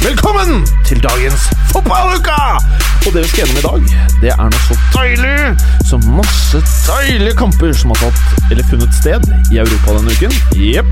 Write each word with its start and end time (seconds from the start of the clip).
Velkommen 0.00 0.66
til 0.86 1.02
dagens 1.02 1.48
fotballuka! 1.72 2.36
Og 3.06 3.12
det 3.14 3.22
vi 3.22 3.28
skal 3.28 3.40
gjennom 3.42 3.58
i 3.58 3.64
dag, 3.64 4.06
det 4.22 4.30
er 4.34 4.50
noe 4.52 4.60
så 4.66 4.76
deilig 4.94 5.34
som 5.88 6.04
masse 6.18 6.60
deilige 6.86 7.36
kamper 7.40 7.72
som 7.76 7.92
har 7.94 8.00
tatt 8.04 8.50
eller 8.52 8.66
funnet 8.70 8.96
sted 8.98 9.26
i 9.50 9.60
Europa 9.62 9.96
denne 9.96 10.14
uken. 10.16 10.36
Jepp. 10.56 10.90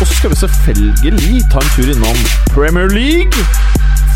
Og 0.00 0.06
så 0.06 0.10
skal 0.14 0.32
vi 0.32 0.40
selvfølgelig 0.42 1.42
ta 1.52 1.62
en 1.62 1.72
tur 1.76 1.92
innom 1.94 2.24
Premier 2.54 2.88
League 2.92 3.46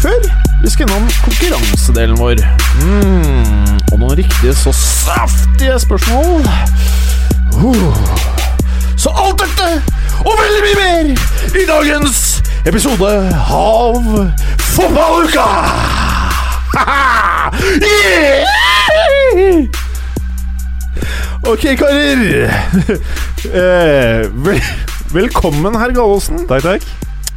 før 0.03 0.21
vi 0.63 0.73
skal 0.73 0.89
innom 0.89 1.09
konkurransedelen 1.25 2.19
vår. 2.21 2.43
Mm, 2.83 3.77
og 3.93 3.99
noen 4.01 4.17
riktige 4.23 4.57
så 4.57 4.73
saftige 4.77 5.79
spørsmål. 5.87 6.49
Uh. 7.57 8.56
Så 8.97 9.11
alt 9.17 9.41
dette 9.43 9.83
og 10.25 10.33
veldig 10.41 10.63
mye 10.65 10.77
mer 10.81 11.05
i 11.61 11.65
dagens 11.69 12.43
episode 12.67 13.11
av 13.53 14.03
Fotballuka! 14.73 15.47
Yeah! 17.81 18.45
Ok, 21.47 21.65
karer. 21.79 22.51
Eh, 23.47 24.27
velkommen, 25.15 25.77
herr 25.79 25.93
Gallosen. 25.95 26.41
Takk, 26.49 26.65
takk. 26.67 26.83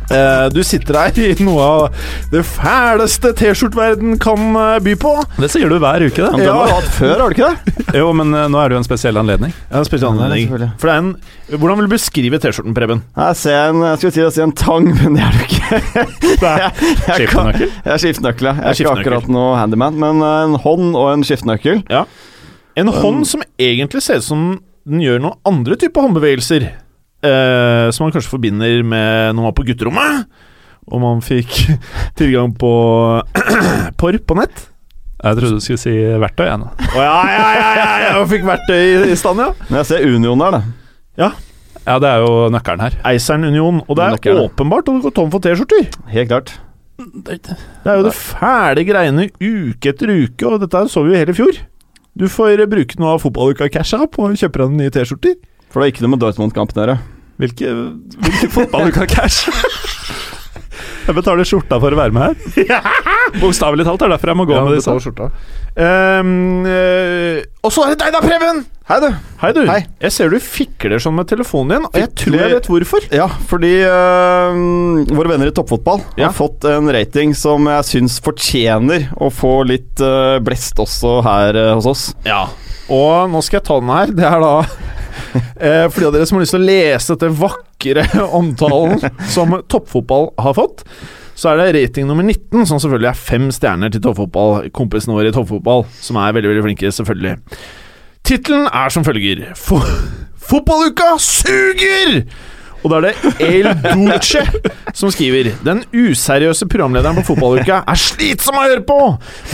Eh, 0.10 0.46
du 0.50 0.64
sitter 0.66 0.98
her 0.98 1.18
i 1.22 1.36
noe 1.46 1.62
av 1.62 2.06
det 2.32 2.42
fæleste 2.48 3.30
T-skjorteverden 3.38 4.16
kan 4.22 4.42
eh, 4.58 4.80
by 4.82 4.96
på. 5.00 5.12
Det 5.38 5.50
sier 5.54 5.70
du 5.70 5.78
hver 5.82 6.02
uke, 6.02 6.18
det. 6.24 6.32
Den 6.40 6.50
har 6.50 6.72
du 6.72 6.74
hatt 6.80 6.90
før, 6.96 7.14
har 7.22 7.30
du 7.30 7.38
ikke 7.38 7.52
det? 7.54 7.76
Jo, 8.00 8.08
men 8.18 8.34
eh, 8.34 8.48
nå 8.50 8.58
er 8.62 8.72
det 8.72 8.78
jo 8.78 8.82
en 8.82 8.88
spesiell 8.88 9.20
anledning. 9.22 9.54
Ja, 9.70 9.82
en 9.84 9.88
spesiell 9.88 10.10
anledning. 10.12 10.48
selvfølgelig. 10.48 10.72
For 10.82 10.90
det 10.90 10.96
er 10.96 11.04
en, 11.04 11.12
hvordan 11.62 11.80
vil 11.82 11.90
du 11.90 11.94
beskrive 11.94 12.42
T-skjorten, 12.42 12.78
Preben? 12.78 13.04
Jeg 13.20 13.40
ser 13.44 13.60
en, 13.70 13.84
jeg 13.86 14.02
skulle 14.02 14.16
til 14.18 14.28
å 14.30 14.34
si 14.34 14.44
en 14.46 14.56
tang, 14.64 14.90
men 14.98 15.20
det 15.20 15.28
er 15.28 15.38
det 15.38 15.46
ikke. 15.50 16.08
Skiftenøkkel? 17.20 17.70
Jeg 17.70 17.94
er 17.94 18.04
skiftenøkkel, 18.06 18.50
ja. 18.50 18.56
Jeg 18.64 18.70
er 18.72 18.82
ikke 18.84 18.96
akkurat 19.04 19.30
noe 19.32 19.54
handyman, 19.60 19.98
men 20.02 20.26
en 20.26 20.58
hånd 20.66 20.92
og 20.98 21.14
en 21.14 21.26
skiftenøkkel. 21.28 21.84
Ja. 21.92 22.06
En 22.80 22.90
hånd 22.94 23.26
som 23.30 23.46
egentlig 23.62 24.02
ser 24.06 24.22
ut 24.24 24.26
som 24.30 24.50
den 24.90 25.02
gjør 25.04 25.20
noen 25.22 25.38
andre 25.46 25.78
typer 25.78 26.06
håndbevegelser. 26.08 26.70
Eh, 27.20 27.90
som 27.92 28.06
man 28.06 28.14
kanskje 28.16 28.32
forbinder 28.32 28.84
med 28.88 29.34
når 29.34 29.40
man 29.42 29.50
var 29.50 29.58
på 29.58 29.66
gutterommet. 29.68 30.28
Og 30.90 31.02
man 31.04 31.20
fikk 31.26 31.52
tilgang 32.20 32.54
på 32.58 32.72
porr 34.00 34.20
på 34.24 34.38
nett. 34.40 34.66
Jeg 35.20 35.36
trodde 35.36 35.58
du 35.58 35.64
skulle 35.64 35.82
si 35.82 35.92
verktøy. 36.22 36.46
Jeg, 36.48 36.62
nå. 36.62 36.70
Å 36.96 37.04
ja, 37.04 37.18
ja, 37.28 37.48
ja, 37.58 37.70
ja, 37.76 37.88
ja, 38.06 38.12
og 38.22 38.30
fikk 38.32 38.46
verktøy 38.48 38.80
i, 38.80 38.94
i 39.12 39.18
stand, 39.20 39.42
ja. 39.44 39.50
Men 39.68 39.82
jeg 39.82 39.90
ser 39.92 40.08
Union 40.08 40.40
der, 40.40 40.56
da. 40.60 41.30
Ja, 41.90 41.98
det 42.00 42.08
er 42.08 42.24
jo 42.24 42.48
nøkkelen 42.54 42.86
her. 42.86 42.96
Eiseren 43.10 43.44
Union. 43.50 43.82
Og 43.88 43.98
det 44.00 44.06
er 44.06 44.16
Nøkkelen. 44.16 44.48
åpenbart 44.48 44.88
at 44.88 44.96
du 44.96 45.04
går 45.04 45.16
tom 45.18 45.32
for 45.34 45.44
T-skjorter. 45.44 45.90
Helt 46.14 46.32
klart. 46.32 46.54
Det 47.00 47.40
er 47.88 48.00
jo 48.00 48.06
det 48.08 48.16
fæle 48.16 48.84
greiene 48.88 49.28
uke 49.40 49.92
etter 49.92 50.12
uke, 50.12 50.48
og 50.48 50.60
dette 50.64 50.86
så 50.92 51.04
vi 51.04 51.14
jo 51.14 51.20
hele 51.20 51.36
i 51.36 51.38
fjor. 51.38 51.60
Du 52.20 52.28
får 52.32 52.64
bruke 52.72 53.00
noe 53.00 53.16
av 53.16 53.24
fotballuka-casha 53.24 54.04
på 54.12 54.28
å 54.28 54.32
kjøpe 54.40 54.62
deg 54.64 54.76
nye 54.80 54.94
T-skjorter. 54.96 55.36
For 55.70 55.80
det 55.82 55.88
er 55.88 55.94
ikke 55.94 56.06
noe 56.06 56.16
med 56.16 56.24
Dortmund-kampen 56.24 56.80
å 56.80 56.86
gjøre. 56.86 56.98
Hvilke, 57.40 57.74
hvilke 58.26 58.92
kan 58.96 59.12
cash? 59.12 59.46
Jeg 61.10 61.16
betaler 61.18 61.48
skjorta 61.48 61.80
for 61.82 61.96
å 61.96 61.98
være 61.98 62.14
med 62.14 62.22
her. 62.28 62.82
Bokstavelig 63.42 63.86
talt. 63.88 64.02
Det 64.02 64.06
er 64.06 64.12
derfor 64.14 64.30
jeg 64.30 64.38
må 64.38 64.46
gå 64.46 64.54
Ja, 64.54 64.62
med 64.66 64.76
det 64.76 64.82
disse. 64.82 64.94
skjorta. 65.02 65.30
Ehm, 65.80 66.66
eh, 66.70 67.40
og 67.66 67.74
så 67.74 67.86
er 67.86 67.96
det 67.96 68.04
deg 68.04 68.14
da, 68.14 68.22
Preben! 68.22 68.60
Hei, 68.90 68.98
du. 69.02 69.08
Hei, 69.42 69.50
du. 69.54 69.60
Hei. 69.70 69.80
Jeg 70.02 70.14
ser 70.16 70.32
du 70.34 70.38
fikler 70.42 71.02
sånn 71.02 71.14
med 71.18 71.28
telefonen 71.30 71.76
din, 71.76 71.84
og 71.90 71.98
jeg 71.98 72.10
tror 72.18 72.38
jeg 72.40 72.54
vet 72.56 72.70
hvorfor. 72.72 73.04
Ja, 73.14 73.28
fordi 73.50 73.74
uh, 73.86 74.54
våre 75.14 75.30
venner 75.34 75.52
i 75.52 75.54
toppfotball 75.54 76.02
Ja. 76.18 76.32
har 76.32 76.34
fått 76.38 76.66
en 76.70 76.90
rating 76.94 77.36
som 77.38 77.70
jeg 77.70 77.86
syns 77.90 78.18
fortjener 78.26 79.12
å 79.22 79.30
få 79.34 79.60
litt 79.70 80.02
uh, 80.02 80.40
blest 80.42 80.82
også 80.82 81.20
her 81.26 81.58
øh, 81.58 81.76
hos 81.78 81.90
oss. 81.90 82.08
Ja. 82.26 82.48
Og 82.90 83.30
nå 83.30 83.44
skal 83.46 83.60
jeg 83.60 83.68
ta 83.70 83.78
den 83.82 83.94
her. 83.94 84.14
Det 84.18 84.26
er 84.26 84.42
da 84.42 84.54
eh, 85.66 85.86
For 85.90 86.02
de 86.02 86.10
av 86.10 86.16
dere 86.16 86.28
som 86.30 86.38
har 86.38 86.46
lyst 86.46 86.56
til 86.56 86.62
å 86.62 86.68
lese 86.70 87.16
dette 87.16 87.32
vakre 87.40 88.06
omtalen 88.40 89.02
som 89.32 89.58
toppfotball 89.72 90.32
har 90.42 90.56
fått, 90.58 90.86
så 91.40 91.54
er 91.54 91.62
det 91.62 91.70
rating 91.78 92.10
nummer 92.10 92.26
19, 92.26 92.66
som 92.68 92.82
selvfølgelig 92.82 93.12
er 93.14 93.20
fem 93.20 93.48
stjerner 93.56 93.94
til 93.94 94.04
toppfotball. 94.04 94.68
Kompisene 94.76 95.16
våre 95.16 95.32
i 95.32 95.36
toppfotball, 95.36 95.86
som 96.04 96.20
er 96.20 96.36
veldig 96.36 96.52
veldig 96.52 96.66
flinke, 96.66 96.92
selvfølgelig. 96.92 97.38
Tittelen 98.28 98.68
er 98.68 98.92
som 98.92 99.06
følger 99.08 99.46
Fo 99.58 99.80
Fotballuka 100.50 101.14
suger! 101.22 102.24
Og 102.84 102.92
da 102.92 103.00
er 103.00 103.08
det 103.10 103.14
El 103.44 103.68
Duce 103.84 104.44
som 104.96 105.12
skriver 105.12 105.52
Den 105.66 105.82
useriøse 105.92 106.68
programlederen 106.70 107.20
på 107.20 107.26
Fotballuka 107.28 107.82
er 107.84 108.00
slitsom 108.00 108.58
å 108.60 108.66
høre 108.66 108.84
på! 108.88 108.98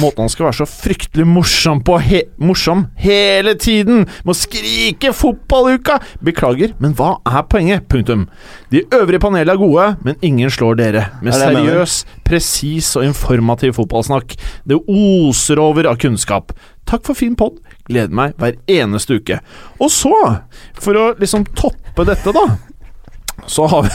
Måten 0.02 0.26
han 0.26 0.32
skal 0.32 0.50
være 0.50 0.60
så 0.62 0.68
fryktelig 0.70 1.26
morsom 1.30 1.82
på 1.86 1.98
he 2.06 2.22
morsom 2.42 2.86
hele 3.02 3.56
tiden 3.62 4.06
Må 4.28 4.36
skrike 4.38 5.14
'Fotballuka'! 5.16 6.00
Beklager, 6.26 6.76
men 6.82 6.94
hva 6.98 7.16
er 7.26 7.48
poenget? 7.50 7.88
Punktum. 7.90 8.28
De 8.74 8.84
øvrige 8.94 9.22
panelene 9.24 9.56
er 9.56 9.62
gode, 9.62 9.88
men 10.06 10.18
ingen 10.26 10.50
slår 10.52 10.78
dere. 10.80 11.04
Med 11.22 11.34
Er 11.34 11.52
seriøs, 11.52 11.98
presis 12.26 12.96
og 12.98 13.06
informativ 13.06 13.76
fotballsnakk. 13.78 14.36
Det 14.68 14.80
oser 14.88 15.62
over 15.62 15.90
av 15.92 16.00
kunnskap. 16.02 16.54
Takk 16.86 17.06
for 17.06 17.18
fin 17.18 17.36
pod. 17.38 17.60
Gleder 17.90 18.14
meg 18.14 18.36
hver 18.42 18.58
eneste 18.70 19.20
uke. 19.20 19.40
Og 19.80 19.92
så, 19.94 20.14
for 20.78 20.98
å 20.98 21.06
liksom 21.20 21.46
toppe 21.58 22.08
dette, 22.08 22.34
da 22.36 22.48
så 23.48 23.68
har 23.72 23.88
vi, 23.88 23.90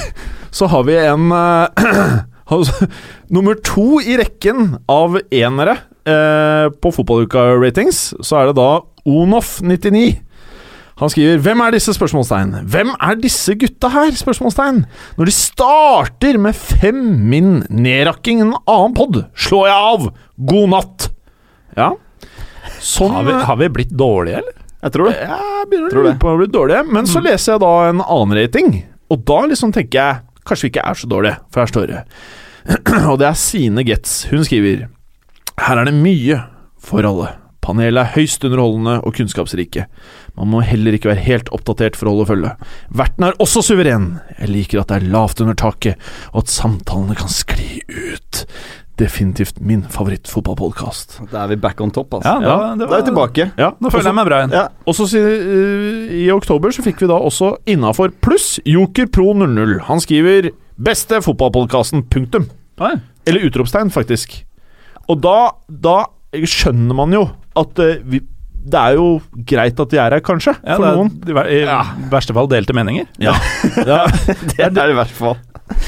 så 0.50 0.68
har 0.70 0.86
vi 0.88 0.96
en 1.00 1.30
eh, 1.32 1.84
altså, 2.54 2.88
Nummer 3.30 3.58
to 3.64 4.00
i 4.02 4.16
rekken 4.20 4.74
av 4.90 5.20
enere 5.30 5.76
eh, 6.08 6.66
på 6.70 6.92
Fotballuka-ratings, 6.96 8.02
så 8.26 8.40
er 8.40 8.50
det 8.50 8.58
da 8.58 8.70
Onoff99. 9.08 10.18
Han 11.00 11.08
skriver 11.08 11.38
'Hvem 11.40 11.60
er 11.64 11.72
disse?' 11.72 11.94
spørsmålstegn. 11.96 12.50
Hvem 12.68 12.90
er 13.00 13.14
disse 13.16 13.54
gutta 13.56 13.88
her? 13.88 14.10
spørsmålstegn. 14.12 14.84
Når 15.16 15.24
de 15.24 15.32
starter 15.32 16.38
med 16.38 16.54
fem 16.54 16.98
min 17.30 17.64
nedrakking 17.70 18.42
en 18.42 18.54
annen 18.68 18.94
pod, 18.94 19.24
slår 19.32 19.66
jeg 19.70 19.76
av. 19.76 20.10
God 20.36 20.68
natt. 20.74 21.08
Ja. 21.76 21.94
Sånn 22.80 23.12
Har 23.16 23.24
vi, 23.24 23.32
har 23.32 23.56
vi 23.56 23.68
blitt 23.68 23.96
dårlige, 23.96 24.42
eller? 24.42 24.52
Jeg 24.80 24.92
tror 24.92 25.10
det. 25.10 25.16
jeg 25.20 25.66
begynner 25.70 25.92
å 25.92 26.02
lure 26.04 26.18
på 26.20 26.28
om 26.28 26.38
vi 26.38 26.44
blir 26.44 26.52
dårlige. 26.52 26.84
Men 26.92 27.08
så 27.08 27.20
leser 27.20 27.54
jeg 27.54 27.60
da 27.60 27.72
en 27.88 28.00
annen 28.00 28.36
rating, 28.36 28.70
og 29.10 29.26
da 29.28 29.40
liksom 29.50 29.74
tenker 29.74 29.98
jeg 30.00 30.46
kanskje 30.46 30.66
vi 30.66 30.72
ikke 30.74 30.86
er 30.86 30.98
så 30.98 31.10
dårlige, 31.10 31.36
for 31.50 31.62
her 31.62 31.70
står 31.70 31.90
det 31.90 32.00
Og 33.10 33.18
det 33.20 33.28
er 33.28 33.38
Sine 33.40 33.84
Getz. 33.86 34.24
Hun 34.30 34.44
skriver 34.44 34.88
Her 35.60 35.80
er 35.80 35.88
det 35.88 35.96
mye 35.96 36.42
for 36.80 37.06
alle. 37.06 37.30
Panelet 37.60 38.00
er 38.02 38.14
høyst 38.14 38.44
underholdende 38.46 38.96
og 39.04 39.14
kunnskapsrike. 39.16 39.84
Man 40.38 40.48
må 40.52 40.62
heller 40.64 40.96
ikke 40.96 41.10
være 41.10 41.24
helt 41.26 41.50
oppdatert 41.54 41.98
for 41.98 42.08
å 42.08 42.14
holde 42.14 42.28
følge. 42.30 42.52
Verten 42.96 43.26
er 43.26 43.36
også 43.42 43.62
suveren. 43.64 44.14
Jeg 44.38 44.52
liker 44.52 44.80
at 44.80 44.92
det 44.92 45.00
er 45.00 45.10
lavt 45.12 45.42
under 45.44 45.58
taket, 45.60 46.00
og 46.32 46.44
at 46.44 46.52
samtalene 46.52 47.16
kan 47.18 47.32
skli 47.32 47.82
ut. 47.84 48.44
Definitivt 49.00 49.60
min 49.64 49.82
favorittfotballpodkast. 49.88 51.20
Da 51.30 51.44
er 51.46 51.54
vi 51.54 51.56
back 51.60 51.80
on 51.80 51.92
top, 51.94 52.18
altså. 52.18 52.34
Ja, 52.44 52.56
da, 52.60 52.72
det 52.76 52.88
Da 52.90 52.98
er 52.98 53.02
vi 53.04 53.08
tilbake. 53.08 53.46
Ja, 53.56 53.70
Nå 53.80 53.92
føler 53.92 54.10
jeg 54.10 54.18
meg 54.18 54.28
bra 54.28 54.40
igjen. 54.42 54.52
Ja. 54.58 54.66
Og 54.84 54.96
så 54.98 55.06
eh, 55.16 56.10
I 56.20 56.26
oktober 56.34 56.74
så 56.74 56.84
fikk 56.84 57.00
vi 57.04 57.08
da 57.08 57.16
også 57.16 57.54
innafor 57.70 58.12
pluss 58.24 58.58
Joker 58.68 59.08
Pro 59.08 59.32
00. 59.32 59.78
Han 59.88 60.02
skriver 60.04 60.50
'Beste 60.80 61.20
fotballpodkasten', 61.24 62.06
punktum. 62.12 62.46
Nei. 62.80 62.94
Eller 63.28 63.44
utropstegn, 63.48 63.90
faktisk. 63.92 64.38
Og 65.08 65.20
da, 65.20 65.52
da 65.68 66.04
skjønner 66.32 66.96
man 66.96 67.12
jo 67.12 67.24
at 67.58 67.80
uh, 67.82 67.96
vi, 68.08 68.22
det 68.60 68.80
er 68.80 68.96
jo 68.96 69.20
greit 69.48 69.80
at 69.80 69.92
de 69.92 69.98
er 70.00 70.16
her, 70.16 70.22
kanskje, 70.24 70.54
Ja, 70.60 70.76
for 70.76 70.84
det 70.84 70.90
er 70.92 71.00
noen. 71.00 71.48
i 71.48 71.60
I 71.64 72.10
verste 72.12 72.36
fall 72.36 72.48
delte 72.52 72.76
meninger. 72.76 73.08
Ja. 73.20 73.34
ja. 73.92 74.04
Det 74.06 74.60
er 74.60 74.72
det 74.76 74.88
i 74.92 74.98
hvert 75.00 75.16
fall. 75.16 75.36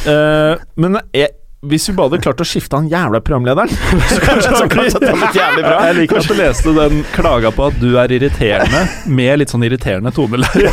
Uh, 0.05 0.61
men 0.81 1.01
jeg, 1.17 1.33
hvis 1.63 1.85
vi 1.87 1.93
bare 1.95 2.09
hadde 2.11 2.19
klart 2.25 2.41
å 2.43 2.47
skifte 2.47 2.75
han 2.75 2.89
jævla 2.91 3.21
programlederen 3.23 3.71
så 3.71 4.17
kanskje 4.27 4.55
Så 4.57 4.65
kanskje 4.73 4.99
det 5.05 5.13
hadde 5.13 5.29
jævlig 5.39 5.63
bra. 5.63 5.77
Jeg 5.87 5.97
liker 6.01 6.19
at 6.19 6.27
du 6.27 6.35
leste 6.35 6.73
den 6.75 7.05
klaga 7.15 7.53
på 7.55 7.69
at 7.69 7.77
du 7.79 7.93
er 8.03 8.15
irriterende, 8.17 8.81
med 9.07 9.39
litt 9.39 9.53
sånn 9.55 9.63
irriterende 9.69 10.11
toneleie. 10.17 10.73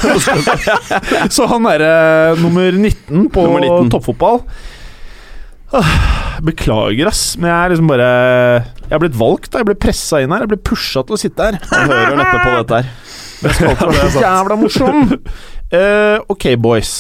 Så 1.36 1.46
han 1.52 1.68
derre 1.70 1.94
nummer 2.42 2.74
19 2.74 3.30
på 3.30 3.46
Nummer 3.46 3.68
19. 3.68 3.92
toppfotball 3.94 4.42
Ah, 5.78 6.40
Beklager, 6.42 7.12
ass, 7.12 7.36
men 7.38 7.52
jeg 7.52 7.58
er 7.60 7.74
liksom 7.76 7.90
bare 7.92 8.10
Jeg 8.88 8.96
er 8.98 9.04
blitt 9.04 9.20
valgt, 9.20 9.52
da. 9.54 9.62
Jeg 9.62 9.70
ble 9.70 9.78
pressa 9.78 10.24
inn 10.24 10.34
her. 10.34 10.48
Jeg 10.48 10.54
ble 10.56 10.62
pusha 10.72 11.04
til 11.06 11.14
å 11.14 11.20
sitte 11.22 11.46
her. 11.52 11.60
Han 11.70 11.94
hører 11.94 12.18
neppe 12.18 12.40
på 12.42 12.56
dette 12.56 12.80
her. 12.80 12.90
Det, 13.40 14.24
Jævla 14.24 14.58
morsom! 14.58 15.06
Uh, 15.70 16.18
ok, 16.34 16.50
boys. 16.58 16.96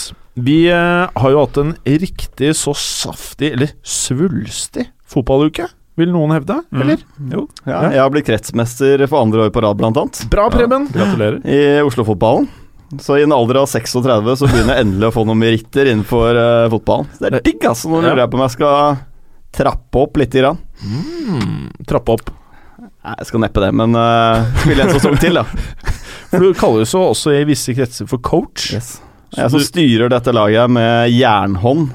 Vi 0.46 0.60
eh, 0.72 1.10
har 1.20 1.34
jo 1.34 1.42
hatt 1.44 1.58
en 1.62 1.74
riktig 1.86 2.54
så 2.56 2.74
saftig, 2.78 3.52
eller 3.56 3.74
svulstig, 3.84 4.88
fotballuke. 5.10 5.68
Vil 6.00 6.14
noen 6.14 6.32
hevde, 6.32 6.62
Mm. 6.72 6.82
eller? 6.86 7.02
Jo, 7.34 7.42
Ja, 7.68 7.82
jeg 7.92 8.00
har 8.00 8.10
blitt 8.14 8.28
kretsmester 8.30 9.02
for 9.12 9.20
andre 9.26 9.48
år 9.48 9.52
på 9.52 9.62
rad, 9.66 9.76
blant 9.82 9.98
annet. 10.00 10.22
Bra, 10.32 10.46
Preben. 10.54 10.88
gratulerer. 10.94 11.42
I 11.44 11.82
Oslo-fotballen. 11.84 12.48
Så 13.04 13.20
i 13.20 13.24
en 13.26 13.34
alder 13.36 13.60
av 13.62 13.68
36 13.68 14.40
så 14.40 14.48
begynner 14.50 14.78
jeg 14.78 14.86
endelig 14.86 15.10
å 15.12 15.14
få 15.14 15.26
noen 15.28 15.38
meritter 15.38 15.92
innenfor 15.92 16.40
uh, 16.40 16.70
fotballen. 16.72 17.06
Så 17.14 17.28
det 17.28 17.34
er 17.38 17.44
digg, 17.46 17.68
altså. 17.70 17.92
Nå 17.92 18.00
lurer 18.02 18.24
jeg 18.24 18.32
på 18.32 18.40
om 18.40 18.46
jeg 18.48 18.56
skal 18.56 18.96
trappe 19.60 20.02
opp 20.02 20.18
litt. 20.18 20.32
Grann. 20.40 20.58
Mm, 20.82 21.68
trappe 21.86 22.16
opp. 22.16 22.32
Nei, 22.80 23.14
jeg 23.20 23.28
skal 23.30 23.44
neppe 23.44 23.62
det, 23.62 23.70
men 23.78 23.94
uh, 24.00 24.48
spille 24.64 24.88
en 24.88 24.96
sesong 24.96 25.20
til, 25.22 25.38
da. 25.38 25.44
For 26.32 26.40
du 26.48 26.54
kalles 26.58 26.92
jo 26.96 27.04
også 27.12 27.36
i 27.38 27.44
visse 27.50 27.74
kretser 27.78 28.08
for 28.10 28.22
coach. 28.24 28.72
Yes. 28.74 28.96
Jeg 29.38 29.52
som 29.54 29.62
styrer 29.62 30.10
dette 30.10 30.32
laget 30.34 30.72
med 30.74 31.12
jernhånd 31.14 31.90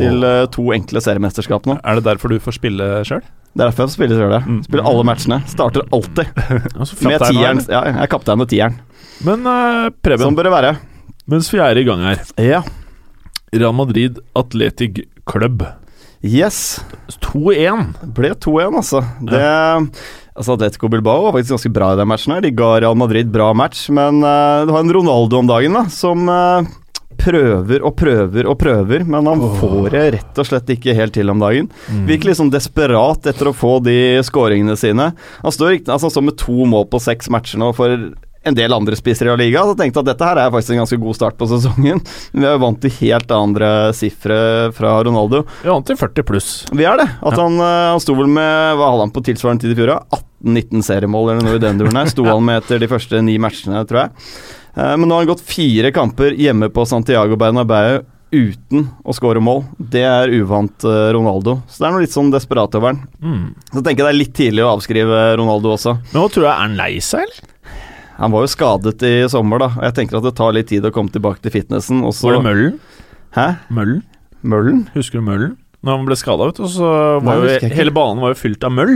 til 0.00 0.24
eh, 0.28 0.42
to 0.52 0.66
enkle 0.76 1.00
seriemesterskap 1.00 1.64
nå. 1.70 1.78
Er 1.80 1.96
det 2.00 2.04
derfor 2.10 2.28
du 2.34 2.38
får 2.44 2.58
spille 2.58 2.88
sjøl? 3.08 3.22
Det 3.54 3.62
er 3.62 3.70
derfor 3.70 3.86
jeg 3.86 3.94
spiller 3.94 4.18
sjøl, 4.18 4.34
Mm. 4.44 4.58
Spiller 4.66 4.88
alle 4.90 5.04
matchene. 5.06 5.38
Starter 5.48 5.86
alltid. 5.94 6.26
Med 7.06 7.22
tieren. 7.22 7.62
Ja, 7.70 7.84
jeg 7.88 7.96
er 8.02 8.10
kaptein 8.10 8.38
med 8.42 8.50
tieren. 8.50 8.76
Men 9.24 9.46
uh, 9.46 9.88
Preben, 10.02 10.26
Sånn 10.26 10.36
bør 10.36 10.48
det 10.50 10.54
være. 10.56 10.72
mens 11.30 11.48
vi 11.54 11.60
er 11.62 11.78
i 11.78 11.84
gang 11.86 12.02
her 12.02 12.20
Ja. 12.42 12.60
Real 13.54 13.72
Madrid 13.78 14.18
Athletic 14.36 15.04
Club 15.30 15.62
Yes. 16.24 16.80
2-1. 17.20 17.94
Ble 18.16 18.30
2-1, 18.40 18.76
altså. 18.80 19.02
Det 19.28 19.40
Altså 20.34 20.56
Atletico 20.56 20.88
Bilbao 20.90 21.26
var 21.26 21.36
faktisk 21.36 21.54
ganske 21.54 21.74
bra 21.74 21.92
i 21.94 21.98
den 22.00 22.08
matchen. 22.10 22.34
her 22.34 22.42
De 22.42 22.50
ga 22.54 22.70
Real 22.82 22.96
Madrid 22.98 23.30
bra 23.30 23.52
match, 23.54 23.86
men 23.94 24.18
uh, 24.24 24.64
det 24.66 24.74
var 24.74 24.82
en 24.82 24.96
Ronaldo 24.96 25.38
om 25.38 25.50
dagen 25.50 25.78
da 25.78 25.84
som 25.94 26.26
uh, 26.26 26.66
prøver 27.20 27.84
og 27.86 27.94
prøver 27.98 28.48
og 28.50 28.58
prøver, 28.58 29.04
men 29.06 29.30
han 29.30 29.42
får 29.60 29.88
det 29.94 30.04
rett 30.16 30.40
og 30.42 30.48
slett 30.48 30.74
ikke 30.74 30.96
helt 30.98 31.14
til 31.14 31.30
om 31.30 31.42
dagen. 31.42 31.70
Virker 32.08 32.32
liksom 32.32 32.50
desperat 32.52 33.30
etter 33.30 33.50
å 33.50 33.54
få 33.56 33.78
de 33.84 33.96
skåringene 34.26 34.74
sine. 34.78 35.12
Han 35.44 35.54
står, 35.54 35.78
altså, 35.84 36.08
han 36.08 36.14
står 36.16 36.26
med 36.32 36.38
to 36.42 36.66
mål 36.68 36.88
på 36.90 37.02
seks 37.02 37.30
matcher 37.32 37.62
nå 37.62 37.70
for 37.76 37.94
en 38.44 38.56
del 38.56 38.72
andre 38.76 38.96
spisser 38.98 39.30
i 39.32 39.36
liga, 39.40 39.62
så 39.64 39.74
tenkte 39.78 40.00
jeg 40.00 40.04
at 40.04 40.10
dette 40.12 40.28
her 40.28 40.40
er 40.42 40.52
faktisk 40.52 40.74
en 40.74 40.82
ganske 40.82 40.98
god 41.00 41.16
start 41.18 41.38
på 41.40 41.48
sesongen. 41.50 42.02
Vi 42.34 42.44
er 42.44 42.56
jo 42.56 42.62
vant 42.64 42.80
til 42.82 42.92
helt 43.00 43.34
andre 43.34 43.70
sifre 43.96 44.38
fra 44.76 44.94
Ronaldo. 45.06 45.44
Vi 45.62 45.72
vant 45.72 45.86
til 45.88 45.98
40 46.00 46.26
pluss. 46.28 46.50
Vi 46.72 46.84
er 46.88 47.00
det. 47.00 47.08
At 47.24 47.38
han, 47.40 47.56
eh, 47.58 47.90
han 47.94 48.02
sto 48.04 48.16
vel 48.18 48.28
med 48.30 48.76
Hva 48.78 48.90
hadde 48.92 49.06
han 49.06 49.14
på 49.14 49.24
tilsvarende 49.24 49.64
tid 49.64 49.74
i 49.74 49.78
fjor? 49.80 49.94
18-19 50.44 50.84
seriemål 50.84 51.30
eller 51.32 51.46
noe 51.48 51.56
i 51.60 51.62
den 51.62 51.80
duren 51.80 51.96
her. 52.00 52.10
Sto 52.12 52.26
han 52.30 52.44
med 52.44 52.62
etter 52.62 52.82
de 52.84 52.90
første 52.90 53.22
ni 53.24 53.38
matchene, 53.42 53.84
tror 53.88 54.04
jeg. 54.06 54.16
Eh, 54.76 54.96
Men 54.98 55.08
nå 55.08 55.16
har 55.16 55.24
han 55.24 55.32
gått 55.34 55.46
fire 55.46 55.92
kamper 55.94 56.36
hjemme 56.36 56.68
på 56.74 56.84
Santiago 56.88 57.38
Bernabeu 57.40 58.02
uten 58.34 58.88
å 59.06 59.14
skåre 59.14 59.38
mål. 59.44 59.60
Det 59.78 60.02
er 60.02 60.32
uvant 60.34 60.84
eh, 60.88 61.08
Ronaldo. 61.14 61.60
Så 61.70 61.80
det 61.84 61.86
er 61.88 61.94
noe 61.94 62.02
litt 62.02 62.14
sånn 62.14 62.32
desperat 62.34 62.74
over 62.74 62.90
han. 62.92 63.02
Mm. 63.22 63.44
Så 63.70 63.78
tenker 63.86 64.02
jeg 64.02 64.08
det 64.08 64.12
er 64.12 64.18
litt 64.18 64.34
tidlig 64.34 64.64
å 64.66 64.72
avskrive 64.74 65.20
Ronaldo 65.38 65.76
også. 65.76 65.94
Men 66.10 66.18
nå 66.18 66.28
tror 66.34 66.48
jeg 66.48 66.52
er 66.52 66.62
han 66.64 66.74
lei 66.80 66.92
seg, 67.04 67.28
eller? 67.28 67.50
Han 68.20 68.30
var 68.34 68.44
jo 68.44 68.50
skadet 68.52 69.02
i 69.06 69.12
sommer, 69.30 69.58
da. 69.64 69.68
Og 69.74 69.84
jeg 69.88 69.96
tenker 69.96 70.20
at 70.20 70.26
det 70.28 70.34
tar 70.38 70.54
litt 70.54 70.68
tid 70.70 70.86
å 70.86 70.92
komme 70.94 71.10
tilbake 71.14 71.42
til 71.42 71.54
fitnessen. 71.54 72.04
Også... 72.06 72.28
Var 72.28 72.38
det 72.38 72.44
Møllen? 72.46 72.78
Hæ? 73.34 73.46
Møllen? 73.74 74.00
Møllen? 74.46 74.84
Husker 74.94 75.18
du 75.18 75.26
Møllen? 75.26 75.56
Når 75.84 75.98
han 75.98 76.06
ble 76.08 76.16
skada, 76.16 76.46
vet 76.48 76.60
du, 76.62 76.68
så 76.70 76.88
Nei, 77.20 77.24
var 77.26 77.42
jo 77.42 77.48
jeg 77.50 77.60
ikke. 77.60 77.76
hele 77.76 77.92
banen 77.92 78.22
var 78.24 78.32
jo 78.32 78.38
fylt 78.40 78.62
av 78.64 78.72
møll 78.72 78.94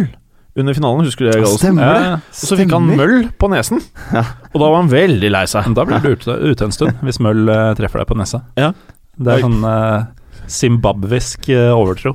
under 0.59 0.77
finalen. 0.79 1.05
Husker 1.05 1.27
du 1.27 1.31
det, 1.31 1.41
Ja, 1.43 1.51
Stemmer 1.61 1.91
det. 1.99 2.13
Og 2.17 2.47
så 2.49 2.57
fikk 2.57 2.73
han 2.73 2.87
møll 2.97 3.17
på 3.37 3.51
nesen, 3.53 3.83
Ja. 4.15 4.23
og 4.53 4.57
da 4.63 4.71
var 4.71 4.79
han 4.81 4.89
veldig 4.93 5.33
lei 5.35 5.43
seg. 5.51 5.69
Da 5.77 5.85
blir 5.89 6.01
du 6.01 6.15
ute, 6.15 6.39
ute 6.39 6.65
en 6.65 6.73
stund, 6.73 7.03
hvis 7.05 7.21
Møll 7.21 7.45
eh, 7.53 7.75
treffer 7.77 8.01
deg 8.01 8.09
på 8.09 8.17
nesa. 8.17 8.41
Ja. 8.57 8.71
Det 9.19 9.35
er 9.35 9.45
sånn 9.45 9.61
uh, 9.67 10.07
zimbabwisk 10.49 11.51
uh, 11.51 11.75
overtro. 11.77 12.15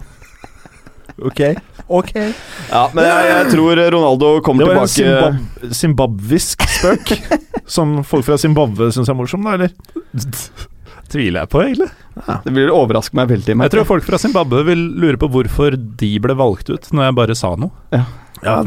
Ok, 1.22 1.42
ok 1.88 2.12
Ja, 2.16 2.84
men 2.94 3.08
jeg, 3.08 3.30
jeg 3.30 3.50
tror 3.54 3.82
Ronaldo 3.96 4.30
kommer 4.46 4.70
tilbake 4.70 4.94
Det 4.98 5.16
var 5.20 5.34
en 5.34 5.40
zimbab 5.40 5.74
zimbabwisk 5.80 6.64
spøk, 6.78 7.14
som 7.70 8.00
folk 8.08 8.28
fra 8.28 8.38
Zimbabwe 8.40 8.92
syns 8.94 9.12
er 9.12 9.18
morsom, 9.18 9.44
da, 9.48 9.58
eller? 9.58 9.74
Tviler 11.14 11.44
jeg 11.44 11.52
på, 11.52 11.62
egentlig. 11.62 11.90
Det 12.46 12.54
vil 12.56 12.72
overraske 12.74 13.16
meg 13.18 13.30
veldig. 13.30 13.56
Jeg 13.66 13.74
tror 13.74 13.88
folk 13.88 14.06
fra 14.08 14.18
Zimbabwe 14.22 14.64
vil 14.68 14.82
lure 15.04 15.20
på 15.22 15.30
hvorfor 15.34 15.76
de 15.78 16.12
ble 16.24 16.36
valgt 16.40 16.72
ut, 16.74 16.88
når 16.96 17.10
jeg 17.10 17.18
bare 17.20 17.38
sa 17.38 17.54
noe. 17.60 17.72
Ja, 17.94 18.06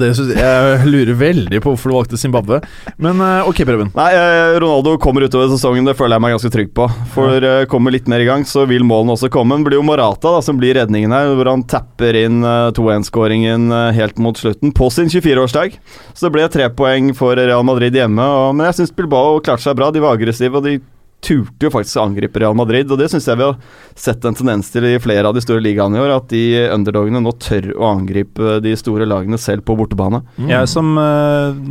det 0.00 0.12
synes 0.16 0.32
jeg, 0.32 0.40
jeg 0.40 0.90
lurer 0.90 1.18
veldig 1.20 1.60
på 1.62 1.72
hvorfor 1.72 1.92
du 1.92 1.96
valgte 1.96 2.20
Zimbabwe. 2.20 2.60
Men 3.02 3.20
eh, 3.22 3.48
ok, 3.48 3.62
Preben. 3.68 3.90
Nei, 3.96 4.08
eh, 4.16 4.56
Ronaldo 4.62 4.96
kommer 5.02 5.26
utover 5.26 5.50
sesongen, 5.52 5.86
det 5.88 5.96
føler 5.98 6.16
jeg 6.16 6.24
meg 6.24 6.34
ganske 6.36 6.52
trygg 6.54 6.72
på. 6.76 6.88
For 7.14 7.44
ja. 7.44 7.54
kommer 7.70 7.94
litt 7.94 8.08
mer 8.10 8.24
i 8.24 8.28
gang, 8.28 8.46
så 8.48 8.66
vil 8.68 8.86
målene 8.86 9.16
også 9.16 9.30
komme. 9.32 9.58
Det 9.60 9.70
blir 9.70 9.80
jo 9.80 9.86
Morata 9.86 10.32
da, 10.36 10.42
som 10.44 10.58
blir 10.60 10.76
redningen 10.78 11.14
her, 11.14 11.32
hvor 11.36 11.50
han 11.50 11.64
tapper 11.68 12.18
inn 12.22 12.42
eh, 12.46 12.72
2-1-skåringen 12.76 13.70
eh, 13.72 13.92
helt 13.98 14.20
mot 14.22 14.38
slutten, 14.38 14.74
på 14.76 14.90
sin 14.94 15.12
24-årsdag. 15.12 15.78
Så 16.12 16.26
det 16.26 16.34
ble 16.36 16.48
tre 16.52 16.68
poeng 16.72 17.12
for 17.16 17.38
Real 17.38 17.64
Madrid 17.66 17.96
hjemme. 17.96 18.22
Og, 18.22 18.56
men 18.56 18.70
jeg 18.70 18.80
syns 18.80 18.94
Bilbao 18.96 19.40
klarte 19.44 19.66
seg 19.66 19.78
bra. 19.78 19.92
De 19.92 20.04
var 20.04 20.16
aggressive, 20.16 20.56
og 20.56 20.66
de 20.66 20.78
turte 21.24 21.66
jo 21.66 21.72
faktisk 21.72 21.98
å 21.98 22.06
angripe 22.06 22.40
Real 22.42 22.56
Madrid. 22.58 22.90
Og 22.92 23.00
det 23.00 23.08
syns 23.12 23.26
jeg 23.28 23.38
vi 23.40 23.46
har 23.46 23.56
sett 23.98 24.24
en 24.26 24.36
tendens 24.36 24.70
til 24.72 24.86
i 24.88 24.96
flere 25.02 25.28
av 25.28 25.36
de 25.36 25.42
store 25.44 25.64
ligaene 25.64 25.98
i 25.98 26.02
år, 26.02 26.14
at 26.18 26.28
de 26.32 26.42
underdogene 26.74 27.22
nå 27.22 27.34
tør 27.42 27.72
å 27.76 27.90
angripe 27.94 28.58
de 28.64 28.74
store 28.78 29.08
lagene 29.08 29.40
selv 29.40 29.66
på 29.66 29.76
bortebane. 29.78 30.22
Mm. 30.36 30.50
Jeg 30.52 30.72
som 30.72 30.92
eh, 31.00 31.62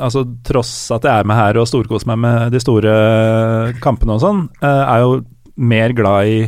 Altså, 0.00 0.24
tross 0.46 0.72
at 0.94 1.04
jeg 1.06 1.22
er 1.22 1.28
med 1.28 1.38
her 1.38 1.58
og 1.60 1.68
storkoser 1.68 2.08
meg 2.10 2.20
med 2.22 2.54
de 2.54 2.60
store 2.62 2.94
kampene 3.82 4.16
og 4.16 4.24
sånn, 4.24 4.42
eh, 4.62 4.82
er 4.94 5.04
jo 5.04 5.20
mer 5.60 5.94
glad 5.96 6.30
i 6.30 6.40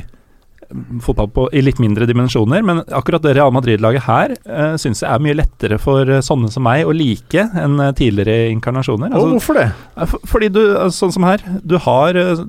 fotball 1.04 1.28
på, 1.34 1.46
i 1.52 1.60
litt 1.64 1.78
mindre 1.82 2.06
dimensjoner, 2.08 2.62
men 2.66 2.82
akkurat 2.94 3.22
det 3.24 3.34
Real 3.36 3.52
Madrid-laget 3.54 4.04
her 4.06 4.34
uh, 4.48 4.74
syns 4.80 5.02
jeg 5.02 5.10
er 5.12 5.22
mye 5.22 5.36
lettere 5.38 5.78
for 5.82 6.08
eh, 6.08 6.20
sånne 6.24 6.50
som 6.52 6.64
meg 6.66 6.86
å 6.88 6.94
like 6.96 7.44
enn 7.58 7.78
eh, 7.80 7.92
tidligere 7.98 8.50
inkarnasjoner. 8.52 9.12
Og 9.12 9.18
Altså, 9.22 9.32
hvorfor 9.36 9.58
det? 9.60 9.66
For- 10.12 10.26
Fordi 10.32 10.48
du, 10.54 10.60
sånn 10.94 11.12
som 11.14 11.26
her, 11.28 11.42
du 11.62 11.76
har 11.84 12.16
eh, 12.18 12.44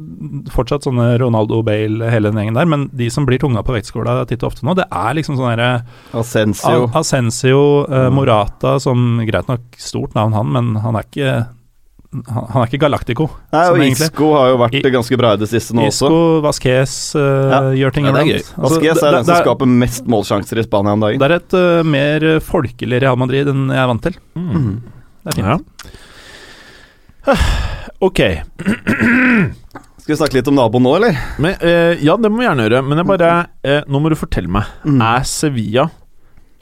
fortsatt 0.53 0.85
sånne 0.87 1.17
Ronaldo 1.21 1.61
Bale, 1.65 2.09
hele 2.13 2.31
den 2.31 2.39
gjengen 2.43 2.59
der, 2.59 2.69
men 2.69 2.87
de 2.93 3.09
som 3.13 3.25
blir 3.29 3.39
tunga 3.41 3.63
på 3.65 3.75
vektskåla 3.75 4.21
titt 4.29 4.43
og 4.43 4.51
ofte 4.53 4.65
nå, 4.67 4.75
det 4.79 4.85
er 4.91 5.17
liksom 5.19 5.37
sånn 5.39 5.51
herre 5.53 5.71
Asensio. 6.13 6.87
Ascensio, 6.93 7.03
Asensio, 7.03 7.63
eh, 7.91 8.09
Morata, 8.13 8.77
som 8.83 9.19
greit 9.27 9.47
nok 9.51 9.61
stort 9.81 10.15
navn 10.17 10.33
han, 10.37 10.49
men 10.53 10.73
han 10.83 10.95
er 10.99 11.05
ikke 11.09 11.33
han, 12.13 12.45
han 12.53 12.61
er 12.61 12.67
ikke 12.69 12.79
Galactico. 12.83 13.25
Nei, 13.53 13.61
og 13.63 13.73
som 13.75 13.81
egentlig- 13.81 14.07
Isco 14.11 14.27
har 14.37 14.49
jo 14.53 14.57
vært 14.61 14.77
I- 14.79 14.91
ganske 14.93 15.17
bra 15.17 15.33
i 15.33 15.37
det 15.41 15.49
siste 15.49 15.73
nå 15.73 15.87
også. 15.89 16.05
Isco, 16.07 16.41
Vasques 16.45 16.93
uh, 17.15 17.21
Ja. 17.49 17.59
gjør 17.81 17.93
ting 17.97 18.05
Ja, 18.05 18.11
er 18.11 18.21
iblant. 18.21 18.29
gøy. 18.29 18.43
Altså, 18.63 18.77
er 18.77 18.81
det- 18.81 18.93
den 18.93 19.25
som 19.25 19.33
det 19.33 19.39
skaper 19.43 19.65
mest 19.67 20.05
målsjanser 20.07 20.59
i 20.59 20.63
Spania 20.63 20.93
om 20.93 20.99
dagen. 20.99 21.19
Det 21.19 21.31
er 21.31 21.35
et 21.35 21.53
uh, 21.53 21.83
mer 21.83 22.19
folkelig 22.39 23.01
Real 23.01 23.15
Madrid 23.17 23.47
enn 23.47 23.67
jeg 23.69 23.77
er 23.83 23.87
vant 23.87 24.01
til. 24.01 24.13
Mm. 24.37 24.81
Det 25.23 25.33
er 25.33 25.41
fint. 25.41 25.47
Ja. 27.25 27.35
Ok. 28.03 28.19
Skal 30.03 30.11
vi 30.11 30.15
snakke 30.19 30.35
litt 30.35 30.47
om 30.51 30.57
naboen 30.57 30.83
nå, 30.83 30.91
eller? 30.97 31.15
Men, 31.39 31.53
uh, 31.63 31.93
ja, 32.03 32.17
det 32.19 32.27
må 32.31 32.41
vi 32.41 32.47
gjerne 32.49 32.65
gjøre, 32.67 32.81
men 32.83 32.99
jeg 32.99 33.07
bare 33.07 33.29
eh, 33.63 33.83
Nå 33.87 34.01
må 34.03 34.09
du 34.11 34.17
fortelle 34.19 34.51
meg. 34.51 34.67
Mm. 34.83 34.97
Er 35.07 35.23
Sevilla 35.29 35.85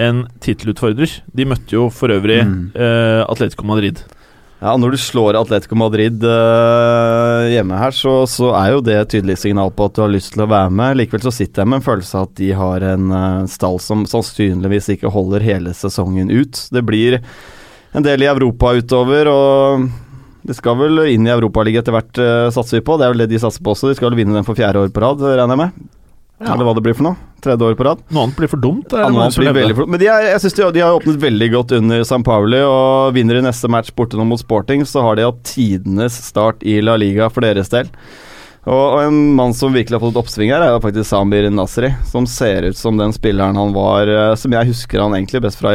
en 0.02 0.28
tittelutfordrer? 0.42 1.16
De 1.34 1.46
møtte 1.50 1.74
jo 1.74 1.88
for 1.94 2.14
øvrig 2.14 2.40
Mm. 2.46 2.72
eh, 2.78 3.24
Atletico 3.26 3.66
Madrid. 3.66 4.04
Ja, 4.62 4.76
Når 4.78 4.94
du 4.94 4.98
slår 5.02 5.40
Atletico 5.40 5.74
Madrid 5.74 6.22
uh, 6.22 7.48
hjemme 7.50 7.80
her, 7.82 7.96
så, 7.98 8.28
så 8.30 8.52
er 8.54 8.76
jo 8.76 8.84
det 8.86 8.94
et 8.94 9.10
tydelig 9.16 9.40
signal 9.42 9.72
på 9.74 9.88
at 9.90 9.96
du 9.98 10.04
har 10.04 10.12
lyst 10.14 10.36
til 10.36 10.44
å 10.46 10.52
være 10.52 10.70
med. 10.70 11.00
Likevel 11.00 11.24
så 11.26 11.34
sitter 11.34 11.64
jeg 11.64 11.72
med 11.72 11.80
en 11.80 11.86
følelse 11.88 12.20
av 12.20 12.28
at 12.28 12.36
de 12.38 12.50
har 12.60 12.86
en 12.92 13.08
uh, 13.10 13.48
stall 13.50 13.82
som 13.82 14.04
sannsynligvis 14.06 14.92
ikke 14.94 15.10
holder 15.16 15.48
hele 15.48 15.74
sesongen 15.74 16.30
ut. 16.30 16.62
Det 16.70 16.84
blir 16.86 17.18
en 17.98 18.06
del 18.06 18.22
i 18.22 18.30
Europa 18.30 18.76
utover, 18.78 19.32
og 19.34 19.88
de 20.46 20.54
skal 20.54 20.78
vel 20.78 21.08
inn 21.10 21.26
i 21.26 21.34
Europaligaen 21.34 21.82
etter 21.82 21.98
hvert, 21.98 22.22
uh, 22.22 22.54
satser 22.54 22.78
vi 22.78 22.86
på. 22.86 23.00
Det 23.02 23.08
er 23.08 23.16
vel 23.16 23.26
det 23.26 23.32
de 23.34 23.42
satser 23.42 23.66
på 23.66 23.74
også. 23.74 23.90
De 23.90 23.98
skal 23.98 24.12
vel 24.12 24.22
vinne 24.22 24.38
den 24.38 24.46
for 24.46 24.62
fjerde 24.62 24.86
år 24.86 24.94
på 24.94 25.02
rad, 25.02 25.26
regner 25.26 25.58
jeg 25.58 25.64
med. 25.64 26.01
Ja. 26.42 26.56
Eller 26.56 26.66
hva 26.66 26.74
det 26.74 26.82
blir 26.86 26.96
for 26.98 27.06
noe. 27.06 27.16
Tredje 27.42 27.68
år 27.70 27.76
på 27.78 27.86
rad. 27.86 28.02
Noe 28.14 28.24
annet 28.28 28.38
blir 28.38 28.50
for 28.50 28.62
dumt. 28.62 28.90
som 28.90 29.44
blir 29.44 29.54
veldig 29.54 29.76
flott. 29.78 29.90
Men 29.94 30.02
de, 30.02 30.08
er, 30.10 30.28
jeg 30.34 30.42
synes 30.44 30.58
de, 30.58 30.66
de 30.78 30.82
har 30.84 30.98
åpnet 30.98 31.22
veldig 31.22 31.52
godt 31.54 31.72
under 31.78 32.04
San 32.06 32.24
Pauli, 32.26 32.60
og 32.66 33.14
vinner 33.18 33.38
de 33.40 33.46
neste 33.48 33.70
match 33.70 33.94
borte 33.98 34.18
nå 34.18 34.26
mot 34.30 34.42
Sporting, 34.42 34.84
så 34.86 35.02
har 35.06 35.18
de 35.18 35.26
hatt 35.30 35.40
tidenes 35.46 36.18
start 36.28 36.62
i 36.66 36.80
La 36.82 36.98
Liga 37.02 37.30
for 37.34 37.46
deres 37.46 37.70
del. 37.74 37.90
Og, 38.62 38.78
og 38.78 39.00
en 39.08 39.16
mann 39.34 39.56
som 39.58 39.74
virkelig 39.74 39.98
har 39.98 40.04
fått 40.04 40.14
et 40.14 40.22
oppsving 40.22 40.52
her, 40.54 40.62
er 40.62 40.76
jo 40.76 40.82
faktisk 40.84 41.10
Samir 41.10 41.48
Nasri. 41.50 41.90
Som 42.06 42.28
ser 42.30 42.68
ut 42.70 42.78
som 42.78 42.98
den 43.00 43.10
spilleren 43.16 43.58
han 43.58 43.74
var 43.74 44.06
eh, 44.06 44.36
Som 44.38 44.54
jeg 44.54 44.70
husker 44.70 45.02
han 45.02 45.16
egentlig 45.18 45.42
best 45.42 45.58
fra, 45.58 45.72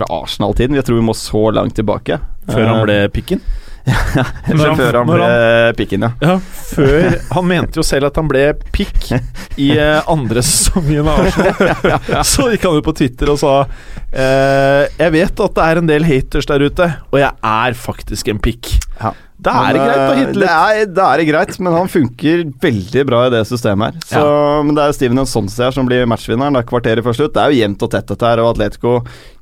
fra 0.00 0.08
Arsenal-tiden. 0.16 0.74
Jeg 0.80 0.86
tror 0.88 0.98
vi 0.98 1.06
må 1.06 1.14
så 1.14 1.44
langt 1.54 1.76
tilbake. 1.78 2.18
Før 2.50 2.66
han 2.66 2.80
Eh, 2.80 2.84
ble 2.88 2.98
pikken? 3.14 3.42
Han- 3.88 4.76
før 4.78 4.98
han 5.00 5.08
ble 5.10 5.28
pikken, 5.78 6.04
ja. 6.06 6.10
Ja, 6.22 6.36
før 6.72 7.18
Han 7.34 7.46
mente 7.48 7.80
jo 7.80 7.84
selv 7.86 8.08
at 8.10 8.16
han 8.20 8.28
ble 8.30 8.42
pikk 8.74 9.10
i 9.58 9.70
eh, 9.76 10.00
andre 10.10 10.42
sesongen 10.44 11.08
av 11.08 11.22
Arsenal. 11.26 12.24
Så 12.32 12.48
gikk 12.52 12.66
han 12.68 12.78
jo 12.80 12.84
på 12.86 12.94
Twitter 12.98 13.32
og 13.32 13.38
sa 13.40 13.54
eh, 14.12 14.84
Jeg 14.98 15.14
vet 15.14 15.40
at 15.46 15.56
det 15.58 15.64
er 15.70 15.80
en 15.82 15.88
del 15.90 16.06
haters 16.08 16.48
der 16.50 16.66
ute, 16.68 16.90
og 17.12 17.18
jeg 17.22 17.32
er 17.54 17.78
faktisk 17.78 18.28
en 18.34 18.42
pikk. 18.44 18.74
Ja. 19.00 19.14
Da 19.38 19.52
er 19.68 19.76
det 19.76 19.82
greit 19.84 20.00
å 20.02 20.14
hitte 20.18 20.32
litt. 20.34 20.40
Det 20.42 20.50
er, 20.50 20.88
det 20.96 21.02
er 21.06 21.20
greit, 21.28 21.58
men 21.62 21.74
han 21.76 21.90
funker 21.92 22.40
veldig 22.64 23.04
bra 23.06 23.20
i 23.28 23.30
det 23.36 23.44
systemet 23.46 23.94
her. 23.94 24.06
Så, 24.10 24.22
Men 24.66 24.74
det 24.74 24.82
er 24.82 24.90
jo 24.90 24.96
Steven 24.96 25.20
Johnson 25.20 25.46
her 25.62 25.76
som 25.76 25.86
blir 25.86 26.08
matchvinneren. 26.10 26.56
Det 26.58 26.64
er 26.64 26.66
kvarteret 26.72 27.06
før 27.06 27.14
slutt. 27.14 27.36
Det 27.36 27.44
er 27.44 27.54
jo 27.54 27.60
jevnt 27.60 27.84
og 27.86 27.92
tett, 27.92 28.08
dette 28.10 28.32
her. 28.32 28.42
Og 28.42 28.50
Atletico 28.56 28.96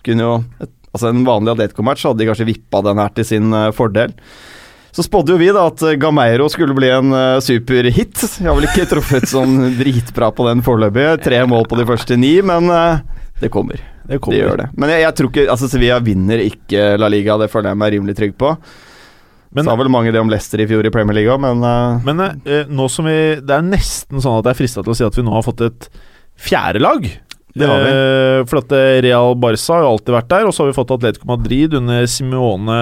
kunne 0.04 0.26
jo 0.26 0.34
et, 0.60 0.74
Altså 0.94 1.10
En 1.10 1.24
vanlig 1.26 1.52
Atletico-match 1.54 2.06
hadde 2.08 2.22
de 2.22 2.28
kanskje 2.30 2.48
vippa 2.48 2.82
den 2.84 3.00
her 3.02 3.10
til 3.16 3.26
sin 3.28 3.52
eh, 3.56 3.72
fordel. 3.76 4.14
Så 4.96 5.04
spådde 5.04 5.34
jo 5.34 5.40
vi 5.40 5.50
da 5.52 5.66
at 5.68 5.82
eh, 5.84 5.98
Gameiro 6.00 6.46
skulle 6.52 6.76
bli 6.76 6.88
en 6.92 7.12
eh, 7.12 7.40
superhit. 7.44 8.22
Jeg 8.40 8.48
har 8.48 8.56
vel 8.56 8.68
ikke 8.68 8.88
truffet 8.94 9.28
sånn 9.34 9.74
dritbra 9.76 10.30
på 10.32 10.46
den 10.48 10.64
foreløpig. 10.64 11.10
Tre 11.26 11.42
mål 11.50 11.68
på 11.68 11.80
de 11.80 11.86
første 11.88 12.16
ni, 12.20 12.38
men 12.40 12.70
det 13.42 13.52
kommer. 13.52 13.82
Det 14.06 14.22
De 14.22 14.38
gjør 14.38 14.62
det. 14.62 14.70
Men 14.78 14.92
jeg, 14.94 15.02
jeg 15.02 15.18
tror 15.18 15.30
ikke 15.32 15.44
Altså 15.50 15.68
Sevilla 15.68 15.96
vinner 15.98 16.38
ikke 16.38 16.92
La 16.96 17.08
Liga, 17.10 17.34
det 17.42 17.50
føler 17.50 17.72
jeg 17.72 17.80
meg 17.80 17.96
rimelig 17.96 18.14
trygg 18.16 18.36
på. 18.38 18.52
Men, 19.56 19.66
Sa 19.66 19.74
vel 19.78 19.90
mange 19.90 20.12
det 20.14 20.20
om 20.20 20.30
Leicester 20.30 20.62
i 20.62 20.66
fjor 20.68 20.86
i 20.86 20.92
Premier 20.94 21.16
League 21.16 21.34
men 21.40 21.62
men 22.04 22.22
nå 22.76 22.86
som 22.92 23.06
vi 23.08 23.38
Det 23.40 23.54
er 23.54 23.64
nesten 23.64 24.20
sånn 24.20 24.40
at 24.40 24.48
jeg 24.50 24.52
er 24.52 24.58
frista 24.58 24.84
til 24.84 24.92
å 24.92 24.96
si 24.98 25.06
at 25.06 25.16
vi 25.16 25.24
nå 25.26 25.32
har 25.34 25.44
fått 25.46 25.62
et 25.66 25.88
fjerde 26.36 26.82
lag. 26.82 27.06
Det 27.56 27.68
har 27.70 27.82
vi. 27.82 27.90
Eh, 27.92 28.42
for 28.50 28.60
at 28.60 28.74
eh, 28.76 28.98
Real 29.06 29.36
Barca 29.40 29.74
har 29.74 29.84
jo 29.86 29.94
alltid 29.94 30.16
vært 30.16 30.30
der, 30.32 30.46
og 30.48 30.54
så 30.54 30.62
har 30.62 30.70
vi 30.70 30.76
fått 30.76 30.92
Atletico 30.96 31.28
Madrid 31.30 31.76
under 31.78 32.06
Simione 32.10 32.78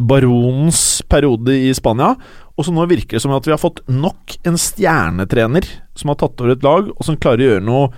Baronens 0.00 1.02
periode 1.08 1.56
i 1.66 1.72
Spania. 1.76 2.14
Og 2.56 2.64
så 2.64 2.72
nå 2.72 2.86
virker 2.88 3.18
det 3.18 3.22
som 3.24 3.34
at 3.36 3.46
vi 3.46 3.52
har 3.52 3.60
fått 3.60 3.82
nok 3.92 4.38
en 4.48 4.56
stjernetrener 4.60 5.68
som 5.96 6.12
har 6.12 6.20
tatt 6.22 6.40
over 6.40 6.54
et 6.54 6.64
lag, 6.64 6.88
og 6.88 7.04
som 7.04 7.18
klarer 7.20 7.44
å 7.44 7.50
gjøre 7.50 7.66
noe 7.66 7.88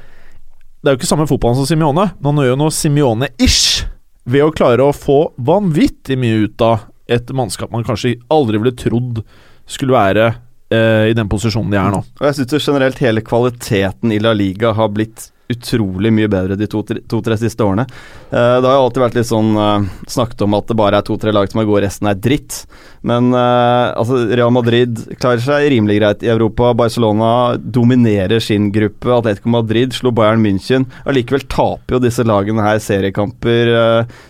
Det 0.78 0.90
er 0.90 0.94
jo 0.94 0.98
ikke 1.00 1.10
samme 1.10 1.26
fotballen 1.26 1.58
som 1.58 1.66
Simione, 1.66 2.04
men 2.18 2.28
han 2.30 2.44
gjør 2.44 2.52
jo 2.52 2.58
noe 2.60 2.74
Simione-ish 2.74 3.86
ved 4.28 4.44
å 4.44 4.52
klare 4.54 4.84
å 4.84 4.94
få 4.94 5.32
vanvittig 5.42 6.18
mye 6.20 6.44
ut 6.44 6.62
av 6.62 6.84
et 7.10 7.30
mannskap 7.34 7.72
man 7.72 7.86
kanskje 7.86 8.18
aldri 8.30 8.60
ville 8.60 8.76
trodd 8.76 9.22
skulle 9.68 9.96
være 9.96 10.26
eh, 10.70 11.08
i 11.10 11.16
den 11.16 11.30
posisjonen 11.30 11.72
de 11.72 11.80
er 11.80 11.90
nå. 11.94 12.02
Og 12.20 12.24
jeg 12.28 12.38
syns 12.38 12.68
generelt 12.68 13.00
hele 13.02 13.24
kvaliteten 13.24 14.12
i 14.14 14.20
La 14.22 14.34
Liga 14.36 14.74
har 14.76 14.92
blitt 14.92 15.30
utrolig 15.52 16.12
mye 16.12 16.28
bedre 16.30 16.56
de 16.58 16.68
to-tre 16.68 17.00
to, 17.08 17.20
siste 17.40 17.64
årene. 17.64 17.86
Uh, 18.28 18.58
det 18.60 18.68
har 18.68 18.76
jo 18.76 18.84
alltid 18.84 19.02
vært 19.04 19.18
litt 19.18 19.30
sånn 19.30 19.54
uh, 19.56 19.86
snakket 20.10 20.44
om 20.44 20.56
at 20.58 20.68
det 20.68 20.76
bare 20.78 21.00
er 21.00 21.06
to-tre 21.06 21.32
lag 21.34 21.48
som 21.50 21.62
er 21.62 21.68
gode, 21.68 21.84
resten 21.86 22.10
er 22.10 22.18
dritt. 22.20 22.60
Men 23.08 23.30
uh, 23.32 23.94
altså 23.96 24.20
Real 24.28 24.52
Madrid 24.52 25.00
klarer 25.16 25.42
seg 25.44 25.70
rimelig 25.72 25.98
greit 26.00 26.24
i 26.26 26.32
Europa. 26.32 26.74
Barcelona 26.76 27.30
dominerer 27.58 28.44
sin 28.44 28.68
gruppe. 28.74 29.12
Atletico 29.14 29.52
Madrid 29.54 29.96
slo 29.96 30.12
Bayern 30.14 30.44
München. 30.44 30.88
Allikevel 31.08 31.46
taper 31.48 31.96
jo 31.96 32.02
disse 32.04 32.26
lagene 32.28 32.64
her 32.66 32.82
seriekamper 32.82 33.72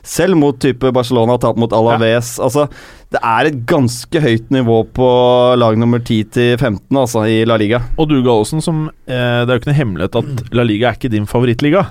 selv 0.06 0.38
mot 0.38 0.56
type 0.60 0.92
Barcelona, 0.94 1.38
tapt 1.40 1.58
mot 1.60 1.72
Alaves. 1.74 2.36
Altså, 2.42 2.68
det 3.08 3.20
er 3.24 3.48
et 3.48 3.60
ganske 3.68 4.20
høyt 4.20 4.50
nivå 4.52 4.82
på 4.96 5.08
lag 5.56 5.78
nummer 5.80 6.00
10 6.02 6.16
til 6.34 6.50
15 6.58 6.98
altså, 7.00 7.22
i 7.24 7.40
La 7.48 7.56
Liga. 7.60 7.80
Og 7.96 8.10
du, 8.10 8.18
Gallosen, 8.20 8.60
som 8.64 8.88
eh, 9.08 9.40
Det 9.44 9.48
er 9.48 9.54
jo 9.54 9.62
ikke 9.62 9.70
noe 9.70 9.78
hemmelighet 9.78 10.18
at 10.20 10.42
La 10.56 10.66
Liga 10.66 10.90
er 10.90 10.98
ikke 10.98 11.12
din 11.14 11.28
favorittliga. 11.28 11.86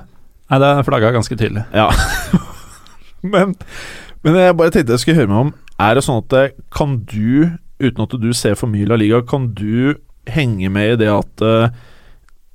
Nei, 0.47 0.59
det 0.61 0.69
er 0.69 0.85
flagga 0.85 1.09
ganske 1.15 1.37
tydelig. 1.39 1.65
Ja. 1.73 1.89
men, 3.33 3.55
men 4.21 4.37
jeg 4.37 4.57
bare 4.59 4.75
tenkte 4.75 4.93
jeg 4.93 5.03
skulle 5.03 5.17
høre 5.23 5.31
meg 5.31 5.47
om 5.47 5.49
Er 5.81 5.97
det 5.97 6.05
sånn 6.05 6.21
at 6.21 6.59
kan 6.73 6.99
du, 7.09 7.57
uten 7.81 8.05
at 8.05 8.13
du 8.21 8.29
ser 8.37 8.53
for 8.59 8.69
mye 8.69 8.85
La 8.87 8.99
Liga, 9.01 9.23
kan 9.25 9.49
du 9.57 9.97
henge 10.29 10.69
med 10.69 10.93
i 10.93 11.01
det 11.01 11.09
at 11.09 11.45
eh, 11.45 11.73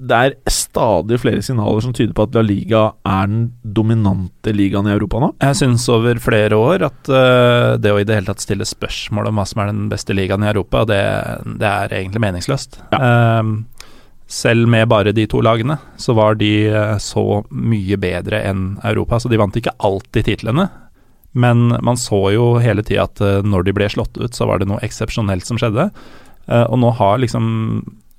det 0.02 0.18
er 0.18 0.34
stadig 0.50 1.20
flere 1.22 1.42
signaler 1.44 1.82
som 1.84 1.92
tyder 1.94 2.14
på 2.16 2.24
at 2.26 2.34
La 2.34 2.42
Liga 2.44 2.82
er 3.06 3.28
den 3.30 3.42
dominante 3.62 4.54
ligaen 4.54 4.88
i 4.88 4.94
Europa 4.96 5.20
nå? 5.22 5.28
Jeg 5.44 5.58
syns 5.60 5.86
over 5.92 6.18
flere 6.22 6.58
år 6.58 6.86
at 6.88 7.10
uh, 7.12 7.78
det 7.78 7.92
å 7.92 8.00
i 8.00 8.06
det 8.08 8.16
hele 8.18 8.30
tatt 8.30 8.42
stille 8.42 8.66
spørsmål 8.66 9.30
om 9.30 9.38
hva 9.38 9.46
som 9.48 9.62
er 9.62 9.70
den 9.70 9.86
beste 9.92 10.16
ligaen 10.16 10.42
i 10.42 10.50
Europa, 10.50 10.82
det, 10.90 11.02
det 11.60 11.68
er 11.68 11.94
egentlig 12.00 12.24
meningsløst. 12.24 12.80
Ehm, 12.98 13.54
selv 14.26 14.70
med 14.74 14.90
bare 14.90 15.14
de 15.14 15.28
to 15.30 15.42
lagene, 15.44 15.78
så 16.00 16.16
var 16.18 16.38
de 16.40 16.50
eh, 16.66 16.96
så 17.02 17.42
mye 17.50 17.98
bedre 18.00 18.42
enn 18.48 18.64
Europa. 18.88 19.20
Så 19.20 19.30
de 19.30 19.38
vant 19.38 19.58
ikke 19.58 19.76
alltid 19.84 20.26
titlene, 20.30 20.66
men 21.32 21.76
man 21.84 22.00
så 22.00 22.24
jo 22.34 22.54
hele 22.64 22.82
tida 22.86 23.06
at 23.06 23.22
eh, 23.22 23.44
når 23.46 23.68
de 23.68 23.76
ble 23.76 23.90
slått 23.92 24.18
ut, 24.18 24.32
så 24.34 24.50
var 24.50 24.58
det 24.58 24.70
noe 24.72 24.82
eksepsjonelt 24.82 25.46
som 25.46 25.60
skjedde. 25.60 25.90
Og 26.52 26.74
nå 26.82 26.88
har 26.98 27.20
liksom 27.22 27.44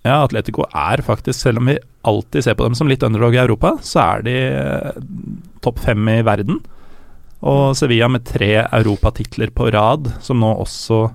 ja, 0.03 0.19
Atletico 0.19 0.65
er 0.67 1.03
faktisk, 1.05 1.39
selv 1.39 1.61
om 1.61 1.71
vi 1.71 1.77
alltid 2.03 2.43
ser 2.43 2.57
på 2.59 2.67
dem 2.67 2.75
som 2.75 2.89
litt 2.91 3.03
underdog 3.07 3.35
i 3.35 3.41
Europa, 3.43 3.77
så 3.81 4.01
er 4.03 4.25
de 4.25 4.37
eh, 4.49 5.03
topp 5.63 5.79
fem 5.85 6.09
i 6.11 6.19
verden. 6.27 6.59
Og 7.43 7.75
Sevilla 7.75 8.09
med 8.11 8.25
tre 8.27 8.65
europatitler 8.65 9.51
på 9.55 9.69
rad, 9.71 10.11
som 10.23 10.39
nå 10.43 10.51
også 10.63 11.05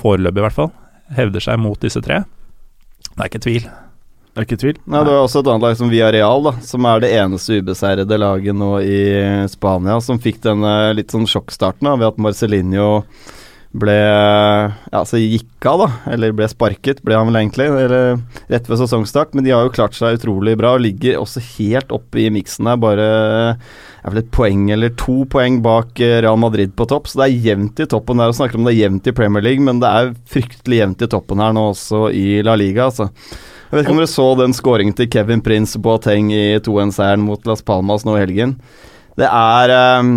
foreløpig 0.00 0.40
i 0.40 0.46
hvert 0.46 0.56
fall 0.56 0.70
hevder 1.16 1.42
seg 1.42 1.58
mot 1.60 1.80
disse 1.82 2.00
tre. 2.04 2.22
Det 3.10 3.16
er 3.18 3.30
ikke 3.30 3.42
tvil. 3.42 3.64
Det 4.30 4.38
er 4.38 4.46
ikke 4.46 4.60
tvil. 4.62 4.76
Nei, 4.86 5.02
det 5.02 5.10
var 5.10 5.24
også 5.24 5.40
et 5.40 5.48
annet 5.50 5.64
lag 5.66 5.78
som 5.80 5.90
Villarreal, 5.90 6.44
da, 6.46 6.52
som 6.62 6.86
er 6.86 7.02
det 7.02 7.10
eneste 7.18 7.58
ubeseirede 7.58 8.20
laget 8.20 8.56
nå 8.56 8.70
i 8.84 9.00
Spania, 9.50 9.98
som 10.04 10.20
fikk 10.22 10.38
denne 10.44 10.74
litt 10.94 11.10
sånn 11.10 11.26
sjokkstarten 11.28 11.88
da, 11.88 11.96
ved 11.98 12.12
at 12.12 12.20
Marcelinho 12.22 12.90
ble 13.70 13.96
Ja, 14.90 15.02
så 15.06 15.20
gikk 15.20 15.66
av, 15.68 15.84
da. 15.84 15.88
Eller 16.14 16.34
ble 16.34 16.48
sparket, 16.50 17.02
ble 17.06 17.14
han 17.14 17.28
vel 17.30 17.38
egentlig. 17.42 17.68
Eller 17.70 18.18
rett 18.50 18.70
ved 18.70 18.80
sesongstart. 18.80 19.36
Men 19.36 19.46
de 19.46 19.54
har 19.54 19.66
jo 19.66 19.74
klart 19.74 19.94
seg 19.96 20.18
utrolig 20.18 20.56
bra 20.58 20.74
og 20.76 20.82
ligger 20.84 21.20
også 21.20 21.42
helt 21.54 21.94
oppe 21.94 22.24
i 22.24 22.30
miksen 22.34 22.66
der. 22.66 22.80
Bare 22.82 23.06
er 24.00 24.10
vel 24.10 24.22
et 24.22 24.32
poeng 24.34 24.66
eller 24.74 24.94
to 24.98 25.22
poeng 25.30 25.60
bak 25.64 26.02
eh, 26.02 26.18
Real 26.24 26.40
Madrid 26.40 26.74
på 26.76 26.88
topp. 26.90 27.10
Så 27.10 27.22
det 27.22 27.28
er 27.28 27.46
jevnt 27.50 27.84
i 27.84 27.88
toppen 27.90 28.22
der. 28.22 28.32
Og 28.32 28.38
snakker 28.40 28.58
om 28.58 28.66
det 28.66 28.74
er 28.74 28.82
jevnt 28.86 29.06
i 29.06 29.16
Premier 29.16 29.46
League, 29.46 29.64
men 29.64 29.82
det 29.82 29.94
er 30.00 30.12
fryktelig 30.34 30.82
jevnt 30.82 31.06
i 31.06 31.10
toppen 31.14 31.44
her 31.44 31.54
nå 31.56 31.70
også 31.70 32.08
i 32.10 32.40
La 32.46 32.58
Liga, 32.58 32.90
altså. 32.90 33.10
Jeg 33.70 33.76
vet 33.76 33.84
ikke 33.84 33.92
om 33.94 34.00
dere 34.00 34.10
så 34.10 34.24
den 34.34 34.54
skåringen 34.56 34.94
til 34.98 35.06
Kevin 35.06 35.42
Prince 35.46 35.78
Boateng 35.78 36.32
i 36.34 36.58
2-1-seieren 36.58 37.22
mot 37.22 37.44
Las 37.46 37.62
Palmas 37.62 38.02
nå 38.02 38.16
i 38.16 38.24
helgen. 38.24 38.56
Det 39.20 39.28
er 39.28 39.70
ehm, 39.70 40.16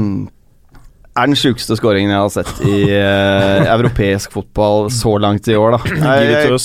er 1.13 1.29
den 1.29 1.37
sjukeste 1.37 1.75
skåringen 1.77 2.09
jeg 2.09 2.21
har 2.23 2.31
sett 2.33 2.61
i 2.65 2.77
eh, 2.89 3.67
europeisk 3.69 4.33
fotball 4.33 4.87
så 4.93 5.13
langt 5.21 5.47
i 5.51 5.57
år, 5.57 5.75
da. 5.75 5.91
Jeg, 5.93 6.31
jeg, 6.31 6.61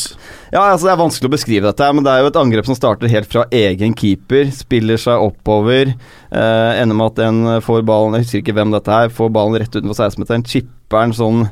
ja, 0.55 0.63
altså 0.63 0.87
Det 0.87 0.93
er 0.95 1.01
vanskelig 1.03 1.29
å 1.29 1.35
beskrive 1.35 1.69
dette, 1.69 1.89
men 1.93 2.07
det 2.07 2.15
er 2.15 2.23
jo 2.25 2.31
et 2.31 2.39
angrep 2.41 2.69
som 2.69 2.79
starter 2.79 3.13
helt 3.13 3.29
fra 3.29 3.45
egen 3.53 3.93
keeper. 3.99 4.49
Spiller 4.57 5.01
seg 5.01 5.21
oppover. 5.21 5.93
Eh, 6.33 6.71
ender 6.81 6.97
med 6.97 7.13
at 7.13 7.21
en 7.27 7.59
får 7.65 7.85
ballen 7.89 8.17
Jeg 8.17 8.25
husker 8.25 8.43
ikke 8.45 8.57
hvem 8.57 8.73
dette 8.73 9.03
er. 9.05 9.13
Får 9.13 9.35
ballen 9.37 9.61
rett 9.61 9.77
utenfor 9.77 9.99
16-meteren. 9.99 10.47
Chipper 10.49 11.05
den 11.05 11.17
sånn 11.19 11.45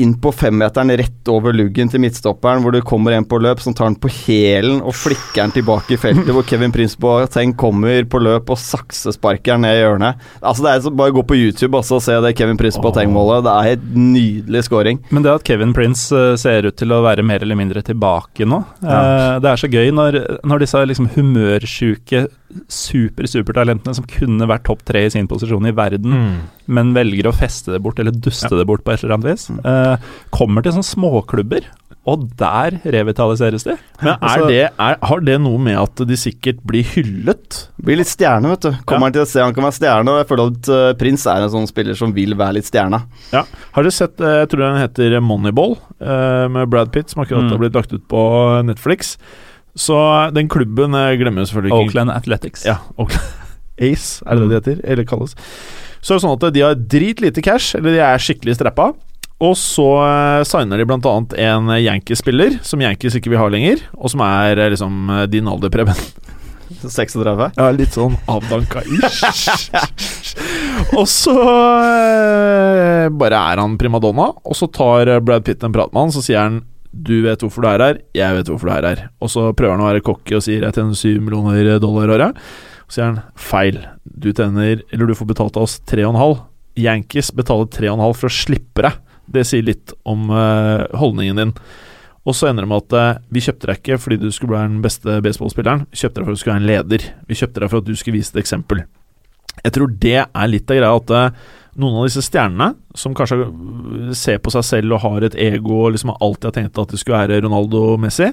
inn 0.00 0.14
på 0.20 0.32
femmeteren 0.34 0.92
rett 0.98 1.30
over 1.30 1.54
luggen 1.54 1.90
til 1.92 2.02
midtstopperen, 2.02 2.62
hvor 2.64 2.74
det 2.74 2.84
kommer 2.88 3.14
en 3.16 3.26
på 3.28 3.38
løp 3.42 3.60
som 3.62 3.74
tar 3.76 3.90
den 3.90 3.98
på 4.00 4.10
hælen 4.12 4.80
og 4.82 4.94
flikker 4.96 5.42
den 5.42 5.54
tilbake 5.56 5.96
i 5.96 6.00
feltet, 6.00 6.30
hvor 6.34 6.46
Kevin 6.48 6.74
Prince 6.74 6.98
Boateng 7.00 7.54
kommer 7.58 8.04
på 8.08 8.20
løp 8.22 8.52
og 8.52 8.60
saksesparker 8.60 9.60
ned 9.62 9.78
i 9.78 9.82
hjørnet. 9.82 10.28
Altså 10.40 10.66
det 10.66 10.74
er 10.74 10.90
Bare 10.92 11.14
gå 11.14 11.22
på 11.24 11.36
YouTube 11.38 11.78
også 11.78 11.96
og 11.96 12.02
se 12.04 12.18
det 12.20 12.34
Kevin 12.36 12.58
Prince 12.60 12.80
Boateng-målet. 12.82 13.46
Det 13.46 13.52
er 13.52 13.78
et 13.78 13.84
nydelig 13.96 14.64
scoring. 14.66 15.00
Men 15.10 15.24
det 15.24 15.32
at 15.32 15.46
Kevin 15.46 15.72
Prince 15.76 16.12
eh, 16.12 16.34
ser 16.40 16.68
ut 16.68 16.76
til 16.76 16.92
å 16.92 17.00
være 17.04 17.24
mer 17.24 17.42
eller 17.44 17.56
mindre 17.58 17.82
tilbake 17.86 18.44
nå 18.48 18.60
ja. 18.82 19.38
Det 19.42 19.48
er 19.48 19.60
så 19.60 19.70
gøy 19.70 19.90
når, 19.94 20.18
når 20.48 20.62
disse 20.64 20.82
liksom 20.90 21.08
humørsjuke 21.14 22.26
super-supertalentene 22.68 23.94
som 23.96 24.06
kunne 24.08 24.48
vært 24.50 24.64
topp 24.68 24.84
tre 24.88 25.04
i 25.06 25.12
sin 25.14 25.28
posisjon 25.30 25.66
i 25.68 25.74
verden, 25.76 26.12
Mm. 26.12 26.40
men 26.68 26.94
velger 26.94 27.28
å 27.30 27.34
feste 27.34 27.72
det 27.72 27.82
bort 27.82 27.98
eller 27.98 28.12
duste 28.12 28.50
det 28.56 28.66
bort 28.66 28.84
på 28.84 28.92
et 28.92 29.02
eller 29.04 29.14
annet 29.16 29.30
vis, 29.32 29.50
uh, 29.64 29.96
kommer 30.30 30.62
til 30.62 30.72
sånne 30.72 30.90
småklubber, 30.94 31.64
og 32.04 32.24
der 32.36 32.80
revitaliseres 32.82 33.62
de. 33.62 33.76
Men 34.02 34.14
er 34.14 34.18
Altså- 34.20 34.48
det, 34.48 34.70
er, 34.78 34.96
har 35.00 35.20
det 35.20 35.40
noe 35.40 35.58
med 35.58 35.76
at 35.78 35.94
de 35.94 36.14
sikkert 36.16 36.58
blir 36.66 36.82
hyllet? 36.82 37.68
Blir 37.80 37.96
litt 37.96 38.08
stjerne, 38.08 38.48
vet 38.50 38.60
du. 38.60 38.72
Kommer 38.84 39.06
han 39.06 39.12
til 39.12 39.22
å 39.22 39.26
se 39.30 39.40
han 39.40 39.54
kan 39.54 39.62
være 39.62 39.78
stjerne, 39.78 40.08
og 40.08 40.18
jeg 40.18 40.26
føler 40.26 40.50
at 40.50 40.68
uh, 40.68 40.92
Prins 40.98 41.26
er 41.26 41.42
en 41.44 41.50
sånn 41.50 41.68
spiller 41.68 41.94
som 41.94 42.12
vil 42.12 42.34
være 42.34 42.54
litt 42.54 42.64
stjerne. 42.66 43.04
Ja. 43.32 43.44
Har 43.72 43.82
dere 43.84 43.92
sett 43.92 44.20
eh, 44.20 44.40
Jeg 44.42 44.48
tror 44.50 44.58
den 44.66 44.82
heter 44.82 45.20
Moneyball, 45.22 45.78
uh, 46.02 46.48
med 46.48 46.68
Brad 46.68 46.90
Pitt, 46.92 47.08
som 47.10 47.22
akkurat 47.22 47.44
Mm. 47.44 47.50
har 47.50 47.58
blitt 47.58 47.74
lagt 47.74 47.92
ut 47.92 48.08
på 48.08 48.64
Netflix. 48.66 49.16
Så 49.78 49.96
den 50.36 50.50
klubben 50.52 50.94
eh, 50.94 51.14
glemmer 51.20 51.46
selvfølgelig 51.48 51.72
ikke. 51.72 51.86
Oakland 51.88 52.12
Athletics. 52.12 52.66
Ja, 52.68 52.76
Oakland 52.96 53.22
Ace, 53.82 54.22
er 54.26 54.36
det 54.36 54.42
det 54.42 54.50
de 54.50 54.58
heter? 54.60 54.82
Eller 54.84 55.06
kalles. 55.08 55.32
Så 56.02 56.12
er 56.12 56.18
det 56.18 56.24
sånn 56.26 56.36
at 56.36 56.52
de 56.54 56.62
har 56.64 56.76
dritlite 56.76 57.42
cash, 57.44 57.76
eller 57.78 57.96
de 57.96 58.02
er 58.04 58.20
skikkelig 58.20 58.58
strappa. 58.58 58.92
Og 59.42 59.56
så 59.58 59.86
eh, 60.04 60.42
signer 60.46 60.82
de 60.82 60.86
annet 60.86 61.32
en 61.40 61.72
Yankees-spiller 61.80 62.60
som 62.66 62.82
Yankees 62.84 63.16
ikke 63.18 63.32
vil 63.32 63.40
ha 63.40 63.48
lenger, 63.50 63.80
og 63.96 64.12
som 64.12 64.22
er 64.26 64.60
eh, 64.60 64.70
liksom 64.74 65.08
din 65.32 65.48
alder, 65.50 65.72
Preben. 65.72 65.96
36? 66.82 67.52
Ja, 67.56 67.68
litt 67.74 67.94
sånn 67.94 68.14
avdanka 68.30 68.82
ish. 68.82 69.66
og 70.98 71.04
så 71.10 71.34
bare 73.12 73.40
er 73.52 73.62
han 73.62 73.76
primadonna, 73.80 74.30
og 74.42 74.58
så 74.58 74.68
tar 74.72 75.14
Brad 75.24 75.46
Pitt 75.46 75.64
en 75.64 75.74
prat 75.74 75.92
med 75.92 76.06
han, 76.06 76.14
så 76.14 76.24
sier 76.24 76.42
han 76.42 76.62
du 76.92 77.22
vet 77.24 77.40
hvorfor 77.40 77.64
du 77.64 77.68
er 77.70 77.82
her, 77.82 78.00
jeg 78.16 78.36
vet 78.36 78.50
hvorfor 78.50 78.68
du 78.68 78.74
er 78.74 78.86
her. 78.86 79.02
Og 79.24 79.32
så 79.32 79.48
prøver 79.56 79.76
han 79.76 79.84
å 79.84 79.88
være 79.88 80.04
cocky 80.04 80.36
og 80.36 80.44
sier 80.44 80.64
jeg 80.66 80.76
tjener 80.76 80.98
7 80.98 81.22
millioner 81.24 81.80
dollar 81.82 82.10
i 82.10 82.16
året. 82.18 82.42
Så 82.86 82.98
sier 82.98 83.08
han 83.08 83.22
feil, 83.40 83.78
du 84.04 84.32
tjener 84.32 84.82
Eller 84.92 85.08
du 85.08 85.16
får 85.16 85.30
betalt 85.30 85.56
av 85.56 85.64
oss 85.64 85.78
3,5. 85.88 86.42
Yankees 86.82 87.32
betaler 87.36 87.70
3,5 87.72 88.04
for 88.20 88.28
å 88.28 88.36
slippe 88.36 88.84
deg. 88.84 89.00
Det 89.32 89.46
sier 89.48 89.64
litt 89.64 89.94
om 90.08 90.28
uh, 90.32 90.84
holdningen 90.98 91.40
din. 91.40 91.54
Og 92.22 92.36
så 92.36 92.50
ender 92.50 92.66
det 92.66 92.70
med 92.70 92.84
at 92.84 92.96
uh, 93.18 93.22
vi 93.32 93.42
kjøpte 93.42 93.70
deg 93.70 93.80
ikke 93.80 94.00
fordi 94.02 94.20
du 94.20 94.28
skulle 94.34 94.54
være 94.54 94.70
den 94.70 94.82
beste 94.84 95.16
baseballspilleren. 95.24 95.86
Vi 95.90 96.02
kjøpte 96.02 96.20
deg 96.20 96.26
for 96.26 96.32
at 96.32 96.36
du 96.36 96.42
skulle 96.42 96.56
være 96.56 96.62
en 96.62 96.70
leder. 96.70 97.08
Vi 97.28 97.38
kjøpte 97.40 97.62
deg 97.64 97.72
for 97.72 97.82
at 97.82 97.88
du 97.88 97.96
skulle 97.96 98.20
vise 98.20 98.34
et 98.34 98.42
eksempel. 98.44 98.84
Jeg 99.60 99.74
tror 99.76 99.96
det 100.00 100.20
er 100.22 100.50
litt 100.50 100.70
av 100.70 100.78
greia 100.78 100.96
at 100.96 101.12
eh, 101.12 101.50
noen 101.80 102.00
av 102.00 102.08
disse 102.08 102.24
stjernene, 102.26 102.74
som 102.98 103.14
kanskje 103.16 103.46
ser 104.18 104.42
på 104.42 104.52
seg 104.52 104.66
selv 104.66 104.96
og 104.96 105.04
har 105.06 105.24
et 105.24 105.38
ego 105.40 105.86
og 105.86 105.94
liksom 105.94 106.12
alltid 106.18 106.50
har 106.50 106.56
tenkt 106.58 106.82
at 106.82 106.92
de 106.92 107.00
skulle 107.00 107.22
være 107.22 107.40
Ronaldo 107.46 107.80
og 107.94 108.02
Messi, 108.02 108.28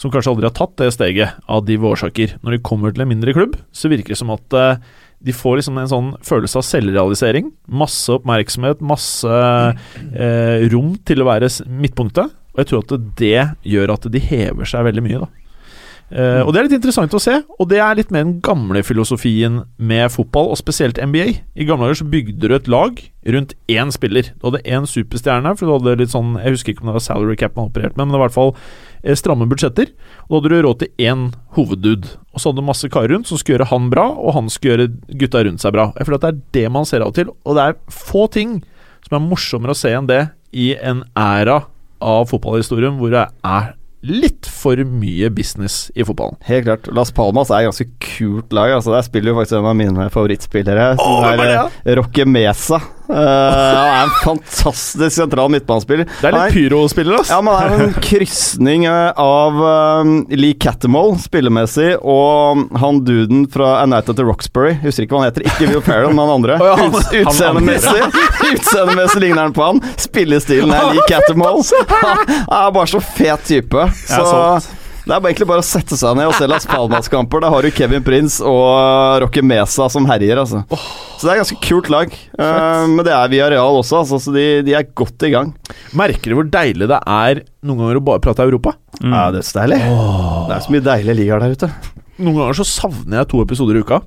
som 0.00 0.10
kanskje 0.10 0.32
aldri 0.32 0.48
har 0.48 0.56
tatt 0.56 0.74
det 0.80 0.90
steget 0.94 1.38
av 1.52 1.62
div 1.68 1.84
årsaker. 1.86 2.38
Når 2.42 2.56
de 2.56 2.64
kommer 2.66 2.94
til 2.94 3.04
en 3.04 3.12
mindre 3.12 3.34
klubb, 3.36 3.54
så 3.70 3.90
virker 3.92 4.14
det 4.14 4.18
som 4.18 4.32
at 4.34 4.56
eh, 4.58 4.80
de 5.22 5.34
får 5.36 5.60
liksom 5.60 5.78
en 5.78 5.90
sånn 5.90 6.08
følelse 6.26 6.58
av 6.58 6.66
selvrealisering. 6.66 7.52
Masse 7.70 8.10
oppmerksomhet, 8.16 8.82
masse 8.82 9.30
eh, 9.30 10.64
rom 10.72 10.96
til 11.06 11.22
å 11.22 11.28
være 11.28 11.52
midtpunktet. 11.70 12.34
Og 12.52 12.60
jeg 12.60 12.68
tror 12.68 12.82
at 12.82 13.06
det 13.20 13.44
gjør 13.68 13.94
at 13.94 14.10
de 14.12 14.26
hever 14.26 14.68
seg 14.68 14.88
veldig 14.88 15.06
mye, 15.06 15.22
da. 15.22 15.41
Eh, 16.12 16.42
og 16.44 16.50
det 16.52 16.60
er 16.60 16.66
litt 16.66 16.76
interessant 16.76 17.14
å 17.16 17.20
se, 17.22 17.38
og 17.56 17.68
det 17.70 17.78
er 17.80 17.96
litt 17.96 18.10
mer 18.12 18.26
den 18.26 18.40
gamle 18.44 18.82
filosofien 18.84 19.62
med 19.80 20.12
fotball, 20.12 20.50
og 20.52 20.60
spesielt 20.60 21.00
NBA. 21.00 21.28
I 21.56 21.66
gamle 21.68 21.88
dager 21.88 22.02
så 22.02 22.08
bygde 22.12 22.50
du 22.50 22.54
et 22.56 22.68
lag 22.68 23.00
rundt 23.32 23.54
én 23.72 23.92
spiller. 23.94 24.28
Du 24.36 24.50
hadde 24.50 24.64
én 24.68 24.88
superstjerne, 24.88 25.54
for 25.56 25.68
du 25.68 25.74
hadde 25.78 26.02
litt 26.02 26.12
sånn 26.12 26.34
Jeg 26.42 26.56
husker 26.56 26.74
ikke 26.74 26.84
om 26.84 26.92
det 26.92 26.98
var 26.98 27.06
salary 27.06 27.36
cap 27.40 27.56
man 27.56 27.70
opererte 27.70 27.96
med, 27.96 28.06
men 28.08 28.16
det 28.16 28.20
var 28.20 28.28
i 28.28 28.28
hvert 28.28 28.38
fall 28.38 28.54
eh, 29.02 29.16
stramme 29.16 29.48
budsjetter. 29.48 29.92
Og 30.28 30.34
da 30.34 30.40
hadde 30.40 30.52
du 30.52 30.66
råd 30.68 30.82
til 30.82 31.08
én 31.08 31.26
hoveddude. 31.56 32.16
Og 32.32 32.40
så 32.42 32.50
hadde 32.50 32.60
du 32.60 32.68
masse 32.68 32.92
karer 32.92 33.16
rundt 33.16 33.30
som 33.30 33.40
skulle 33.40 33.58
gjøre 33.58 33.72
han 33.72 33.88
bra, 33.92 34.08
og 34.12 34.36
han 34.36 34.52
skulle 34.52 34.88
gjøre 34.88 35.18
gutta 35.22 35.44
rundt 35.48 35.64
seg 35.64 35.76
bra. 35.76 35.90
Jeg 35.96 36.08
føler 36.08 36.20
at 36.20 36.26
det 36.26 36.32
er 36.34 36.42
det 36.60 36.76
man 36.76 36.88
ser 36.88 37.04
av 37.04 37.14
og 37.14 37.16
til, 37.16 37.32
og 37.32 37.56
det 37.56 37.68
er 37.68 37.80
få 37.92 38.26
ting 38.32 38.58
som 39.06 39.16
er 39.16 39.28
morsommere 39.30 39.72
å 39.72 39.78
se 39.78 39.92
enn 39.96 40.10
det 40.10 40.26
i 40.52 40.74
en 40.76 41.06
æra 41.16 41.62
av 42.02 42.28
fotballhistorien 42.28 42.98
hvor 42.98 43.12
det 43.14 43.24
er 43.46 43.72
litt 44.02 44.48
for 44.50 44.76
mye 44.84 45.28
business 45.30 45.90
i 45.94 46.04
fotballen. 46.06 46.36
Helt 46.48 46.66
klart. 46.66 46.88
Las 46.94 47.12
Palmas 47.14 47.50
er 47.50 47.62
et 47.62 47.70
ganske 47.70 47.86
kult 48.02 48.52
lag. 48.52 48.72
Altså, 48.76 48.92
der 48.94 49.04
spiller 49.06 49.32
jo 49.32 49.38
faktisk 49.38 49.58
en 49.58 49.68
av 49.70 49.76
mine 49.78 50.08
favorittspillere. 50.10 50.88
Åh, 50.98 51.28
er 51.30 51.36
det, 51.42 51.52
eh, 51.84 51.96
Roque 52.00 52.26
Mesa. 52.26 52.80
Han 53.08 53.18
er 53.18 54.04
en 54.04 54.12
fantastisk 54.22 55.12
sentral 55.16 55.50
midtbanespiller. 55.52 56.06
Det 56.20 56.28
er 56.30 56.36
litt 56.36 56.54
pyrospiller, 56.56 57.18
ass. 57.20 57.32
Ja, 57.32 57.40
men 57.44 57.52
det 57.58 57.62
er 57.78 57.84
en 57.88 57.96
krysning 58.04 58.84
eh, 58.88 59.10
av 59.20 59.58
um, 59.60 60.12
Lee 60.30 60.54
Cattermall 60.62 61.16
spillemessig 61.20 61.96
og 62.00 62.62
han 62.80 63.02
duden 63.06 63.44
fra 63.52 63.74
A 63.82 63.86
Night 63.90 64.08
at 64.12 64.16
the 64.20 64.26
Roxbury. 64.26 64.74
Husker 64.84 65.04
ikke 65.06 65.16
hva 65.18 65.24
han 65.24 65.30
heter. 65.32 65.46
Ikke 65.50 65.70
Will 65.72 65.84
Ferrell, 65.84 66.14
men 66.14 66.22
han 66.24 66.34
andre. 66.38 66.58
Å 66.62 66.70
ja, 66.70 66.76
han- 66.78 66.94
Ut- 66.94 67.16
Utseendemessig 67.22 68.52
Utseendemessig 68.52 69.24
ligner 69.26 69.42
han 69.48 69.56
på 69.56 69.66
han. 69.66 69.82
Spillestilen 70.00 70.72
er 70.76 70.92
Lee 70.94 71.08
Cattermall. 71.10 71.60
Han 72.02 72.66
er 72.66 72.72
bare 72.74 72.88
så 72.90 73.00
fet 73.02 73.44
type. 73.48 73.84
Så. 74.06 74.24
Det 75.02 75.10
er 75.10 75.24
egentlig 75.32 75.48
bare 75.50 75.62
å 75.62 75.66
sette 75.66 75.96
seg 75.98 76.14
ned 76.14 76.28
og 76.30 76.36
se 76.38 76.46
Las 76.46 76.66
Palmas-kamper. 76.70 77.42
Da 77.42 77.50
har 77.50 77.66
du 77.66 77.74
Kevin 77.74 78.04
Prince 78.06 78.38
og 78.46 79.22
Rocky 79.24 79.42
Mesa 79.42 79.88
som 79.90 80.06
herjer, 80.06 80.38
altså. 80.38 80.62
Så 80.70 81.26
det 81.26 81.32
er 81.32 81.34
et 81.34 81.42
ganske 81.42 81.58
kult 81.64 81.90
lag. 81.90 82.14
Uh, 82.38 82.86
men 82.92 83.02
det 83.06 83.14
er 83.16 83.32
via 83.32 83.48
Real 83.50 83.80
også, 83.80 84.04
altså, 84.04 84.20
så 84.22 84.34
de, 84.34 84.46
de 84.66 84.76
er 84.78 84.86
godt 84.98 85.26
i 85.26 85.32
gang. 85.34 85.50
Merker 85.98 86.30
du 86.30 86.38
hvor 86.38 86.48
deilig 86.54 86.86
det 86.92 87.02
er 87.02 87.42
noen 87.66 87.82
ganger 87.82 87.98
å 87.98 88.04
bare 88.12 88.22
prate 88.22 88.46
Europa? 88.46 88.76
Mm. 89.00 89.10
Ja, 89.10 89.26
det 89.34 89.42
er 89.42 89.48
så 89.50 89.58
deilig. 89.60 89.82
Det 89.82 90.56
er 90.56 90.64
så 90.68 90.76
mye 90.76 90.86
deilige 90.92 91.18
ligaer 91.18 91.42
der 91.42 91.58
ute. 91.58 91.72
Noen 92.22 92.38
ganger 92.38 92.62
så 92.62 92.68
savner 92.68 93.22
jeg 93.22 93.32
to 93.32 93.42
episoder 93.42 93.78
i 93.78 93.82
uka. 93.82 94.02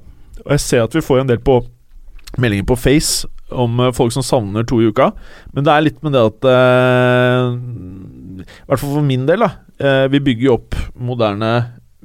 Og 0.45 0.51
jeg 0.55 0.63
ser 0.63 0.85
at 0.85 0.95
vi 0.95 1.03
får 1.03 1.23
en 1.23 1.31
del 1.31 1.43
på 1.43 1.59
meldinger 2.39 2.67
på 2.67 2.77
Face 2.79 3.27
om 3.53 3.79
eh, 3.79 3.93
folk 3.95 4.13
som 4.13 4.25
savner 4.25 4.65
to 4.67 4.79
i 4.81 4.89
uka. 4.89 5.11
Men 5.55 5.67
det 5.67 5.73
er 5.73 5.85
litt 5.85 6.01
med 6.05 6.15
det 6.15 6.23
at 6.31 6.47
eh, 6.49 7.51
I 8.41 8.47
hvert 8.69 8.81
fall 8.81 8.95
for 8.97 9.05
min 9.05 9.27
del, 9.29 9.45
da. 9.45 9.64
Eh, 9.79 10.07
vi 10.11 10.19
bygger 10.19 10.49
jo 10.49 10.53
opp 10.59 10.75
moderne 10.95 11.53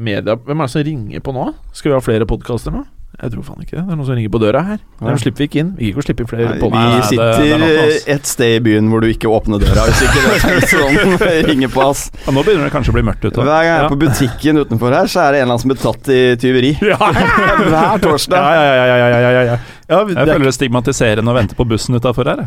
media. 0.01 0.37
Hvem 0.37 0.61
er 0.61 0.65
det 0.71 0.73
som 0.73 0.83
ringer 0.87 1.21
på 1.21 1.35
nå? 1.37 1.51
Skal 1.77 1.93
vi 1.93 1.99
ha 1.99 2.01
flere 2.05 2.27
podkaster 2.27 2.73
nå? 2.73 2.87
Jeg 3.21 3.33
tror 3.35 3.43
faen 3.45 3.61
ikke 3.61 3.75
det. 3.77 3.83
Det 3.85 3.93
er 3.93 3.97
noen 3.99 4.07
som 4.07 4.15
ringer 4.17 4.31
på 4.33 4.39
døra 4.41 4.61
her. 4.65 4.79
Ja. 5.03 5.13
Slipper 5.21 5.43
vi 5.43 5.47
ikke 5.51 5.59
inn. 5.61 5.71
Vi 5.77 5.89
gikk 5.91 5.97
ikke 5.99 6.01
å 6.01 6.05
slippe 6.07 6.25
flere 6.31 6.53
Nei, 6.55 6.61
pod- 6.63 6.71
vi 6.73 6.79
nei, 6.79 6.95
det- 6.95 7.09
sitter 7.11 7.59
det 7.61 7.67
er 7.83 8.15
et 8.15 8.31
sted 8.31 8.53
i 8.55 8.61
byen 8.65 8.87
hvor 8.89 9.03
du 9.05 9.09
ikke 9.11 9.29
åpner 9.29 9.61
døra 9.61 9.83
hvis 9.91 10.01
ikke 10.07 10.23
det 10.25 10.31
er 10.39 10.65
sånn 10.71 11.19
ringer 11.51 11.69
på 11.75 11.83
oss. 11.85 12.07
Ja, 12.25 12.33
nå 12.33 12.45
begynner 12.47 12.71
det 12.71 12.73
kanskje 12.73 12.95
å 12.95 12.97
bli 12.97 13.03
mørkt 13.11 13.27
ute. 13.27 13.35
Hver 13.37 13.51
gang 13.51 13.67
jeg 13.67 13.75
Ja. 13.77 13.85
er 13.85 13.93
på 13.93 13.99
butikken 14.07 14.63
utenfor 14.63 14.97
her, 14.97 15.11
så 15.11 15.21
er 15.27 15.33
det 15.37 15.43
en 15.43 15.51
eller 15.51 15.59
annen 15.59 15.65
som 15.67 15.75
blir 15.75 15.83
tatt 15.83 16.09
i 16.17 16.21
tyveri. 16.41 16.73
Ja, 16.81 16.97
Hver 17.75 18.01
torsdag. 18.07 18.41
ja, 18.41 18.55
ja, 18.57 18.73
ja, 18.73 18.87
ja, 18.87 18.97
ja, 18.97 19.21
ja, 19.21 19.31
ja. 19.31 19.43
ja 19.45 20.01
Jeg 20.07 20.17
er 20.17 20.33
føler 20.33 20.49
det 20.49 20.55
stigmatiserende 20.57 21.35
å 21.35 21.37
vente 21.37 21.59
på 21.59 21.67
bussen 21.69 21.99
utafor 22.01 22.31
her. 22.31 22.47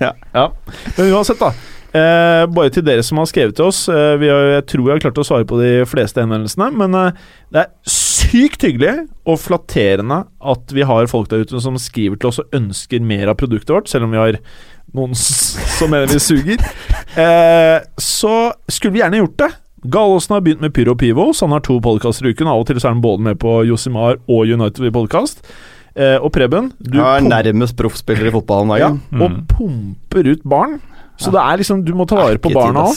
ja. 0.00 0.14
Ja, 0.34 0.48
men 0.96 1.12
uansett 1.14 1.38
da 1.38 1.52
eh, 1.94 2.46
Bare 2.54 2.72
til 2.74 2.84
dere 2.86 3.04
som 3.06 3.20
har 3.20 3.28
skrevet 3.30 3.56
til 3.58 3.68
oss 3.70 3.84
eh, 3.92 4.16
vi 4.20 4.30
har, 4.32 4.48
Jeg 4.56 4.66
tror 4.72 4.88
jeg 4.88 4.96
har 4.96 5.04
klart 5.06 5.20
å 5.22 5.26
svare 5.26 5.48
på 5.48 5.60
de 5.60 5.70
fleste 5.90 6.22
henvendelsene 6.22 6.70
Men 6.76 6.96
eh, 6.98 7.22
det 7.54 7.64
er 7.64 7.70
sykt 7.90 8.66
hyggelig 8.66 8.94
Og 9.26 9.40
flatterende 9.42 10.22
at 10.54 10.74
vi 10.76 10.86
har 10.86 11.10
folk 11.10 11.30
der 11.32 11.44
ute 11.44 11.62
Som 11.62 11.78
skriver 11.80 12.20
til 12.20 12.32
oss 12.32 12.42
og 12.42 12.54
ønsker 12.56 13.02
mer 13.04 13.32
av 13.32 13.38
produktet 13.40 13.74
vårt 13.74 13.90
Selv 13.92 14.08
om 14.08 14.14
vi 14.14 14.22
har 14.22 14.40
noen 14.90 15.14
som 15.14 15.86
mener 15.92 16.10
vi 16.10 16.18
suger. 16.18 16.58
Eh, 17.14 17.76
Så 17.94 18.32
skulle 18.66 18.96
vi 18.96 18.98
gjerne 18.98 19.20
gjort 19.20 19.36
det. 19.38 19.48
Gallosen 19.86 20.34
har 20.34 20.42
begynt 20.42 20.64
med 20.64 20.74
Pyro 20.74 20.96
Pivo 20.98 21.28
Så 21.32 21.46
han 21.46 21.54
har 21.54 21.62
to 21.62 21.76
podcaster 21.80 22.26
i 22.26 22.32
uken. 22.34 22.50
Av 22.50 22.58
og 22.58 22.66
til 22.66 22.80
så 22.82 22.88
er 22.88 22.96
han 22.96 23.04
både 23.04 23.22
med 23.28 23.38
på 23.38 23.60
Josimar 23.68 24.18
og 24.26 24.50
United 24.50 24.90
podcast 24.92 25.44
eh, 25.96 26.16
Og 26.20 26.32
Preben 26.32 26.72
du 26.80 26.98
Du 26.98 27.00
er 27.00 27.20
nærmest 27.20 27.76
proffspiller 27.76 28.26
i 28.28 28.34
fotballen. 28.34 28.78
ja, 28.78 28.88
Dagen. 28.88 29.00
og 29.20 29.30
Mm. 29.30 29.46
pumper 29.46 30.30
ut 30.32 30.42
barn. 30.44 30.80
Så 31.18 31.30
det 31.30 31.40
er 31.40 31.56
liksom 31.58 31.84
Du 31.84 31.92
må 31.94 32.06
ta 32.08 32.16
vare 32.16 32.38
på 32.38 32.52
barna 32.52 32.84
òg. 32.88 32.96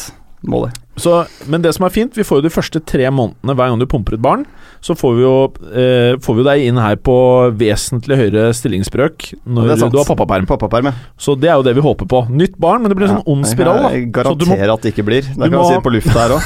Men 1.48 1.62
det 1.64 1.74
som 1.74 1.86
er 1.86 1.90
fint, 1.90 2.14
vi 2.16 2.24
får 2.24 2.42
jo 2.42 2.42
de 2.42 2.50
første 2.54 2.80
tre 2.86 3.08
månedene 3.10 3.56
hver 3.56 3.70
gang 3.72 3.80
du 3.80 3.86
pumper 3.86 4.14
ut 4.18 4.22
barn. 4.22 4.46
Så 4.84 4.94
får 5.00 5.16
vi 5.16 5.22
jo 5.24 5.36
eh, 5.72 6.18
Får 6.20 6.36
vi 6.36 6.44
deg 6.44 6.66
inn 6.68 6.78
her 6.78 6.96
på 7.00 7.16
vesentlig 7.56 8.18
høyere 8.20 8.52
stillingsbrøk 8.54 9.30
når 9.48 9.72
er 9.72 9.90
du 9.90 9.98
har 9.98 10.06
pappaperm. 10.06 10.46
Pappaperm, 10.46 10.86
ja. 10.92 10.94
Så 11.18 11.38
det 11.40 11.50
er 11.50 11.56
jo 11.56 11.64
det 11.64 11.76
vi 11.76 11.82
håper 11.82 12.06
på. 12.06 12.26
Nytt 12.30 12.60
barn, 12.60 12.84
men 12.84 12.92
det 12.92 12.98
blir 13.00 13.08
en 13.10 13.18
sånn 13.22 13.28
ond 13.32 13.48
spiral. 13.48 13.88
Jeg 13.94 14.12
Så 14.12 14.36
du 14.38 14.46
må, 14.46 14.56
garanterer 14.58 14.74
at 14.74 14.82
det 14.82 14.94
ikke 14.94 15.06
blir. 15.08 15.22
Det 15.24 15.50
kan 15.50 15.60
vi 15.60 15.70
si 15.72 15.78
det 15.80 15.84
på 15.88 15.96
lufta 15.96 16.20
her 16.28 16.36
òg. 16.36 16.44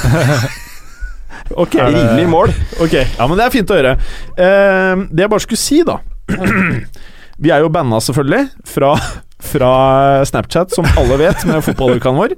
okay. 1.64 1.90
Rimelig 1.92 2.28
mål. 2.30 2.54
ok, 2.80 2.94
ja, 2.94 3.26
men 3.26 3.36
det 3.38 3.44
er 3.48 3.50
fint 3.50 3.70
å 3.74 3.78
høre. 3.78 3.96
Eh, 4.38 5.04
det 5.10 5.26
jeg 5.26 5.30
bare 5.34 5.44
skulle 5.44 5.60
si, 5.60 5.82
da 5.82 5.98
Vi 7.38 7.52
er 7.54 7.62
jo 7.62 7.68
banna, 7.70 8.00
selvfølgelig, 8.02 8.48
fra, 8.66 8.88
fra 9.46 9.68
Snapchat, 10.26 10.72
som 10.74 10.86
alle 10.98 11.14
vet, 11.20 11.44
med 11.46 11.62
fotballukaen 11.62 12.16
vår. 12.18 12.32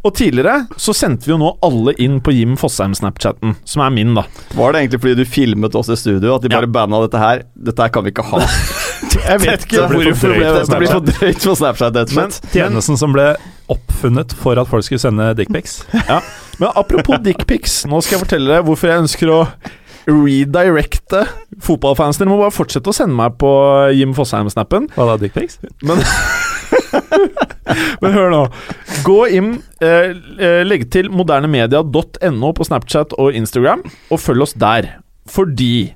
Og 0.00 0.14
tidligere 0.16 0.62
så 0.80 0.94
sendte 0.96 1.28
vi 1.28 1.34
jo 1.34 1.36
nå 1.42 1.50
alle 1.66 1.92
inn 2.00 2.22
på 2.24 2.32
Jim 2.32 2.54
Fosheim-Snapchatten, 2.56 3.52
som 3.68 3.84
er 3.84 3.92
min, 3.92 4.14
da. 4.16 4.24
Var 4.56 4.72
det 4.72 4.80
egentlig 4.80 5.02
fordi 5.02 5.18
du 5.20 5.28
filmet 5.28 5.76
oss 5.76 5.92
i 5.92 5.98
studio 6.00 6.38
at 6.38 6.46
de 6.46 6.48
Ja. 6.54 6.62
bare 6.62 6.72
banna 6.72 7.02
dette 7.04 7.20
her? 7.20 7.44
Dette 7.68 7.84
her 7.84 7.92
kan 7.92 8.06
vi 8.08 8.14
ikke 8.14 8.24
ha. 8.30 8.40
Jeg 9.28 9.40
vet 9.44 9.68
ikke 9.68 9.84
hvorfor 9.92 10.32
det 10.32 10.78
blir 10.80 10.88
for 10.94 11.04
drøyt 11.12 11.44
på 11.44 11.56
Snapchat, 11.60 11.92
rett 12.00 12.08
og 12.08 12.16
slett. 12.16 12.40
Tjenesten 12.56 12.96
som 12.96 13.12
ble 13.12 13.34
oppfunnet 13.68 14.32
for 14.40 14.56
at 14.56 14.72
folk 14.72 14.88
skulle 14.88 15.04
sende 15.04 15.34
dickpics. 15.36 15.82
men 15.92 16.70
apropos 16.72 17.20
dickpics, 17.20 17.82
nå 17.90 18.00
skal 18.00 18.16
jeg 18.16 18.24
fortelle 18.24 18.56
deg 18.56 18.64
hvorfor 18.64 18.88
jeg 18.88 19.04
ønsker 19.04 19.32
å 19.36 19.42
redirecte 20.06 21.24
fotballfansen. 21.62 22.24
Dere 22.24 22.32
må 22.32 22.40
bare 22.40 22.54
fortsette 22.54 22.92
å 22.92 22.96
sende 22.96 23.16
meg 23.18 23.38
på 23.40 23.50
Jim 23.96 24.14
Fosheim-snappen. 24.16 24.90
Hva 24.96 25.10
da, 25.12 25.16
dickpics? 25.22 25.58
Men 25.86 26.02
Men 28.02 28.14
hør 28.14 28.30
nå. 28.32 28.42
Gå 29.06 29.18
inn, 29.34 29.56
eh, 29.82 30.12
eh, 30.38 30.60
legg 30.66 30.86
til 30.94 31.10
modernemedia.no 31.14 32.52
på 32.56 32.66
Snapchat 32.68 33.16
og 33.18 33.34
Instagram, 33.36 33.82
og 34.10 34.22
følg 34.22 34.46
oss 34.46 34.54
der. 34.58 34.96
Fordi 35.30 35.90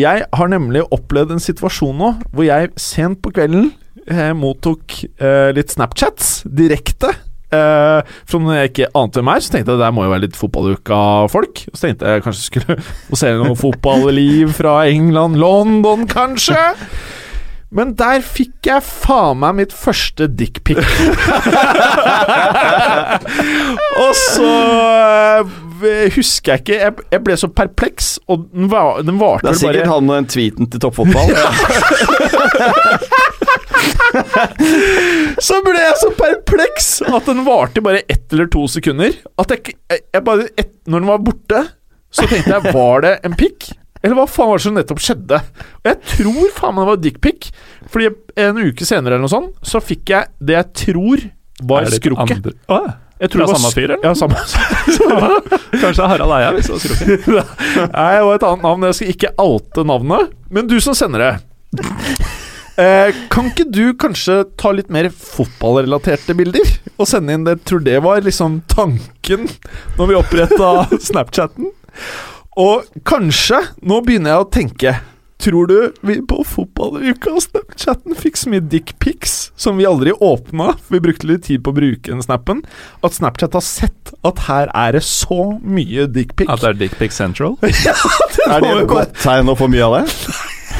jeg 0.00 0.24
har 0.24 0.48
nemlig 0.48 0.86
opplevd 0.94 1.34
en 1.34 1.42
situasjon 1.42 1.98
nå 2.00 2.14
hvor 2.32 2.46
jeg 2.46 2.72
sent 2.80 3.20
på 3.24 3.32
kvelden 3.36 3.70
eh, 4.08 4.32
mottok 4.36 5.02
eh, 5.04 5.50
litt 5.56 5.74
Snapchats 5.74 6.40
direkte. 6.48 7.12
Eh, 7.52 8.12
fra 8.28 8.40
noen 8.40 8.56
jeg 8.56 8.70
ikke 8.70 8.90
ante 8.96 9.20
er, 9.20 9.44
så 9.44 9.52
tenkte 9.52 9.74
jeg 9.74 9.78
det 9.78 9.84
der 9.84 9.94
må 9.94 10.06
jo 10.06 10.12
være 10.14 10.24
litt 10.26 10.38
fotballuka-folk. 10.40 11.64
Så 11.72 11.86
tenkte 11.86 12.14
jeg 12.14 12.24
kanskje 12.24 12.46
skulle 12.46 12.78
se 13.22 13.32
noe 13.36 13.58
fotballiv 13.58 14.54
fra 14.56 14.78
England, 14.88 15.36
London, 15.40 16.06
kanskje. 16.10 16.56
Men 17.72 17.94
der 17.96 18.20
fikk 18.20 18.68
jeg 18.68 18.84
faen 18.84 19.38
meg 19.40 19.54
mitt 19.62 19.72
første 19.72 20.26
dickpic. 20.28 20.76
og 24.02 24.12
så 24.18 24.50
eh, 25.88 26.12
husker 26.12 26.52
jeg 26.52 26.60
ikke 26.62 26.76
Jeg, 26.76 26.92
jeg 27.14 27.22
ble 27.24 27.36
så 27.40 27.48
perpleks, 27.48 28.10
og 28.28 28.44
den, 28.52 28.68
var, 28.72 29.00
den 29.06 29.16
varte 29.20 29.48
Det 29.48 29.54
er 29.54 29.60
sikkert 29.62 29.86
bare 29.86 29.94
han 29.94 30.12
og 30.12 30.28
tweeten 30.34 30.68
til 30.72 30.84
toppfotball. 30.84 31.28
Så 35.42 35.58
ble 35.64 35.78
jeg 35.80 35.94
så 35.98 36.10
perpleks 36.14 36.88
at 37.08 37.26
den 37.26 37.40
varte 37.46 37.82
bare 37.84 38.02
ett 38.04 38.32
eller 38.34 38.50
to 38.52 38.66
sekunder. 38.70 39.14
At 39.40 39.50
jeg, 39.54 39.76
jeg 39.90 40.24
bare 40.26 40.48
et, 40.60 40.72
Når 40.86 41.02
den 41.02 41.10
var 41.10 41.22
borte, 41.24 41.62
så 42.12 42.28
tenkte 42.28 42.58
jeg 42.58 42.74
Var 42.74 43.06
det 43.06 43.14
en 43.26 43.38
pikk? 43.38 43.72
Eller 44.02 44.18
hva 44.18 44.26
faen 44.26 44.50
var 44.50 44.58
det 44.58 44.64
som 44.66 44.74
nettopp 44.76 45.02
skjedde? 45.02 45.38
Og 45.82 45.88
jeg 45.90 46.00
tror 46.16 46.50
faen 46.56 46.74
meg 46.74 46.82
det 46.82 46.90
var 46.90 47.00
dickpic. 47.04 47.52
Fordi 47.92 48.10
en 48.42 48.58
uke 48.58 48.86
senere 48.88 49.14
eller 49.16 49.24
noe 49.26 49.32
sånt, 49.32 49.54
så 49.62 49.82
fikk 49.82 50.12
jeg 50.14 50.30
det 50.42 50.58
jeg 50.58 50.68
tror 50.82 51.24
var 51.62 51.88
skrukket. 51.92 52.52
Jeg 53.22 53.30
tror 53.30 53.44
det 53.44 53.46
var 53.46 53.60
samme 53.60 53.70
fyr, 53.70 53.92
eller? 53.94 54.02
Ja, 54.02 54.14
samme. 54.18 54.40
Kanskje 55.82 56.06
Harald 56.10 56.34
Eia, 56.34 56.50
hvis 56.56 56.66
det 56.66 56.74
var 56.74 56.80
skrukket 56.82 57.28
Nei, 57.94 58.08
det 58.16 58.24
var 58.26 58.38
et 58.40 58.46
annet 58.48 58.64
navn. 58.66 58.86
Jeg 58.88 58.98
skal 58.98 59.12
ikke 59.14 59.34
oute 59.44 59.84
navnet. 59.86 60.32
Men 60.50 60.70
du 60.70 60.74
som 60.82 60.96
sender 60.98 61.22
det. 61.22 61.32
Eh, 62.82 63.12
kan 63.30 63.52
ikke 63.52 63.68
du 63.70 63.84
kanskje 64.00 64.40
ta 64.58 64.72
litt 64.74 64.90
mer 64.90 65.10
fotballrelaterte 65.12 66.34
bilder? 66.34 66.66
Og 66.96 67.06
sende 67.08 67.36
inn 67.36 67.46
det? 67.46 67.60
Jeg 67.60 67.68
tror 67.70 67.86
det 67.86 67.98
var 68.02 68.26
liksom 68.26 68.58
tanken 68.72 69.46
når 70.00 70.10
vi 70.10 70.18
oppretta 70.18 70.72
Snapchatten. 71.10 71.70
Og 72.60 72.84
kanskje, 73.08 73.62
nå 73.80 74.02
begynner 74.04 74.34
jeg 74.34 74.44
å 74.44 74.52
tenke 74.52 74.98
Tror 75.42 75.66
du 75.66 75.78
vi 76.06 76.20
på 76.22 76.36
fotballuka 76.46 77.32
og 77.32 77.42
Snapchatten 77.42 78.14
fikk 78.14 78.36
så 78.38 78.50
mye 78.52 78.62
dickpics 78.62 79.48
som 79.58 79.74
vi 79.80 79.86
aldri 79.88 80.12
åpna, 80.14 80.68
for 80.78 80.94
vi 80.94 81.00
brukte 81.02 81.26
litt 81.26 81.48
tid 81.48 81.64
på 81.64 81.72
å 81.72 81.74
bruke 81.80 82.12
den 82.12 82.22
snappen, 82.22 82.60
at 83.02 83.16
Snapchat 83.16 83.56
har 83.58 83.64
sett 83.66 84.12
at 84.22 84.44
her 84.46 84.70
er 84.70 84.94
det 84.94 85.02
så 85.02 85.56
mye 85.58 86.06
dickpic? 86.14 86.46
At 86.46 86.62
det 86.62 86.68
er 86.70 86.78
Dickpic 86.84 87.16
Central? 87.16 87.56
er 87.64 88.62
det 88.62 88.70
et 88.70 88.86
godt 88.92 89.18
tegn 89.24 89.50
å 89.50 89.56
få 89.58 89.66
mye 89.72 89.88
av 89.88 89.96
det? 89.98 90.04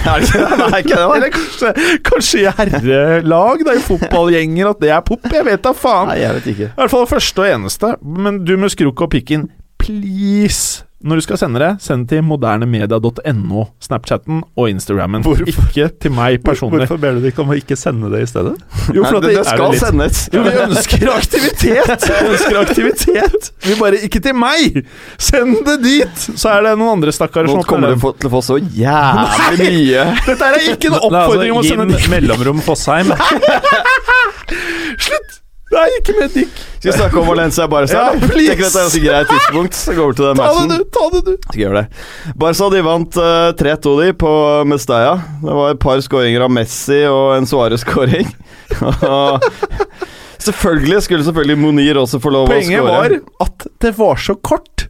Er 0.03 0.19
det 0.19 0.27
ikke 0.27 0.39
det? 0.43 0.57
Nei, 0.59 0.79
ikke 0.83 0.97
det. 0.99 1.03
Eller 1.15 1.29
kanskje, 1.31 1.69
kanskje 2.09 2.39
i 2.41 2.55
herrelag, 2.59 3.61
da, 3.69 3.75
i 3.79 3.83
fotballgjenger, 3.87 4.71
at 4.73 4.81
det 4.83 4.91
er 4.91 5.05
pop? 5.07 5.29
Jeg 5.31 5.47
vet 5.47 5.63
da 5.63 5.71
faen. 5.79 6.09
Nei, 6.11 6.17
jeg 6.19 6.39
vet 6.41 6.49
ikke. 6.51 6.71
I 6.73 6.81
hvert 6.81 6.91
fall 6.91 7.05
første 7.07 7.45
og 7.45 7.51
eneste. 7.53 7.93
Men 8.03 8.41
du 8.43 8.57
med 8.59 8.73
skrukk 8.75 9.05
og 9.07 9.13
pikken, 9.15 9.45
please, 9.79 10.83
når 11.03 11.19
du 11.21 11.25
skal 11.27 11.39
sende 11.41 11.61
det, 11.63 11.71
send 11.83 12.09
til 12.11 12.23
modernemedia.no, 12.27 13.65
Snapchatten 13.83 14.43
og 14.57 14.71
Instagrammen. 14.71 15.25
Ikke 15.51 15.89
til 16.03 16.15
meg 16.15 16.41
personlig. 16.47 16.87
Hvorfor 16.87 17.01
ber 17.03 17.19
du 17.19 17.27
ikke 17.29 17.43
om 17.45 17.53
å 17.53 17.59
ikke 17.59 17.77
sende 17.79 18.11
det 18.13 18.23
i 18.25 18.29
stedet? 18.31 18.55
Jo, 18.95 19.05
for 19.05 19.19
Nei, 19.19 19.23
det, 19.25 19.33
det, 19.33 19.37
det 19.37 19.47
skal 19.51 19.75
litt- 19.75 19.83
sendes. 19.83 20.23
jo, 20.33 20.45
vi 20.47 20.55
ønsker 20.67 21.13
aktivitet! 21.17 22.07
Vi 22.23 22.33
ønsker 22.33 22.59
aktivitet! 22.61 23.51
Vi 23.67 23.75
bare 23.79 23.99
Ikke 24.07 24.21
til 24.23 24.35
meg! 24.37 24.83
Send 25.21 25.63
det 25.67 25.77
dit! 25.85 26.25
Så 26.39 26.51
er 26.53 26.65
det 26.67 26.75
noen 26.81 26.97
andre 26.99 27.13
stakkarer 27.15 27.51
Nå 27.51 27.59
som 27.59 27.67
kommer 27.67 27.95
åpner 27.97 28.15
du 28.15 28.23
til 28.23 28.31
å 28.31 28.35
få 28.37 28.43
så 28.47 28.59
jævlig 28.63 29.69
mye. 29.77 30.07
Dette 30.27 30.49
er 30.49 30.59
ikke 30.73 30.93
en 30.93 30.99
oppfordring 31.01 31.55
om 31.55 31.61
å 31.61 31.67
sende 31.67 31.83
sende 31.83 32.03
Jim 32.03 32.11
Mellomrom 32.17 32.63
Fossheim. 32.65 33.13
Slutt! 35.07 35.42
Nei, 35.73 35.89
ikke 36.01 36.15
med 36.19 36.35
dick. 36.37 36.53
Skal 36.77 36.91
vi 36.91 36.95
snakke 36.99 37.21
om 37.21 37.29
Valencia 37.31 37.67
Barca? 37.71 37.93
Ja, 37.97 38.13
please. 38.21 38.53
Tenker 38.53 38.67
dette 38.67 38.79
er 38.79 38.85
et 38.85 38.87
ganske 38.87 39.03
greit 39.07 39.31
tidspunkt. 39.31 39.79
Så 39.79 39.95
går 39.97 40.11
vi 40.11 40.19
til 40.19 40.27
den 40.29 40.41
Ta 40.43 40.51
det, 40.59 40.77
du! 40.77 40.85
Ta 40.93 41.05
det, 41.15 41.23
du! 41.25 41.33
Skal 41.47 41.63
gjøre 41.63 41.83
det. 41.83 42.03
Barca 42.43 42.69
de 42.75 42.83
vant 42.87 43.21
uh, 43.23 43.53
3-2 43.63 43.95
de 44.03 44.09
på 44.25 44.33
Mestalla. 44.69 45.15
Det 45.41 45.57
var 45.61 45.73
et 45.73 45.81
par 45.83 46.03
skåringer 46.05 46.45
av 46.45 46.53
Messi 46.53 47.01
og 47.09 47.37
en 47.39 47.49
Suárez-skåring. 47.49 48.29
selvfølgelig 50.47 51.03
skulle 51.07 51.25
selvfølgelig 51.25 51.59
Monir 51.63 52.01
også 52.03 52.21
få 52.23 52.33
lov 52.35 52.49
Poenget 52.51 52.83
å 52.83 52.89
var 52.89 53.17
at 53.47 53.67
det 53.85 53.95
var 53.97 54.21
så 54.21 54.37
kort. 54.37 54.89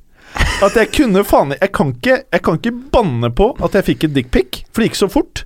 At 0.62 0.76
jeg 0.78 0.88
kunne 0.94 1.24
faen 1.26 1.52
Jeg 1.58 1.72
kan 1.74 1.90
ikke, 1.92 2.22
jeg 2.24 2.42
kan 2.46 2.56
ikke 2.56 2.72
banne 2.94 3.28
på 3.36 3.50
at 3.62 3.74
jeg 3.76 3.90
fikk 3.90 4.06
en 4.08 4.14
dickpic, 4.16 4.62
for 4.72 4.82
det 4.82 4.90
gikk 4.90 5.02
så 5.04 5.10
fort. 5.12 5.44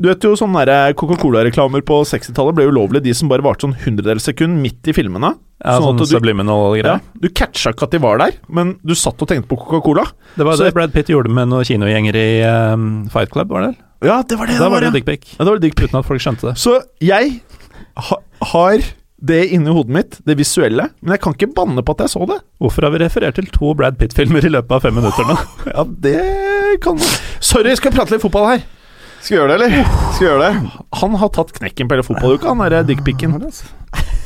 Du 0.00 0.08
vet 0.08 0.24
jo 0.24 0.30
sånne 0.38 0.62
der 0.64 0.94
Coca-Cola-reklamer 0.96 1.82
på 1.84 1.98
60-tallet 2.08 2.56
ble 2.56 2.64
ulovlige, 2.70 3.02
de 3.04 3.12
som 3.18 3.28
bare 3.28 3.44
varte 3.44 3.66
sånn 3.66 3.74
hundredels 3.82 4.24
sekund 4.30 4.56
midt 4.62 4.88
i 4.88 4.94
filmene. 4.96 5.34
Ja, 5.60 5.74
Sånn 5.76 5.90
sånn 5.90 5.98
du- 6.00 6.06
subliminal 6.08 6.72
Ja, 6.78 6.82
greier. 6.82 7.00
du 7.20 7.28
catcha 7.36 7.74
ikke 7.74 7.84
at 7.84 7.90
de 7.92 7.98
var 8.00 8.16
der, 8.22 8.32
men 8.48 8.78
du 8.82 8.94
satt 8.96 9.20
og 9.20 9.28
tenkte 9.28 9.46
på 9.50 9.58
Coca-Cola. 9.60 10.06
Det 10.38 10.46
var 10.48 10.56
det 10.56 10.72
Brad 10.72 10.94
Pitt 10.94 11.12
gjorde 11.12 11.28
med 11.28 11.50
noen 11.52 11.64
kinogjenger 11.68 12.16
i 12.16 12.28
um, 12.72 12.86
Fight 13.12 13.28
Club, 13.30 13.50
var 13.52 13.66
det? 13.68 13.74
Ja, 14.08 14.22
det 14.22 14.38
var 14.40 14.46
det 14.48 14.56
Da 14.56 14.70
var 14.72 14.80
det 14.80 14.88
ja. 14.88 14.94
dickpic. 14.96 15.34
Ja, 15.36 15.44
det 15.44 15.50
var 15.52 15.58
dickpic. 15.60 15.90
Uten 15.90 16.00
at 16.00 16.06
folk 16.08 16.24
skjønte 16.24 16.48
det. 16.48 16.54
Så 16.56 16.78
jeg 17.04 17.42
ha, 18.00 18.16
har 18.54 18.78
det 19.20 19.42
inni 19.52 19.68
hodet 19.68 19.92
mitt, 19.92 20.16
det 20.24 20.38
visuelle, 20.40 20.88
men 21.04 21.12
jeg 21.12 21.20
kan 21.20 21.34
ikke 21.36 21.52
banne 21.52 21.84
på 21.84 21.92
at 21.92 22.06
jeg 22.06 22.14
så 22.16 22.24
det. 22.30 22.40
Hvorfor 22.56 22.88
har 22.88 22.94
vi 22.96 23.02
referert 23.04 23.36
til 23.36 23.50
to 23.52 23.74
Brad 23.76 23.98
Pitt-filmer 24.00 24.40
i 24.48 24.48
løpet 24.56 24.72
av 24.72 24.80
fem 24.80 24.96
minutter 24.96 25.28
nå? 25.28 25.36
Ja, 25.76 25.84
det 25.84 26.80
kan 26.80 26.96
Sorry, 27.44 27.76
skal 27.76 27.92
vi 27.92 27.98
prate 28.00 28.16
litt 28.16 28.24
fotball 28.24 28.48
her? 28.54 28.64
Skal 29.20 29.34
vi 29.34 29.38
gjøre 29.38 29.52
det, 29.52 29.56
eller? 29.60 29.86
Skal 30.16 30.24
vi 30.24 30.28
gjøre 30.30 30.48
det? 30.48 30.74
Han 31.02 31.16
har 31.20 31.32
tatt 31.36 31.54
knekken 31.56 31.88
på 31.88 31.96
hele 31.96 32.04
fotballuka, 32.06 32.48
han 32.48 32.62
derre 32.64 32.84
dickpicen. 32.88 33.36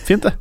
Fint, 0.07 0.29
det. 0.29 0.35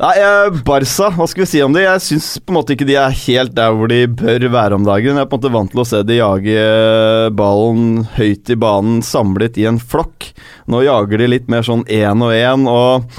Nei, 0.00 0.14
eh, 0.16 0.54
Barca, 0.64 1.10
hva 1.12 1.26
skal 1.28 1.42
vi 1.42 1.48
si 1.50 1.58
om 1.60 1.74
det? 1.76 1.82
Jeg 1.84 2.00
syns 2.00 2.28
på 2.40 2.54
en 2.54 2.56
måte 2.56 2.72
ikke 2.72 2.86
de 2.88 2.94
er 2.96 3.16
helt 3.26 3.52
der 3.56 3.74
hvor 3.76 3.90
de 3.92 4.06
bør 4.08 4.46
være 4.52 4.78
om 4.78 4.86
dagen. 4.86 5.18
Jeg 5.18 5.26
er 5.26 5.28
på 5.28 5.36
en 5.36 5.42
måte 5.42 5.52
vant 5.52 5.72
til 5.74 5.82
å 5.82 5.88
se 5.90 6.00
de 6.08 6.16
jage 6.16 6.54
eh, 6.56 7.26
ballen 7.36 8.06
høyt 8.16 8.48
i 8.48 8.56
banen, 8.60 9.02
samlet 9.04 9.60
i 9.60 9.66
en 9.68 9.80
flokk. 9.80 10.30
Nå 10.72 10.80
jager 10.86 11.20
de 11.20 11.28
litt 11.34 11.52
mer 11.52 11.68
sånn 11.68 11.84
én 11.84 12.24
og 12.24 12.32
én, 12.32 12.64
og 12.64 13.12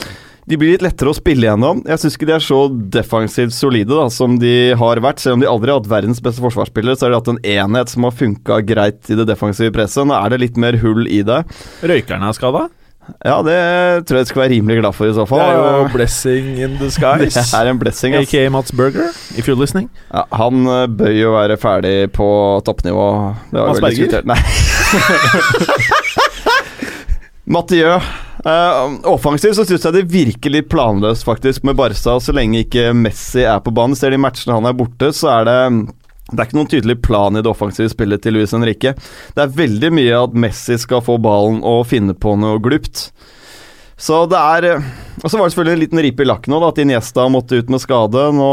de 0.49 0.57
blir 0.57 0.73
litt 0.73 0.83
lettere 0.83 1.11
å 1.11 1.15
spille 1.15 1.45
gjennom. 1.45 1.83
Jeg 1.85 2.01
syns 2.01 2.15
ikke 2.17 2.27
de 2.29 2.33
er 2.35 2.43
så 2.43 2.59
defensivt 2.93 3.53
solide 3.53 3.93
da, 3.93 4.07
som 4.13 4.39
de 4.41 4.73
har 4.77 5.01
vært. 5.03 5.21
Selv 5.21 5.37
om 5.37 5.43
de 5.43 5.49
aldri 5.49 5.71
har 5.71 5.81
hatt 5.81 5.91
verdens 5.91 6.21
beste 6.23 6.41
forsvarsspillere, 6.43 6.97
så 6.97 7.07
har 7.07 7.13
de 7.13 7.19
hatt 7.19 7.31
en 7.35 7.43
enhet 7.53 7.93
som 7.93 8.07
har 8.07 8.17
funka 8.17 8.61
greit 8.65 9.11
i 9.11 9.17
det 9.19 9.27
defensive 9.29 9.73
presset. 9.75 10.07
Nå 10.09 10.17
er 10.17 10.33
det 10.33 10.41
litt 10.47 10.57
mer 10.61 10.79
hull 10.81 11.05
i 11.05 11.21
det. 11.27 11.43
Røykerne 11.85 12.31
er 12.31 12.37
skada. 12.37 12.63
Ja, 13.25 13.39
det 13.43 13.57
tror 14.07 14.19
jeg 14.21 14.27
skal 14.29 14.41
være 14.43 14.53
rimelig 14.53 14.77
glad 14.79 14.93
for 14.95 15.09
i 15.09 15.13
så 15.15 15.23
Det 15.25 15.39
er 15.41 15.55
jo 15.57 15.87
blessing 15.91 16.45
in 16.61 16.75
Det 16.79 16.89
er 17.33 17.69
en 17.71 17.79
blessing, 17.81 18.13
ass. 18.15 18.29
AKA 18.29 18.51
Mats 18.53 18.71
Berger, 18.77 19.09
if 19.35 19.49
you're 19.49 19.59
listening. 19.59 19.89
Ja, 20.13 20.23
han 20.37 20.67
eh, 20.69 20.87
bør 20.87 21.11
jo 21.17 21.31
være 21.35 21.57
ferdig 21.61 21.95
på 22.15 22.27
toppnivå. 22.65 23.07
Det 23.51 23.57
vi 23.57 23.61
vel 23.67 23.81
Berger? 23.89 24.21
Nei. 24.29 24.39
Mathieu. 27.57 27.99
Uh, 28.41 28.97
offensivt 29.05 29.53
så 29.53 29.65
syns 29.69 29.83
jeg 29.85 29.93
det 29.93 30.07
virker 30.09 30.53
litt 30.53 30.69
planløst 30.71 31.25
faktisk 31.27 31.65
med 31.67 31.77
Barca. 31.77 32.17
Så 32.17 32.33
lenge 32.33 32.63
ikke 32.63 32.89
Messi 32.97 33.45
er 33.45 33.61
på 33.61 33.73
banen, 33.75 33.97
ser 33.97 34.13
de 34.13 34.21
matchene 34.21 34.57
han 34.57 34.69
er 34.69 34.77
borte, 34.77 35.11
så 35.13 35.35
er 35.39 35.49
det 35.49 35.59
det 36.31 36.39
er 36.39 36.47
ikke 36.47 36.55
noen 36.55 36.69
tydelig 36.71 36.95
plan 37.03 37.35
i 37.35 37.41
det 37.43 37.49
offensive 37.51 37.91
spillet 37.91 38.21
til 38.23 38.37
Luis 38.37 38.53
Henrique. 38.55 38.93
Det 39.35 39.43
er 39.43 39.51
veldig 39.51 39.89
mye 39.91 40.19
at 40.29 40.35
Messi 40.39 40.77
skal 40.79 41.03
få 41.03 41.17
ballen 41.19 41.59
og 41.67 41.83
finne 41.89 42.15
på 42.15 42.37
noe 42.39 42.61
glupt. 42.63 43.09
Så 44.01 44.23
det 44.31 44.39
er 44.39 44.67
eh, 44.71 44.85
Og 45.21 45.27
så 45.29 45.37
var 45.37 45.45
det 45.45 45.53
selvfølgelig 45.53 45.75
en 45.75 45.83
liten 45.83 46.01
ripe 46.01 46.23
i 46.23 46.29
lakken 46.29 46.55
òg, 46.57 46.69
at 46.71 46.79
Iniesta 46.81 47.27
måtte 47.29 47.59
ut 47.59 47.69
med 47.69 47.83
skade. 47.83 48.23
Nå, 48.33 48.47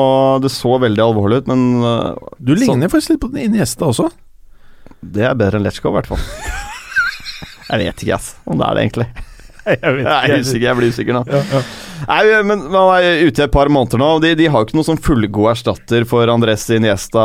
det 0.44 0.50
så 0.52 0.74
veldig 0.82 1.04
alvorlig 1.06 1.40
ut, 1.40 1.52
men 1.52 1.86
eh, 1.86 2.34
Du 2.42 2.52
ligner 2.58 2.90
faktisk 2.92 3.14
litt 3.14 3.22
på 3.22 3.30
Iniesta 3.46 3.88
også. 3.88 4.10
det 5.00 5.24
er 5.30 5.38
bedre 5.38 5.60
enn 5.60 5.64
Letchko, 5.64 5.92
i 5.92 5.96
hvert 6.00 6.10
fall. 6.10 6.20
jeg 7.70 7.86
vet 7.86 8.04
ikke, 8.04 8.18
ass, 8.18 8.34
om 8.44 8.58
det 8.58 8.66
er 8.66 8.74
det, 8.74 8.84
egentlig. 8.88 9.08
Jeg 9.82 9.94
vet 9.98 10.06
Jeg 10.08 10.32
er 10.32 10.42
usikker, 10.42 10.66
jeg 10.68 10.78
blir 10.78 10.92
usikker 10.94 11.16
nå. 11.18 11.22
Ja, 11.28 11.40
ja. 11.52 11.62
Nei, 12.08 12.20
men 12.46 12.62
Man 12.72 12.92
er 12.94 13.24
ute 13.26 13.42
et 13.46 13.52
par 13.54 13.70
måneder 13.72 14.00
nå. 14.00 14.10
og 14.16 14.22
De, 14.24 14.30
de 14.38 14.46
har 14.48 14.62
jo 14.62 14.68
ikke 14.68 14.78
noen 14.78 14.86
sånn 14.90 15.02
fullgod 15.02 15.50
erstatter 15.52 16.06
for 16.08 16.30
Andres 16.32 16.68
Iniesta 16.74 17.24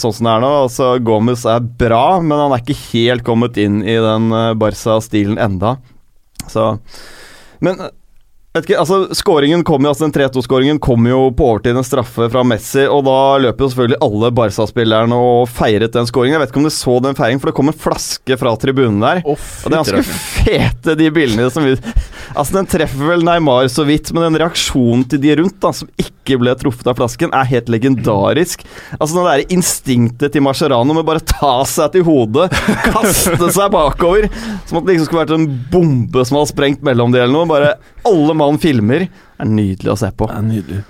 sånn 0.00 0.14
som 0.14 0.28
det 0.28 0.36
er 0.36 0.44
nå. 0.44 0.52
Altså, 0.68 0.92
Gomez 1.04 1.44
er 1.50 1.64
bra, 1.84 2.20
men 2.22 2.38
han 2.46 2.54
er 2.54 2.62
ikke 2.62 2.78
helt 2.92 3.26
kommet 3.26 3.58
inn 3.60 3.82
i 3.82 3.98
den 4.00 4.30
eh, 4.32 4.52
Barca-stilen 4.60 5.40
enda. 5.42 5.76
Så 6.50 6.74
Men 7.64 7.80
vet 8.54 8.68
ikke, 8.68 8.78
altså 8.78 9.16
Skåringen 9.18 9.64
kom 9.66 9.82
jo, 9.82 9.90
altså 9.90 10.06
Den 10.06 10.14
3-2-skåringen 10.14 10.78
kom 10.82 11.08
jo 11.08 11.24
på 11.34 11.48
overtid, 11.50 11.74
en 11.74 11.86
straffe 11.86 12.28
fra 12.30 12.44
Messi, 12.46 12.84
og 12.86 13.02
da 13.08 13.16
løp 13.42 13.58
jo 13.60 13.70
selvfølgelig 13.72 13.98
alle 14.06 14.30
Barca-spillerne 14.38 15.18
og 15.18 15.48
feiret 15.50 15.94
den 15.96 16.06
skåringen. 16.06 16.36
Jeg 16.36 16.44
vet 16.44 16.52
ikke 16.52 16.62
om 16.62 16.68
du 16.68 16.74
så 16.74 16.96
den 17.02 17.18
feiringen, 17.18 17.42
for 17.42 17.50
det 17.50 17.56
kom 17.58 17.72
en 17.72 17.80
flaske 17.84 18.38
fra 18.38 18.54
tribunen 18.62 19.02
der. 19.02 19.22
Å, 19.26 19.34
Og 19.34 19.66
det 19.66 19.78
er 19.80 19.80
ganske 19.80 20.18
fete, 20.44 20.94
de 21.00 21.10
bildene 21.14 21.50
som 21.50 21.66
vi 21.66 21.74
Altså, 22.34 22.54
den 22.56 22.66
treffer 22.70 23.10
vel 23.12 23.22
Neymar 23.26 23.66
så 23.70 23.84
vidt, 23.86 24.08
men 24.14 24.24
den 24.26 24.38
reaksjonen 24.42 25.04
til 25.10 25.20
de 25.22 25.34
rundt, 25.38 25.58
da, 25.62 25.70
som 25.76 25.90
ikke 26.00 26.38
ble 26.40 26.54
truffet 26.58 26.88
av 26.90 26.96
flasken, 26.98 27.34
er 27.36 27.50
helt 27.50 27.68
legendarisk. 27.70 28.64
Altså, 28.96 29.12
det 29.18 29.24
derre 29.26 29.54
instinktet 29.54 30.34
til 30.34 30.42
Mascherano 30.42 30.96
med 30.96 31.06
bare 31.06 31.22
ta 31.22 31.56
seg 31.68 31.92
til 31.94 32.06
hodet, 32.08 32.48
kaste 32.88 33.50
seg 33.54 33.70
bakover, 33.74 34.26
som 34.66 34.80
at 34.80 34.86
det 34.86 34.96
liksom 34.96 35.10
skulle 35.10 35.24
vært 35.26 35.36
en 35.36 35.46
bombe 35.70 36.24
som 36.24 36.40
hadde 36.40 36.52
sprengt 36.54 36.86
mellom 36.86 37.14
de 37.14 37.22
eller 37.22 37.34
noe. 37.36 37.50
Bare 37.50 37.74
alle 38.08 38.34
mann 38.38 38.60
filmer. 38.62 39.08
er 39.08 39.48
nydelig 39.48 39.92
å 39.92 39.98
se 39.98 40.10
på. 40.14 40.28
Det 40.30 40.36
er 40.38 40.46
nydelig. 40.48 40.82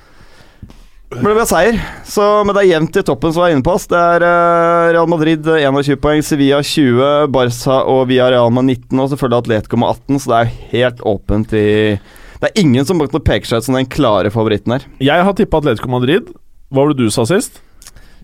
Men 1.14 1.37
det 1.38 1.46
seier. 1.46 1.77
Så, 2.09 2.24
men 2.46 2.57
det 2.57 2.64
er 2.64 2.70
jevnt 2.72 2.96
i 2.98 3.05
toppen, 3.07 3.35
som 3.35 3.44
var 3.44 3.53
inne 3.55 3.64
på 3.64 3.74
oss. 3.77 3.87
Det 3.90 3.98
er 3.98 4.24
uh, 4.24 4.90
Real 4.94 5.11
Madrid 5.11 5.46
eh, 5.46 5.62
21 5.62 6.00
poeng, 6.03 6.22
Sevilla 6.27 6.61
20, 6.64 7.29
Barca 7.35 7.81
og 7.90 8.09
Villarreal 8.11 8.50
med 8.55 8.72
19, 8.72 8.98
og 8.98 9.12
selvfølgelig 9.12 9.44
Atletico 9.44 9.81
med 9.81 9.92
18, 9.94 10.22
så 10.22 10.33
det 10.33 10.40
er 10.40 10.55
helt 10.72 11.05
åpent 11.14 11.55
i 11.59 11.66
Det 12.40 12.50
er 12.50 12.62
ingen 12.64 12.88
som 12.88 13.00
peker 13.00 13.46
seg 13.46 13.62
ut 13.62 13.68
som 13.68 13.79
den 13.79 13.90
klare 13.90 14.33
favoritten 14.35 14.74
her. 14.77 14.88
Jeg 15.03 15.29
har 15.29 15.38
tippa 15.38 15.62
Atletico 15.62 15.92
Madrid. 15.92 16.33
Hva 16.72 16.83
var 16.83 16.94
det 16.94 17.07
du 17.07 17.14
sa 17.14 17.27
sist? 17.29 17.62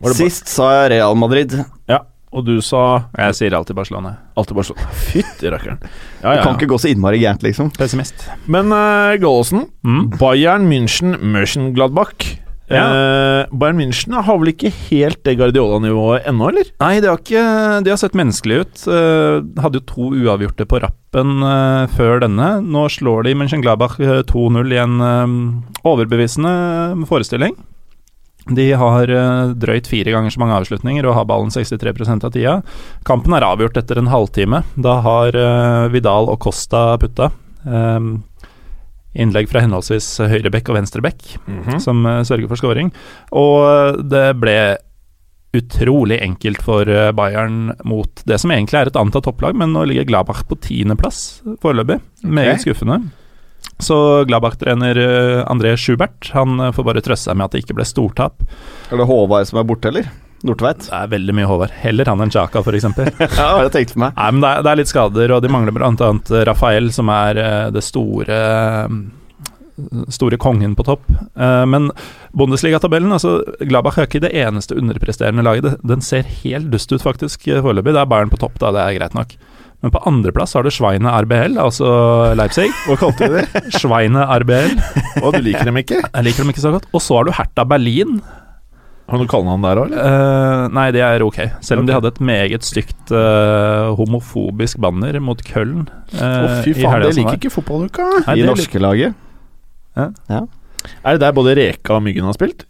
Det 0.01 0.17
Sist 0.17 0.49
sa 0.49 0.71
jeg 0.75 0.95
Real 0.97 1.17
Madrid. 1.19 1.55
Ja, 1.91 2.03
og 2.33 2.45
du 2.47 2.61
sa 2.63 3.07
Jeg 3.19 3.35
sier 3.35 3.55
alltid 3.59 3.75
Barcelona. 3.75 4.17
alltid 4.39 4.55
Barcelona. 4.61 4.91
Fytti 5.11 5.51
rakkeren. 5.51 5.81
Ja, 6.23 6.31
Det 6.35 6.37
ja, 6.37 6.43
kan 6.45 6.55
ikke 6.59 6.69
gå 6.75 6.79
så 6.79 6.91
innmari 6.93 7.19
gærent, 7.23 7.43
liksom. 7.43 7.71
Pessimist. 7.79 8.27
Men 8.47 8.71
uh, 8.73 9.17
Gallosen, 9.21 9.67
Mm. 9.83 10.11
Bayern 10.21 10.69
München 10.69 11.17
Mönchengladbach. 11.25 12.37
Ja. 12.71 12.85
Uh, 12.87 13.57
Bayern 13.59 13.81
München 13.81 14.15
har 14.15 14.37
vel 14.39 14.53
ikke 14.53 14.71
helt 14.91 15.25
det 15.27 15.33
Guardiola-nivået 15.41 16.29
ennå, 16.31 16.51
eller? 16.53 16.69
Nei, 16.79 17.01
det 17.03 17.09
har, 17.11 17.19
ikke, 17.19 17.43
de 17.83 17.91
har 17.91 17.99
sett 17.99 18.15
menneskelige 18.15 18.63
ut. 18.63 18.85
Uh, 18.87 19.41
hadde 19.65 19.81
jo 19.81 19.87
to 19.89 20.11
uavgjorte 20.21 20.69
på 20.71 20.79
rappen 20.85 21.41
uh, 21.43 21.89
før 21.97 22.21
denne. 22.23 22.61
Nå 22.63 22.85
slår 22.95 23.27
de 23.27 23.35
Mönchengladbach 23.41 23.97
Gladbach 23.99 24.31
2-0 24.31 24.77
i 24.77 24.79
en 24.85 25.01
overbevisende 25.83 26.53
forestilling. 27.11 27.57
De 28.49 28.71
har 28.79 29.11
eh, 29.13 29.53
drøyt 29.61 29.89
fire 29.91 30.15
ganger 30.15 30.33
så 30.33 30.41
mange 30.43 30.57
avslutninger 30.57 31.07
og 31.07 31.17
har 31.19 31.29
ballen 31.29 31.53
63% 31.53 32.27
av 32.27 32.35
tida. 32.35 32.57
Kampen 33.09 33.37
er 33.37 33.47
avgjort 33.47 33.79
etter 33.81 34.01
en 34.01 34.11
halvtime. 34.11 34.63
Da 34.81 34.99
har 35.05 35.37
eh, 35.37 35.87
Vidal 35.93 36.31
og 36.33 36.41
Costa 36.43 36.95
putta. 37.01 37.31
Um, 37.65 38.23
innlegg 39.13 39.51
fra 39.51 39.61
henholdsvis 39.61 40.07
høyrebekk 40.31 40.71
og 40.71 40.79
venstrebekk 40.79 41.27
som 41.83 42.07
eh, 42.09 42.23
sørger 42.25 42.49
for 42.49 42.61
scoring. 42.61 42.95
Og 43.37 44.01
det 44.09 44.31
ble 44.41 44.57
utrolig 45.51 46.21
enkelt 46.23 46.61
for 46.63 46.87
Bayern 47.19 47.73
mot 47.83 48.21
det 48.23 48.37
som 48.39 48.53
egentlig 48.55 48.79
er 48.79 48.91
et 48.93 48.99
antatt 49.01 49.27
topplag, 49.27 49.57
men 49.59 49.75
nå 49.75 49.83
ligger 49.91 50.07
Gladbach 50.07 50.45
på 50.47 50.61
tiendeplass 50.63 51.41
foreløpig. 51.59 51.99
Meget 52.23 52.63
skuffende. 52.63 53.03
Så 53.81 53.97
Gladbach-trener 54.29 54.99
eh, 55.01 55.45
André 55.49 55.75
Schubert 55.81 56.31
han 56.37 56.59
eh, 56.61 56.73
får 56.77 56.85
bare 56.85 57.03
trøste 57.05 57.31
seg 57.31 57.39
med 57.39 57.49
at 57.49 57.55
det 57.57 57.63
ikke 57.65 57.79
ble 57.79 57.87
stortap. 57.89 58.43
Er 58.93 59.01
det 59.01 59.07
Håvard 59.09 59.49
som 59.49 59.61
er 59.63 59.69
borte, 59.71 59.89
eller? 59.89 60.11
Nordtveit? 60.45 60.87
Det 60.89 60.97
er 60.97 61.09
veldig 61.13 61.35
mye 61.37 61.49
Håvard. 61.49 61.73
Heller 61.83 62.09
han 62.09 62.21
enn 62.25 62.33
Chaka, 62.33 62.61
f.eks. 62.65 62.87
Ja, 63.41 63.49
det 63.61 63.73
tenkt 63.75 63.95
for 63.95 64.05
meg. 64.07 64.13
Nei, 64.17 64.29
men 64.37 64.45
det 64.45 64.51
er, 64.51 64.63
det 64.65 64.73
er 64.73 64.81
litt 64.81 64.93
skader, 64.93 65.35
og 65.37 65.43
de 65.45 65.53
mangler 65.53 65.77
bl.a. 65.77 66.11
Rafael, 66.49 66.91
som 66.97 67.13
er 67.13 67.41
eh, 67.41 67.65
det 67.77 67.85
store 67.85 68.43
Store 70.13 70.37
kongen 70.37 70.75
på 70.77 70.85
topp. 70.85 71.07
Eh, 71.41 71.63
Men 71.73 71.87
Bundesliga-tabellen, 72.37 73.13
altså 73.17 73.39
Gladbach 73.65 73.97
er 73.97 74.09
ikke 74.11 74.21
det 74.21 74.35
eneste 74.37 74.77
underpresterende 74.77 75.45
laget. 75.47 75.79
Den 75.87 76.05
ser 76.05 76.29
helt 76.43 76.69
dust 76.73 76.93
ut, 76.93 77.01
faktisk, 77.01 77.47
eh, 77.49 77.63
foreløpig. 77.65 77.95
Det 77.97 78.03
er 78.03 78.11
Bayern 78.11 78.33
på 78.33 78.41
topp, 78.43 78.59
da, 78.61 78.75
det 78.77 78.83
er 78.85 78.99
greit 78.99 79.17
nok. 79.17 79.33
Men 79.81 79.93
på 79.95 80.03
andreplass 80.09 80.53
har 80.57 80.67
du 80.67 80.71
Schweine 80.75 81.09
RBL, 81.25 81.57
altså 81.61 81.89
Leipzig. 82.37 82.67
Hva 82.85 82.99
kalte 83.01 83.31
du 83.31 83.39
det? 83.39 83.47
Schweine 83.79 84.27
RBL. 84.43 84.75
Og 85.23 85.33
du 85.37 85.41
liker 85.45 85.65
dem 85.71 85.81
ikke? 85.81 86.03
Jeg 86.03 86.27
liker 86.27 86.45
dem 86.45 86.53
ikke 86.53 86.65
så 86.67 86.75
godt. 86.75 86.89
Og 86.93 87.01
så 87.05 87.17
har 87.17 87.29
du 87.29 87.33
Hertha 87.39 87.65
Berlin. 87.69 88.19
Har 89.11 89.19
du 89.19 89.25
noe 89.25 89.31
kallenavn 89.33 89.65
der 89.65 89.81
òg, 89.81 89.89
eller? 89.89 90.03
Eh, 90.07 90.65
nei, 90.77 90.85
det 90.95 91.01
er 91.03 91.25
ok. 91.27 91.39
Selv 91.67 91.83
om 91.83 91.89
de 91.89 91.95
hadde 91.97 92.13
et 92.13 92.21
meget 92.23 92.63
stygt 92.63 93.11
uh, 93.11 93.91
homofobisk 93.99 94.79
banner 94.85 95.17
mot 95.25 95.41
Køln. 95.49 95.89
Å, 95.89 95.97
Uh, 96.11 96.61
fy 96.67 96.73
faen, 96.75 97.05
det 97.05 97.15
liker 97.17 97.37
ikke 97.39 97.53
fotballuka. 97.55 98.05
Nei, 98.27 98.37
I 98.41 98.45
norske 98.47 98.67
norske 98.67 98.83
laget. 98.83 99.17
Er 99.97 101.17
det 101.17 101.21
der 101.23 101.35
både 101.37 101.55
Reka 101.59 101.97
og 101.97 102.05
Myggen 102.05 102.27
har 102.29 102.37
spilt? 102.37 102.67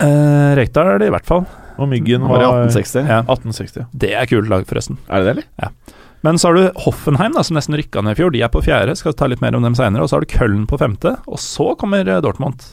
Uh, 0.00 0.54
Rekdal 0.58 0.94
er 0.94 1.02
det 1.02 1.10
i 1.10 1.14
hvert 1.14 1.26
fall. 1.28 1.44
Og 1.78 1.90
Myggen 1.90 2.22
Var 2.22 2.30
var 2.30 2.42
i 2.42 2.66
1860? 2.70 3.10
Ja. 3.10 3.20
1860. 3.26 3.86
Det 4.04 4.12
er 4.14 4.30
kult 4.30 4.50
lag, 4.50 4.66
forresten. 4.70 4.98
Er 5.08 5.22
det 5.22 5.26
det, 5.26 5.34
eller? 5.34 6.00
Men 6.24 6.38
så 6.40 6.48
har 6.48 6.56
du 6.56 6.80
Hoffenheim, 6.86 7.34
da, 7.36 7.42
som 7.44 7.58
nesten 7.58 7.76
rykka 7.76 8.00
ned 8.00 8.16
i 8.16 8.20
fjor. 8.22 8.32
De 8.32 8.40
er 8.40 8.48
på 8.52 8.62
fjerde, 8.64 8.94
skal 8.96 9.12
ta 9.12 9.28
litt 9.28 9.42
mer 9.44 9.56
om 9.58 9.64
dem 9.66 9.74
seinere. 9.76 10.06
Og 10.06 10.08
så 10.08 10.16
har 10.16 10.24
du 10.24 10.32
Köln 10.32 10.64
på 10.70 10.78
femte, 10.80 11.18
og 11.28 11.40
så 11.42 11.74
kommer 11.80 12.08
eh, 12.08 12.22
Dortmund. 12.24 12.64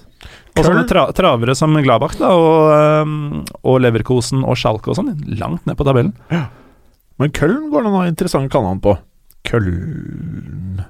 Og 0.56 0.64
sånne 0.64 0.86
tra 0.88 1.08
travere 1.18 1.56
som 1.58 1.76
Gladbach 1.84 2.16
da, 2.20 2.30
og, 2.32 2.72
eh, 2.72 3.58
og 3.68 3.82
Leverkosen 3.84 4.46
og 4.46 4.56
Schalke 4.60 4.94
og 4.94 5.00
sånn, 5.02 5.12
langt 5.40 5.68
ned 5.68 5.76
på 5.80 5.88
tabellen. 5.88 6.14
Men 6.32 7.36
Köln 7.36 7.68
går 7.74 7.84
det 7.86 7.92
noe 7.92 8.08
interessant 8.08 8.52
kallenavn 8.54 8.80
på. 8.88 8.96
Køln 9.50 10.82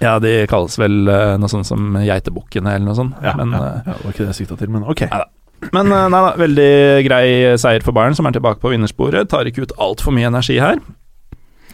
Ja, 0.00 0.14
de 0.22 0.46
kalles 0.48 0.78
vel 0.80 1.10
eh, 1.10 1.34
noe 1.40 1.50
sånt 1.50 1.68
som 1.68 1.98
Geitebukkene 1.98 2.76
eller 2.76 2.86
noe 2.86 2.96
sånt. 2.96 3.18
ja, 3.24 3.34
men, 3.40 3.50
ja, 3.56 3.66
ja, 3.82 3.96
det 3.98 4.04
var 4.04 4.14
ikke 4.14 4.22
det 4.22 4.30
jeg 4.30 4.40
sikta 4.44 4.60
til, 4.62 4.70
men 4.76 4.86
ok. 4.86 5.04
Nei 5.10 5.26
men 5.74 5.90
nei 5.92 6.20
da, 6.24 6.30
veldig 6.40 6.70
grei 7.04 7.24
seier 7.60 7.82
for 7.84 7.92
Bayern, 7.92 8.14
som 8.16 8.30
er 8.30 8.38
tilbake 8.38 8.62
på 8.62 8.70
vinnersporet. 8.72 9.28
Tar 9.28 9.50
ikke 9.50 9.66
ut 9.66 9.74
altfor 9.76 10.14
mye 10.16 10.30
energi 10.30 10.56
her. 10.62 10.78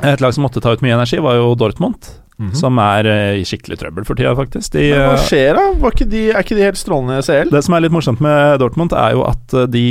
Et 0.05 0.21
lag 0.21 0.35
som 0.35 0.45
måtte 0.45 0.61
ta 0.61 0.73
ut 0.77 0.83
mye 0.85 0.97
energi, 0.97 1.19
var 1.25 1.39
jo 1.39 1.55
Dortmund, 1.57 2.11
Mhm. 2.39 2.53
som 2.55 2.77
er 2.79 3.07
eh, 3.09 3.39
i 3.41 3.45
skikkelig 3.49 3.79
trøbbel 3.81 4.05
for 4.05 4.15
tida, 4.15 4.35
faktisk. 4.37 4.73
De, 4.75 4.91
Men 4.93 5.07
hva 5.09 5.15
eh, 5.17 5.23
skjer 5.25 5.55
da? 5.57 5.63
Ikke 5.89 6.05
de, 6.11 6.25
er 6.35 6.43
ikke 6.43 6.57
de 6.59 6.67
helt 6.67 6.77
strålende 6.77 7.17
i 7.19 7.25
CL? 7.25 7.49
Det 7.51 7.63
som 7.65 7.75
er 7.75 7.81
litt 7.87 7.93
morsomt 7.97 8.21
med 8.21 8.59
Dortmund, 8.61 8.93
er 8.93 9.13
jo 9.17 9.23
at 9.25 9.55
eh, 9.57 9.65
de 9.73 9.85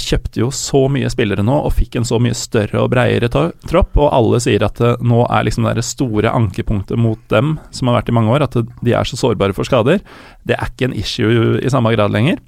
kjøpte 0.00 0.38
jo 0.40 0.48
så 0.54 0.86
mye 0.88 1.10
spillere 1.10 1.42
nå, 1.44 1.52
og 1.66 1.74
fikk 1.74 1.96
en 1.98 2.04
så 2.08 2.16
mye 2.22 2.32
større 2.32 2.80
og 2.80 2.88
breiere 2.92 3.28
tropp, 3.28 3.90
og 3.98 4.08
alle 4.14 4.38
sier 4.40 4.62
at 4.64 4.78
nå 5.02 5.26
er 5.28 5.44
liksom 5.44 5.66
det 5.74 5.84
store 5.84 6.30
ankepunktet 6.30 6.96
mot 6.96 7.18
dem, 7.28 7.58
som 7.74 7.88
har 7.90 7.98
vært 8.00 8.08
i 8.08 8.16
mange 8.16 8.30
år, 8.32 8.46
at 8.46 8.54
de 8.80 8.92
er 8.94 9.04
så 9.04 9.18
sårbare 9.18 9.52
for 9.52 9.64
skader. 9.68 10.00
Det 10.46 10.56
er 10.56 10.70
ikke 10.70 10.88
en 10.88 10.94
issue 10.96 11.58
i 11.60 11.68
samme 11.68 11.90
grad 11.96 12.14
lenger. 12.14 12.38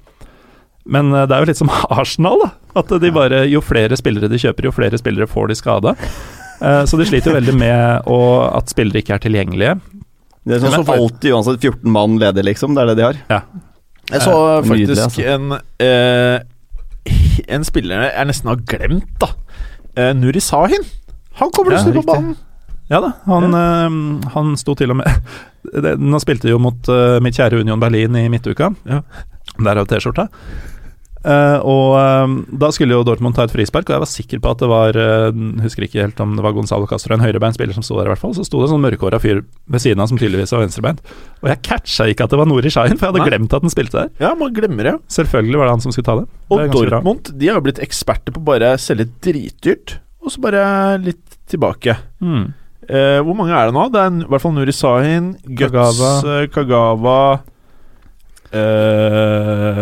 Men 0.87 1.11
det 1.11 1.29
er 1.31 1.43
jo 1.43 1.49
litt 1.51 1.59
som 1.59 1.69
Arsenal, 1.91 2.39
da. 2.41 2.49
At 2.79 2.89
de 3.03 3.11
bare, 3.13 3.43
jo 3.51 3.61
flere 3.61 3.95
spillere 3.99 4.31
de 4.31 4.39
kjøper, 4.41 4.65
jo 4.71 4.73
flere 4.73 4.97
spillere 4.97 5.27
får 5.29 5.51
de 5.51 5.55
skada. 5.59 5.93
Eh, 6.63 6.83
Så 6.87 6.97
de 6.99 7.05
sliter 7.09 7.31
jo 7.31 7.37
veldig 7.37 7.55
med 7.59 8.07
å, 8.07 8.17
at 8.57 8.71
spillere 8.71 9.01
ikke 9.03 9.17
er 9.17 9.23
tilgjengelige. 9.25 9.75
Det 10.43 10.57
er 10.57 10.63
sånn 10.63 10.73
som 10.83 10.89
alltid 10.95 11.31
uansett 11.35 11.61
14 11.63 11.91
mann 11.91 12.17
leder, 12.19 12.43
liksom. 12.43 12.73
Det 12.75 12.83
er 12.83 12.91
det 12.91 12.97
de 12.99 13.05
har. 13.09 13.19
Jeg 14.11 14.21
så 14.25 14.33
Eh, 14.33 14.65
nydelig, 14.67 14.97
faktisk 14.97 15.19
altså. 15.19 15.27
en 15.35 15.53
eh, 15.79 16.39
En 17.55 17.63
spiller 17.67 18.03
jeg 18.09 18.27
nesten 18.27 18.49
har 18.51 18.59
glemt, 18.67 19.13
da. 19.19 19.29
Eh, 19.95 20.11
Nuri 20.15 20.39
Sahin. 20.43 20.83
Han 21.39 21.51
kommer 21.51 21.73
Ja, 21.73 21.77
plutselig 21.79 22.01
på 22.03 22.07
banen. 22.13 22.35
Ja 22.91 22.99
da, 22.99 23.13
han, 23.25 23.53
eh, 23.55 24.29
han 24.33 24.55
sto 24.59 24.75
til 24.75 24.91
og 24.91 24.97
med 24.99 25.07
det, 25.83 25.95
Nå 25.99 26.19
spilte 26.21 26.43
de 26.49 26.51
jo 26.51 26.59
mot 26.59 26.89
eh, 26.91 27.19
mitt 27.23 27.35
kjære 27.39 27.61
Union 27.63 27.79
Berlin 27.79 28.15
i 28.19 28.27
midtuka. 28.29 28.73
Ja. 28.85 29.01
Derav 29.63 29.87
T-skjorta. 29.87 30.27
Eh, 31.23 31.59
og 31.63 31.93
um, 31.95 32.33
da 32.59 32.67
skulle 32.75 32.91
jo 32.97 33.03
Dortmund 33.07 33.37
ta 33.37 33.45
et 33.47 33.53
frispark, 33.53 33.87
og 33.87 33.95
jeg 33.95 34.03
var 34.03 34.09
sikker 34.11 34.41
på 34.43 34.51
at 34.51 34.59
det 34.59 34.67
var 34.67 34.97
uh, 34.99 35.43
Husker 35.63 35.85
ikke 35.85 36.01
helt 36.01 36.19
om 36.19 36.33
det 36.35 36.43
var 36.43 36.51
Gonzalo 36.55 36.87
Castro, 36.89 37.15
en 37.15 37.23
høyrebeinspiller 37.23 37.75
som 37.77 37.85
sto 37.85 37.95
der, 37.95 38.09
i 38.09 38.11
hvert 38.11 38.21
fall. 38.21 38.33
Så 38.35 38.43
sto 38.47 38.59
det 38.59 38.67
en 38.67 38.73
sånn 38.75 38.83
mørkhåra 38.83 39.21
fyr 39.23 39.39
ved 39.71 39.83
siden 39.83 40.03
av 40.03 40.11
som 40.11 40.19
tydeligvis 40.19 40.51
var 40.55 40.65
venstrebeint. 40.65 40.99
Og 41.39 41.51
jeg 41.53 41.61
catcha 41.69 42.09
ikke 42.11 42.27
at 42.27 42.35
det 42.35 42.41
var 42.41 42.49
Nori 42.51 42.73
Shahin, 42.73 42.99
for 42.99 43.07
jeg 43.07 43.15
hadde 43.15 43.23
Nei. 43.23 43.29
glemt 43.31 43.55
at 43.55 43.67
han 43.67 43.73
spilte 43.73 44.01
der. 44.01 44.11
Ja, 44.25 44.33
man 44.39 44.51
glemmer 44.55 44.89
det. 44.89 44.95
Selvfølgelig 45.15 45.61
var 45.61 45.69
det 45.69 45.77
han 45.77 45.85
som 45.85 45.95
skulle 45.95 46.09
ta 46.09 46.17
det. 46.19 46.25
Og 46.49 46.59
det 46.59 46.67
Dortmund 46.75 47.23
bra. 47.29 47.37
De 47.39 47.51
har 47.51 47.61
jo 47.61 47.67
blitt 47.69 47.79
eksperter 47.83 48.35
på 48.35 48.43
bare 48.43 48.73
selge 48.81 49.07
dritdyrt, 49.23 49.97
og 50.23 50.35
så 50.35 50.43
bare 50.43 50.65
litt 51.03 51.39
tilbake. 51.51 51.95
Mm. 52.23 52.51
Uh, 52.83 53.23
hvor 53.23 53.35
mange 53.39 53.55
er 53.55 53.69
det 53.69 53.77
nå? 53.77 53.87
Det 53.93 54.03
er 54.03 54.19
i 54.25 54.27
hvert 54.27 54.43
fall 54.43 54.55
Nuri 54.57 54.75
Sahin, 54.75 55.33
Guts, 55.47 55.71
Kagawa. 55.71 56.45
Kagawa 56.51 57.19
eh, 58.53 59.81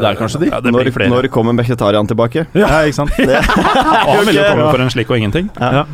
Det 0.00 0.08
er 0.10 0.18
kanskje 0.18 0.40
de? 0.42 0.50
Ja, 0.50 0.60
det 0.60 0.72
Når, 0.74 0.90
når 1.12 1.28
kommer 1.32 1.56
Mkhitaryan 1.56 2.08
tilbake? 2.10 2.46
Ja, 2.56 2.82
ikke 2.84 2.98
sant? 3.02 3.14
det. 3.16 3.40
han 3.46 4.26
ville 4.26 4.40
jo 4.40 4.48
komme 4.50 4.70
for 4.72 4.82
en 4.84 4.92
slik 4.92 5.10
og 5.12 5.20
ingenting. 5.20 5.50
Ja. 5.60 5.84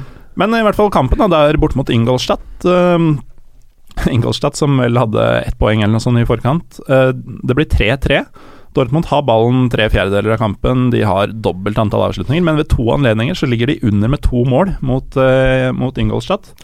Men 0.41 0.57
i 0.57 0.63
hvert 0.65 0.79
fall 0.79 0.91
kampen, 0.93 1.21
da, 1.21 1.29
det 1.29 1.43
er 1.53 1.61
bort 1.61 1.77
mot 1.77 1.91
Ingolstadt. 1.93 2.65
Uh, 2.65 3.21
Ingolstadt 4.15 4.57
som 4.59 4.81
vel 4.81 4.97
hadde 4.99 5.29
ett 5.43 5.59
poeng 5.61 5.83
eller 5.83 5.97
noe 5.99 6.05
sånt 6.05 6.21
i 6.21 6.29
forkant. 6.29 6.81
Uh, 6.89 7.13
det 7.13 7.57
blir 7.59 7.69
3-3. 7.69 8.25
Dortmund 8.73 9.11
har 9.11 9.25
ballen 9.29 9.67
tre 9.73 9.85
fjerdedeler 9.93 10.33
av 10.33 10.41
kampen, 10.41 10.87
de 10.95 11.03
har 11.05 11.33
dobbelt 11.45 11.77
antall 11.81 12.07
avslutninger, 12.07 12.45
men 12.47 12.57
ved 12.57 12.71
to 12.73 12.87
anledninger 12.95 13.37
så 13.37 13.49
ligger 13.51 13.69
de 13.69 13.81
under 13.85 14.09
med 14.09 14.23
to 14.25 14.47
mål 14.49 14.73
mot, 14.81 15.19
uh, 15.21 15.69
mot 15.77 15.99
Ingolstadt. 16.01 16.55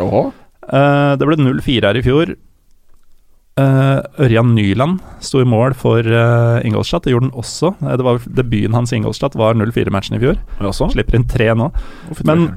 Uh, 0.68 1.12
det 1.20 1.28
ble 1.28 1.36
0-4 1.40 1.84
her 1.84 2.00
i 2.00 2.04
fjor. 2.04 2.32
Uh, 3.58 3.98
Ørjan 4.22 4.52
Nyland 4.54 5.00
sto 5.24 5.40
i 5.42 5.48
mål 5.48 5.74
for 5.74 6.06
uh, 6.06 6.60
Ingolstadt, 6.62 7.08
det 7.08 7.14
gjorde 7.16 7.30
han 7.30 7.40
også. 7.40 7.72
Uh, 7.82 7.94
det 7.98 8.06
var 8.06 8.20
Debuten 8.38 8.76
hans 8.76 8.92
i 8.94 9.00
Ingolstadt 9.00 9.34
var 9.40 9.58
0-4-matchen 9.58 10.14
i 10.14 10.22
fjor. 10.22 10.38
Slipper 10.94 11.18
inn 11.18 11.26
tre 11.28 11.50
nå. 11.58 11.70
Å, 11.74 12.18
Men- 12.28 12.50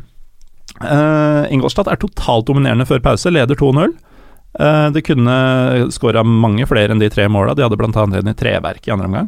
Uh, 0.81 1.45
Ingolstadt 1.53 1.89
er 1.91 1.99
totalt 2.01 2.47
dominerende 2.47 2.87
før 2.89 3.01
pause, 3.05 3.29
leder 3.29 3.57
2-0. 3.59 3.91
Uh, 4.57 4.87
det 4.95 5.03
kunne 5.05 5.35
skåra 5.93 6.23
mange 6.25 6.65
flere 6.65 6.93
enn 6.95 7.01
de 7.01 7.09
tre 7.11 7.27
måla. 7.29 7.53
De 7.53 7.61
hadde 7.65 7.77
bl.a. 7.77 7.91
en 7.91 8.31
i 8.31 8.33
treverk 8.37 8.87
i 8.87 8.93
andre 8.95 9.09
omgang. 9.09 9.27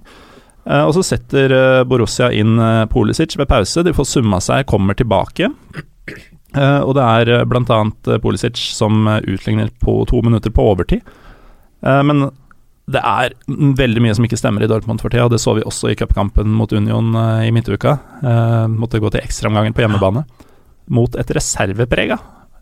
Uh, 0.66 0.86
og 0.88 0.94
så 0.98 1.04
setter 1.06 1.54
Borussia 1.86 2.32
inn 2.34 2.56
Pulisic 2.90 3.36
ved 3.38 3.52
pause. 3.52 3.84
De 3.86 3.94
får 3.94 4.10
summa 4.16 4.40
seg, 4.42 4.66
kommer 4.70 4.98
tilbake. 4.98 5.52
Og 6.54 6.92
det 6.98 7.04
er 7.04 7.46
bl.a. 7.50 7.80
Pulisic 8.24 8.60
som 8.74 9.06
utligner 9.22 9.70
på 9.84 10.00
to 10.10 10.22
minutter 10.26 10.54
på 10.54 10.66
overtid. 10.74 11.06
Uh, 11.84 12.02
men 12.08 12.26
det 12.92 13.00
er 13.00 13.34
veldig 13.80 14.02
mye 14.04 14.16
som 14.16 14.26
ikke 14.28 14.40
stemmer 14.40 14.66
i 14.66 14.68
Dortmund 14.68 15.00
for 15.00 15.14
tida, 15.14 15.28
og 15.28 15.32
det 15.32 15.40
så 15.40 15.54
vi 15.56 15.64
også 15.64 15.94
i 15.94 15.98
cupkampen 16.00 16.52
mot 16.52 16.72
Union 16.76 17.14
eh, 17.16 17.46
i 17.48 17.54
midtuka. 17.56 17.94
Eh, 18.20 18.66
måtte 18.68 19.00
gå 19.00 19.08
til 19.14 19.24
ekstraomgangen 19.24 19.76
på 19.76 19.86
hjemmebane 19.86 20.26
mot 20.92 21.16
et 21.16 21.32
reserveprega 21.32 22.18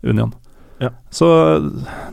Union. 0.06 0.30
Ja. 0.78 0.92
Så 1.10 1.26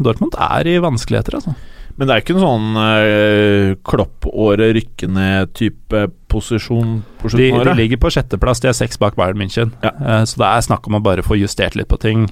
Dortmund 0.01 0.33
er 0.41 0.71
i 0.73 0.79
vanskeligheter, 0.81 1.37
altså. 1.37 1.53
Men 1.99 2.07
det 2.07 2.15
er 2.15 2.23
ikke 2.23 2.35
en 2.37 2.45
sånn 2.45 2.67
uh, 2.79 3.77
klopp-året 3.83 4.71
rykke 4.77 5.09
ned-type 5.11 6.05
posisjon 6.31 7.01
på 7.19 7.31
slutten 7.33 7.59
av 7.59 7.67
de 7.67 7.73
ligger 7.75 7.99
på 7.99 8.11
sjetteplass, 8.15 8.61
de 8.63 8.69
er 8.71 8.77
seks 8.77 9.01
bak 9.01 9.17
Bayern 9.19 9.41
München. 9.41 9.73
Ja. 9.83 9.91
Eh, 9.99 10.23
så 10.29 10.39
det 10.39 10.47
er 10.47 10.63
snakk 10.63 10.87
om 10.87 10.95
å 10.95 11.03
bare 11.03 11.25
få 11.25 11.35
justert 11.35 11.75
litt 11.75 11.89
på 11.91 11.99
ting. 11.99 12.29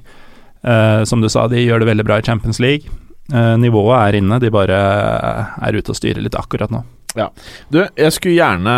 Eh, 0.63 1.02
som 1.10 1.20
du 1.20 1.28
sa, 1.34 1.50
de 1.52 1.60
gjør 1.66 1.84
det 1.84 1.90
veldig 1.92 2.06
bra 2.08 2.22
i 2.22 2.26
Champions 2.26 2.62
League. 2.63 2.88
Eh, 3.28 3.56
nivået 3.60 3.98
er 4.00 4.20
inne, 4.22 4.40
de 4.40 4.52
bare 4.52 4.78
er 5.68 5.76
ute 5.76 5.92
og 5.92 6.00
styrer 6.00 6.24
litt 6.24 6.38
akkurat 6.40 6.72
nå. 6.72 6.84
Du, 7.72 7.80
jeg 7.98 8.13
skulle 8.13 8.36
gjerne 8.36 8.74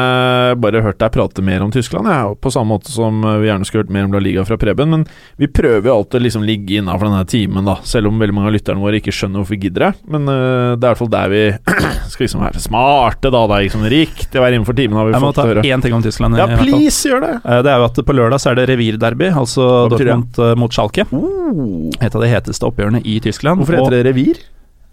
bare 0.62 0.80
hørt 0.86 1.00
deg 1.02 1.12
prate 1.12 1.44
mer 1.44 1.64
om 1.66 1.72
Tyskland, 1.74 2.08
ja. 2.08 2.30
på 2.40 2.52
samme 2.54 2.72
måte 2.76 2.92
som 2.94 3.18
vi 3.42 3.50
gjerne 3.50 3.66
skulle 3.68 3.84
hørt 3.84 3.92
mer 3.92 4.06
om 4.08 4.14
La 4.16 4.22
Liga 4.24 4.46
fra 4.48 4.56
Preben, 4.62 4.94
men 4.94 5.04
vi 5.42 5.50
prøver 5.52 5.90
jo 5.90 5.96
alltid 5.98 6.22
å 6.22 6.24
liksom 6.24 6.46
ligge 6.48 6.78
innafor 6.80 7.10
denne 7.10 7.26
timen, 7.28 7.66
da, 7.68 7.76
selv 7.84 8.08
om 8.12 8.22
veldig 8.22 8.36
mange 8.38 8.52
av 8.52 8.56
lytterne 8.56 8.80
våre 8.84 9.02
ikke 9.02 9.12
skjønner 9.16 9.42
hvorfor 9.42 9.58
vi 9.58 9.62
gidder 9.66 9.88
det. 9.90 9.92
Men 10.14 10.30
uh, 10.30 10.78
det 10.78 10.78
er 10.78 10.86
i 10.86 10.92
hvert 10.94 11.02
fall 11.02 11.12
der 11.16 11.34
vi 11.34 11.42
skal 12.14 12.26
liksom 12.28 12.46
være 12.46 12.64
smarte, 12.64 13.34
da. 13.34 13.42
Det 13.50 13.58
er 13.58 13.66
liksom 13.68 13.88
riktig 13.96 14.40
å 14.40 14.46
være 14.46 14.60
innenfor 14.60 14.78
timen, 14.78 15.00
har 15.02 15.10
vi 15.10 15.16
Jeg 15.18 15.26
må 15.26 15.34
ta 15.36 15.48
høre. 15.50 15.66
én 15.66 15.84
ting 15.84 15.98
om 15.98 16.06
Tyskland. 16.06 16.40
Ja, 16.40 16.48
please, 16.62 17.02
gjør 17.10 17.26
det! 17.26 17.34
Eh, 17.44 17.64
Det 17.66 17.74
er 17.74 17.82
jo 17.84 17.90
at 17.90 18.00
på 18.08 18.16
lørdag 18.16 18.40
så 18.46 18.54
er 18.54 18.62
det 18.62 18.70
revirderby, 18.72 19.34
altså 19.42 19.68
det? 19.90 19.98
Dortmund 19.98 20.40
eh, 20.46 20.54
mot 20.64 20.72
Schalke. 20.80 21.10
Oh. 21.12 21.90
Et 22.00 22.14
av 22.16 22.24
de 22.24 22.32
heteste 22.32 22.66
oppgjørene 22.72 23.04
i 23.04 23.20
Tyskland. 23.26 23.60
Hvorfor 23.60 23.82
heter 23.82 23.98
det 24.00 24.06
revir? 24.14 24.40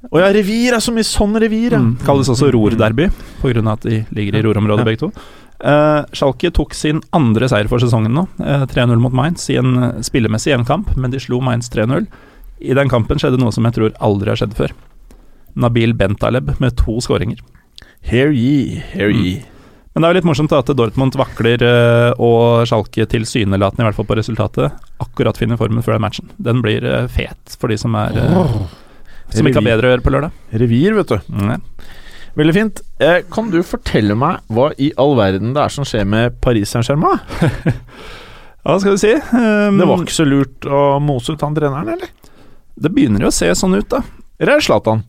Å 0.07 0.21
ja, 0.21 0.29
revir 0.35 0.77
er 0.77 0.83
så 0.85 0.93
mye 0.95 1.07
sånn 1.07 1.35
revir, 1.41 1.73
ja. 1.75 1.81
Mm, 1.83 1.97
kalles 2.07 2.29
også 2.31 2.51
rorderby, 2.55 3.09
pga. 3.41 3.63
at 3.73 3.87
de 3.89 4.05
ligger 4.15 4.37
i 4.39 4.43
rorområdet 4.45 4.85
Ja. 4.85 4.85
begge 4.85 5.01
to. 5.01 5.11
Uh, 5.57 6.05
Schalke 6.13 6.53
tok 6.53 6.75
sin 6.77 7.01
andre 7.17 7.49
seier 7.49 7.67
for 7.67 7.81
sesongen 7.81 8.13
nå, 8.13 8.27
uh, 8.45 8.67
3-0 8.69 9.01
mot 9.01 9.13
Mainz, 9.13 9.49
i 9.49 9.57
en 9.57 9.73
eh, 9.83 10.03
spillemessig 10.05 10.53
jevn 10.53 10.85
men 10.97 11.11
de 11.11 11.19
slo 11.19 11.41
Mainz 11.41 11.71
3-0. 11.73 12.07
I 12.61 12.75
den 12.75 12.89
kampen 12.89 13.19
skjedde 13.19 13.41
noe 13.41 13.53
som 13.53 13.65
jeg 13.65 13.73
tror 13.73 13.93
aldri 13.99 14.29
har 14.29 14.37
skjedd 14.37 14.55
før. 14.55 14.73
Nabil 15.57 15.95
Bentaleb 15.95 16.61
med 16.61 16.77
to 16.77 17.01
skåringer. 17.01 17.41
Hear 18.03 18.31
ye, 18.31 18.83
hear 18.93 19.09
ye. 19.09 19.43
Men 19.95 20.03
det 20.03 20.09
er 20.09 20.13
jo 20.13 20.17
litt 20.19 20.29
morsomt 20.29 20.53
da 20.53 20.59
at 20.61 20.71
Dortmund 20.77 21.17
vakler, 21.17 21.63
uh, 21.65 22.13
og 22.21 22.69
Schalke 22.69 23.09
tilsynelatende, 23.09 23.81
i 23.81 23.89
hvert 23.89 23.97
fall 23.97 24.09
på 24.13 24.19
resultatet, 24.21 24.77
akkurat 25.01 25.41
finner 25.41 25.57
formen 25.57 25.81
før 25.83 25.97
den 25.97 26.05
matchen. 26.05 26.29
Den 26.37 26.61
blir 26.61 26.85
eh, 26.85 27.09
fet 27.09 27.57
for 27.57 27.73
de 27.73 27.81
som 27.81 27.97
er 27.97 28.13
Som 29.35 29.49
ikke 29.49 29.61
har 29.63 29.69
bedre 29.71 29.89
å 29.89 29.95
gjøre 29.95 30.05
på 30.05 30.13
lørdag. 30.15 30.35
Revir, 30.63 30.95
vet 31.01 31.15
du. 31.15 31.33
Mm, 31.33 31.63
Veldig 32.37 32.53
fint. 32.55 32.81
Eh, 33.01 33.23
kan 33.33 33.49
du 33.51 33.59
fortelle 33.65 34.15
meg 34.19 34.45
hva 34.53 34.69
i 34.79 34.91
all 35.01 35.15
verden 35.17 35.55
det 35.57 35.63
er 35.65 35.73
som 35.73 35.87
skjer 35.89 36.05
med 36.05 36.37
Paris 36.45 36.69
Saint-Germain? 36.75 37.23
Hva 38.67 38.81
skal 38.83 38.97
du 38.97 38.99
si? 38.99 39.13
Um, 39.31 39.77
Det 39.79 39.87
var 39.87 40.01
ikke 40.03 40.17
så 40.17 40.25
lurt 40.27 40.67
å 40.67 40.79
mose 40.99 41.37
ut 41.37 41.43
han 41.47 41.55
treneren, 41.55 41.87
eller? 41.97 42.11
det 42.77 42.91
begynner 42.93 43.23
jo 43.25 43.31
å 43.31 43.35
se 43.35 43.47
sånn 43.57 43.77
ut, 43.79 43.87
da. 43.89 44.03
Eller 44.37 44.57
er 44.57 44.59
det 44.61 44.67
Zlatan? 44.67 45.05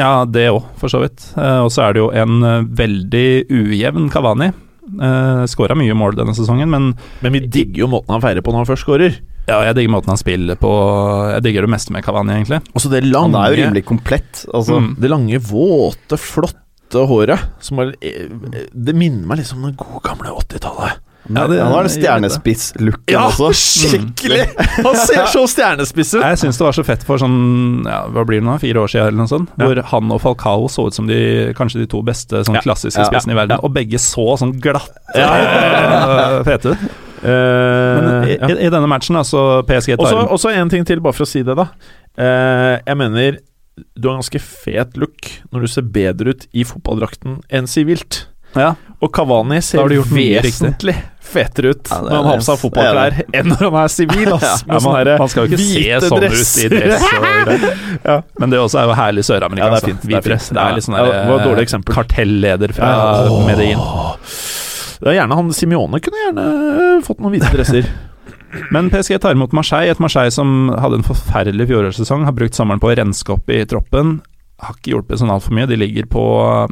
Ja, 0.00 0.24
det 0.26 0.48
òg, 0.50 0.64
for 0.80 0.90
så 0.90 1.02
vidt. 1.04 1.22
Eh, 1.38 1.58
og 1.62 1.68
så 1.70 1.84
er 1.84 1.94
det 1.94 2.00
jo 2.02 2.08
en 2.10 2.40
eh, 2.42 2.64
veldig 2.80 3.26
ujevn 3.52 4.08
Kavani. 4.10 4.48
Eh, 4.88 5.42
Skåra 5.52 5.76
mye 5.78 5.94
mål 5.94 6.16
denne 6.18 6.34
sesongen, 6.34 6.70
men 6.72 6.88
Men 7.22 7.36
vi 7.36 7.44
digger 7.46 7.84
jo 7.84 7.90
måten 7.92 8.16
han 8.16 8.24
feirer 8.24 8.42
på 8.42 8.50
når 8.50 8.64
han 8.64 8.70
først 8.72 8.86
skårer. 8.88 9.20
Ja, 9.48 9.58
jeg 9.66 9.74
digger 9.78 9.94
måten 9.96 10.12
han 10.12 10.20
spiller 10.20 10.58
på. 10.60 10.70
Jeg 11.34 11.42
digger 11.48 11.66
det 11.66 11.72
meste 11.72 11.92
med 11.96 12.04
Kavani, 12.06 12.36
egentlig. 12.36 12.60
Også 12.76 12.90
det 12.92 13.02
lange 13.08 13.32
Han 13.34 13.42
er 13.46 13.54
jo 13.56 13.62
rimelig 13.64 13.84
komplett. 13.88 14.44
Altså, 14.54 14.78
Mm. 14.80 14.94
det 15.00 15.10
lange 15.10 15.38
våte, 15.40 16.18
flotte 16.20 17.06
håret. 17.08 17.40
Som 17.60 17.76
bare, 17.80 17.94
eh, 18.02 18.28
det 18.72 18.94
minner 18.94 19.26
meg 19.26 19.38
litt 19.42 19.52
om 19.56 19.62
det 19.66 19.76
gode, 19.76 20.02
gamle 20.04 20.30
80-tallet. 20.44 21.04
Ja, 21.30 21.46
det- 21.46 21.58
han 21.60 21.72
har 21.74 21.82
den 21.84 21.92
stjernespiss-looken 21.92 23.10
Ja, 23.12 23.26
også. 23.28 23.50
skikkelig! 23.90 24.46
Han 24.86 24.96
ser 24.96 25.26
så 25.28 25.42
stjernespiss 25.46 26.14
ut! 26.14 26.22
Jeg 26.22 26.38
syns 26.40 26.56
det 26.56 26.64
var 26.64 26.72
så 26.72 26.84
fett 26.86 27.02
for 27.04 27.18
sånn 27.20 27.84
ja, 27.84 28.06
hva 28.08 28.24
blir 28.24 28.40
det 28.40 28.46
nå, 28.46 28.54
fire 28.62 28.80
år 28.80 28.88
siden 28.88 29.08
eller 29.10 29.18
noe 29.18 29.28
sånt, 29.28 29.50
Ja. 29.58 29.66
hvor 29.66 29.82
han 29.90 30.12
og 30.12 30.22
Falcao 30.22 30.68
så 30.72 30.86
ut 30.86 30.94
som 30.94 31.06
de 31.06 31.52
kanskje 31.58 31.80
de 31.82 31.86
to 31.86 32.00
beste 32.02 32.40
sånn 32.46 32.56
klassiske 32.62 33.04
spissene 33.04 33.32
i 33.36 33.40
verden, 33.42 33.60
og 33.62 33.74
begge 33.74 33.98
så 34.00 34.38
sånn 34.40 34.54
glatte 34.58 34.96
fete 36.48 36.72
ut. 36.72 36.78
Men 37.22 38.08
Eh, 38.22 38.30
i, 38.30 38.38
ja. 38.40 38.48
i, 38.54 38.70
denne 38.70 38.88
matchen, 38.90 39.16
altså 39.18 39.62
PSG 39.68 39.96
tar 39.96 40.04
Også, 40.06 40.26
også 40.36 40.52
en 40.54 40.70
ting 40.70 40.84
til, 40.86 41.00
bare 41.04 41.16
for 41.16 41.26
å 41.26 41.30
si 41.30 41.42
det, 41.46 41.56
da. 41.58 41.68
Eh, 42.18 42.78
jeg 42.86 42.96
mener 43.00 43.38
du 43.94 44.08
har 44.08 44.16
ganske 44.18 44.40
fet 44.42 44.96
look 44.98 45.28
når 45.52 45.60
du 45.62 45.68
ser 45.70 45.82
bedre 45.86 46.32
ut 46.34 46.48
i 46.52 46.64
fotballdrakten 46.66 47.40
enn 47.54 47.66
sivilt. 47.70 48.24
ja. 48.58 48.74
Og 48.98 49.12
Kavani 49.14 49.60
ser 49.62 49.78
gjort 49.94 50.08
vesentlig 50.10 50.96
fetere 51.22 51.70
ut 51.70 51.86
Ja, 51.86 52.00
når 52.02 52.16
han 52.16 52.24
har 52.26 52.40
på 52.40 52.46
seg 52.48 52.56
fotballklær 52.58 53.18
enn 53.38 53.46
når 53.52 53.60
han 53.68 53.76
er 53.84 53.92
sivil. 53.94 54.30
Ja, 54.42 54.56
man, 54.82 55.10
man 55.20 55.30
skal 55.30 55.46
jo 55.46 55.52
ikke 55.52 55.60
se 55.62 56.00
sånn 56.08 56.24
dresser. 56.24 56.66
ut 56.66 56.74
i 56.74 56.80
dress. 56.82 57.04
Ja. 58.08 58.16
Men 58.42 58.50
det 58.50 58.58
også 58.58 58.80
er 58.82 58.88
jo 58.90 58.96
herlig 58.98 59.22
Ja, 59.22 59.28
søramerikansk. 59.28 59.70
det 59.70 59.78
er 59.78 59.78
da. 59.78 59.86
fint, 59.86 60.02
det 60.10 60.16
er 60.18 60.26
dress. 60.26 60.48
fint. 60.48 60.58
Det 60.58 60.64
er 60.64 60.74
litt 60.80 60.86
sånn 60.88 60.96
Ja, 60.98 61.04
der, 61.06 61.14
det 61.14 61.30
var 61.30 61.38
et 61.38 61.46
dårlig 61.52 61.66
eksempel. 61.68 61.94
kartelleder 62.00 62.74
fra 62.74 62.90
Ja. 62.90 63.38
Medellin. 63.46 63.86
Det 64.98 65.12
er 65.12 65.20
gjerne 65.20 65.38
han 65.38 65.50
Simione 65.54 66.00
kunne 66.02 66.22
gjerne 66.24 66.46
fått 67.06 67.20
noen 67.22 67.36
hvite 67.36 67.50
dresser. 67.54 67.88
Men 68.74 68.88
PSG 68.90 69.18
tar 69.20 69.36
imot 69.36 69.52
Marseille, 69.56 69.92
et 69.92 70.00
Marseille 70.02 70.32
som 70.32 70.70
hadde 70.72 71.00
en 71.00 71.06
forferdelig 71.06 71.68
fjorårssesong. 71.68 72.24
Har 72.26 72.36
brukt 72.36 72.56
sommeren 72.56 72.80
på 72.82 72.90
å 72.90 72.96
renske 72.96 73.34
opp 73.34 73.50
i 73.52 73.60
troppen. 73.68 74.18
Har 74.58 74.74
ikke 74.74 74.94
hjulpet 74.94 75.20
sånn 75.20 75.30
altfor 75.30 75.54
mye. 75.54 75.68
De 75.70 75.76
ligger 75.78 76.08
på 76.10 76.22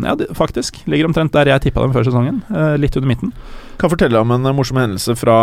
Ja, 0.03 0.17
de, 0.19 0.27
faktisk. 0.35 0.81
Ligger 0.91 1.07
omtrent 1.11 1.35
der 1.37 1.53
jeg 1.53 1.67
tippa 1.69 1.85
dem 1.85 1.95
før 1.95 2.09
sesongen. 2.09 2.41
Eh, 2.51 2.75
litt 2.81 2.97
under 2.99 3.11
midten. 3.13 3.35
Kan 3.79 3.93
fortelle 3.93 4.19
om 4.19 4.33
en 4.35 4.49
eh, 4.49 4.57
morsom 4.57 4.81
hendelse 4.81 5.15
fra 5.21 5.37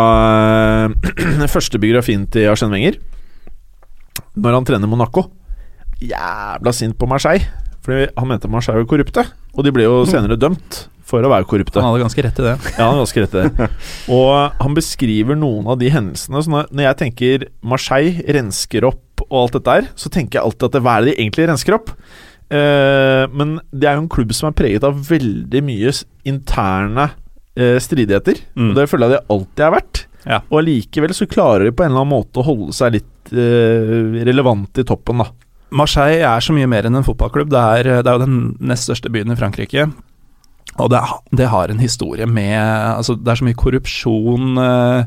eh, 0.90 1.46
første 1.54 1.80
biografien 1.80 2.26
til 2.34 2.50
Arsène 2.52 2.74
Wenger. 2.74 2.98
Når 4.34 4.58
han 4.58 4.68
trener 4.68 4.90
Monaco. 4.90 5.28
Jævla 6.04 6.74
sint 6.74 6.98
på 7.00 7.08
Marseille. 7.08 7.46
Fordi 7.84 8.10
han 8.18 8.28
mente 8.28 8.50
Marseille 8.50 8.82
var 8.82 8.90
korrupte. 8.90 9.24
Og 9.54 9.64
de 9.64 9.72
ble 9.72 9.86
jo 9.86 10.02
senere 10.10 10.36
dømt 10.40 10.84
for 11.14 11.26
å 11.26 11.32
være 11.32 11.48
korrupte. 11.48 11.80
Han 11.80 11.92
hadde 11.92 12.04
ganske 12.04 12.26
rett 12.26 12.42
i 12.42 12.46
det. 12.48 12.58
Ja, 12.74 12.82
han 12.82 12.92
hadde 12.92 13.06
ganske 13.06 13.24
rett 13.24 13.38
i 13.38 13.46
det. 13.46 13.70
Og 14.18 14.60
han 14.60 14.76
beskriver 14.76 15.38
noen 15.38 15.70
av 15.70 15.80
de 15.80 15.90
hendelsene. 15.94 16.42
Så 16.44 16.52
når 16.52 16.86
jeg 16.88 17.00
tenker 17.00 17.48
Marseille 17.64 18.36
rensker 18.36 18.90
opp 18.90 19.24
og 19.28 19.36
alt 19.44 19.58
dette 19.58 19.74
der, 19.78 19.90
så 19.98 20.10
tenker 20.12 20.40
jeg 20.40 20.48
alltid 20.48 20.68
at 20.68 20.76
det, 20.76 20.84
hva 20.84 20.96
er 20.96 21.04
det 21.04 21.12
de 21.12 21.18
egentlig 21.22 21.50
rensker 21.50 21.76
opp? 21.78 21.92
Eh, 22.52 23.24
men 23.32 23.58
det 23.72 23.88
er 23.88 23.96
jo 23.96 24.04
en 24.04 24.10
klubb 24.12 24.34
som 24.36 24.50
er 24.50 24.56
preget 24.58 24.84
av 24.86 24.98
veldig 25.08 25.62
mye 25.64 25.94
interne 26.28 27.08
eh, 27.56 27.78
stridigheter. 27.82 28.42
Mm. 28.54 28.72
Og 28.72 28.80
det 28.80 28.88
føler 28.90 29.08
jeg 29.08 29.16
det 29.16 29.36
alltid 29.36 29.64
har 29.66 29.76
vært. 29.78 30.04
Ja. 30.24 30.40
Og 30.48 30.60
allikevel 30.62 31.14
så 31.16 31.28
klarer 31.28 31.68
de 31.68 31.74
på 31.76 31.84
en 31.84 31.92
eller 31.92 32.04
annen 32.04 32.14
måte 32.16 32.40
å 32.40 32.46
holde 32.46 32.74
seg 32.76 32.98
litt 32.98 33.34
eh, 33.34 34.24
relevant 34.28 34.80
i 34.80 34.86
toppen, 34.88 35.24
da. 35.24 35.30
Marseille 35.74 36.22
er 36.22 36.44
så 36.44 36.54
mye 36.54 36.68
mer 36.70 36.86
enn 36.86 37.00
en 37.00 37.06
fotballklubb. 37.06 37.50
Det 37.50 37.62
er, 37.78 37.88
det 38.04 38.10
er 38.10 38.18
jo 38.18 38.26
den 38.26 38.42
nest 38.62 38.86
største 38.86 39.10
byen 39.10 39.34
i 39.34 39.38
Frankrike. 39.38 39.88
Og 40.82 40.90
det, 40.90 41.00
det 41.38 41.46
har 41.52 41.70
en 41.70 41.78
historie 41.78 42.26
med 42.26 42.58
Altså, 42.96 43.14
det 43.16 43.30
er 43.30 43.40
så 43.42 43.46
mye 43.46 43.54
korrupsjon. 43.60 44.58
eh, 44.58 45.04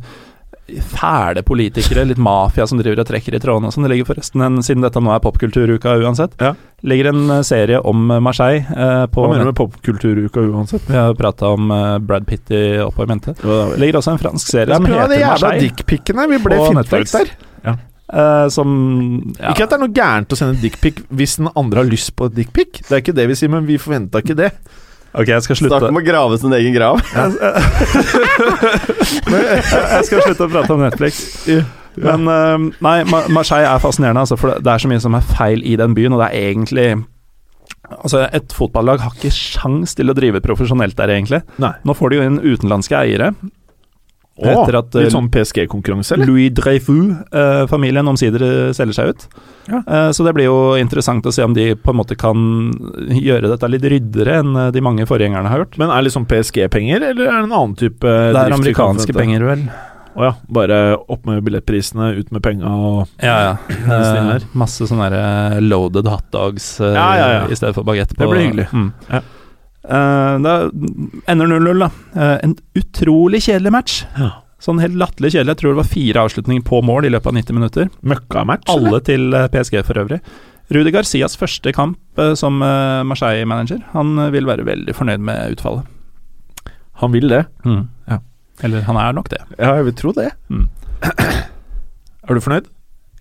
Fæle 0.84 1.39
politikere, 1.47 2.03
litt 2.10 2.19
mafia 2.19 2.65
som 2.67 2.75
driver 2.82 2.99
og 2.99 3.08
trekker 3.08 3.38
i 3.38 3.39
trådene 3.39 3.69
og 3.69 3.71
sånn. 3.71 3.86
Det 3.88 3.91
ligger 3.93 4.08
forresten 4.10 4.41
en, 4.43 4.58
siden 4.65 4.84
dette 4.84 4.99
nå 4.99 5.13
er 5.15 5.21
popkulturuka 5.23 5.93
uansett, 6.03 6.34
Ja. 6.43 6.49
ligger 6.84 7.08
en 7.13 7.30
eh, 7.38 7.41
serie 7.47 7.80
om 7.80 8.01
Marseille 8.19 8.65
eh, 8.75 9.06
på 9.08 9.23
Hva 9.23 9.30
mener 9.32 9.45
du 9.47 9.51
med 9.53 9.56
popkulturuka 9.62 10.43
uansett? 10.43 10.84
Vi 10.89 10.97
har 10.99 11.15
prata 11.15 11.53
om 11.56 11.71
eh, 11.71 11.97
Brad 12.03 12.27
Pitt 12.27 12.51
i 12.51 12.80
Opp 12.84 12.99
i 12.99 13.08
mente. 13.08 13.32
Det 13.39 13.80
ligger 13.80 14.01
også 14.01 14.12
en 14.17 14.19
fransk 14.19 14.51
serie 14.51 14.75
som 14.75 14.89
er 14.91 15.08
de 15.08 15.21
jævla 15.21 15.30
Marseille. 15.38 15.69
dickpicene. 15.69 16.27
Vi 16.34 16.41
ble 16.43 16.58
På 16.60 16.99
der. 17.13 17.32
Ja. 17.63 17.75
eh, 18.12 18.49
som 18.51 18.75
ja. 19.39 19.53
Ikke 19.53 19.69
at 19.69 19.71
det 19.71 19.80
er 19.80 19.86
noe 19.86 19.95
gærent 19.95 20.36
å 20.36 20.39
sende 20.41 20.60
dickpic 20.62 20.99
hvis 21.15 21.38
den 21.39 21.47
andre 21.56 21.86
har 21.86 21.88
lyst 21.95 22.12
på 22.19 22.27
dickpic. 22.27 22.84
Det 22.89 22.91
er 22.91 23.06
ikke 23.06 23.15
det 23.15 23.30
vi 23.32 23.39
sier, 23.39 23.49
men 23.56 23.63
vi 23.71 23.80
forventa 23.80 24.19
ikke 24.19 24.36
det. 24.36 24.51
Ok, 25.17 25.32
jeg 25.32 25.43
skal 25.45 25.58
slutte. 25.58 25.80
Snakk 25.80 25.89
om 25.91 25.97
å 25.97 26.06
grave 26.06 26.38
sin 26.38 26.53
egen 26.53 26.75
grav. 26.75 27.01
jeg 29.34 30.06
skal 30.06 30.21
slutte 30.21 30.45
å 30.45 30.51
prate 30.51 30.75
om 30.75 30.84
Netflix. 30.86 31.23
Men 31.97 32.30
eh, 32.30 32.58
nei, 32.86 32.97
Marseille 33.34 33.65
er 33.65 33.82
fascinerende, 33.82 34.21
altså, 34.27 34.38
for 34.38 34.58
det 34.62 34.73
er 34.73 34.84
så 34.84 34.89
mye 34.91 35.01
som 35.01 35.17
er 35.17 35.25
feil 35.25 35.63
i 35.65 35.73
den 35.80 35.95
byen, 35.97 36.13
og 36.13 36.21
det 36.23 36.30
er 36.32 36.51
egentlig 36.53 36.89
Altså, 37.88 38.25
Et 38.36 38.51
fotballag 38.51 38.99
har 38.99 39.13
ikke 39.15 39.32
sjans 39.32 39.93
til 39.95 40.12
å 40.12 40.15
drive 40.17 40.41
profesjonelt 40.43 40.97
der, 40.99 41.13
egentlig. 41.13 41.39
Nei. 41.62 41.71
Nå 41.88 41.95
får 41.95 42.12
de 42.12 42.17
jo 42.17 42.25
inn 42.27 42.41
utenlandske 42.43 42.97
eiere. 42.99 43.30
Etter 44.38 44.76
at, 44.78 44.95
eh, 44.95 45.02
litt 45.08 45.12
sånn 45.15 45.30
PSG-konkurranse, 45.34 46.13
eller? 46.13 46.26
Louis 46.30 46.52
Dreyfus-familien 46.54 48.08
omsider 48.08 48.43
eh, 48.43 48.73
selger 48.78 48.93
seg 48.93 49.10
ut. 49.13 49.28
Ja. 49.67 49.82
Eh, 49.88 50.10
Så 50.13 50.23
det 50.26 50.34
blir 50.38 50.45
jo 50.50 50.60
interessant 50.80 51.26
å 51.26 51.34
se 51.34 51.43
om 51.43 51.54
de 51.58 51.71
på 51.76 51.91
en 51.93 51.97
måte 51.97 52.15
kan 52.19 52.38
gjøre 53.10 53.49
dette 53.49 53.70
litt 53.72 53.84
ryddere 53.89 54.39
enn 54.43 54.55
eh, 54.55 54.72
de 54.72 54.82
mange 54.86 55.07
forgjengerne 55.09 55.49
har 55.49 55.64
gjort. 55.66 55.78
Men 55.82 55.89
er 55.89 56.01
det 56.01 56.09
liksom 56.11 56.28
PSG-penger, 56.30 57.01
eller 57.11 57.28
er 57.28 57.38
det 57.41 57.43
en 57.49 57.51
annen 57.57 57.76
type 57.78 58.01
Det 58.07 58.36
er 58.36 58.51
drift 58.51 58.66
vi 58.68 58.74
kan 58.78 58.91
amerikanske 58.93 59.14
penger, 59.18 59.47
vel. 59.47 59.68
Å 60.18 60.24
ja. 60.26 60.32
Bare 60.49 60.78
opp 60.97 61.28
med 61.30 61.43
billettprisene, 61.45 62.16
ut 62.18 62.32
med 62.34 62.41
penga 62.41 62.66
og 62.74 63.07
Ja, 63.22 63.36
ja. 63.51 63.57
Eh, 63.70 64.45
masse 64.57 64.88
sånne 64.89 65.11
eh, 65.14 65.59
loaded 65.61 66.07
hotdogs 66.09 66.80
eh, 66.82 66.95
Ja, 66.95 67.09
ja, 67.20 67.28
ja. 67.36 67.43
i 67.45 67.57
stedet 67.57 67.76
for 67.78 67.86
bagett. 67.86 68.16
Det 68.18 68.26
blir 68.26 68.41
hyggelig. 68.47 68.66
Mm. 68.74 68.88
Ja. 69.11 69.22
Eh, 69.88 70.33
da 70.43 70.53
ender 71.31 71.47
0-0, 71.47 71.79
da. 71.85 71.89
Eh, 72.19 72.35
en 72.43 72.55
utrolig 72.75 73.41
kjedelig 73.45 73.71
match. 73.71 74.01
Ja. 74.17 74.31
Sånn 74.59 74.81
helt 74.81 74.97
latterlig 74.97 75.31
kjedelig. 75.35 75.53
Jeg 75.55 75.61
tror 75.61 75.73
det 75.75 75.79
var 75.83 75.89
fire 75.91 76.23
avslutninger 76.27 76.65
på 76.65 76.81
mål 76.83 77.05
i 77.07 77.11
løpet 77.13 77.29
av 77.31 77.38
90 77.38 77.55
minutter. 77.59 77.89
Møkkamatch? 78.01 78.67
Alle 78.73 78.99
til 79.05 79.29
eh, 79.38 79.47
PSG 79.53 79.79
for 79.88 80.01
øvrig. 80.03 80.19
Rudi 80.73 80.91
Garcias 80.91 81.38
første 81.39 81.71
kamp 81.71 82.19
som 82.35 82.57
Marseille-manager. 82.59 83.77
Han 83.93 84.17
vil 84.33 84.43
være 84.49 84.65
veldig 84.67 84.91
fornøyd 84.97 85.21
med 85.23 85.53
utfallet. 85.53 85.85
Han 86.99 87.13
vil 87.13 87.29
det. 87.31 87.45
Ja. 87.63 88.17
Eller 88.67 88.83
han 88.83 88.99
er 88.99 89.13
nok 89.15 89.29
det. 89.31 89.39
Ja, 89.55 89.77
jeg 89.77 89.85
vil 89.88 89.95
tro 90.01 90.11
det. 90.17 90.25
Mm. 90.51 90.65
Er 92.27 92.35
du 92.35 92.41
fornøyd? 92.43 92.67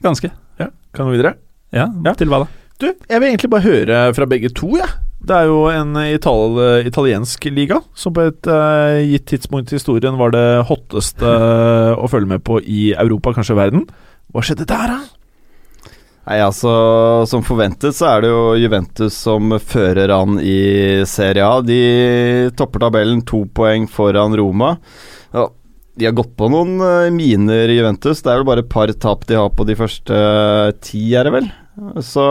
Ganske. 0.02 0.32
Ja. 0.58 0.72
Kan 0.96 1.06
du 1.06 1.12
videre? 1.14 1.36
Ja, 1.70 1.86
Ja. 2.02 2.14
til 2.18 2.26
hva 2.32 2.42
da? 2.42 2.48
Du, 2.82 2.88
jeg 2.90 3.20
vil 3.22 3.28
egentlig 3.30 3.50
bare 3.54 3.62
høre 3.68 4.00
fra 4.18 4.26
begge 4.26 4.50
to, 4.50 4.72
jeg. 4.80 4.90
Det 5.26 5.34
er 5.34 5.48
jo 5.48 5.62
en 5.72 5.96
ital 6.04 6.58
italiensk 6.86 7.48
liga 7.50 7.80
som 7.96 8.14
på 8.14 8.26
et 8.28 8.48
uh, 8.52 9.00
gitt 9.00 9.24
tidspunkt 9.32 9.72
i 9.72 9.78
historien 9.78 10.18
var 10.20 10.34
det 10.34 10.46
hotteste 10.68 11.26
eh, 11.26 11.92
å 11.96 12.08
følge 12.10 12.30
med 12.36 12.44
på 12.46 12.60
i 12.60 12.92
Europa, 12.92 13.32
kanskje 13.34 13.56
verden. 13.58 13.86
Hva 14.30 14.44
skjedde 14.44 14.68
der, 14.68 14.92
da? 14.92 14.98
Nei, 16.26 16.40
altså 16.42 16.70
Som 17.30 17.44
forventet 17.46 17.94
så 17.94 18.08
er 18.10 18.24
det 18.24 18.30
jo 18.32 18.40
Juventus 18.58 19.14
som 19.14 19.54
fører 19.62 20.10
an 20.10 20.40
i 20.42 21.04
Serie 21.06 21.46
A. 21.46 21.60
De 21.62 22.50
topper 22.58 22.82
tabellen 22.82 23.22
to 23.26 23.44
poeng 23.54 23.86
foran 23.90 24.34
Roma. 24.38 24.74
Ja, 25.34 25.46
de 25.96 26.08
har 26.08 26.16
gått 26.18 26.34
på 26.36 26.50
noen 26.52 26.80
eh, 26.82 27.12
miner 27.14 27.70
Juventus. 27.72 28.24
Det 28.24 28.32
er 28.32 28.42
vel 28.42 28.48
bare 28.48 28.66
et 28.66 28.72
par 28.72 28.90
tap 29.00 29.22
de 29.30 29.38
har 29.38 29.54
på 29.54 29.68
de 29.68 29.78
første 29.78 30.18
ti, 30.84 31.06
er 31.14 31.28
det 31.28 31.36
vel. 31.38 31.48
Så 32.04 32.26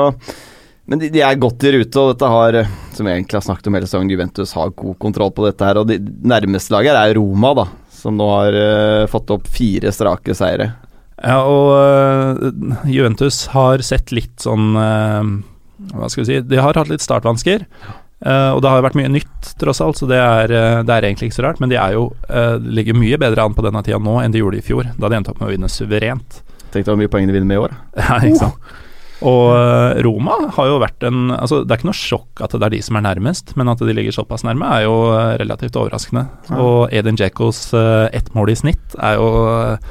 men 0.86 1.01
de, 1.01 1.09
de 1.09 1.21
er 1.25 1.39
godt 1.41 1.65
i 1.65 1.71
rute, 1.73 1.97
og 1.97 2.11
dette 2.13 2.29
har, 2.29 2.59
eh, 2.59 2.73
som 2.93 3.07
jeg 3.09 3.17
egentlig 3.17 3.39
har 3.39 3.45
snakket 3.47 3.69
om 3.69 3.77
hele 3.77 3.88
sesongen, 3.89 4.11
Juventus 4.13 4.53
har 4.53 4.73
god 4.77 4.97
kontroll 5.01 5.33
på 5.33 5.47
dette 5.47 5.65
her. 5.65 5.79
Og 5.81 5.89
det 5.89 5.97
nærmeste 6.21 6.75
laget 6.75 6.97
er 6.99 7.17
Roma, 7.17 7.55
da, 7.57 7.65
som 7.95 8.17
nå 8.19 8.27
har 8.29 8.57
uh, 8.59 9.09
fått 9.09 9.33
opp 9.33 9.49
fire 9.49 9.89
strake 9.95 10.36
seire. 10.38 10.69
Ja, 11.17 11.39
og 11.49 11.71
uh, 11.73 12.86
Juventus 12.91 13.47
har 13.55 13.81
sett 13.88 14.13
litt 14.13 14.43
sånn 14.43 14.75
uh, 14.75 15.23
Hva 15.95 16.09
skal 16.11 16.21
vi 16.21 16.25
si 16.27 16.41
De 16.43 16.59
har 16.59 16.75
hatt 16.75 16.91
litt 16.91 17.03
startvansker. 17.03 17.63
og 18.25 18.59
det 18.63 18.69
har 18.71 18.83
vært 18.83 18.97
mye 18.99 19.09
nytt, 19.11 19.49
tross 19.59 19.81
alt, 19.83 19.97
så 19.99 20.07
det 20.09 20.17
er, 20.17 20.53
det 20.86 20.93
er 20.93 21.05
egentlig 21.07 21.29
ikke 21.29 21.39
så 21.39 21.43
rart. 21.45 21.59
Men 21.59 21.69
de 21.69 21.81
jo 21.93 22.07
ligger 22.63 22.97
mye 22.97 23.19
bedre 23.21 23.43
an 23.43 23.53
på 23.57 23.65
denne 23.65 23.83
tida 23.86 23.99
nå 24.01 24.15
enn 24.21 24.33
de 24.33 24.39
gjorde 24.39 24.61
i 24.61 24.65
fjor, 24.65 24.88
da 24.95 25.11
de 25.11 25.19
endte 25.19 25.33
opp 25.33 25.41
med 25.41 25.49
å 25.49 25.53
vinne 25.53 25.69
suverent. 25.69 26.39
Tenk 26.71 26.86
deg 26.86 26.93
hvor 26.93 27.01
mye 27.01 27.11
poeng 27.11 27.27
de 27.27 27.36
vinner 27.36 27.49
med 27.49 27.59
i 27.59 27.63
år. 27.67 27.75
Ja, 28.05 28.21
ikke 28.23 28.45
sant. 28.45 28.73
Og 29.24 29.55
øh, 29.55 30.01
Roma 30.03 30.36
har 30.57 30.68
jo 30.68 30.80
vært 30.84 31.05
en 31.07 31.30
Altså, 31.32 31.61
det 31.63 31.72
er 31.72 31.80
ikke 31.80 31.89
noe 31.89 31.97
sjokk 31.97 32.41
at 32.43 32.55
det 32.55 32.68
er 32.68 32.74
de 32.74 32.82
som 32.84 32.97
er 32.99 33.05
nærmest, 33.05 33.53
men 33.55 33.72
at 33.72 33.80
de 33.80 33.95
ligger 33.95 34.16
såpass 34.16 34.43
nærme, 34.43 34.68
er 34.68 34.86
jo 34.86 34.95
øh, 35.13 35.36
relativt 35.39 35.78
overraskende. 35.80 36.26
Ja. 36.49 36.59
Og 36.59 36.93
Edin 36.95 37.20
Djekos 37.20 37.70
øh, 37.74 38.09
ett 38.16 38.34
mål 38.36 38.51
i 38.51 38.57
snitt 38.59 38.97
er 38.99 39.16
jo 39.20 39.30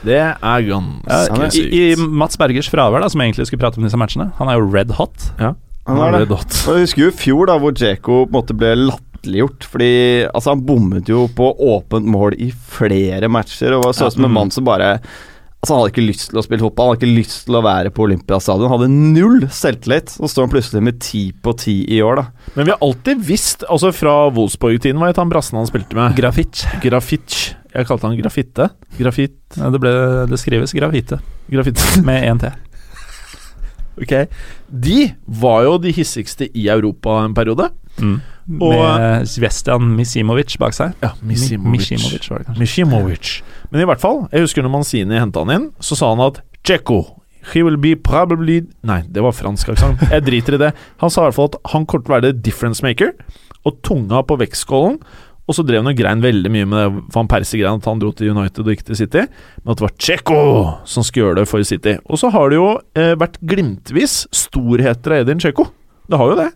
Det 0.04 0.20
er 0.20 0.68
ganske 0.68 1.08
Ja, 1.08 1.50
sykt. 1.50 1.72
i, 1.72 1.92
I 1.92 1.96
Mats 1.96 2.36
Bergers 2.40 2.68
fravær, 2.70 3.00
da, 3.04 3.08
som 3.12 3.24
egentlig 3.24 3.48
skulle 3.48 3.64
prate 3.64 3.80
om 3.80 3.86
disse 3.86 4.00
matchene, 4.00 4.30
han 4.38 4.50
er 4.50 4.60
jo 4.60 4.68
red 4.68 4.92
hot. 4.98 5.30
Ja, 5.40 5.54
Han 5.88 6.00
er 6.00 6.24
det. 6.24 6.30
Og 6.32 6.76
Jeg 6.76 6.86
husker 6.86 7.02
jo 7.04 7.10
i 7.10 7.18
fjor, 7.18 7.46
da 7.50 7.58
hvor 7.60 7.74
Djeko 7.76 8.24
på 8.24 8.30
en 8.30 8.36
måte 8.38 8.56
ble 8.56 8.72
latterliggjort. 8.86 9.66
Fordi 9.68 9.92
altså, 10.30 10.54
han 10.54 10.64
bommet 10.64 11.08
jo 11.08 11.26
på 11.36 11.50
åpent 11.60 12.08
mål 12.08 12.36
i 12.40 12.50
flere 12.52 13.28
matcher, 13.28 13.76
og 13.76 13.84
var 13.86 13.96
så 13.96 14.08
ut 14.08 14.16
som 14.16 14.24
en 14.24 14.32
mm. 14.32 14.38
mann 14.38 14.54
som 14.54 14.64
bare 14.68 14.98
Altså 15.64 15.78
Han 15.78 15.80
hadde 15.80 15.92
ikke 15.94 16.02
lyst 16.04 16.26
til 16.28 16.36
å 16.36 16.42
spille 16.44 16.60
fotball, 16.60 16.90
han 16.90 16.98
hadde 16.98 17.06
ikke 17.06 17.22
lyst 17.22 17.46
til 17.46 17.56
å 17.56 17.62
være 17.64 17.90
på 17.96 18.02
Olympiastadion. 18.04 18.68
Han 18.68 18.82
hadde 18.82 18.88
null 19.16 19.46
selvtillit, 19.48 20.10
så 20.12 20.28
står 20.28 20.44
han 20.44 20.50
plutselig 20.52 20.82
med 20.84 20.98
ti 21.00 21.22
på 21.32 21.54
ti 21.56 21.78
i 21.88 22.02
år, 22.04 22.20
da. 22.20 22.50
Men 22.58 22.68
vi 22.68 22.74
har 22.74 22.84
alltid 22.84 23.22
visst, 23.24 23.64
altså 23.72 23.88
fra 23.96 24.12
Wolfsburg-tiden, 24.36 25.00
hva 25.00 25.08
het 25.08 25.22
han 25.22 25.32
brassen 25.32 25.56
han 25.56 25.70
spilte 25.70 25.96
med? 25.96 26.12
Grafic. 26.18 26.66
Grafic. 26.84 27.38
Jeg 27.72 27.88
kalte 27.88 28.10
han 28.10 28.18
Grafitte. 28.20 28.68
Grafit... 28.98 29.38
Ja, 29.56 29.72
det, 29.72 29.80
ble, 29.80 29.94
det 30.28 30.42
skrives 30.42 30.76
Grafite. 30.76 31.22
Grafitte. 31.48 31.88
med 32.10 32.28
én 32.28 32.44
T. 32.44 32.52
ok. 34.04 34.14
De 34.68 35.00
var 35.40 35.64
jo 35.64 35.78
de 35.80 35.96
hissigste 35.96 36.52
i 36.52 36.68
Europa 36.76 37.22
en 37.24 37.32
periode. 37.40 37.72
Mm. 37.96 38.18
Og- 38.60 38.74
Med 38.74 39.26
Zvestjan 39.30 39.86
Misimovic 39.96 40.56
bak 40.60 40.72
seg. 40.76 40.92
Ja, 41.02 41.12
Misimovic. 41.22 41.90
Misimovic 41.90 42.30
var 42.30 42.38
det 42.38 42.46
kanskje. 42.46 42.60
Mishimovic. 42.60 43.42
Men 43.72 43.80
i 43.80 43.84
hvert 43.88 44.00
fall, 44.00 44.28
jeg 44.32 44.40
husker 44.44 44.62
når 44.62 44.70
Manzini 44.74 45.18
henta 45.18 45.40
han 45.44 45.50
inn, 45.54 45.70
så 45.80 45.96
sa 45.96 46.10
han 46.14 46.20
at 46.26 46.40
Djeko 46.64 47.20
He 47.52 47.62
will 47.62 47.76
be 47.76 47.94
probably 47.94 48.62
Nei, 48.82 49.02
det 49.12 49.20
var 49.22 49.32
fransk 49.36 49.68
aksent. 49.68 50.00
Jeg 50.10 50.24
driter 50.24 50.54
i 50.54 50.58
det. 50.62 50.70
Han 51.02 51.10
sa 51.12 51.22
i 51.22 51.28
hvert 51.28 51.34
fall 51.36 51.50
at 51.52 51.58
han 51.74 51.84
kommer 51.84 52.04
til 52.04 52.12
å 52.12 52.16
være 52.16 52.32
the 52.32 52.40
difference 52.40 52.80
maker, 52.82 53.12
og 53.66 53.82
tunga 53.82 54.22
på 54.24 54.38
vektskålen. 54.40 54.96
Og 55.46 55.52
så 55.54 55.60
drev 55.62 55.82
han 55.84 55.90
og 55.92 55.96
grein 55.98 56.22
veldig 56.24 56.50
mye 56.50 56.64
med 56.64 56.78
det 56.94 57.02
Van 57.12 57.28
Persie-greia, 57.28 57.74
at 57.76 57.84
han 57.84 57.98
dro 58.00 58.12
til 58.16 58.30
United 58.32 58.64
og 58.64 58.72
ikke 58.72 58.86
til 58.88 58.96
City. 58.96 59.26
Men 59.60 59.72
at 59.72 59.76
det 59.76 59.84
var 59.84 59.92
Tsjekko 59.98 60.38
som 60.88 61.04
skulle 61.04 61.26
gjøre 61.34 61.36
det 61.42 61.48
for 61.50 61.62
City. 61.68 61.98
Og 62.08 62.16
så 62.16 62.30
har 62.32 62.48
det 62.48 62.56
jo 62.56 62.70
eh, 62.96 63.12
vært 63.20 63.36
glimtvis 63.44 64.22
storheter 64.32 65.12
av 65.18 65.26
Edin 65.26 65.38
Tsjekko. 65.44 65.66
Det 66.08 66.16
har 66.16 66.32
jo 66.32 66.38
det. 66.40 66.48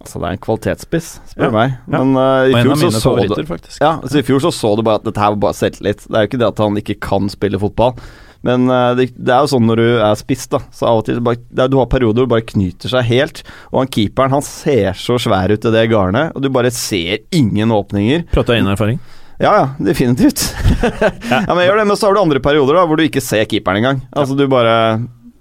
Altså 0.00 0.20
Det 0.20 0.28
er 0.28 0.34
en 0.36 0.42
kvalitetsspiss, 0.44 1.08
spør 1.32 1.48
Ja. 1.48 1.50
meg. 1.54 1.72
Men 1.88 2.12
uh, 2.14 2.44
i 2.46 2.52
fjor 2.62 2.76
så 2.76 2.90
så 3.00 3.14
det. 3.16 3.80
Ja, 3.80 3.96
altså 4.02 4.20
I 4.20 4.26
fjor 4.26 4.44
så 4.44 4.52
så 4.54 4.76
du 4.76 4.82
bare 4.86 5.00
at 5.00 5.08
dette 5.08 5.18
her 5.22 5.32
var 5.34 5.42
bare 5.48 5.56
selvtillit. 5.58 6.04
Det 6.06 6.14
er 6.14 6.26
jo 6.26 6.30
ikke 6.30 6.40
det 6.44 6.48
at 6.52 6.62
han 6.62 6.76
ikke 6.82 6.96
kan 7.00 7.28
spille 7.32 7.58
fotball. 7.58 7.96
Men 8.46 8.68
uh, 8.70 8.92
det, 8.94 9.08
det 9.16 9.32
er 9.34 9.42
jo 9.42 9.50
sånn 9.56 9.66
når 9.66 9.80
du 9.80 9.86
er 10.06 10.14
spiss, 10.20 10.44
da. 10.52 10.60
Så 10.70 10.86
av 10.86 11.00
og 11.00 11.06
til 11.08 11.18
bare, 11.24 11.40
det 11.50 11.64
er, 11.64 11.72
Du 11.72 11.78
har 11.80 11.88
perioder 11.90 12.22
hvor 12.22 12.28
du 12.28 12.34
bare 12.36 12.46
knyter 12.46 12.92
seg 12.92 13.08
helt. 13.08 13.42
Og 13.72 13.80
han 13.82 13.90
keeperen 13.90 14.36
han 14.36 14.44
ser 14.46 14.92
så 15.00 15.16
svær 15.18 15.50
ut 15.50 15.64
i 15.66 15.72
det 15.74 15.86
garnet, 15.90 16.36
og 16.36 16.44
du 16.44 16.50
bare 16.54 16.70
ser 16.70 17.24
ingen 17.34 17.72
åpninger. 17.74 18.28
Prata 18.36 18.54
inn 18.54 18.68
erfaring? 18.70 19.00
Ja, 19.42 19.50
ja, 19.52 19.64
definitivt. 19.84 20.46
ja, 21.28 21.42
men 21.50 21.64
gjør 21.66 21.82
det, 21.82 21.88
men 21.90 21.96
så 21.98 22.06
har 22.08 22.14
du 22.16 22.22
andre 22.22 22.40
perioder 22.40 22.78
da 22.78 22.86
hvor 22.88 22.96
du 22.96 23.02
ikke 23.04 23.20
ser 23.24 23.44
keeperen 23.50 23.82
engang. 23.82 23.98
Altså 24.16 24.36
du 24.38 24.46
bare 24.48 24.76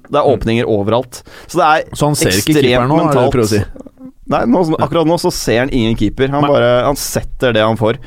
Det 0.10 0.20
er 0.20 0.28
åpninger 0.34 0.68
overalt. 0.68 1.22
Så 1.48 1.62
det 1.62 1.68
er 1.70 1.96
Så 1.96 2.10
han 2.10 2.18
ser 2.20 2.34
ikke 2.36 2.58
keeperen 2.58 2.90
nå, 2.92 2.98
er 2.98 3.06
det 3.06 3.14
mentalt. 3.14 3.38
å 3.46 3.48
si? 3.54 3.62
Nei, 4.32 4.46
nå, 4.50 4.64
akkurat 4.82 5.08
nå 5.08 5.18
så 5.22 5.32
ser 5.34 5.66
han 5.66 5.74
ingen 5.76 5.98
keeper. 6.00 6.32
Han 6.34 6.46
Nei. 6.46 6.54
bare 6.56 6.72
Han 6.88 6.98
setter 6.98 7.54
det 7.56 7.66
han 7.66 7.78
får. 7.78 8.00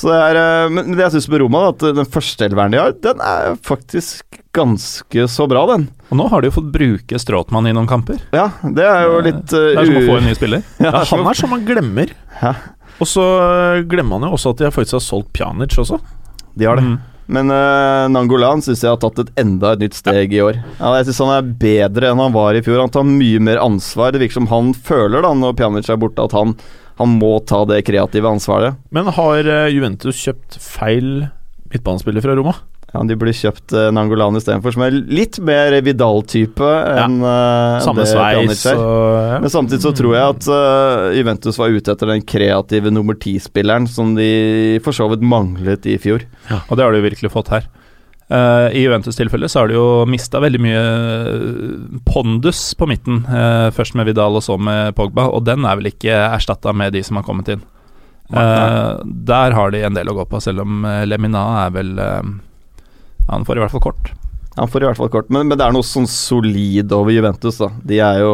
Så 0.00 0.08
det 0.08 0.16
er 0.30 0.38
eh, 0.40 0.72
Men 0.72 0.94
det 0.94 1.02
jeg 1.02 1.16
syns 1.16 1.28
med 1.32 1.42
Roma, 1.42 1.64
da, 1.66 1.72
at 1.74 1.98
den 1.98 2.08
første 2.08 2.46
elveren 2.46 2.72
de 2.72 2.80
har, 2.80 2.94
den 3.04 3.20
er 3.24 3.58
faktisk 3.66 4.40
ganske 4.56 5.26
så 5.30 5.46
bra, 5.50 5.66
den. 5.70 5.88
Og 6.08 6.18
nå 6.18 6.26
har 6.32 6.42
de 6.42 6.48
jo 6.50 6.56
fått 6.56 6.70
bruke 6.74 7.20
Stråtmann 7.20 7.68
i 7.70 7.74
noen 7.76 7.90
kamper. 7.90 8.22
Ja, 8.34 8.48
det 8.64 8.86
er 8.86 9.04
jo 9.06 9.20
litt 9.26 9.44
Det 9.52 9.60
uh, 9.76 9.82
er 9.82 9.90
som 9.90 10.00
å 10.00 10.06
få 10.08 10.16
en 10.18 10.28
ny 10.30 10.36
spiller. 10.38 10.64
Ja, 10.86 11.04
han 11.12 11.28
er 11.28 11.38
som 11.38 11.52
man 11.52 11.66
glemmer. 11.68 12.14
Ja. 12.40 12.54
Og 13.00 13.08
så 13.08 13.24
glemmer 13.88 14.18
han 14.18 14.28
jo 14.28 14.34
også 14.36 14.54
at 14.54 14.60
de 14.60 14.66
har 14.68 14.74
faktisk 14.74 14.98
har 14.98 15.04
solgt 15.04 15.30
Pjanic 15.36 15.76
også. 15.80 16.00
De 16.58 16.66
har 16.68 16.80
det. 16.80 16.88
Mm. 16.88 16.98
Men 17.30 17.50
uh, 17.54 18.10
Nangolan 18.10 18.62
syns 18.64 18.82
jeg 18.82 18.90
har 18.90 19.00
tatt 19.02 19.20
et 19.22 19.32
enda 19.40 19.74
et 19.74 19.84
nytt 19.84 19.98
steg 19.98 20.34
i 20.34 20.42
år. 20.42 20.58
Ja, 20.80 20.94
jeg 20.98 21.08
syns 21.08 21.22
han 21.22 21.34
er 21.36 21.50
bedre 21.62 22.10
enn 22.10 22.22
han 22.22 22.34
var 22.34 22.58
i 22.58 22.62
fjor. 22.66 22.80
Han 22.82 22.92
tar 22.92 23.06
mye 23.06 23.42
mer 23.46 23.62
ansvar. 23.62 24.12
Det 24.12 24.22
virker 24.24 24.40
som 24.40 24.50
han 24.50 24.72
føler, 24.74 25.22
da 25.22 25.30
når 25.38 25.54
Pjanic 25.60 25.90
er 25.92 26.00
borte, 26.02 26.26
at 26.26 26.34
han, 26.34 26.56
han 26.98 27.14
må 27.20 27.36
ta 27.46 27.62
det 27.70 27.84
kreative 27.86 28.34
ansvaret. 28.34 28.80
Men 28.94 29.12
har 29.14 29.46
øh, 29.46 29.68
Juventus 29.70 30.18
kjøpt 30.26 30.58
feil 30.64 31.28
midtbanespiller 31.70 32.24
fra 32.24 32.34
Roma? 32.34 32.56
Ja, 32.90 33.02
De 33.06 33.16
blir 33.18 33.36
kjøpt 33.36 33.74
uh, 33.76 33.88
Nangolan 33.94 34.38
istedenfor, 34.38 34.74
som 34.74 34.84
er 34.86 34.94
litt 34.94 35.38
mer 35.46 35.76
Vidal-type 35.86 36.70
enn 36.90 37.20
uh, 37.22 37.78
Samme 37.84 38.02
det 38.02 38.10
sveis 38.10 38.64
og 38.72 39.18
ja. 39.30 39.40
Men 39.42 39.52
samtidig 39.52 39.84
så 39.84 39.92
tror 39.96 40.16
jeg 40.16 40.36
at 40.36 40.48
uh, 40.50 41.10
Juventus 41.14 41.60
var 41.60 41.74
ute 41.74 41.94
etter 41.94 42.10
den 42.10 42.24
kreative 42.26 42.92
nummer 42.94 43.18
ti-spilleren 43.18 43.86
som 43.90 44.16
de 44.18 44.80
for 44.84 44.96
så 44.96 45.06
vidt 45.12 45.22
manglet 45.22 45.86
i 45.86 45.98
fjor. 46.02 46.26
Ja. 46.50 46.64
Og 46.66 46.78
det 46.78 46.86
har 46.86 46.96
de 46.96 47.04
virkelig 47.06 47.30
fått 47.32 47.52
her. 47.54 47.68
Uh, 48.30 48.70
I 48.74 48.84
Juventus 48.84 49.18
tilfelle 49.18 49.48
så 49.50 49.62
har 49.62 49.70
de 49.70 49.78
jo 49.78 49.86
mista 50.06 50.38
veldig 50.42 50.58
mye 50.62 50.82
eh, 50.82 51.70
pondus 52.06 52.60
på 52.78 52.86
midten. 52.86 53.24
Uh, 53.26 53.70
først 53.74 53.96
med 53.98 54.06
Vidal 54.06 54.38
og 54.38 54.44
så 54.46 54.54
med 54.58 54.94
Pogba, 54.98 55.26
og 55.34 55.42
den 55.48 55.66
er 55.66 55.78
vel 55.80 55.90
ikke 55.90 56.14
erstatta 56.28 56.74
med 56.74 56.94
de 56.94 57.02
som 57.06 57.18
har 57.18 57.26
kommet 57.26 57.50
inn. 57.50 57.64
Eh, 58.32 58.98
der 59.04 59.50
har 59.50 59.72
de 59.74 59.82
en 59.82 59.96
del 59.96 60.10
å 60.10 60.14
gå 60.20 60.24
på, 60.30 60.38
selv 60.42 60.62
om 60.62 60.84
eh, 60.86 61.02
Lemina 61.08 61.42
er 61.64 61.72
vel 61.74 61.96
eh, 61.98 62.28
Han 63.28 63.44
får 63.44 63.58
i 63.58 63.62
hvert 63.64 63.74
fall 63.74 63.84
kort. 63.84 64.12
Han 64.56 64.68
får 64.68 64.82
i 64.82 64.88
hvert 64.88 64.98
fall 64.98 65.12
kort, 65.12 65.28
men, 65.30 65.46
men 65.48 65.58
det 65.58 65.66
er 65.66 65.74
noe 65.74 65.86
sånn 65.86 66.08
solid 66.10 66.90
over 66.92 67.14
Juventus, 67.14 67.60
da. 67.60 67.70
De 67.86 68.00
er 68.02 68.22
jo 68.24 68.32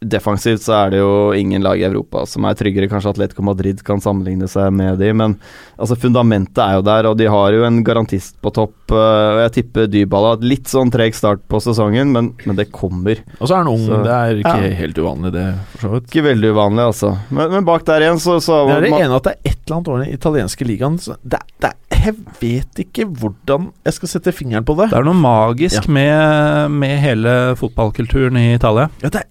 defensivt 0.00 0.62
så 0.62 0.74
er 0.86 0.90
det 0.94 0.98
jo 1.00 1.32
ingen 1.34 1.62
lag 1.64 1.80
i 1.80 1.84
Europa 1.88 2.24
som 2.30 2.44
er 2.46 2.54
tryggere. 2.54 2.86
Kanskje 2.90 3.10
Atletico 3.10 3.42
Madrid 3.42 3.80
kan 3.86 3.98
sammenligne 4.00 4.46
seg 4.50 4.70
med 4.72 4.98
de, 5.00 5.08
men 5.16 5.34
altså 5.78 5.96
fundamentet 5.98 6.60
er 6.62 6.76
jo 6.78 6.84
der, 6.86 7.08
og 7.10 7.16
de 7.18 7.26
har 7.26 7.56
jo 7.56 7.64
en 7.66 7.80
garantist 7.86 8.36
på 8.44 8.52
topp. 8.54 8.74
øh, 8.92 8.96
og 8.98 9.40
Jeg 9.42 9.52
tipper 9.58 9.86
Dybala 9.90 10.34
har 10.36 10.44
litt 10.46 10.70
sånn 10.70 10.90
treg 10.94 11.14
start 11.18 11.42
på 11.50 11.60
sesongen, 11.60 12.12
men, 12.14 12.30
men 12.46 12.56
det 12.56 12.68
kommer. 12.72 13.18
Og 13.40 13.48
så 13.48 13.54
er 13.56 13.64
han 13.64 13.68
ung, 13.74 13.86
Så- 13.86 14.02
det 14.04 14.14
er 14.14 14.36
ikke 14.44 14.56
Ja. 14.70 14.76
helt 14.82 14.98
uvanlig, 15.02 15.32
det, 15.32 15.46
for 15.72 15.78
så 15.88 15.90
vidt. 15.94 16.06
Ikke 16.12 16.24
veldig 16.28 16.52
uvanlig, 16.54 16.84
altså. 16.92 17.18
Men, 17.30 17.50
men 17.50 17.64
bak 17.64 17.84
der 17.84 18.00
igjen, 18.06 18.18
så, 18.22 18.38
så 18.40 18.66
Det 18.68 18.76
er 18.76 18.80
det 18.86 18.90
man- 18.90 19.02
ene 19.02 19.16
at 19.16 19.22
det 19.24 19.32
er 19.34 19.50
et 19.50 19.58
eller 19.66 19.76
annet 19.76 19.88
over 19.88 20.04
den 20.04 20.14
italienske 20.14 20.64
ligaen. 20.66 20.98
så 20.98 21.16
Det, 21.26 21.40
det, 21.60 21.72
jeg 21.98 22.14
vet 22.40 22.84
ikke 22.86 23.04
hvordan 23.18 23.72
jeg 23.84 23.94
skal 23.94 24.08
sette 24.08 24.32
fingeren 24.32 24.64
på 24.64 24.76
det. 24.78 24.90
Det 24.90 24.98
er 24.98 25.04
noe 25.04 25.18
magisk 25.18 25.88
med, 25.88 26.70
med 26.70 26.98
hele 27.02 27.34
fotballkulturen 27.58 28.36
i 28.38 28.54
Italia. 28.54 28.88
Ja, 29.02 29.08
det 29.10 29.24
er 29.24 29.26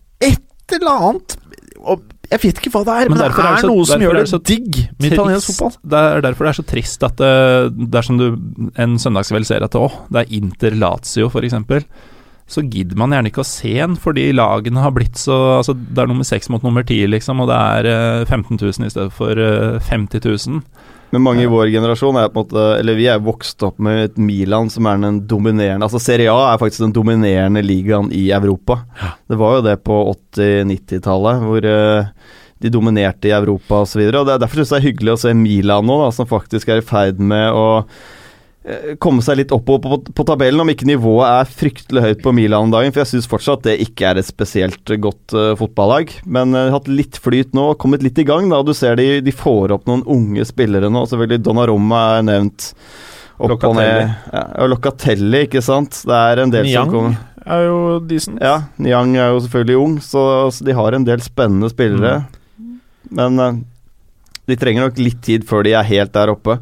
eller 0.76 0.92
annet 1.10 1.38
og 1.88 2.02
Jeg 2.30 2.40
vet 2.44 2.58
ikke 2.60 2.72
hva 2.74 2.82
det 2.84 2.94
er, 2.94 3.10
men, 3.10 3.18
Men 3.18 3.30
det 3.32 3.40
er, 3.40 3.46
er 3.54 3.62
så- 3.62 3.68
noe 3.72 3.86
som 3.88 4.02
gjør 4.02 4.18
det 4.18 4.24
det 4.32 4.44
digg 4.44 4.90
med 5.00 5.14
italiensk 5.14 5.48
fotball. 5.56 5.78
Det 5.88 6.00
er 6.04 6.22
derfor 6.26 6.44
det 6.44 6.50
er 6.52 6.58
så 6.62 6.66
trist 6.68 7.04
at 7.08 7.16
det, 7.22 7.90
dersom 7.96 8.18
du 8.20 8.26
en 8.76 8.98
søndagskveld 9.00 9.46
ser 9.48 9.64
at 9.64 9.78
å, 9.80 9.88
det 10.12 10.26
er 10.26 10.34
Inter 10.36 10.76
Lazio 10.76 11.30
f.eks., 11.32 11.86
så 12.48 12.64
gidder 12.64 12.96
man 13.00 13.12
gjerne 13.12 13.28
ikke 13.32 13.44
å 13.44 13.48
se 13.48 13.74
en, 13.84 13.96
fordi 14.00 14.34
lagene 14.36 14.80
har 14.84 14.92
blitt 14.96 15.16
så 15.20 15.38
Altså, 15.60 15.74
det 15.76 16.00
er 16.00 16.08
nummer 16.08 16.24
seks 16.28 16.50
mot 16.50 16.64
nummer 16.64 16.84
ti, 16.88 17.00
liksom, 17.08 17.40
og 17.44 17.48
det 17.48 17.56
er 17.56 17.90
eh, 17.92 18.26
15 18.26 18.60
000 18.60 18.88
i 18.88 18.92
stedet 18.92 19.12
for 19.16 19.32
eh, 19.32 19.80
50 19.88 20.20
000. 20.24 20.62
Men 21.10 21.24
mange 21.24 21.46
i 21.46 21.50
vår 21.50 21.70
generasjon 21.72 22.18
er 22.20 22.32
på 22.32 22.42
en 22.42 22.48
måte 22.48 22.64
Eller 22.82 22.98
vi 22.98 23.06
er 23.08 23.24
vokst 23.24 23.64
opp 23.64 23.78
med 23.84 24.02
et 24.04 24.18
Milan 24.20 24.72
som 24.72 24.90
er 24.90 25.00
den 25.00 25.22
dominerende 25.30 25.88
Altså 25.88 26.02
Serie 26.04 26.34
A 26.34 26.50
er 26.52 26.60
faktisk 26.60 26.84
den 26.84 26.96
dominerende 26.96 27.64
ligaen 27.64 28.12
i 28.12 28.28
Europa. 28.36 28.82
Det 29.28 29.40
var 29.40 29.58
jo 29.58 29.64
det 29.66 29.78
på 29.88 30.02
80-90-tallet, 30.36 31.42
hvor 31.48 31.68
eh, 31.72 32.36
de 32.64 32.72
dominerte 32.74 33.30
i 33.30 33.36
Europa 33.36 33.84
osv. 33.86 34.04
Det 34.04 34.20
er 34.20 34.42
derfor 34.42 34.60
synes 34.60 34.72
jeg 34.72 34.76
det 34.76 34.82
er 34.82 34.88
hyggelig 34.90 35.14
å 35.14 35.20
se 35.22 35.34
Milan 35.38 35.88
nå, 35.88 35.98
da, 36.04 36.12
som 36.16 36.30
faktisk 36.30 36.72
er 36.72 36.82
i 36.82 36.86
ferd 36.86 37.22
med 37.22 37.56
å 37.56 37.68
komme 39.00 39.24
seg 39.24 39.40
litt 39.40 39.54
oppover 39.56 39.84
på, 39.84 39.98
på, 40.08 40.14
på 40.18 40.26
tabellen, 40.28 40.62
om 40.64 40.72
ikke 40.72 40.90
nivået 40.90 41.28
er 41.28 41.52
fryktelig 41.60 42.04
høyt 42.04 42.24
på 42.26 42.34
Milan 42.36 42.68
om 42.68 42.74
dagen. 42.74 42.94
For 42.94 43.04
jeg 43.04 43.12
syns 43.14 43.30
fortsatt 43.32 43.66
det 43.68 43.78
ikke 43.86 44.10
er 44.10 44.20
et 44.20 44.28
spesielt 44.28 44.94
godt 45.04 45.36
uh, 45.38 45.54
fotballag. 45.60 46.12
Men 46.26 46.56
uh, 46.58 46.68
hatt 46.74 46.90
litt 46.92 47.20
flyt 47.24 47.56
nå, 47.58 47.70
kommet 47.82 48.04
litt 48.06 48.20
i 48.20 48.28
gang. 48.28 48.50
da, 48.52 48.64
Du 48.68 48.74
ser 48.78 49.00
de, 49.00 49.22
de 49.24 49.36
får 49.36 49.76
opp 49.78 49.88
noen 49.90 50.04
unge 50.04 50.48
spillere 50.50 50.92
nå. 50.92 51.06
Selvfølgelig 51.08 51.46
Donnarumma 51.46 52.04
er 52.18 52.28
nevnt. 52.28 52.74
Opp 53.38 53.62
og 53.70 53.76
ned. 53.78 54.08
Ja, 54.34 54.44
og 54.64 54.72
Locatelli, 54.74 55.46
ikke 55.46 55.62
sant. 55.62 56.02
Det 56.08 56.22
er 56.32 56.42
en 56.42 56.54
del 56.54 56.66
Niang 56.68 56.90
som 56.90 56.96
kommer 56.96 57.18
er 57.48 57.68
jo 57.68 57.78
decent. 58.04 58.42
Ja, 58.44 58.68
Niang 58.82 59.16
er 59.16 59.32
jo 59.32 59.42
selvfølgelig 59.46 59.80
ung, 59.80 59.96
så, 60.04 60.24
så 60.52 60.66
de 60.68 60.76
har 60.76 60.96
en 60.96 61.06
del 61.08 61.24
spennende 61.24 61.70
spillere. 61.72 62.26
Men 63.08 63.40
uh, 63.40 63.60
de 64.48 64.58
trenger 64.60 64.88
nok 64.88 65.00
litt 65.02 65.22
tid 65.24 65.48
før 65.48 65.64
de 65.68 65.76
er 65.78 65.88
helt 65.88 66.14
der 66.16 66.34
oppe. 66.34 66.60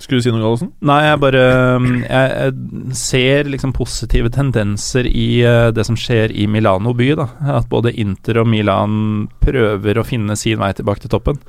Skulle 0.00 0.20
du 0.20 0.24
si 0.24 0.32
noe, 0.32 0.40
Gallosen? 0.40 0.70
Nei, 0.88 0.98
jeg 1.04 1.20
bare 1.20 1.40
Jeg, 1.44 2.28
jeg 2.32 2.96
ser 2.96 3.50
liksom 3.52 3.74
positive 3.76 4.30
tendenser 4.32 5.06
i 5.06 5.42
eh, 5.44 5.68
det 5.76 5.84
som 5.86 5.98
skjer 5.98 6.32
i 6.32 6.46
Milano 6.48 6.94
by. 6.96 7.10
da 7.20 7.28
At 7.58 7.68
både 7.72 7.92
Inter 8.00 8.40
og 8.40 8.48
Milan 8.48 9.28
prøver 9.44 10.00
å 10.00 10.06
finne 10.06 10.38
sin 10.40 10.62
vei 10.62 10.72
tilbake 10.76 11.04
til 11.04 11.12
toppen. 11.12 11.40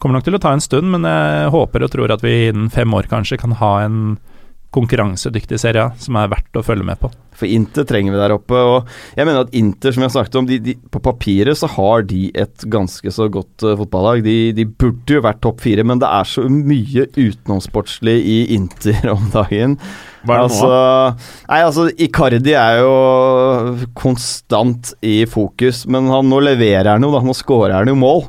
Kommer 0.00 0.18
nok 0.18 0.26
til 0.26 0.38
å 0.38 0.42
ta 0.42 0.54
en 0.56 0.64
stund, 0.64 0.90
men 0.90 1.04
jeg 1.06 1.52
håper 1.54 1.84
og 1.84 1.92
tror 1.92 2.12
at 2.14 2.22
vi 2.24 2.48
innen 2.48 2.70
fem 2.72 2.90
år 2.96 3.08
kanskje 3.10 3.38
kan 3.42 3.52
ha 3.60 3.72
en 3.84 3.98
konkurransedyktig 4.74 5.58
serie 5.60 5.88
som 5.98 6.18
er 6.20 6.30
verdt 6.30 6.58
å 6.58 6.64
følge 6.64 6.86
med 6.86 7.00
på. 7.00 7.10
For 7.40 7.48
Inter 7.50 7.86
trenger 7.88 8.14
vi 8.14 8.20
der 8.20 8.34
oppe. 8.34 8.58
Og 8.58 8.90
jeg 9.16 9.26
mener 9.26 9.46
at 9.46 9.54
Inter, 9.56 9.94
som 9.94 10.04
jeg 10.04 10.10
har 10.10 10.14
snakket 10.14 10.38
om, 10.40 10.48
de, 10.50 10.58
de, 10.62 10.74
på 10.92 11.02
papiret 11.02 11.58
så 11.58 11.70
har 11.74 12.04
de 12.08 12.28
et 12.38 12.66
ganske 12.70 13.14
så 13.14 13.26
godt 13.32 13.64
uh, 13.66 13.74
fotballag. 13.80 14.22
De, 14.26 14.36
de 14.56 14.66
burde 14.68 15.16
jo 15.16 15.24
vært 15.24 15.42
topp 15.44 15.64
fire, 15.64 15.86
men 15.86 16.02
det 16.02 16.10
er 16.10 16.28
så 16.28 16.44
mye 16.50 17.08
utenomsportslig 17.16 18.16
i 18.20 18.38
Inter 18.56 19.10
om 19.16 19.30
dagen. 19.34 19.78
Hva 20.20 20.36
er 20.36 20.42
det 20.42 20.48
altså, 20.50 20.68
nå? 20.68 21.30
Nei, 21.48 21.60
altså, 21.64 21.86
Icardi 22.06 22.56
er 22.60 22.82
jo 22.82 23.86
konstant 23.96 24.92
i 25.00 25.22
fokus, 25.30 25.86
men 25.90 26.10
han, 26.12 26.28
nå 26.28 26.42
leverer 26.44 26.92
han 26.94 27.06
jo, 27.06 27.14
da. 27.16 27.24
Nå 27.24 27.36
skårer 27.36 27.80
han 27.80 27.90
jo 27.90 27.96
mål. 27.98 28.28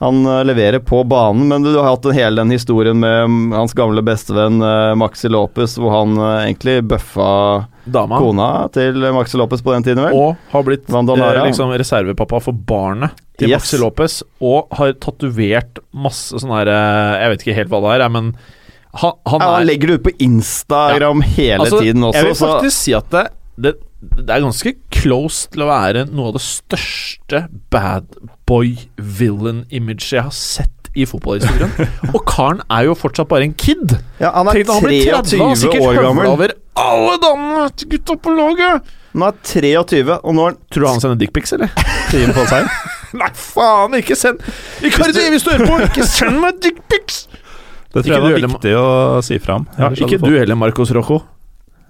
Han 0.00 0.26
eh, 0.26 0.44
leverer 0.48 0.80
på 0.80 1.02
banen, 1.04 1.44
men 1.48 1.62
du 1.62 1.74
har 1.76 1.90
hatt 1.90 2.06
en, 2.08 2.14
hele 2.16 2.40
den 2.40 2.54
historien 2.54 2.96
med 3.02 3.24
mm, 3.28 3.50
hans 3.52 3.74
gamle 3.76 4.00
bestevenn 4.04 4.62
uh, 4.64 4.94
Maxi 4.96 5.28
Lopez, 5.28 5.74
hvor 5.76 5.92
han 5.92 6.16
eh, 6.16 6.46
egentlig 6.46 6.78
bøffa 6.88 7.32
Dama. 7.84 8.16
kona 8.16 8.46
til 8.72 8.96
Maxi 9.12 9.36
Lopez 9.36 9.60
på 9.64 9.74
den 9.74 9.84
tiden, 9.84 10.00
vel? 10.06 10.16
Og 10.16 10.54
har 10.54 10.64
blitt 10.64 10.88
eh, 10.88 11.42
liksom 11.44 11.74
reservepappa 11.76 12.40
for 12.40 12.56
barnet 12.56 13.12
til 13.36 13.52
Yes. 13.52 13.60
Maxi 13.60 13.80
Lopez. 13.82 14.16
Og 14.40 14.72
har 14.78 14.96
tatovert 15.04 15.82
masse 15.92 16.40
sånn 16.40 16.52
her 16.54 16.72
eh, 16.72 17.20
Jeg 17.20 17.34
vet 17.34 17.44
ikke 17.44 17.58
helt 17.60 17.72
hva 17.74 17.82
det 17.84 17.92
er, 17.98 18.06
eh, 18.06 18.14
men 18.16 18.32
han, 18.90 19.14
han 19.28 19.44
ja, 19.44 19.50
han 19.52 19.60
er 19.60 19.68
legger 19.68 19.92
det 19.92 20.00
ut 20.00 20.06
på 20.08 20.16
Instagram 20.26 21.20
hele 21.36 21.60
Altså, 21.62 21.78
tiden 21.84 22.08
også, 22.08 22.18
Jeg 22.18 22.26
vil 22.26 22.40
så 22.40 22.48
faktisk 22.56 22.78
si 22.80 22.96
at 22.98 23.12
det, 23.12 23.26
det, 23.68 23.76
det 24.00 24.32
er 24.32 24.40
ganske 24.40 24.72
close 24.96 25.48
til 25.52 25.64
å 25.64 25.68
være 25.68 26.06
noe 26.08 26.30
av 26.30 26.36
det 26.38 26.44
største 26.44 27.42
bad 27.72 28.06
boy 28.48 28.72
villain-imaget 28.96 30.14
jeg 30.16 30.24
har 30.24 30.34
sett 30.36 30.88
i 30.96 31.04
fotballhistorien. 31.06 31.90
og 32.16 32.22
karen 32.26 32.62
er 32.72 32.88
jo 32.88 32.96
fortsatt 32.98 33.28
bare 33.30 33.46
en 33.46 33.52
kid. 33.54 33.92
ja, 34.18 34.32
Han 34.34 34.48
er 34.50 34.58
Tenk 34.58 34.70
når 34.70 34.78
han 34.80 34.88
blir 34.88 35.04
30 35.04 35.18
og 35.20 35.52
23 35.52 35.60
sikkert 35.60 35.84
år 35.84 35.92
høvla 35.92 36.06
gammel. 36.08 36.30
over 36.32 36.54
alle 36.80 37.18
damene 37.22 37.66
til 37.76 37.90
gutta 37.92 38.16
på 38.24 38.34
laget. 38.38 38.88
Han 39.12 39.26
er 39.26 39.36
23, 39.44 40.16
og 40.16 40.34
nå 40.38 40.46
er 40.46 40.52
han 40.54 40.58
Tror 40.70 40.86
du 40.86 40.88
han 40.88 41.02
sender 41.04 41.20
dickpics, 41.20 41.52
eller? 41.58 41.70
Nei, 43.20 43.28
faen, 43.34 43.94
ikke 43.98 44.16
send 44.18 44.38
Icardi, 44.86 45.24
hvis 45.34 45.44
du 45.44 45.50
hører 45.50 45.66
på, 45.66 45.78
ikke 45.88 46.06
send 46.06 46.40
meg 46.42 46.60
dickpics! 46.62 47.24
Det 47.90 48.04
tror 48.04 48.06
Ikke 48.06 48.14
jeg 48.14 48.22
var 48.22 48.36
viktig 48.38 48.74
å 48.78 48.88
si 49.26 49.38
fram. 49.42 49.64
Ja, 49.74 49.90
ikke 49.90 50.20
du 50.22 50.30
heller, 50.30 50.54
Marcos 50.58 50.92
Rojo. 50.94 51.24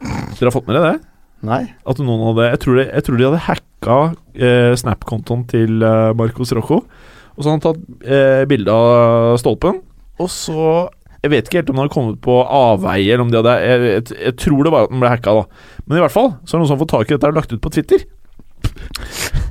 Dere 0.00 0.48
har 0.48 0.54
fått 0.54 0.68
med 0.70 0.78
dere 0.78 0.94
det? 0.94 1.09
Nei. 1.46 1.62
At 1.88 2.00
noen 2.02 2.22
hadde 2.28 2.50
Jeg 2.50 2.60
tror, 2.64 2.76
de, 2.76 2.84
jeg 2.90 3.04
tror 3.06 3.16
de 3.16 3.26
hadde 3.28 3.44
hacka 3.46 3.98
eh, 4.36 4.72
Snap-kontoen 4.76 5.46
til 5.48 5.84
eh, 5.86 6.12
Marcos 6.18 6.52
Rojo. 6.56 6.82
Og 7.34 7.40
så 7.40 7.48
hadde 7.48 7.56
han 7.56 7.64
tatt 7.64 8.04
eh, 8.04 8.42
bilde 8.50 8.74
av 8.74 9.38
stolpen, 9.40 9.80
og 10.20 10.28
så 10.28 10.88
Jeg 11.22 11.32
vet 11.32 11.48
ikke 11.48 11.60
helt 11.60 11.70
om 11.72 11.78
han 11.80 11.86
hadde 11.86 11.94
kommet 11.94 12.20
på 12.24 12.34
avveie, 12.44 13.08
eller 13.08 13.24
om 13.24 13.32
de 13.32 13.40
hadde 13.40 13.56
jeg, 13.60 13.80
jeg, 13.88 14.04
jeg 14.26 14.36
tror 14.40 14.64
det 14.64 14.72
var 14.72 14.86
at 14.86 14.92
den 14.92 15.02
ble 15.02 15.10
hacka, 15.12 15.34
da. 15.36 15.74
Men 15.84 15.98
i 15.98 16.04
hvert 16.04 16.16
fall 16.16 16.30
så 16.44 16.54
det 16.54 16.60
noen 16.60 16.70
som 16.70 16.76
har 16.78 16.82
fått 16.84 16.94
tak 16.94 17.10
i 17.10 17.16
dette 17.16 17.32
og 17.32 17.36
lagt 17.36 17.52
ut 17.52 17.60
på 17.64 17.72
Twitter. 17.74 18.06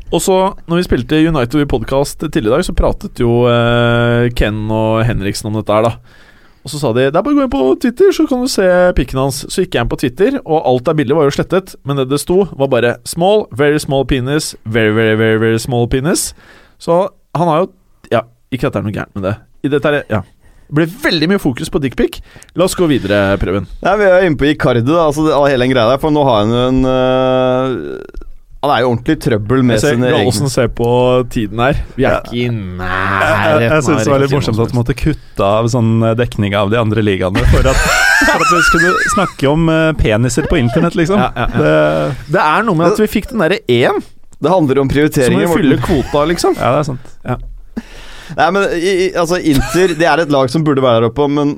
Og 0.09 0.21
så, 0.25 0.37
når 0.65 0.79
vi 0.79 0.85
spilte 0.87 1.19
United 1.21 1.61
i 1.61 1.69
podkast 1.69 2.23
tidligere 2.23 2.47
i 2.47 2.57
dag, 2.57 2.65
så 2.65 2.77
pratet 2.77 3.21
jo 3.21 3.43
eh, 3.49 4.29
Ken 4.37 4.63
og 4.73 5.03
Henriksen 5.05 5.51
om 5.51 5.59
dette 5.59 5.75
her, 5.75 5.85
da. 5.85 6.25
Og 6.63 6.71
så 6.73 6.79
sa 6.81 6.91
de 6.95 7.05
det 7.07 7.15
er 7.15 7.23
bare 7.23 7.35
å 7.35 7.37
gå 7.37 7.45
inn 7.45 7.51
på 7.53 7.61
Twitter, 7.81 8.11
så 8.15 8.25
kan 8.27 8.41
du 8.43 8.49
se 8.51 8.65
pikken 8.97 9.21
hans. 9.21 9.43
Så 9.47 9.63
gikk 9.63 9.77
jeg 9.77 9.85
inn 9.85 9.91
på 9.91 9.99
Twitter, 10.01 10.39
og 10.43 10.65
alt 10.67 10.91
av 10.91 10.97
bildet 10.99 11.15
var 11.17 11.29
jo 11.29 11.35
slettet, 11.37 11.75
men 11.87 11.99
det 12.01 12.09
det 12.11 12.19
sto, 12.19 12.43
var 12.51 12.67
bare 12.71 12.97
'small, 13.05 13.47
very 13.51 13.79
small 13.79 14.05
penis, 14.05 14.55
very, 14.65 14.91
very, 14.91 15.15
very, 15.15 15.37
very 15.39 15.57
small 15.57 15.87
penis'. 15.87 16.33
Så 16.79 17.09
han 17.35 17.47
har 17.47 17.59
jo 17.63 17.71
Ja, 18.11 18.21
ikke 18.51 18.67
at 18.67 18.73
det 18.73 18.79
er 18.79 18.83
noe 18.83 18.91
gærent 18.91 19.15
med 19.15 19.23
det. 19.23 19.35
I 19.63 19.67
dette 19.69 19.85
er, 19.85 20.03
ja. 20.09 20.21
Det 20.69 20.75
ble 20.75 20.85
veldig 20.85 21.27
mye 21.29 21.39
fokus 21.39 21.69
på 21.69 21.81
dickpic. 21.81 22.21
La 22.55 22.65
oss 22.65 22.75
gå 22.75 22.87
videre, 22.87 23.37
Preben. 23.37 23.67
Nei, 23.81 23.97
Vi 23.97 24.03
er 24.03 24.25
inne 24.25 24.37
på 24.37 24.45
Icardi, 24.45 24.81
da. 24.85 25.05
Altså, 25.07 25.25
hele 25.47 25.65
den 25.65 25.73
greia 25.73 25.89
der. 25.89 25.97
For 25.97 26.09
nå 26.09 26.23
har 26.23 26.43
han 26.43 26.49
jo 26.53 26.67
en 26.67 26.85
øh, 26.85 28.28
Han 28.59 28.71
er 28.73 28.81
jo 28.83 28.87
ordentlig 28.91 29.15
trøbbel 29.23 29.61
med 29.63 29.77
Jeg 29.77 29.81
ser 29.85 29.93
sine 29.95 30.07
egne 30.09 30.17
Gallosen 30.19 30.49
ser 30.51 30.67
på 30.75 30.87
tiden 31.31 31.61
her. 31.63 31.77
Vi 31.95 32.03
er 32.03 32.17
ikke 32.19 32.33
i 32.35 32.41
Jeg, 32.43 32.51
nærheten 32.51 33.61
jeg, 33.63 33.69
jeg 33.71 33.85
syns 33.87 34.03
det 34.03 34.11
var 34.11 34.19
litt 34.25 34.33
morsomt 34.35 34.59
at 34.65 34.73
du 34.73 34.75
måtte 34.75 34.95
kutte 34.99 35.45
av 35.47 35.69
sånn 35.71 35.91
eh, 36.09 36.15
dekning 36.19 36.57
av 36.59 36.73
de 36.73 36.79
andre 36.81 37.03
ligaene 37.07 37.45
for 37.53 37.69
at, 37.71 37.79
for 38.25 38.35
at 38.43 38.51
vi 38.51 38.61
skulle 38.67 38.91
snakke 39.15 39.47
om 39.53 39.69
eh, 39.71 39.91
peniser 40.01 40.49
på 40.51 40.59
internett, 40.59 40.97
liksom. 40.99 41.23
Ja, 41.23 41.29
ja, 41.37 41.47
ja. 41.47 41.61
Det, 41.63 42.33
Det 42.35 42.41
er 42.43 42.67
noe 42.67 42.81
med 42.81 42.91
at 42.91 42.99
vi 42.99 43.07
fikk 43.15 43.31
den 43.31 43.45
derre 43.45 43.61
én, 43.71 44.01
Det 44.43 44.51
handler 44.51 44.83
om 44.83 44.91
prioriteringer. 44.91 45.39
vi 45.39 45.47
Morten. 45.47 45.63
fylle 45.63 45.79
kvota, 45.87 46.25
liksom. 46.33 46.59
ja, 46.59 46.73
det 46.75 46.83
er 46.83 46.89
sant. 46.91 47.15
Nei, 48.35 48.49
men 48.53 48.65
i, 48.77 48.91
altså 49.17 49.39
Inter 49.41 49.95
Det 49.97 50.05
er 50.05 50.21
et 50.21 50.29
lag 50.35 50.51
som 50.53 50.61
burde 50.67 50.83
være 50.83 50.99
der 50.99 51.07
oppe, 51.09 51.25
men 51.31 51.55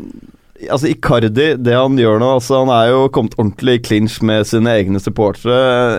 Altså 0.70 0.92
Icardi, 0.92 1.48
det 1.58 1.74
han 1.74 1.98
gjør 2.00 2.20
nå 2.22 2.36
altså 2.36 2.62
Han 2.62 2.72
er 2.76 2.92
jo 2.92 3.10
kommet 3.14 3.38
ordentlig 3.40 3.80
i 3.80 3.84
clinch 3.88 4.20
med 4.26 4.46
sine 4.50 4.76
egne 4.82 5.02
supportere. 5.02 5.58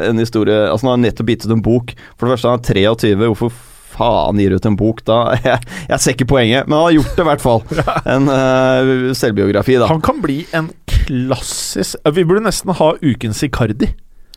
En 0.09 0.21
historie 0.23 0.55
Altså 0.69 0.87
Han 0.87 0.95
har 0.97 1.05
nettopp 1.09 1.33
gitt 1.33 1.47
ut 1.47 1.57
en 1.57 1.65
bok. 1.65 1.95
For 2.17 2.27
det 2.27 2.37
første, 2.37 2.53
han 2.53 2.63
er 2.63 2.97
23. 2.97 3.31
Hvorfor 3.33 3.55
faen 3.93 4.41
gir 4.41 4.55
ut 4.57 4.69
en 4.69 4.79
bok 4.79 5.03
da? 5.09 5.19
Jeg, 5.45 5.67
jeg 5.91 6.01
ser 6.01 6.17
ikke 6.17 6.31
poenget, 6.33 6.69
men 6.69 6.79
han 6.79 6.87
har 6.87 6.97
gjort 6.97 7.17
det 7.17 7.25
i 7.25 7.29
hvert 7.31 7.45
fall. 7.45 7.67
En 8.15 8.31
uh, 8.31 9.11
selvbiografi, 9.17 9.77
da. 9.81 9.91
Han 9.91 10.05
kan 10.05 10.23
bli 10.25 10.43
en 10.57 10.71
klassisk 10.93 11.99
Vi 12.15 12.25
burde 12.25 12.47
nesten 12.47 12.73
ha 12.79 12.95
ukens 13.03 13.43
Icardi. 13.45 13.91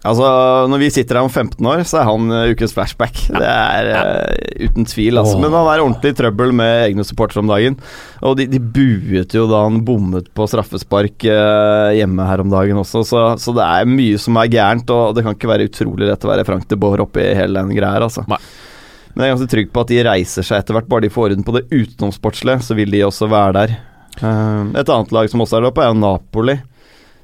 Altså, 0.06 0.26
Når 0.70 0.82
vi 0.82 0.90
sitter 0.94 1.18
her 1.18 1.26
om 1.26 1.32
15 1.32 1.66
år, 1.66 1.82
så 1.88 2.00
er 2.02 2.10
han 2.10 2.30
uh, 2.30 2.52
ukens 2.54 2.76
flashback. 2.76 3.24
Det 3.34 3.48
er 3.50 3.90
uh, 3.96 4.68
uten 4.68 4.86
tvil, 4.90 5.18
altså. 5.22 5.40
Men 5.42 5.56
han 5.56 5.70
er 5.72 5.82
ordentlig 5.84 6.14
i 6.14 6.18
trøbbel 6.20 6.54
med 6.56 6.74
egne 6.92 7.06
supportere 7.08 7.42
om 7.42 7.50
dagen. 7.50 7.80
Og 8.26 8.38
de, 8.40 8.48
de 8.52 8.62
buet 8.62 9.34
jo 9.36 9.48
da 9.50 9.64
han 9.66 9.82
bommet 9.88 10.30
på 10.38 10.48
straffespark 10.52 11.26
uh, 11.26 11.96
hjemme 11.98 12.28
her 12.30 12.44
om 12.46 12.54
dagen 12.54 12.82
også, 12.84 13.02
så, 13.08 13.24
så 13.42 13.56
det 13.58 13.66
er 13.66 13.90
mye 13.90 14.22
som 14.22 14.38
er 14.42 14.52
gærent. 14.54 14.94
Og 14.94 15.18
det 15.18 15.26
kan 15.26 15.38
ikke 15.38 15.52
være 15.56 15.68
utrolig 15.72 16.12
lett 16.12 16.28
å 16.28 16.32
være 16.34 16.46
Frank 16.48 16.70
de 16.70 16.80
Boer 16.80 17.06
oppi 17.06 17.26
hele 17.34 17.58
den 17.58 17.74
greia 17.74 17.96
her, 17.98 18.06
altså. 18.06 18.28
Men 19.16 19.24
jeg 19.24 19.32
er 19.32 19.36
ganske 19.38 19.52
trygg 19.56 19.74
på 19.74 19.82
at 19.86 19.92
de 19.92 20.06
reiser 20.06 20.46
seg 20.46 20.62
etter 20.62 20.76
hvert. 20.76 20.92
Bare 20.92 21.08
de 21.08 21.14
får 21.14 21.32
orden 21.32 21.46
på 21.48 21.56
det 21.56 21.66
utenomsportslige, 21.72 22.62
så 22.68 22.78
vil 22.78 22.94
de 22.94 23.06
også 23.08 23.32
være 23.32 23.58
der. 23.58 23.76
Uh, 24.22 24.72
et 24.78 24.88
annet 24.88 25.14
lag 25.16 25.32
som 25.32 25.42
også 25.44 25.58
er 25.58 25.66
der 25.66 25.74
oppe, 25.74 25.86
er 25.86 25.98
Napoli. 25.98 26.60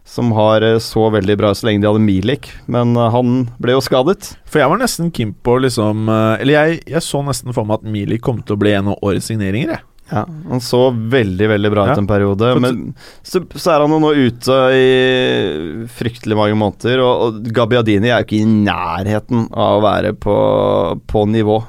Som 0.08 0.32
har 0.36 0.64
eh, 0.66 0.80
så 0.84 1.06
veldig 1.14 1.36
bra 1.40 1.52
så 1.56 1.68
lenge 1.70 1.84
de 1.84 1.88
hadde 1.92 2.02
Milik, 2.04 2.50
men 2.72 2.96
eh, 2.98 3.12
han 3.14 3.46
ble 3.62 3.76
jo 3.78 3.84
skadet. 3.86 4.32
For 4.50 4.60
jeg 4.64 4.72
var 4.74 4.82
nesten 4.82 5.12
keen 5.14 5.32
på 5.46 5.60
liksom 5.62 6.10
eh, 6.10 6.42
Eller 6.42 6.58
jeg, 6.58 6.82
jeg 6.98 7.06
så 7.06 7.22
nesten 7.24 7.54
for 7.56 7.70
meg 7.70 7.80
at 7.80 7.88
Milik 7.94 8.24
kom 8.26 8.42
til 8.44 8.58
å 8.58 8.62
bli 8.62 8.74
en 8.76 8.92
av 8.96 9.00
årets 9.06 9.30
signeringer, 9.32 9.78
jeg. 9.78 9.86
Ja, 10.12 10.26
Han 10.50 10.60
så 10.60 10.90
veldig 10.92 11.48
veldig 11.54 11.70
bra 11.72 11.86
ut 11.88 11.94
Ja. 11.94 12.02
en 12.02 12.08
periode, 12.10 12.50
men 12.60 12.80
så, 13.24 13.40
så 13.56 13.72
er 13.72 13.86
han 13.86 13.94
jo 13.96 14.00
nå 14.04 14.10
ute 14.12 14.58
i 14.76 14.90
fryktelig 15.88 16.36
mange 16.36 16.58
måneder. 16.60 17.00
Og, 17.06 17.22
og 17.30 17.48
Gabbiadini 17.56 18.10
er 18.12 18.18
jo 18.20 18.28
ikke 18.28 18.42
i 18.42 18.50
nærheten 18.68 19.46
av 19.54 19.78
å 19.78 19.86
være 19.86 20.12
på, 20.20 20.36
på 21.08 21.24
nivå 21.32 21.62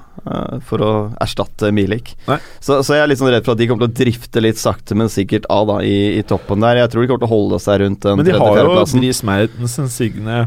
for 0.69 0.83
å 0.85 0.93
erstatte 1.23 1.73
Milik. 1.75 2.15
Så, 2.61 2.81
så 2.85 2.97
jeg 2.97 3.05
er 3.05 3.11
litt 3.11 3.21
sånn 3.21 3.33
redd 3.33 3.47
for 3.47 3.57
at 3.57 3.61
de 3.61 3.69
kommer 3.71 3.87
til 3.87 3.93
å 3.93 3.99
drifte 4.03 4.43
litt 4.43 4.61
sakte, 4.61 4.97
men 4.99 5.11
sikkert 5.13 5.49
av 5.53 5.69
da 5.71 5.79
i, 5.87 6.19
i 6.19 6.23
toppen 6.27 6.63
der. 6.63 6.83
Jeg 6.83 6.93
tror 6.93 7.05
de 7.05 7.11
kommer 7.11 7.25
til 7.25 7.31
å 7.31 7.35
holde 7.35 7.61
seg 7.63 7.83
rundt 7.83 8.03
den 8.07 8.21
Men 8.21 8.29
de 8.29 8.35
har 8.35 8.41
jo 8.41 8.47
tredje-fjerdeplassen. 8.47 9.03
Dries 9.03 9.23
Mertensen, 9.27 9.93
Signe 9.93 10.41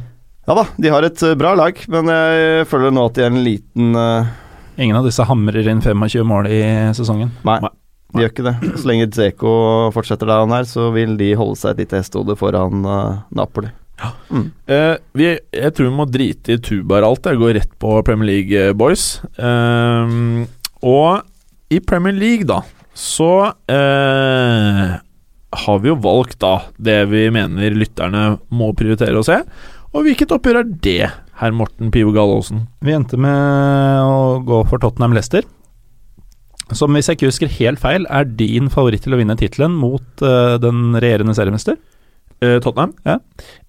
Ja 0.45 0.57
da, 0.57 0.65
de 0.77 0.91
har 0.93 1.07
et 1.07 1.23
eh, 1.25 1.37
bra 1.39 1.53
lag, 1.57 1.79
men 1.91 2.11
jeg 2.13 2.67
føler 2.71 2.93
nå 2.95 3.07
at 3.09 3.17
de 3.17 3.25
er 3.25 3.31
en 3.33 3.45
liten 3.45 3.95
uh... 3.99 4.33
Ingen 4.75 4.99
av 4.99 5.07
disse 5.07 5.23
hamrer 5.23 5.71
inn 5.71 5.79
25 5.83 6.27
mål 6.27 6.49
i 6.51 6.59
sesongen. 6.97 7.31
Nei, 7.47 7.61
Nei. 7.63 7.71
de 8.11 8.25
gjør 8.25 8.33
ikke 8.33 8.47
det. 8.49 8.55
Så 8.75 8.89
lenge 8.89 9.07
Dzeko 9.07 9.53
fortsetter 9.95 10.27
der 10.27 10.43
han 10.43 10.55
er, 10.57 10.67
så 10.67 10.89
vil 10.95 11.15
de 11.19 11.31
holde 11.39 11.55
seg 11.61 11.75
et 11.75 11.85
lite 11.85 12.01
hestehode 12.01 12.35
foran 12.39 12.83
uh, 12.83 13.23
Napoli. 13.35 13.71
Eh, 14.01 14.95
vi, 15.15 15.27
jeg 15.55 15.73
tror 15.75 15.89
vi 15.89 15.95
må 15.95 16.07
drite 16.09 16.55
i 16.55 16.61
tubaer 16.61 17.05
alt. 17.07 17.29
Jeg 17.29 17.41
går 17.41 17.55
rett 17.59 17.73
på 17.81 17.95
Premier 18.07 18.31
League, 18.31 18.59
eh, 18.59 18.75
boys. 18.75 19.21
Uh, 19.39 20.45
og 20.85 21.73
i 21.73 21.79
Premier 21.81 22.15
League, 22.15 22.47
da, 22.49 22.61
så 22.95 23.31
uh, 23.51 24.83
har 25.65 25.81
vi 25.81 25.91
jo 25.91 25.97
valgt 26.03 26.39
da 26.43 26.57
det 26.77 26.99
vi 27.11 27.27
mener 27.33 27.77
lytterne 27.77 28.35
må 28.53 28.71
prioritere 28.77 29.19
å 29.19 29.25
se. 29.25 29.41
Og 29.95 30.05
hvilket 30.05 30.33
oppgjør 30.35 30.61
er 30.61 30.71
det, 30.83 31.11
herr 31.39 31.55
Morten 31.55 31.91
Pivo 31.93 32.11
Gallaasen? 32.15 32.65
Vi 32.83 32.95
endte 32.95 33.19
med 33.21 34.03
å 34.03 34.41
gå 34.45 34.63
for 34.67 34.83
Tottenham 34.83 35.15
Leicester. 35.15 35.47
Som 36.75 36.97
hvis 36.97 37.07
jeg 37.07 37.19
ikke 37.19 37.29
husker 37.29 37.57
helt 37.59 37.79
feil, 37.79 38.07
er 38.09 38.27
din 38.27 38.67
favoritt 38.73 39.05
til 39.05 39.15
å 39.15 39.19
vinne 39.19 39.37
tittelen 39.39 39.75
mot 39.77 40.03
den 40.19 40.97
regjerende 40.97 41.35
seriemester. 41.37 41.77
Eh, 42.43 42.57
Tottenham? 42.63 42.93
Ja. 43.05 43.19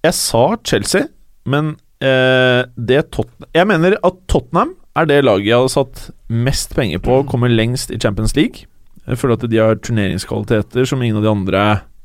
Jeg 0.04 0.14
sa 0.18 0.44
Chelsea, 0.66 1.06
men 1.46 1.76
eh, 2.02 2.64
det 2.76 3.10
Tottenham 3.14 3.50
Jeg 3.54 3.68
mener 3.70 3.98
at 4.02 4.22
Tottenham 4.28 4.74
er 4.96 5.08
det 5.10 5.24
laget 5.24 5.50
jeg 5.50 5.60
hadde 5.60 5.74
satt 5.74 6.06
mest 6.32 6.72
penger 6.74 7.02
på 7.04 7.18
kommer 7.20 7.28
komme 7.28 7.50
lengst 7.52 7.90
i 7.92 7.98
Champions 8.00 8.34
League. 8.36 8.64
Jeg 9.06 9.18
føler 9.20 9.36
at 9.36 9.50
de 9.50 9.60
har 9.60 9.76
turneringskvaliteter 9.78 10.88
som 10.88 11.02
ingen 11.04 11.20
av 11.20 11.26
de 11.26 11.30
andre 11.30 11.64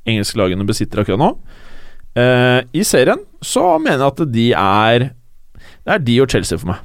engelske 0.09 0.38
lagene 0.38 0.68
besitter 0.68 1.01
akkurat 1.01 1.22
nå. 1.22 1.32
Eh, 2.20 2.59
I 2.76 2.84
serien 2.84 3.24
så 3.41 3.78
mener 3.80 4.03
jeg 4.03 4.12
at 4.12 4.22
de 4.34 4.47
er 4.51 5.05
Det 5.82 5.93
er 5.95 6.03
de 6.03 6.18
og 6.22 6.30
Chelsea 6.30 6.59
for 6.59 6.74
meg. 6.74 6.82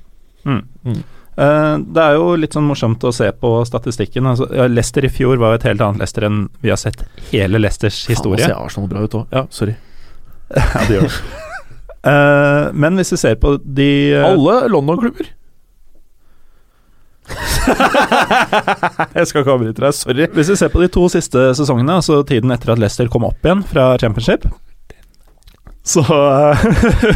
Mm. 0.47 0.63
Eh, 0.87 1.03
det 1.37 2.01
er 2.03 2.15
jo 2.17 2.31
litt 2.41 2.55
sånn 2.57 2.65
morsomt 2.65 3.03
å 3.05 3.13
se 3.13 3.27
på 3.37 3.51
statistikken. 3.69 4.25
Altså, 4.31 4.47
Leicester 4.73 5.05
i 5.05 5.11
fjor 5.13 5.37
var 5.43 5.53
jo 5.53 5.61
et 5.61 5.67
helt 5.69 5.83
annet 5.85 6.01
Leicester 6.01 6.25
enn 6.29 6.47
vi 6.65 6.73
har 6.73 6.81
sett 6.81 7.03
hele 7.31 7.61
Leicesters 7.61 8.07
historie. 8.09 8.41
Faen, 8.41 8.55
ser 8.55 8.63
Arsenal 8.65 8.89
bra 8.89 9.05
ut 9.05 9.19
òg. 9.21 9.27
Ja, 9.37 9.45
sorry. 9.53 9.77
Ja, 10.57 10.87
det 10.87 10.95
gjør 10.95 11.11
det. 11.11 11.43
Eh, 12.07 12.69
men 12.79 13.01
hvis 13.01 13.11
vi 13.13 13.19
ser 13.19 13.35
på 13.43 13.57
de 13.59 13.89
eh, 14.15 14.25
Alle 14.25 14.69
London-klubber. 14.71 15.33
jeg 19.17 19.27
skal 19.27 19.43
ikke 19.43 19.55
avbryte 19.57 19.83
deg, 19.83 19.97
sorry. 19.97 20.29
Hvis 20.37 20.53
vi 20.53 20.59
ser 20.61 20.71
på 20.71 20.83
de 20.85 20.89
to 20.95 21.09
siste 21.11 21.49
sesongene, 21.59 21.99
altså 21.99 22.21
tiden 22.29 22.55
etter 22.55 22.77
at 22.77 22.83
Leicester 22.83 23.11
kom 23.11 23.27
opp 23.27 23.43
igjen 23.43 23.65
fra 23.67 23.89
championship, 24.03 24.47
så 25.87 26.05
eh, 26.07 26.59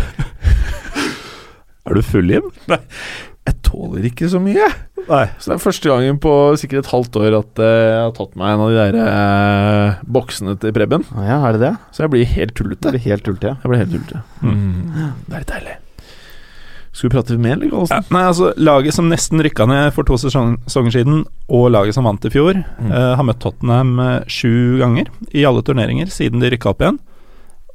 Er 1.90 1.96
du 1.96 2.02
full, 2.04 2.28
Jim? 2.30 2.50
Jeg 3.50 3.58
tåler 3.66 4.06
ikke 4.10 4.28
så 4.30 4.38
mye. 4.42 4.68
Nei. 5.10 5.24
Så 5.40 5.50
det 5.50 5.54
er 5.56 5.62
første 5.64 5.90
gangen 5.90 6.18
på 6.22 6.32
sikkert 6.60 6.84
et 6.84 6.90
halvt 6.92 7.16
år 7.18 7.36
at 7.40 7.60
eh, 7.64 7.76
jeg 7.90 8.00
har 8.04 8.12
tatt 8.14 8.34
meg 8.38 8.52
en 8.54 8.62
av 8.62 8.70
de 8.70 8.78
der 8.78 8.98
eh, 9.02 10.00
boksene 10.06 10.54
til 10.62 10.74
Preben. 10.76 11.02
Å 11.16 11.24
ja, 11.26 11.38
er 11.48 11.56
det 11.56 11.62
det? 11.64 11.72
Så 11.96 12.04
jeg 12.04 12.12
blir 12.14 12.28
helt 12.36 12.54
tullete. 12.58 12.92
blir 12.94 13.02
helt 13.08 13.24
tullete, 13.26 13.52
ja. 13.54 13.56
Jeg 13.64 13.72
blir 13.72 13.80
helt 13.82 13.94
tullete. 13.96 14.20
Mm. 14.44 15.14
Det 15.26 15.34
er 15.34 15.42
litt 15.42 15.54
deilig. 15.54 15.76
Skal 16.90 17.06
vi 17.06 17.12
prate 17.14 17.36
mer, 17.38 17.54
eller, 17.54 17.84
Ja, 17.90 18.00
nei, 18.10 18.22
altså 18.26 18.48
Laget 18.58 18.94
som 18.96 19.06
nesten 19.08 19.38
rykka 19.46 19.66
ned 19.70 19.92
for 19.94 20.02
to 20.08 20.16
sesonger 20.18 20.90
siden, 20.94 21.20
og 21.48 21.68
laget 21.70 21.94
som 21.94 22.04
vant 22.08 22.24
i 22.26 22.32
fjor, 22.34 22.58
Mm. 22.80 22.90
eh, 22.90 23.12
har 23.16 23.24
møtt 23.24 23.38
Tottenham 23.42 23.92
eh, 24.02 24.24
sju 24.26 24.78
ganger 24.82 25.06
i 25.32 25.44
alle 25.46 25.62
turneringer 25.62 26.10
siden 26.10 26.42
de 26.42 26.50
rykka 26.50 26.70
opp 26.74 26.82
igjen. 26.82 26.98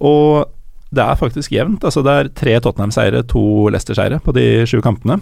Og 0.04 0.52
det 0.96 1.04
er 1.04 1.16
faktisk 1.20 1.52
jevnt. 1.52 1.84
Altså 1.84 2.04
Det 2.04 2.12
er 2.16 2.30
tre 2.36 2.60
Tottenham-seire, 2.60 3.24
to 3.28 3.42
Leicester-seire 3.72 4.20
på 4.24 4.34
de 4.36 4.46
sju 4.68 4.82
kampene. 4.84 5.20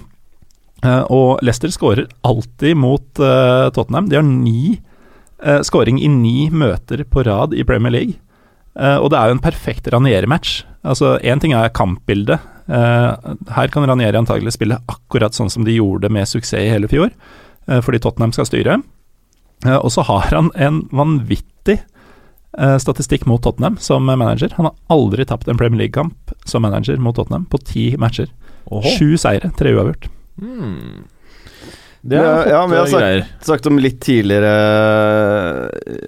Eh, 0.84 1.03
og 1.13 1.39
Leicester 1.41 1.71
skårer 1.73 2.09
alltid 2.27 2.77
mot 2.77 3.19
eh, 3.19 3.69
Tottenham. 3.75 4.09
De 4.11 4.19
har 4.19 4.27
ni 4.27 4.79
uh, 5.45 5.61
skåring 5.63 5.99
i 6.01 6.09
ni 6.11 6.49
møter 6.51 7.03
på 7.07 7.23
rad 7.27 7.55
i 7.55 7.65
Premier 7.67 7.93
League. 7.93 8.19
Eh, 8.79 8.97
og 8.97 9.11
det 9.13 9.19
er 9.19 9.29
jo 9.29 9.38
en 9.38 9.43
perfekt 9.43 9.88
Ranieri-match. 9.93 10.63
Altså 10.84 11.17
Én 11.21 11.41
ting 11.41 11.53
er 11.53 11.73
kampbildet. 11.75 12.41
Eh, 12.67 13.34
her 13.55 13.71
kan 13.73 13.86
Ranieri 13.88 14.17
antagelig 14.17 14.55
spille 14.55 14.79
akkurat 14.89 15.36
sånn 15.36 15.51
som 15.53 15.65
de 15.67 15.77
gjorde 15.77 16.09
med 16.13 16.29
suksess 16.29 16.63
i 16.63 16.71
hele 16.71 16.89
fjor, 16.91 17.11
eh, 17.67 17.81
fordi 17.84 18.01
Tottenham 18.01 18.34
skal 18.34 18.49
styre. 18.49 18.81
Eh, 19.65 19.77
og 19.77 19.91
så 19.93 20.05
har 20.07 20.31
han 20.34 20.49
en 20.55 20.84
vanvittig 20.91 21.77
eh, 22.57 22.77
statistikk 22.81 23.27
mot 23.29 23.43
Tottenham 23.43 23.77
som 23.77 24.05
manager. 24.09 24.55
Han 24.57 24.71
har 24.71 24.75
aldri 24.89 25.25
tapt 25.25 25.47
en 25.47 25.59
Premier 25.59 25.86
League-kamp 25.86 26.34
som 26.45 26.65
manager 26.65 26.97
mot 26.97 27.15
Tottenham 27.15 27.45
på 27.45 27.61
ti 27.61 27.93
matcher. 27.97 28.31
Sju 28.97 29.13
seire, 29.19 29.51
tre 29.59 29.75
uavgjort. 29.75 30.09
Mm. 30.41 31.03
Det 32.03 32.17
er 32.19 32.49
ja, 32.51 32.61
men 32.67 32.75
jeg 32.75 32.84
har 32.84 33.03
eh, 33.07 33.21
sagt- 33.23 33.45
Sagt 33.47 33.67
om 33.69 33.77
litt 33.79 34.01
tidligere 34.03 34.49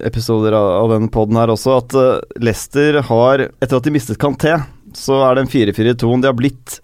episoder 0.04 0.52
av, 0.58 0.90
denne 0.92 1.08
poden 1.12 1.38
her 1.40 1.52
også, 1.54 1.78
at 1.80 1.94
eh, 1.96 2.40
Leicester 2.44 2.98
har 3.08 3.46
Etter 3.48 3.78
at 3.78 3.86
de 3.86 3.94
mistet 3.94 4.18
Kanté, 4.20 4.56
så 4.96 5.22
er 5.30 5.38
den 5.40 5.48
4-4-2-en 5.48 6.22
de 6.24 6.28
har 6.30 6.36
blitt 6.36 6.78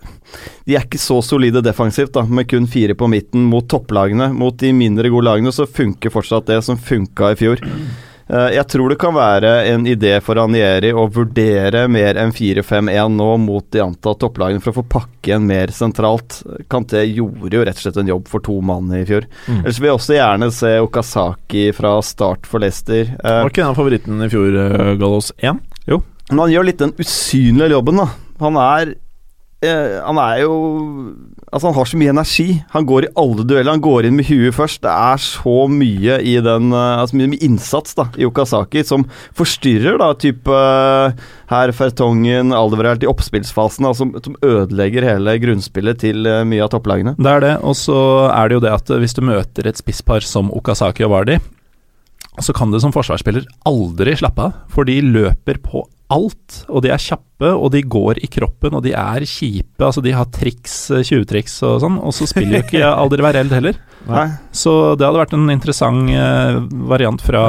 De 0.64 0.76
er 0.78 0.86
ikke 0.86 1.00
så 1.00 1.18
solide 1.24 1.60
defensivt, 1.64 2.14
da, 2.16 2.22
med 2.24 2.48
kun 2.48 2.66
fire 2.70 2.96
på 2.96 3.08
midten 3.10 3.44
mot 3.50 3.66
topplagene. 3.68 4.30
Mot 4.32 4.56
de 4.60 4.70
mindre 4.76 5.10
gode 5.12 5.26
lagene 5.28 5.52
så 5.52 5.66
funker 5.68 6.12
fortsatt 6.14 6.48
det 6.48 6.62
som 6.64 6.78
funka 6.80 7.32
i 7.34 7.38
fjor. 7.40 7.60
Eh, 8.32 8.48
Jeg 8.56 8.64
tror 8.72 8.88
det 8.92 8.96
kan 9.02 9.12
være 9.14 9.50
en 9.68 9.84
idé 9.86 10.14
for 10.24 10.38
Ranieri 10.40 10.92
å 10.96 11.04
vurdere 11.12 11.82
mer 11.92 12.16
enn 12.20 12.32
4-5-1 12.32 13.12
nå 13.18 13.26
mot 13.42 13.66
de 13.74 13.82
antatte 13.84 14.22
topplagene 14.24 14.62
for 14.64 14.72
å 14.72 14.78
få 14.80 14.84
pakke 14.96 15.30
igjen 15.32 15.44
mer 15.46 15.72
sentralt. 15.74 16.40
Kanté 16.72 17.04
gjorde 17.10 17.52
jo 17.58 17.64
rett 17.68 17.76
og 17.76 17.84
slett 17.84 18.00
en 18.00 18.08
jobb 18.14 18.30
for 18.32 18.40
to 18.46 18.56
mann 18.64 18.88
i 18.96 19.02
fjor. 19.08 19.26
Mm. 19.48 19.60
Ellers 19.62 19.80
vil 19.82 19.90
jeg 19.90 19.98
også 19.98 20.16
gjerne 20.16 20.48
se 20.56 20.72
Okazaki 20.86 21.66
fra 21.76 21.94
start 22.02 22.48
for 22.48 22.64
Leicester. 22.64 23.04
Eh, 23.20 23.42
Var 23.44 23.52
ikke 23.52 23.66
den 23.66 23.78
favoritten 23.78 24.24
i 24.24 24.30
fjor, 24.32 24.58
Gallos 25.02 25.32
1? 25.38 25.60
Jo. 25.92 26.00
men 26.30 26.38
han 26.46 26.52
gjør 26.54 26.64
litt 26.70 26.78
den 26.80 26.92
usynlige 27.02 27.74
jobben, 27.74 27.98
da. 28.00 28.08
Han 28.40 28.56
er 28.56 28.94
eh, 29.62 29.98
Han 30.06 30.18
er 30.22 30.40
jo 30.46 30.54
Altså, 31.52 31.68
han 31.68 31.76
har 31.76 31.88
så 31.88 31.98
mye 32.00 32.12
energi. 32.14 32.46
Han 32.72 32.86
går 32.88 33.04
i 33.04 33.10
alle 33.20 33.44
dueller. 33.44 33.74
Han 33.74 33.84
går 33.84 34.08
inn 34.08 34.16
med 34.16 34.28
huet 34.30 34.56
først. 34.56 34.80
Det 34.86 34.92
er 34.92 35.20
så 35.20 35.56
mye 35.68 36.16
i 36.24 36.38
den 36.40 36.72
eh, 36.72 37.00
Altså 37.02 37.18
mye, 37.20 37.36
innsats 37.44 37.96
da 37.98 38.06
i 38.16 38.24
Okazaki 38.24 38.80
som 38.88 39.04
forstyrrer, 39.36 39.98
da, 40.00 40.12
type 40.16 40.48
eh, 40.48 41.20
her 41.52 41.72
Fertongen, 41.76 42.54
Alderweireld 42.56 43.04
i 43.04 43.10
oppspillsfasen, 43.10 43.84
altså, 43.84 44.06
som, 44.06 44.14
som 44.24 44.38
ødelegger 44.40 45.04
hele 45.04 45.36
grunnspillet 45.42 46.00
til 46.00 46.28
eh, 46.28 46.40
mye 46.48 46.64
av 46.64 46.72
topplagene. 46.72 47.16
Det 47.20 47.34
er 47.36 47.44
det, 47.44 47.54
og 47.60 47.76
så 47.76 47.98
er 48.32 48.48
det 48.48 48.56
jo 48.56 48.64
det 48.64 48.76
at 48.78 48.94
hvis 49.04 49.18
du 49.18 49.24
møter 49.28 49.68
et 49.68 49.80
spisspar 49.80 50.24
som 50.24 50.48
Okazaki 50.56 51.04
og 51.04 51.12
Vardi, 51.12 51.36
så 52.40 52.54
kan 52.56 52.72
du 52.72 52.80
som 52.80 52.94
forsvarsspiller 52.94 53.44
aldri 53.68 54.16
slappe 54.16 54.48
av, 54.48 54.62
for 54.72 54.88
de 54.88 55.02
løper 55.04 55.60
på 55.60 55.84
alt. 56.12 56.58
Og 56.68 56.82
de 56.84 56.90
er 56.94 57.00
kjappe, 57.02 57.48
og 57.56 57.70
de 57.74 57.80
går 57.82 58.20
i 58.22 58.28
kroppen, 58.30 58.76
og 58.78 58.84
de 58.84 58.92
er 58.94 59.24
kjipe. 59.26 59.80
Altså, 59.82 60.02
de 60.04 60.12
har 60.14 60.28
triks, 60.34 60.76
eh, 60.94 61.02
20-triks 61.08 61.56
og 61.66 61.80
sånn, 61.82 61.96
og 61.98 62.12
så 62.14 62.28
spiller 62.30 62.60
jo 62.60 62.66
ikke 62.66 62.84
Alderweireld 63.02 63.50
heller. 63.56 63.80
Nei. 64.06 64.24
Så 64.50 64.72
det 64.98 65.06
hadde 65.06 65.20
vært 65.20 65.34
en 65.36 65.50
interessant 65.54 66.10
eh, 66.10 66.56
variant 66.90 67.22
fra, 67.22 67.42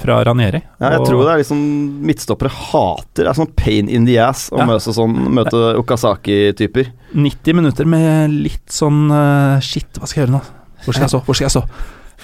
fra 0.00 0.18
Ranieri. 0.24 0.62
Ja, 0.80 0.94
jeg 0.94 1.00
Og- 1.02 1.08
tror 1.10 1.24
det 1.26 1.32
er 1.34 1.42
liksom 1.42 1.64
midtstoppere 2.08 2.52
hater 2.56 3.24
Det 3.26 3.30
er 3.32 3.36
sånn 3.40 3.52
pain 3.56 3.88
in 3.92 4.06
the 4.08 4.16
ass 4.24 4.46
å 4.50 4.58
Ja. 4.62 4.66
møte, 4.70 4.94
sånn, 4.96 5.12
møte 5.36 5.60
Okazaki-typer. 5.82 6.88
90 7.14 7.54
minutter 7.60 7.84
med 7.86 8.32
litt 8.32 8.72
sånn 8.72 9.06
uh, 9.12 9.60
Shit, 9.60 9.92
hva 10.00 10.08
skal 10.08 10.22
jeg 10.24 10.28
gjøre 10.28 10.38
nå? 10.38 10.42
Hvor 10.84 10.92
skal 10.96 11.06
jeg 11.06 11.12
så? 11.14 11.20
Hvor 11.24 11.36
skal 11.38 11.46
jeg 11.50 11.54
så? 11.58 11.64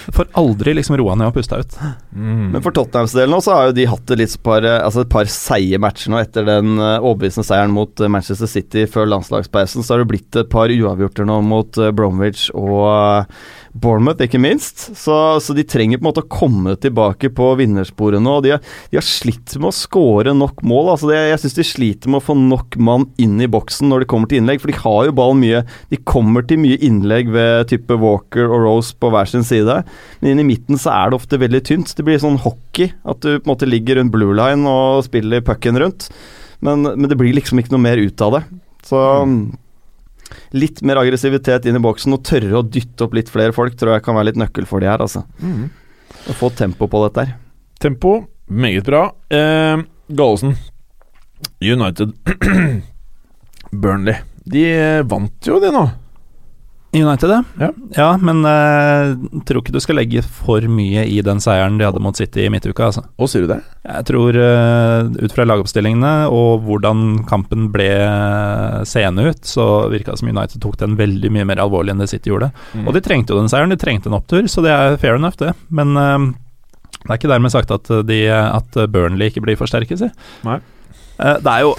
Får 0.09 0.31
aldri 0.41 0.75
liksom 0.77 0.97
roa 1.01 1.15
ned 1.19 1.31
og 1.31 1.37
pusta 1.37 1.61
ut. 1.61 1.77
Mm. 2.15 2.51
Men 2.55 2.65
for 2.65 2.75
Tottenhams 2.77 3.15
del 3.17 3.31
nå, 3.33 3.41
så 3.45 3.55
har 3.57 3.69
jo 3.69 3.77
de 3.77 3.87
hatt 3.91 4.15
litt 4.19 4.37
par, 4.47 4.65
eh, 4.67 4.81
altså 4.81 5.05
et 5.05 5.13
par 5.13 5.31
seige 5.31 5.81
matcher 5.83 6.13
nå 6.13 6.21
etter 6.23 6.47
den 6.49 6.77
eh, 6.79 6.99
overbevisende 6.99 7.47
seieren 7.47 7.75
mot 7.75 8.01
eh, 8.01 8.13
Manchester 8.13 8.51
City 8.51 8.87
før 8.91 9.11
landslagspausen. 9.11 9.85
Så 9.85 9.95
har 9.95 10.05
det 10.05 10.11
blitt 10.13 10.41
et 10.41 10.53
par 10.53 10.73
uavgjorter 10.73 11.29
nå 11.29 11.41
mot 11.47 11.81
Bromwich 11.97 12.49
og 12.55 13.31
Bournemouth, 13.73 14.19
ikke 14.25 14.41
minst. 14.43 14.89
Så, 14.99 15.15
så 15.43 15.55
de 15.55 15.63
trenger 15.69 16.01
på 16.01 16.03
en 16.03 16.09
måte 16.09 16.25
å 16.25 16.31
komme 16.31 16.75
tilbake 16.81 17.31
på 17.35 17.53
vinnersporet 17.61 18.23
nå. 18.23 18.39
og 18.41 18.47
De 18.47 18.55
har, 18.55 18.65
de 18.91 18.99
har 18.99 19.07
slitt 19.07 19.55
med 19.61 19.71
å 19.71 19.77
skåre 19.77 20.35
nok 20.35 20.65
mål. 20.67 20.93
altså 20.95 21.11
det, 21.11 21.21
Jeg 21.31 21.43
syns 21.45 21.59
de 21.59 21.67
sliter 21.69 22.11
med 22.11 22.21
å 22.21 22.27
få 22.31 22.37
nok 22.39 22.79
mann 22.83 23.07
inn 23.23 23.39
i 23.43 23.51
boksen 23.51 23.91
når 23.91 24.03
de 24.03 24.11
kommer 24.11 24.31
til 24.31 24.43
innlegg. 24.43 24.63
For 24.63 24.73
de 24.73 24.81
har 24.83 25.07
jo 25.07 25.17
ballen 25.21 25.43
mye 25.45 25.63
De 25.93 26.01
kommer 26.03 26.47
til 26.47 26.61
mye 26.63 26.81
innlegg 26.83 27.31
ved 27.35 27.71
type 27.71 28.01
Walker 28.03 28.51
og 28.51 28.67
Rose 28.67 28.97
på 28.99 29.13
hver 29.15 29.31
sin 29.31 29.47
side. 29.47 29.81
Men 30.21 30.33
inn 30.33 30.43
i 30.43 30.49
midten 30.51 30.81
så 30.81 30.93
er 30.97 31.11
det 31.11 31.21
ofte 31.21 31.41
veldig 31.41 31.63
tynt. 31.71 31.95
Det 31.95 32.07
blir 32.07 32.21
sånn 32.23 32.41
hockey. 32.43 32.91
At 33.07 33.23
du 33.23 33.37
på 33.39 33.45
en 33.45 33.53
måte 33.55 33.71
ligger 33.71 34.01
rundt 34.01 34.15
blue 34.15 34.35
line 34.35 34.67
og 34.67 35.07
spiller 35.07 35.47
pucken 35.47 35.79
rundt. 35.79 36.11
Men, 36.61 36.83
men 36.85 37.09
det 37.09 37.17
blir 37.21 37.33
liksom 37.39 37.63
ikke 37.63 37.73
noe 37.77 37.87
mer 37.87 38.03
ut 38.03 38.27
av 38.27 38.41
det. 38.41 38.45
Så 38.85 38.99
litt 40.57 40.83
mer 40.87 41.01
aggressivitet 41.03 41.69
inn 41.69 41.79
i 41.79 41.83
boksen 41.83 42.17
og 42.17 42.25
tørre 42.27 42.61
å 42.61 42.67
dytte 42.67 43.07
opp 43.07 43.17
litt 43.19 43.31
flere 43.33 43.55
folk 43.57 43.77
tror 43.79 43.97
jeg 43.97 44.05
kan 44.07 44.19
være 44.19 44.31
litt 44.31 44.41
nøkkel 44.41 44.69
for 44.69 44.83
de 44.83 44.91
her, 44.91 45.03
altså. 45.03 45.25
Mm. 45.43 45.69
Å 46.31 46.37
få 46.37 46.51
tempo 46.57 46.89
på 46.91 47.03
dette 47.07 47.25
her. 47.25 47.37
Tempo, 47.81 48.17
meget 48.47 48.87
bra. 48.89 49.07
Eh, 49.33 49.83
Gallosen, 50.11 50.57
United 51.61 52.13
Burnley. 53.83 54.21
De 54.51 54.65
eh, 54.75 55.03
vant 55.07 55.47
jo, 55.47 55.61
de 55.63 55.71
nå. 55.75 55.85
United, 56.93 57.31
Ja. 57.61 57.69
ja 57.95 58.09
men 58.19 58.41
eh, 58.45 59.13
tror 59.47 59.63
ikke 59.63 59.75
du 59.75 59.81
skal 59.83 60.01
legge 60.01 60.23
for 60.27 60.65
mye 60.67 61.05
i 61.07 61.21
den 61.23 61.39
seieren 61.43 61.79
de 61.79 61.87
hadde 61.87 62.03
mot 62.03 62.19
City 62.19 62.47
i 62.47 62.51
midtuka. 62.51 62.89
Altså. 62.89 63.05
Og 63.15 63.31
sier 63.31 63.47
du 63.47 63.53
det? 63.53 63.61
Jeg 63.87 64.07
tror 64.11 64.35
uh, 64.35 65.07
ut 65.07 65.35
fra 65.37 65.47
lagoppstillingene 65.47 66.13
og 66.35 66.67
hvordan 66.67 67.23
kampen 67.31 67.69
ble 67.75 67.89
seende 68.91 69.29
ut, 69.31 69.45
så 69.47 69.69
virka 69.93 70.17
det 70.17 70.23
som 70.23 70.33
United 70.33 70.59
tok 70.65 70.81
den 70.83 70.99
veldig 70.99 71.31
mye 71.37 71.47
mer 71.49 71.63
alvorlig 71.63 71.95
enn 71.95 72.03
det 72.03 72.11
City 72.11 72.35
gjorde. 72.35 72.51
Mm. 72.75 72.89
Og 72.89 72.99
de 72.99 73.05
trengte 73.07 73.35
jo 73.35 73.39
den 73.39 73.53
seieren, 73.53 73.71
de 73.71 73.79
trengte 73.81 74.11
en 74.11 74.19
opptur, 74.19 74.51
så 74.51 74.67
det 74.67 74.75
er 74.75 74.99
fair 75.01 75.21
enough, 75.21 75.39
det. 75.39 75.55
Men 75.71 75.95
uh, 75.95 76.29
det 77.01 77.15
er 77.15 77.23
ikke 77.23 77.33
dermed 77.33 77.55
sagt 77.55 77.71
at, 77.73 77.89
de, 78.11 78.21
at 78.35 78.83
Burnley 78.91 79.31
ikke 79.31 79.47
blir 79.47 79.59
forsterket, 79.61 80.03
si. 80.03 80.11
Nei. 80.45 80.59
Eh, 81.21 81.39
det 81.45 81.53
er 81.53 81.67
jo 81.67 81.75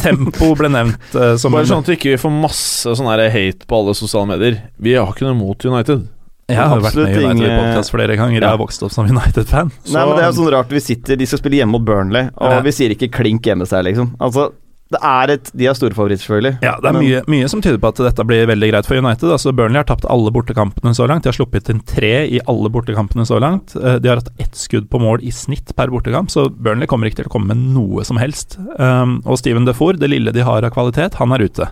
Tempo 0.00 0.52
ble 0.58 0.68
nevnt 0.72 1.14
uh, 1.16 1.34
som 1.40 1.52
Bare 1.52 1.66
sånn 1.68 1.82
at 1.84 1.90
vi 1.90 1.96
ikke 1.98 2.18
får 2.20 2.32
masse 2.34 2.94
sånn 2.98 3.08
her 3.10 3.24
hate 3.34 3.66
på 3.68 3.80
alle 3.82 3.94
sosiale 3.98 4.26
medier. 4.30 4.60
Vi 4.78 4.94
har 4.94 5.10
ikke 5.12 5.26
noe 5.28 5.36
mot 5.38 5.64
United. 5.64 6.06
Jeg 6.48 6.56
har 6.64 6.80
vært 6.80 6.94
med 6.96 7.10
i 7.12 7.24
United 7.26 7.36
ingen- 7.44 7.58
Podcast 7.60 7.90
flere 7.92 8.14
ganger. 8.16 8.40
Jeg 8.40 8.48
har 8.48 8.56
vokst 8.60 8.82
opp 8.86 8.92
som 8.94 9.04
United-fan. 9.10 9.68
Nei, 9.92 10.04
men 10.08 10.16
det 10.16 10.24
er 10.24 10.32
sånn 10.32 10.48
rart 10.54 10.70
Vi 10.72 10.80
sitter, 10.80 11.16
de 11.20 11.26
skal 11.28 11.42
spille 11.42 11.58
hjemme 11.60 11.74
mot 11.76 11.84
Burnley, 11.84 12.30
og 12.38 12.54
Ja. 12.54 12.60
vi 12.64 12.72
sier 12.72 12.94
ikke 12.94 13.10
klink 13.12 13.42
hjemme 13.44 13.66
seg, 13.68 13.84
liksom. 13.84 14.14
Altså, 14.18 14.52
det 14.88 14.98
er 15.04 15.30
et 15.34 15.50
De 15.52 15.66
er 15.68 15.74
storfavoritter, 15.76 16.22
selvfølgelig. 16.24 16.52
Ja, 16.64 16.76
det 16.80 16.88
er 16.88 16.92
Men- 16.96 17.02
mye, 17.04 17.22
mye 17.28 17.48
som 17.52 17.60
tyder 17.60 17.76
på 17.78 17.88
at 17.92 18.00
dette 18.06 18.24
blir 18.24 18.46
veldig 18.48 18.70
greit 18.72 18.86
for 18.88 18.96
United. 18.96 19.28
Altså 19.34 19.52
Burnley 19.54 19.76
har 19.82 19.84
tapt 19.84 20.06
alle 20.08 20.30
bortekampene 20.32 20.94
så 20.96 21.06
langt. 21.06 21.24
De 21.24 21.28
har 21.28 21.36
sluppet 21.36 21.68
inn 21.68 21.80
tre 21.84 22.24
i 22.26 22.40
alle 22.48 22.70
bortekampene 22.72 23.26
så 23.28 23.38
langt. 23.38 23.76
Eh, 23.76 23.98
De 23.98 24.08
har 24.08 24.16
hatt 24.22 24.32
ett 24.40 24.56
skudd 24.56 24.88
på 24.88 24.98
mål 24.98 25.20
i 25.22 25.30
snitt 25.30 25.74
per 25.76 25.88
bortekamp, 25.88 26.30
så 26.32 26.48
Burnley 26.48 26.86
kommer 26.86 27.06
ikke 27.10 27.16
til 27.22 27.28
å 27.28 27.34
komme 27.36 27.52
med 27.52 27.58
noe 27.74 28.02
som 28.04 28.16
helst. 28.16 28.56
Um, 28.78 29.22
og 29.26 29.36
Steven 29.38 29.66
Defour, 29.66 29.92
det 29.98 30.08
lille 30.08 30.32
de 30.32 30.40
har 30.40 30.64
av 30.64 30.72
kvalitet, 30.72 31.14
han 31.20 31.32
er 31.32 31.44
ute. 31.44 31.68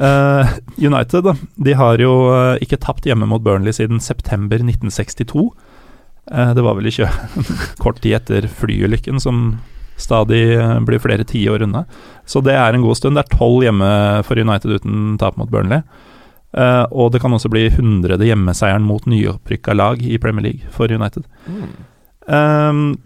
Uh, 0.00 0.46
United 0.78 1.26
de 1.58 1.72
har 1.74 1.98
jo 1.98 2.12
eh, 2.32 2.58
ikke 2.62 2.78
tapt 2.80 3.04
hjemme 3.04 3.26
mot 3.26 3.42
Burnley 3.42 3.72
siden 3.72 3.98
september 4.00 4.56
1962. 4.62 5.50
Uh, 6.30 6.54
det 6.54 6.62
var 6.62 6.76
vel 6.78 6.86
ikke 6.86 7.10
kort 7.82 8.00
tid 8.00 8.14
etter 8.20 8.46
flyulykken 8.46 9.18
som 9.20 9.58
stadig 10.00 10.42
eh, 10.56 10.78
blir 10.86 11.02
flere 11.02 11.26
tiår 11.28 11.66
unna. 11.66 11.84
Så 12.28 12.42
det 12.44 12.56
er 12.56 12.74
en 12.74 12.84
god 12.84 12.98
stund. 12.98 13.18
Det 13.18 13.26
er 13.26 13.36
tolv 13.36 13.64
hjemme 13.66 13.90
for 14.26 14.40
United 14.40 14.80
uten 14.80 15.18
tap 15.20 15.38
mot 15.40 15.50
Burnley. 15.52 15.84
Uh, 16.50 16.82
og 16.90 17.12
det 17.14 17.20
kan 17.22 17.30
også 17.30 17.46
bli 17.52 17.68
hundrede 17.76 18.26
hjemmeseieren 18.26 18.82
mot 18.82 19.04
nyopprykka 19.06 19.74
lag 19.76 20.00
i 20.02 20.18
Premier 20.18 20.48
League 20.48 20.72
for 20.74 20.90
United. 20.90 21.22
Ehm, 22.30 22.96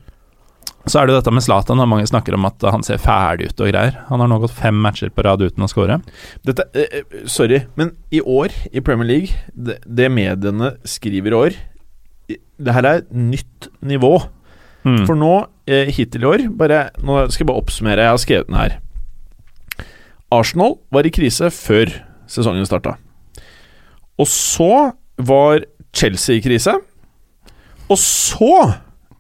så 0.89 1.01
er 1.01 1.09
det 1.09 1.17
dette 1.17 1.33
med 1.33 1.45
Zlatan. 1.45 1.81
Mange 1.89 2.07
snakker 2.09 2.37
om 2.37 2.45
at 2.49 2.65
han 2.73 2.85
ser 2.85 3.01
ferdig 3.01 3.51
ut 3.51 3.61
og 3.65 3.71
greier. 3.73 3.99
Han 4.11 4.21
har 4.21 4.31
nå 4.31 4.39
gått 4.43 4.57
fem 4.57 4.77
matcher 4.85 5.13
på 5.13 5.25
rad 5.25 5.45
uten 5.45 5.65
å 5.65 5.69
score. 5.71 6.01
Dette, 6.45 6.67
eh, 6.77 7.05
sorry, 7.29 7.63
men 7.77 7.95
i 8.13 8.21
år 8.21 8.53
i 8.73 8.81
Premier 8.85 9.09
League, 9.09 9.45
det, 9.53 9.81
det 9.85 10.11
mediene 10.13 10.75
skriver 10.85 11.33
i 11.33 11.41
år 11.41 11.63
Det 12.57 12.73
her 12.73 12.87
er 12.89 13.03
nytt 13.11 13.69
nivå. 13.85 14.15
Mm. 14.85 15.05
For 15.05 15.17
nå, 15.17 15.33
eh, 15.67 15.91
hittil 15.95 16.25
i 16.25 16.31
år 16.31 16.47
bare, 16.57 16.89
Nå 17.03 17.25
skal 17.31 17.45
jeg 17.45 17.51
bare 17.51 17.63
oppsummere. 17.63 18.05
Jeg 18.05 18.15
har 18.15 18.23
skrevet 18.23 18.51
den 18.51 18.61
her. 18.61 18.79
Arsenal 20.35 20.79
var 20.93 21.07
i 21.07 21.13
krise 21.15 21.51
før 21.55 21.93
sesongen 22.31 22.67
starta. 22.67 22.97
Og 24.19 24.29
så 24.31 24.95
var 25.19 25.65
Chelsea 25.95 26.39
i 26.39 26.43
krise. 26.45 26.75
Og 27.91 27.99
så 28.01 28.57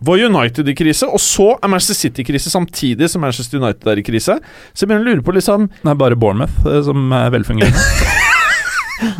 var 0.04 0.20
United 0.20 0.68
i 0.68 0.74
krise, 0.76 1.06
og 1.06 1.20
så 1.22 1.54
er 1.62 1.70
Manchester 1.70 1.94
City 1.94 2.24
i 2.24 2.26
krise 2.28 2.50
samtidig 2.52 3.08
som 3.10 3.22
Manchester 3.24 3.60
United 3.60 3.88
er 3.88 4.00
i 4.00 4.04
krise. 4.04 4.36
Så 4.74 4.84
jeg 4.84 4.90
begynner 4.90 5.06
å 5.06 5.14
lure 5.14 5.24
på 5.24 5.36
liksom 5.36 5.68
Det 5.70 5.94
er 5.94 6.00
bare 6.00 6.18
Bournemouth 6.18 6.66
eh, 6.68 6.82
som 6.84 7.12
er 7.14 7.32
velfungerende. 7.34 8.10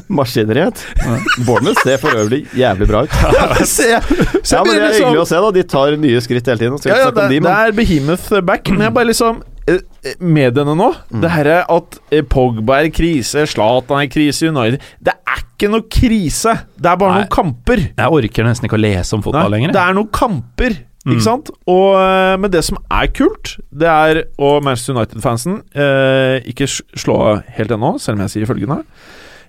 Maskineriet. 0.09 0.83
Bournemouth 1.47 1.81
ser 1.85 1.99
for 2.03 2.15
øvrig 2.21 2.45
jævlig 2.57 2.89
bra 2.91 3.05
ut. 3.07 3.17
Se, 3.69 3.89
Ja, 3.91 4.01
men 4.65 4.75
Det 4.77 4.83
er 4.83 4.95
hyggelig 5.01 5.23
å 5.25 5.27
se, 5.29 5.41
da. 5.41 5.51
De 5.57 5.65
tar 5.75 5.97
nye 6.01 6.21
skritt 6.25 6.47
hele 6.53 6.61
tiden. 6.61 6.79
Så 6.81 6.91
Ja, 6.91 7.01
ja, 7.01 7.09
ja, 7.09 7.11
det, 7.17 7.27
de, 7.33 7.41
det 7.47 7.57
er 7.65 7.75
Behemoth 7.77 8.31
back, 8.47 8.71
men 8.75 8.87
jeg 8.87 8.95
bare 8.97 9.11
liksom 9.11 9.43
eh, 9.71 9.81
eh, 10.05 10.17
Mediene 10.21 10.75
nå, 10.79 10.91
det 11.25 11.33
her 11.35 11.51
er 11.59 11.67
at 11.75 11.99
eh, 12.15 12.23
Pogba 12.23 12.81
er 12.83 12.91
i 12.91 12.95
krise, 12.95 13.47
Zlatan 13.51 13.99
er 14.03 14.09
i 14.09 14.13
krise, 14.13 14.51
United 14.53 14.81
Det 15.03 15.15
er 15.17 15.45
ikke 15.55 15.71
noe 15.73 15.87
krise! 15.91 16.57
Det 16.77 16.91
er 16.91 16.99
bare 17.01 17.15
Nei. 17.15 17.21
noen 17.25 17.33
kamper. 17.35 17.85
Jeg 17.95 18.19
orker 18.19 18.47
nesten 18.49 18.67
ikke 18.69 18.79
å 18.79 18.83
lese 18.85 19.15
om 19.17 19.23
fotball 19.25 19.49
Nei, 19.49 19.59
lenger. 19.59 19.75
det 19.77 19.85
er 19.87 19.97
noen 20.01 20.13
kamper, 20.15 20.81
Mm. 21.05 21.19
ikke 21.19 21.25
sant? 21.27 21.51
Og, 21.69 21.99
men 22.41 22.49
det 22.49 22.63
som 22.65 22.79
er 22.97 23.11
kult, 23.13 23.59
det 23.77 23.91
er 23.93 24.23
Og 24.41 24.63
Manchester 24.65 24.95
United-fansen 24.97 25.59
eh, 25.77 26.39
Ikke 26.49 26.65
slå 26.65 27.17
helt 27.59 27.75
ennå, 27.77 27.91
selv 28.01 28.17
om 28.17 28.23
jeg 28.25 28.33
sier 28.33 28.49
følgende. 28.49 28.79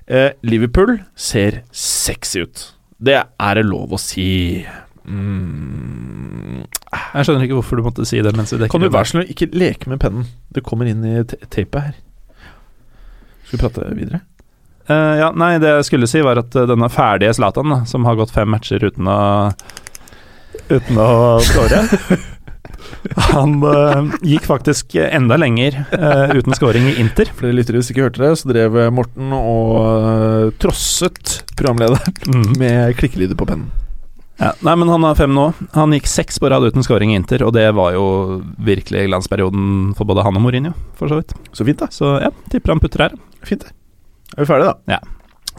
Eh, 0.08 0.32
Liverpool 0.46 1.00
ser 1.16 1.64
sexy 1.74 2.46
ut. 2.46 2.66
Det 3.02 3.18
er 3.18 3.58
det 3.58 3.66
lov 3.66 3.96
å 3.96 4.00
si. 4.00 4.62
Mm. 5.06 6.64
Jeg 6.94 7.26
skjønner 7.28 7.46
ikke 7.46 7.58
hvorfor 7.60 7.80
du 7.80 7.86
måtte 7.86 8.06
si 8.08 8.22
det 8.26 8.32
mens 8.38 8.54
vi 8.54 8.70
Kan 8.72 8.82
du 8.82 8.90
vær 8.90 9.06
så 9.06 9.16
snill 9.18 9.30
ikke 9.34 9.52
leke 9.54 9.90
med 9.92 10.00
pennen? 10.02 10.30
Det 10.54 10.64
kommer 10.66 10.90
inn 10.90 11.04
i 11.06 11.18
tapet 11.26 11.80
her. 11.82 11.98
Skal 13.46 13.58
vi 13.58 13.62
prate 13.62 13.90
videre? 13.98 14.22
Uh, 14.86 15.18
ja, 15.18 15.32
nei, 15.34 15.56
det 15.62 15.72
jeg 15.72 15.88
skulle 15.88 16.10
si 16.10 16.22
var 16.22 16.38
at 16.38 16.54
eh, 16.54 16.68
denne 16.70 16.92
ferdige 16.94 17.34
Zlatan, 17.34 17.74
som 17.90 18.06
har 18.06 18.18
gått 18.20 18.34
fem 18.34 18.50
matcher 18.54 18.86
uten 18.86 19.10
å 19.10 19.20
Uten 20.70 20.98
å 21.02 21.08
skåre 21.46 21.82
Han 23.32 23.58
uh, 23.64 24.12
gikk 24.26 24.48
faktisk 24.50 24.96
enda 24.98 25.38
lenger 25.40 25.78
uh, 25.94 26.34
uten 26.36 26.56
scoring 26.58 26.88
i 26.90 26.96
Inter. 27.02 27.30
For 27.32 27.46
dere 27.48 27.58
lyttere 27.60 27.80
hvis 27.82 27.92
ikke 27.94 28.08
hørte 28.08 28.24
det, 28.24 28.32
så 28.42 28.50
drev 28.52 28.78
Morten 28.96 29.34
og 29.38 29.74
uh, 29.80 30.54
trosset 30.62 31.42
programlederen 31.60 32.14
Mm. 32.26 32.56
med 32.60 32.96
klikkelyder 32.98 33.38
på 33.38 33.46
pennen. 33.48 33.70
Ja, 34.42 34.50
nei, 34.68 34.74
men 34.76 34.90
han 34.92 35.04
har 35.08 35.16
fem 35.16 35.32
nå. 35.32 35.46
Han 35.78 35.94
gikk 35.96 36.10
seks 36.12 36.42
på 36.44 36.50
rad 36.52 36.66
uten 36.66 36.84
scoring 36.84 37.14
i 37.14 37.16
Inter, 37.16 37.46
og 37.48 37.54
det 37.56 37.70
var 37.78 37.94
jo 37.96 38.42
virkelig 38.60 39.06
glansperioden 39.08 39.94
for 39.96 40.10
både 40.10 40.26
han 40.26 40.36
og 40.36 40.44
Mourinho, 40.44 40.74
for 41.00 41.08
så 41.08 41.22
vidt. 41.22 41.32
Så 41.56 41.64
fint, 41.68 41.80
da. 41.80 41.88
Så 41.94 42.18
ja, 42.20 42.34
tipper 42.52 42.74
han 42.74 42.82
putter 42.84 43.06
her. 43.06 43.16
Fint, 43.48 43.64
det. 43.64 43.72
Er 44.36 44.44
vi 44.44 44.50
ferdige, 44.50 44.74
da? 44.74 44.98
Ja. 44.98 45.00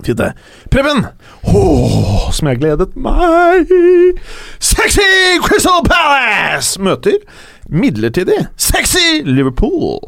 Det. 0.05 0.33
Preben! 0.71 1.07
Oh, 1.49 2.29
som 2.35 2.49
jeg 2.51 2.61
gledet 2.61 2.93
meg! 3.01 3.71
Sexy 4.63 5.39
Crystal 5.43 5.81
Palace 5.87 6.77
møter 6.85 7.17
midlertidig 7.73 8.43
sexy 8.61 9.23
Liverpool. 9.27 9.99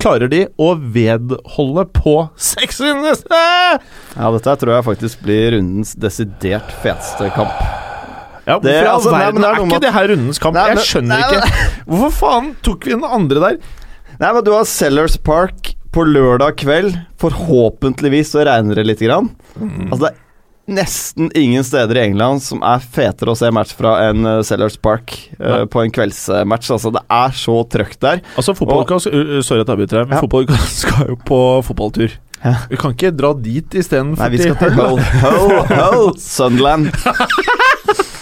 Klarer 0.00 0.30
de 0.32 0.42
å 0.60 0.74
vedholde 0.94 1.86
på 1.96 2.14
sexiness? 2.40 3.24
ja, 3.30 4.30
dette 4.36 4.54
tror 4.62 4.74
jeg 4.76 4.86
faktisk 4.86 5.24
blir 5.26 5.56
rundens 5.56 5.96
desidert 6.00 6.70
feteste 6.84 7.32
kamp. 7.34 7.56
Ja, 8.46 8.56
hvorfor 8.58 8.62
Det- 8.68 8.86
altså, 8.88 9.10
nei, 9.12 9.26
men 9.32 9.42
det 9.42 9.48
er 9.50 9.54
er 9.60 9.66
ikke 9.66 9.80
det 9.80 9.92
her 9.92 10.08
rundens 10.08 10.38
kamp? 10.38 10.54
Nei, 10.54 10.68
men- 10.68 10.76
jeg 10.78 10.86
skjønner 10.86 11.18
nei, 11.18 11.28
ikke. 11.28 11.84
Hvorfor 11.86 12.16
faen 12.20 12.56
tok 12.62 12.84
vi 12.84 12.90
den 12.96 13.04
andre 13.04 13.40
der? 13.40 13.58
Nei, 14.20 14.32
men 14.32 14.44
du 14.44 14.52
har 14.52 14.64
Sellers 14.64 15.16
Park 15.16 15.74
på 15.94 16.04
lørdag 16.06 16.56
kveld. 16.60 16.96
Forhåpentligvis 17.20 18.32
så 18.34 18.44
regner 18.46 18.78
det 18.78 18.86
lite 18.86 19.08
grann. 19.08 19.30
Altså, 19.90 20.04
det 20.06 20.10
er 20.12 20.18
nesten 20.70 21.30
ingen 21.34 21.64
steder 21.66 21.98
i 21.98 22.04
England 22.06 22.44
som 22.44 22.62
er 22.62 22.82
fetere 22.94 23.32
å 23.32 23.38
se 23.38 23.50
match 23.54 23.72
fra 23.74 23.96
enn 24.06 24.22
eh, 24.22 24.40
Sellers 24.46 24.76
Park 24.78 25.16
uh, 25.40 25.64
på 25.66 25.82
en 25.82 25.90
kveldsmatch. 25.94 26.70
Altså, 26.76 26.92
det 26.94 27.02
er 27.10 27.34
så 27.34 27.56
trøkt 27.72 28.00
der. 28.04 28.22
Altså, 28.38 28.54
fotballuka 28.58 29.00
Sorry 29.02 29.64
at 29.64 29.66
jeg 29.66 29.74
avbryter 29.74 30.02
deg, 30.02 30.10
men 30.12 30.18
Ja. 30.18 30.22
fotballuka 30.22 30.60
skal 30.82 31.14
jo 31.14 31.18
på 31.26 31.40
fotballtur. 31.66 32.14
Ja. 32.40 32.54
Vi 32.70 32.78
kan 32.80 32.94
ikke 32.94 33.10
dra 33.12 33.34
dit 33.36 33.74
istedenfor 33.76 34.32
til 34.32 34.78
Hull, 34.78 35.02
Hull, 35.20 35.58
Hull, 35.74 36.14
Sunderland. 36.36 36.88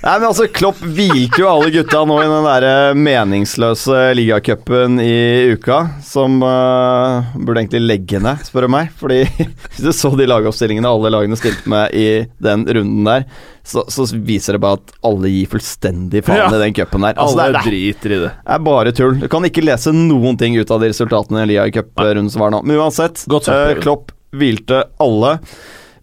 Nei, 0.00 0.14
men 0.16 0.30
altså, 0.30 0.46
Klopp 0.48 0.78
hvilte 0.80 1.42
jo 1.42 1.48
alle 1.50 1.68
gutta 1.74 1.98
nå 2.08 2.14
i 2.22 2.28
den 2.30 2.46
der 2.46 2.64
eh, 2.64 2.94
meningsløse 2.96 3.98
ligacupen 4.16 4.94
i 5.04 5.50
uka, 5.52 5.82
som 6.06 6.38
uh, 6.40 7.26
burde 7.36 7.60
egentlig 7.60 7.82
legge 7.84 8.20
ned, 8.24 8.40
spør 8.48 8.64
du 8.64 8.70
meg. 8.72 8.88
Fordi 8.96 9.18
hvis 9.68 9.82
du 9.84 9.90
så 9.92 10.10
de 10.16 10.24
lagoppstillingene 10.30 10.88
alle 10.88 11.10
lagene 11.12 11.36
stilte 11.36 11.68
med 11.68 11.92
i 11.92 12.06
den 12.40 12.64
runden 12.64 13.10
der, 13.10 13.26
så, 13.60 13.84
så 13.92 14.06
viser 14.16 14.56
det 14.56 14.62
bare 14.64 14.78
at 14.80 14.94
alle 15.04 15.34
gir 15.34 15.50
fullstendig 15.52 16.22
faen 16.24 16.40
Ja. 16.46 16.48
i 16.48 16.62
den 16.64 16.78
cupen 16.80 17.04
der. 17.04 17.20
Altså, 17.20 17.36
Alle 17.36 17.50
det, 17.52 17.60
er, 17.60 17.68
driter 17.68 18.14
i 18.16 18.20
det. 18.22 18.30
det 18.40 18.54
er 18.56 18.64
bare 18.70 18.94
tull. 18.96 19.18
Du 19.20 19.28
kan 19.36 19.44
ikke 19.50 19.66
lese 19.68 19.92
noen 19.92 20.40
ting 20.40 20.56
ut 20.56 20.72
av 20.72 20.80
de 20.80 20.88
resultatene 20.94 21.44
i 21.44 21.50
ligacuprunden 21.52 22.32
som 22.32 22.46
var 22.46 22.56
nå. 22.56 22.62
Men 22.64 22.80
uansett, 22.80 23.26
eh, 23.28 23.74
Klopp 23.84 24.16
hvilte 24.32 24.80
alle. 25.02 25.36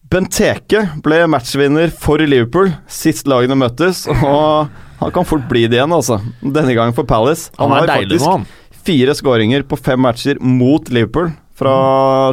Benteke 0.08 0.86
ble 1.03 1.24
matchvinner 1.28 1.91
for 1.91 2.22
Liverpool 2.24 2.70
sist 2.91 3.28
lagene 3.28 3.58
møttes, 3.60 4.05
og 4.24 4.70
han 5.01 5.14
kan 5.14 5.28
fort 5.28 5.47
bli 5.49 5.66
det 5.68 5.82
igjen, 5.82 5.93
altså. 5.93 6.22
Denne 6.41 6.76
gangen 6.78 6.95
for 6.97 7.08
Palace. 7.08 7.51
Han 7.60 7.74
har 7.76 7.86
er 7.86 7.91
deilig 7.97 8.22
faktisk 8.22 8.47
nå, 8.47 8.80
fire 8.88 9.16
skåringer 9.18 9.66
på 9.68 9.80
fem 9.80 9.99
matcher 10.05 10.39
mot 10.39 10.88
Liverpool. 10.93 11.34
Fra 11.58 11.74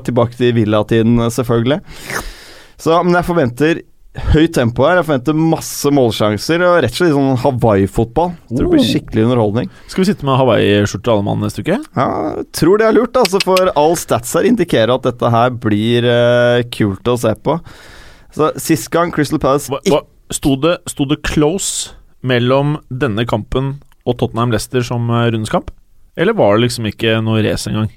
tilbake 0.05 0.37
til 0.37 0.53
villatiden, 0.53 1.17
selvfølgelig. 1.33 1.79
Så, 2.77 2.99
men 3.01 3.17
jeg 3.17 3.25
forventer 3.25 3.79
høyt 4.15 4.53
tempo 4.55 4.85
her. 4.87 5.01
Jeg 5.01 5.07
forventer 5.09 5.35
masse 5.39 5.91
målsjanser 5.95 6.63
og 6.63 6.77
rett 6.85 6.95
og 6.95 6.99
slett 7.01 7.15
sånn 7.17 7.41
Hawaii-fotball. 7.43 8.35
Tror 8.51 8.61
det 8.63 8.71
blir 8.71 8.83
Oh. 8.85 8.91
skikkelig 8.93 9.25
underholdning. 9.27 9.71
Skal 9.91 10.05
vi 10.05 10.13
sitte 10.13 10.25
med 10.29 10.39
Hawaii-skjorte 10.39 11.11
alle 11.11 11.25
mann 11.27 11.41
neste 11.43 11.65
uke? 11.65 11.81
Ja, 11.97 12.07
tror 12.55 12.79
det 12.79 12.87
er 12.87 12.95
lurt, 12.95 13.17
altså, 13.19 13.41
for 13.43 13.73
all 13.75 13.97
stats 13.97 14.35
her 14.39 14.47
indikerer 14.47 14.95
at 14.95 15.03
dette 15.03 15.31
her 15.35 15.51
blir 15.51 16.07
uh, 16.07 16.63
kult 16.71 17.03
å 17.11 17.17
se 17.19 17.35
på. 17.35 17.59
Så 18.35 18.53
Sist 18.59 18.91
gang 18.91 19.13
Crystal 19.15 19.39
Palace 19.39 19.71
Hva, 19.71 19.79
hva, 19.87 20.01
sto, 20.31 20.57
det, 20.59 20.79
sto 20.91 21.05
det 21.07 21.21
close 21.23 21.93
mellom 22.23 22.79
denne 22.91 23.27
kampen 23.27 23.77
og 24.07 24.19
Tottenham-Lester 24.19 24.83
som 24.83 25.07
eh, 25.11 25.29
rundens 25.31 25.51
kamp? 25.53 25.71
Eller 26.17 26.35
var 26.35 26.57
det 26.57 26.67
liksom 26.69 26.87
ikke 26.91 27.21
noe 27.23 27.43
race 27.47 27.71
engang? 27.71 27.91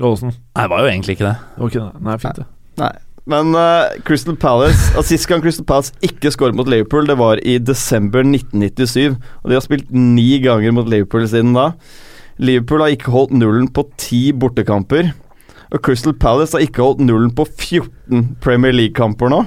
Gallosen? 0.00 0.32
Nei, 0.56 0.64
det 0.64 0.70
var 0.72 0.80
jo 0.84 0.90
egentlig 0.90 1.16
ikke 1.16 1.28
det. 1.28 1.36
Det 1.56 1.68
ikke 1.70 1.84
det. 1.84 2.02
Nei, 2.06 2.16
fint 2.22 2.40
det. 2.40 2.46
Nei. 2.80 2.92
Men 3.30 3.54
uh, 3.54 3.92
Crystal 4.06 4.34
Palace 4.34 4.90
og 4.98 5.06
Sist 5.06 5.28
gang 5.30 5.42
Crystal 5.44 5.66
Palace 5.66 5.94
ikke 6.04 6.32
skåret 6.34 6.56
mot 6.58 6.68
Liverpool, 6.70 7.06
det 7.06 7.18
var 7.20 7.38
i 7.46 7.58
desember 7.62 8.24
1997. 8.26 9.14
Og 9.42 9.50
de 9.50 9.56
har 9.58 9.64
spilt 9.64 9.90
ni 9.94 10.40
ganger 10.42 10.74
mot 10.74 10.88
Liverpool 10.90 11.28
siden 11.30 11.54
da. 11.54 11.70
Liverpool 12.40 12.82
har 12.82 12.94
ikke 12.94 13.12
holdt 13.14 13.36
nullen 13.36 13.68
på 13.70 13.84
ti 14.00 14.30
bortekamper. 14.32 15.12
Og 15.70 15.82
Crystal 15.86 16.16
Palace 16.16 16.56
har 16.56 16.64
ikke 16.64 16.82
holdt 16.82 17.04
nullen 17.04 17.30
på 17.36 17.46
14 17.46 18.36
Premier 18.42 18.74
League-kamper 18.74 19.30
nå. 19.30 19.44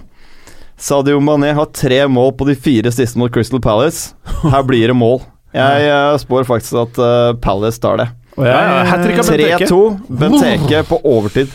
Sadio 0.79 1.19
Mané 1.21 1.51
har 1.55 1.69
tre 1.75 1.99
mål 2.07 2.31
på 2.39 2.47
de 2.47 2.55
fire 2.55 2.91
siste 2.91 3.19
mot 3.19 3.31
Crystal 3.33 3.61
Palace. 3.61 4.13
Her 4.43 4.63
blir 4.67 4.87
det 4.87 4.95
mål. 4.97 5.19
Jeg 5.53 5.89
eh, 5.89 6.15
spår 6.23 6.47
faktisk 6.49 6.79
at 6.81 7.01
uh, 7.01 7.33
Palace 7.41 7.81
tar 7.81 7.99
det. 8.01 8.07
Og 8.37 8.47
Ja, 8.47 8.55
ja, 8.57 8.79
hat 8.89 9.03
trick 9.05 9.19
av 9.21 9.27
Benteke. 9.29 9.67
3-2. 9.69 9.83
Benteke 10.23 10.85
på 10.89 11.01
overtid. 11.03 11.53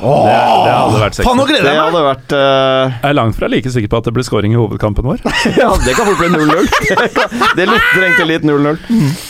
Det, 0.00 0.34
det 0.64 0.74
hadde 0.74 1.00
vært 1.02 1.18
Faen, 1.20 1.38
nå 1.38 1.44
sexy. 1.46 1.52
gleder 1.52 1.68
Det 1.68 1.74
jeg 1.76 1.94
meg! 1.94 2.04
vært 2.08 2.34
uh... 2.34 2.96
Jeg 2.96 3.10
er 3.10 3.16
langt 3.18 3.38
fra 3.38 3.50
like 3.52 3.72
sikker 3.74 3.92
på 3.92 4.00
at 4.00 4.08
det 4.08 4.14
blir 4.16 4.26
scoring 4.26 4.56
i 4.56 4.60
hovedkampen 4.60 5.06
vår. 5.06 5.24
Ja, 5.60 5.70
det 5.84 5.96
kan 5.98 6.08
fort 6.08 6.20
bli 6.20 6.30
0-0. 6.32 6.70
Det 7.58 7.66
lukter 7.68 8.04
egentlig 8.04 8.28
litt 8.30 8.46
0-0. 8.48 8.78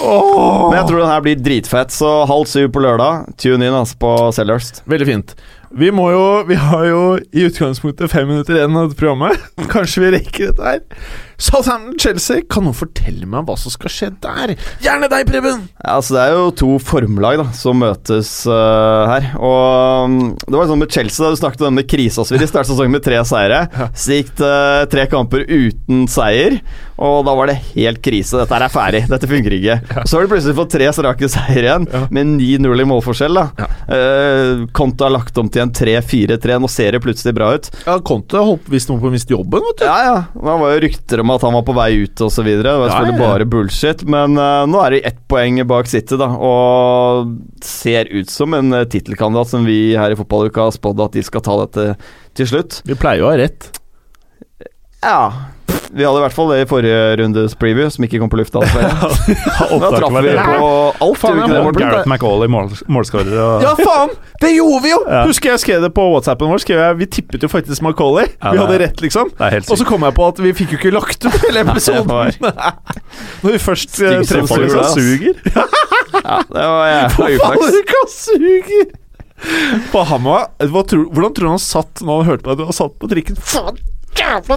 Men 0.00 0.76
jeg 0.78 0.84
tror 0.90 0.98
den 1.02 1.10
her 1.10 1.24
blir 1.24 1.40
dritfett, 1.40 1.94
så 1.94 2.20
halv 2.30 2.48
syv 2.50 2.70
på 2.74 2.82
lørdag. 2.84 3.32
Tune 3.40 3.66
inn 3.66 3.76
altså 3.76 3.98
på 4.00 4.12
Sellhurst. 4.36 4.84
Veldig 4.90 5.08
fint. 5.08 5.34
Vi 5.70 5.90
må 5.94 6.08
jo 6.10 6.22
Vi 6.48 6.56
har 6.58 6.84
jo 6.88 7.02
i 7.30 7.44
utgangspunktet 7.46 8.10
fem 8.10 8.26
minutter 8.26 8.58
igjen 8.58 8.78
av 8.78 8.94
programmet. 8.98 9.38
Kanskje 9.74 10.06
vi 10.06 10.14
rekker 10.16 10.50
dette 10.50 10.66
her. 10.66 10.80
Southampton-Chelsea, 11.40 12.42
kan 12.50 12.64
noen 12.66 12.76
fortelle 12.76 13.26
meg 13.28 13.46
hva 13.48 13.56
som 13.58 13.72
skal 13.72 13.92
skje 13.92 14.10
der? 14.22 14.52
Gjerne 14.84 15.08
deg, 15.10 15.26
Preben! 15.28 15.64
Ja, 15.80 15.96
altså 15.96 16.14
Det 16.16 16.24
er 16.26 16.34
jo 16.36 16.50
to 16.60 16.68
formlag 16.84 17.38
da 17.40 17.46
som 17.56 17.80
møtes 17.80 18.30
uh, 18.50 19.08
her. 19.10 19.30
Og 19.40 20.04
um, 20.10 20.18
Det 20.44 20.56
var 20.58 20.68
sånn 20.70 20.82
med 20.82 20.92
Chelsea, 20.92 21.24
da 21.24 21.32
du 21.34 21.40
snakket 21.40 21.64
om 21.64 21.70
denne 21.72 21.86
krisa 21.88 22.24
så 22.26 22.36
vidt. 22.36 22.46
Startet 22.50 22.72
sesongen 22.74 22.94
med 22.96 23.04
tre 23.06 23.20
seire. 23.28 23.64
Så 24.00 24.18
gikk 24.20 24.32
det 24.40 24.90
tre 24.92 25.04
kamper 25.10 25.44
uten 25.48 26.04
seier, 26.10 26.58
og 27.00 27.22
da 27.26 27.32
var 27.36 27.48
det 27.50 27.58
helt 27.72 28.00
krise. 28.04 28.36
Dette 28.40 28.54
her 28.56 28.64
er 28.66 28.72
ferdig. 28.72 29.02
Dette 29.10 29.28
funker 29.30 29.54
ikke. 29.56 29.76
Så 30.08 30.18
har 30.18 30.26
de 30.26 30.32
plutselig 30.34 30.56
fått 30.58 30.72
tre 30.76 30.88
strake 30.96 31.30
seier 31.32 31.66
igjen, 31.68 31.88
Ja. 31.90 32.02
med 32.12 32.34
9-0 32.36 32.84
i 32.84 32.88
målforskjell. 32.92 33.40
da 33.40 33.68
Eh, 33.90 34.66
Konto 34.76 35.02
har 35.06 35.10
lagt 35.14 35.36
om 35.40 35.48
til 35.50 35.64
en 35.64 35.72
3-4-3. 35.74 36.58
Nå 36.62 36.68
ser 36.70 36.94
det 36.94 37.00
plutselig 37.02 37.32
bra 37.34 37.48
ut. 37.56 37.70
Ja, 37.86 37.96
Conte 38.06 38.38
holdt 38.44 38.68
visst 38.70 38.90
noe 38.92 39.00
på 39.02 39.08
å 39.10 39.14
miste 39.14 39.34
jobben, 39.34 39.64
vet 39.66 39.80
du. 39.82 39.86
Ja, 39.88 39.96
ja. 40.06 40.18
Det 40.34 40.56
var 40.62 40.74
jo 40.76 40.82
rykter 40.84 41.22
om 41.24 41.29
at 41.36 41.44
han 41.46 41.54
var 41.56 41.64
på 41.66 41.74
vei 41.76 41.90
ut 42.04 42.22
osv. 42.26 42.48
Det 42.48 42.64
var 42.64 42.90
selvfølgelig 42.90 43.16
ja, 43.16 43.20
ja. 43.20 43.26
bare 43.26 43.48
bullshit. 43.52 44.04
Men 44.10 44.38
uh, 44.40 44.64
nå 44.70 44.80
er 44.84 44.96
det 44.96 45.02
ett 45.12 45.20
poeng 45.30 45.60
bak 45.70 45.90
City, 45.90 46.18
da. 46.20 46.30
Og 46.34 47.34
ser 47.64 48.10
ut 48.12 48.32
som 48.32 48.56
en 48.58 48.74
uh, 48.74 48.86
tittelkandidat 48.88 49.52
som 49.52 49.68
vi 49.68 49.80
her 49.98 50.14
i 50.14 50.18
fotballuka 50.18 50.68
har 50.68 50.76
spådd 50.76 51.04
at 51.06 51.16
de 51.18 51.24
skal 51.26 51.44
ta 51.46 51.56
dette 51.64 51.86
til 52.38 52.50
slutt. 52.52 52.82
Vi 52.88 52.98
pleier 52.98 53.24
jo 53.24 53.30
å 53.30 53.32
ha 53.34 53.40
rett. 53.40 53.70
Ja. 55.00 55.22
Vi 55.90 56.04
hadde 56.06 56.20
i 56.20 56.22
hvert 56.24 56.34
fall 56.36 56.50
det 56.52 56.58
i 56.62 56.66
forrige 56.70 56.98
rundes 57.20 57.54
preview, 57.58 57.88
som 57.90 58.04
ikke 58.06 58.20
kom 58.22 58.30
på 58.32 58.38
lufta. 58.40 58.62
dessverre. 58.64 59.80
Da 59.80 59.90
traff 59.96 60.16
vi 60.22 60.34
på 60.36 60.68
alt. 61.06 61.18
Faen, 61.20 61.40
jeg 61.40 61.64
Morten? 61.64 61.80
Gareth 61.82 62.08
McAuley, 62.10 62.50
mål, 62.52 62.70
målskårer 62.90 63.32
og 63.34 63.64
Ja, 63.66 63.74
faen! 63.80 64.14
Det 64.40 64.52
gjorde 64.54 64.82
vi 64.84 64.92
jo! 64.94 65.00
Ja. 65.06 65.24
Husker 65.28 65.52
jeg 65.52 65.62
skrev 65.64 65.84
det 65.84 65.92
på 65.96 66.06
WhatsAppen 66.12 66.50
vår. 66.52 66.62
Skrev 66.64 66.80
jeg, 66.84 66.98
Vi 67.00 67.10
tippet 67.18 67.44
jo 67.44 67.50
faktisk 67.52 67.84
Macaulay. 67.84 68.30
Ja, 68.38 68.54
vi 68.54 68.62
hadde 68.62 68.78
rett, 68.84 69.02
liksom. 69.04 69.32
Og 69.36 69.74
så 69.80 69.88
kom 69.88 70.06
jeg 70.06 70.16
på 70.16 70.28
at 70.30 70.40
vi 70.42 70.54
fikk 70.56 70.76
jo 70.76 70.80
ikke 70.80 70.94
lagt 70.96 71.26
ut 71.26 71.36
hele 71.46 71.62
episoden. 71.66 72.48
Når 73.42 73.56
vi 73.56 73.60
først 73.60 73.94
treffer 73.98 74.48
folk 74.50 74.72
som 74.72 74.88
suger, 74.94 75.36
liksom. 75.36 75.60
suger. 75.60 75.88
Ja, 76.20 76.40
det 76.46 76.66
var 76.70 76.90
jævla 76.90 77.14
Faen, 77.16 77.36
uflaks. 77.36 77.76
du 77.76 77.80
kan 77.90 78.10
suge! 78.14 78.82
På 79.90 80.02
hva 80.04 80.82
tror, 80.84 81.06
hvordan 81.08 81.32
tror 81.32 81.46
du 81.46 81.52
han 81.54 81.62
satt 81.62 82.02
når 82.04 82.20
han 82.20 82.28
hørte 82.28 82.44
på 82.44 82.52
at 82.52 82.60
du 82.60 82.66
har 82.68 82.76
satt 82.76 82.96
på 83.00 83.08
trikken? 83.10 83.38
Faen, 83.40 83.78
jævla 84.18 84.56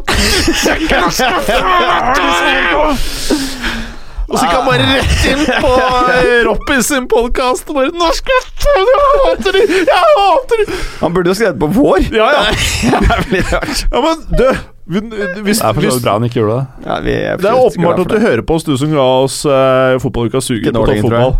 Og 4.33 4.39
så 4.39 4.45
gikk 4.47 4.53
han 4.55 4.65
bare 4.65 4.85
rett 4.87 5.25
inn 5.29 5.41
på 5.61 5.71
eh, 6.09 6.37
Roppis 6.47 6.87
sin 6.89 7.05
podkast 7.11 7.67
og 7.69 7.75
bare 7.77 7.91
'Norsk 7.93 8.29
faen, 8.63 8.87
jeg 8.89 9.01
hater 9.13 9.57
de! 9.57 9.63
Jeg 9.83 10.05
hater 10.17 10.61
de!' 10.63 10.77
Han 11.03 11.13
burde 11.13 11.29
jo 11.29 11.35
skrevet 11.37 11.59
på 11.59 11.67
vår. 11.75 12.07
Ja, 12.15 12.29
ja. 12.33 12.43
Ja 13.93 14.01
men 14.01 14.23
du 14.31 14.47
hvis, 14.83 15.03
hvis, 15.45 15.59
Det 15.59 15.67
er 15.67 15.73
for 15.77 15.81
så 15.85 15.91
vidt 15.95 16.03
bra 16.03 16.13
han 16.17 16.25
ikke 16.27 16.41
gjorde 16.41 16.55
det. 16.57 16.87
Ja, 16.89 16.95
vi 17.05 17.11
er 17.13 17.37
Det 17.39 17.47
er 17.51 17.59
åpenbart 17.61 17.99
at 18.03 18.09
du 18.11 18.17
hører 18.19 18.41
på 18.43 18.57
oss, 18.57 18.65
du 18.67 18.73
som 18.79 18.91
ga 18.91 19.05
oss 19.23 19.37
uh, 19.47 19.95
fotballuka 20.03 20.41
suger 20.43 20.59
Ikke 20.65 20.73
på 20.75 20.85
toppfotball. 20.89 21.37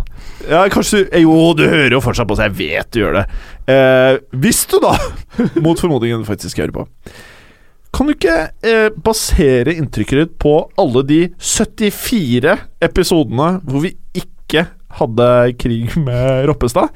Ja, 0.48 0.62
kanskje 0.72 1.02
du- 1.04 1.18
Jo, 1.24 1.52
du 1.58 1.66
hører 1.68 1.92
jo 1.92 2.00
fortsatt 2.00 2.28
på, 2.28 2.32
oss. 2.38 2.40
jeg 2.40 2.54
vet 2.56 2.88
du 2.94 3.00
gjør 3.02 3.18
det. 3.20 3.26
Eh, 3.68 4.16
hvis 4.32 4.64
du 4.70 4.78
da, 4.80 4.94
mot 5.66 5.80
formodningen, 5.80 6.24
faktisk 6.24 6.62
hører 6.62 6.72
på 6.72 6.86
Kan 7.94 8.08
du 8.08 8.14
ikke 8.16 8.38
eh, 8.66 8.88
basere 9.06 9.76
inntrykket 9.78 10.18
ditt 10.18 10.32
på 10.42 10.56
alle 10.80 11.04
de 11.06 11.20
74 11.38 12.56
episodene 12.82 13.50
hvor 13.62 13.84
vi 13.84 13.92
ikke 14.18 14.64
hadde 14.98 15.28
krig 15.60 15.94
med 16.00 16.48
Roppestad? 16.50 16.90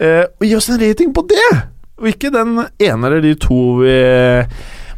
Eh, 0.00 0.24
og 0.24 0.46
gi 0.48 0.54
oss 0.56 0.70
en 0.72 0.80
rating 0.80 1.12
på 1.12 1.26
det! 1.28 1.50
Og 2.00 2.08
ikke 2.14 2.32
den 2.32 2.56
ene 2.64 3.10
eller 3.10 3.20
de 3.22 3.34
to 3.38 3.58
vi 3.82 3.98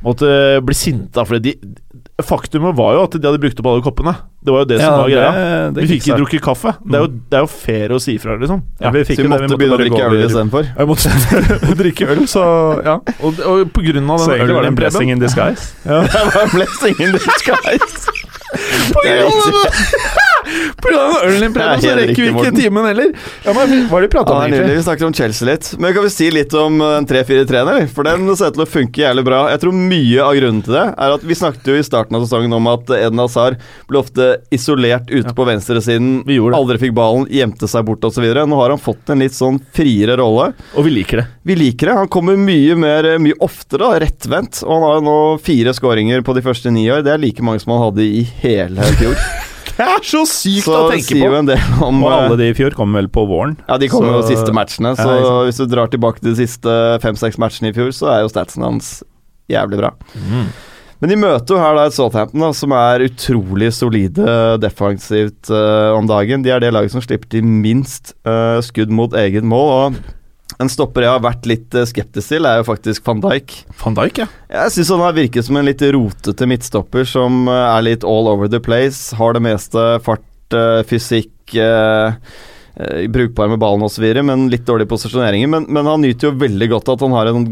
måtte 0.05 0.30
bli 0.64 0.76
sinte 0.78 1.20
av. 1.20 1.26
For 1.28 1.43
de, 1.43 1.57
faktumet 2.23 2.77
var 2.79 2.93
jo 2.95 3.01
at 3.09 3.15
de 3.19 3.27
hadde 3.27 3.41
brukt 3.43 3.59
opp 3.59 3.67
alle 3.67 3.83
koppene. 3.83 4.12
Det 4.45 4.53
var 4.55 4.61
jo 4.62 4.69
det 4.71 4.77
som 4.79 4.93
var 5.01 5.09
greia. 5.11 5.71
Vi 5.75 5.87
fikk 5.89 6.05
ikke 6.05 6.19
drukket 6.21 6.43
kaffe. 6.45 6.75
Det 6.85 6.95
er, 6.95 7.03
jo, 7.03 7.09
det 7.33 7.39
er 7.39 7.43
jo 7.43 7.49
fair 7.51 7.95
å 7.97 7.99
si 7.99 8.15
ifra, 8.21 8.37
liksom. 8.39 8.61
Ja, 8.79 8.91
vi 8.95 9.03
fikk 9.09 9.19
Så 9.19 9.25
vi 9.25 9.29
det. 9.29 9.33
måtte 9.33 9.43
Vi 9.43 9.49
måtte 9.49 9.59
begynne 9.59 9.75
å 9.75 9.83
drikke 9.83 10.05
øl 10.11 10.27
istedenfor. 10.29 10.69
vi 10.79 10.87
måtte 10.93 11.75
drikke 11.83 12.11
øl, 12.15 12.23
så 12.31 12.45
ja. 12.87 12.95
Og, 13.19 13.41
og 13.41 13.73
på 13.75 13.83
grunn 13.89 14.11
av 14.15 14.21
Så 14.23 14.31
den 14.31 14.37
egentlig 14.39 14.55
var 14.55 14.62
det 14.62 14.69
ølen, 14.69 14.77
en 14.77 14.79
blessing 14.83 15.11
in 15.17 15.25
disguise. 15.25 15.73
Det 15.85 16.23
var 16.37 16.45
en 16.45 16.55
blessing 16.55 17.03
in 17.09 17.19
disguise. 17.19 18.15
På 18.95 19.03
grunn 19.03 19.27
av 19.27 19.51
den- 19.51 20.33
den 20.45 21.16
ølen 21.24 21.40
din, 21.40 21.55
Preben, 21.55 21.80
så 21.82 21.95
rekker 21.99 22.20
vi 22.20 22.28
ikke 22.28 22.36
Morten. 22.38 22.59
timen 22.59 22.88
heller. 22.88 23.12
Ja, 23.45 23.55
men 23.57 23.74
Hva 23.88 23.97
har 23.97 24.05
de 24.05 24.11
prata 24.12 24.34
om, 24.34 24.42
det 24.42 24.59
egentlig? 24.59 24.78
Vi 24.78 24.86
snakket 24.86 25.07
om 25.09 25.14
Chelsea 25.14 25.49
litt. 25.49 25.70
Men 25.78 25.95
kan 25.97 26.07
vi 26.07 26.12
si 26.14 26.30
litt 26.34 26.55
om 26.59 26.80
uh, 26.82 26.99
3-4-3-en, 27.09 27.70
eller? 27.74 27.88
For 27.95 28.09
den 28.09 28.28
ser 28.36 28.53
ut 28.53 28.59
til 28.59 28.66
å 28.66 28.68
funke 28.68 29.05
jævlig 29.05 29.24
bra. 29.26 29.40
Jeg 29.53 29.62
tror 29.64 29.76
mye 29.76 30.24
av 30.24 30.34
grunnen 30.38 30.64
til 30.66 30.76
det 30.76 30.86
er 30.92 31.16
at 31.16 31.26
vi 31.26 31.38
snakket 31.38 31.70
jo 31.72 31.78
i 31.78 31.86
starten 31.86 32.18
av 32.18 32.26
sesongen 32.26 32.57
om 32.57 32.70
at 32.72 32.92
Eden 32.99 33.22
Hazard 33.22 33.61
ble 33.90 34.01
ofte 34.01 34.30
isolert 34.55 35.11
ute 35.12 35.34
på 35.34 35.49
venstresiden, 35.49 36.22
aldri 36.55 36.80
fikk 36.82 36.95
ballen, 36.97 37.28
gjemte 37.32 37.68
seg 37.70 37.86
bort 37.88 38.05
osv. 38.07 38.24
Nå 38.24 38.61
har 38.61 38.74
han 38.74 38.82
fått 38.82 39.11
en 39.12 39.22
litt 39.24 39.36
sånn 39.36 39.61
friere 39.74 40.18
rolle. 40.20 40.53
Og 40.74 40.88
vi 40.88 40.95
liker 40.99 41.22
det. 41.22 41.26
Vi 41.45 41.57
liker 41.59 41.90
det. 41.90 41.97
Han 42.05 42.12
kommer 42.12 42.38
mye 42.40 42.76
mer, 42.78 43.14
mye 43.22 43.38
oftere 43.45 43.84
da, 43.84 44.03
rettvendt. 44.05 44.62
Og 44.66 44.74
han 44.74 44.86
har 44.88 45.05
nå 45.05 45.16
fire 45.45 45.74
skåringer 45.76 46.24
på 46.26 46.36
de 46.36 46.45
første 46.45 46.72
ni 46.74 46.86
år. 46.92 47.05
Det 47.07 47.14
er 47.14 47.22
like 47.22 47.45
mange 47.45 47.62
som 47.64 47.74
han 47.76 47.86
hadde 47.88 48.07
i 48.07 48.24
hele 48.45 48.92
fjor. 49.01 49.18
Det 49.75 49.87
er 49.87 50.05
så 50.07 50.23
sykt 50.29 50.67
Så 50.67 50.75
å 50.77 50.91
tenke 50.93 51.07
sier 51.09 51.25
jo 51.25 51.33
på! 51.33 51.39
en 51.41 51.49
del 51.49 51.81
om 51.83 52.03
Og 52.05 52.11
uh, 52.11 52.17
alle 52.19 52.37
de 52.41 52.51
i 52.53 52.57
fjor 52.57 52.77
kom 52.79 52.95
vel 52.97 53.09
på 53.12 53.25
våren. 53.31 53.57
Ja, 53.69 53.79
de 53.81 53.89
kommer 53.93 54.17
jo 54.17 54.21
de 54.23 54.35
siste 54.35 54.55
matchene, 54.55 54.95
så 54.99 55.09
Ja, 55.17 55.33
hvis 55.49 55.59
du 55.62 55.67
drar 55.71 55.91
tilbake 55.93 56.23
til 56.23 56.33
de 56.33 56.45
siste 56.45 56.77
fem-seks 57.05 57.41
matchene 57.43 57.73
i 57.73 57.77
fjor, 57.77 57.91
så 57.97 58.12
er 58.12 58.23
jo 58.25 58.31
statsen 58.33 58.65
hans 58.67 58.97
jævlig 59.51 59.81
bra. 59.83 59.93
Mm. 60.15 60.49
Men 61.03 61.11
de 61.11 61.17
møter 61.21 61.57
jo 61.57 61.61
her 61.61 61.75
da 61.77 61.89
et 61.89 61.97
Southampton 61.97 62.41
da, 62.41 62.51
som 62.57 62.73
er 62.73 63.03
utrolig 63.05 63.73
solide 63.77 64.37
defensivt 64.62 65.51
uh, 65.53 65.93
om 65.99 66.07
dagen. 66.09 66.45
De 66.47 66.53
er 66.55 66.62
det 66.62 66.71
laget 66.73 66.95
som 66.95 67.03
slipper 67.05 67.29
til 67.35 67.45
minst 67.45 68.15
uh, 68.25 68.57
skudd 68.65 68.95
mot 68.95 69.12
eget 69.21 69.45
mål. 69.45 69.73
og 69.75 70.15
En 70.62 70.70
stopper 70.70 71.07
jeg 71.07 71.12
har 71.14 71.24
vært 71.24 71.48
litt 71.50 71.74
eh, 71.74 71.86
skeptisk 71.88 72.34
til, 72.34 72.46
er 72.48 72.61
jo 72.61 72.68
faktisk 72.68 73.05
van 73.09 73.22
Dijk. 73.24 73.57
Van 73.80 73.96
Dijk, 73.98 74.22
ja. 74.22 74.28
Jeg 74.52 74.74
syns 74.76 74.92
han 74.94 75.05
har 75.05 75.16
virket 75.16 75.48
som 75.48 75.59
en 75.59 75.66
litt 75.66 75.82
rotete 75.82 76.48
midtstopper 76.50 77.09
som 77.09 77.48
eh, 77.50 77.66
er 77.74 77.86
litt 77.88 78.07
all 78.07 78.30
over 78.30 78.50
the 78.50 78.62
place. 78.62 79.14
Har 79.18 79.34
det 79.36 79.44
meste 79.44 79.86
fart, 80.07 80.26
eh, 80.55 80.82
fysikk 80.88 81.57
eh, 81.59 82.14
eh, 82.14 82.42
Brukbar 83.09 83.49
med 83.49 83.61
ballen 83.62 83.85
osv., 83.87 84.03
men 84.27 84.49
litt 84.51 84.64
dårlig 84.66 84.89
posisjoneringer. 84.91 85.51
Men, 85.51 85.66
men 85.70 85.87
han 85.87 86.03
nyter 86.03 86.29
jo 86.31 86.39
veldig 86.41 86.68
godt 86.72 86.89
at 86.91 87.05
han 87.07 87.14
har 87.14 87.31
en 87.31 87.45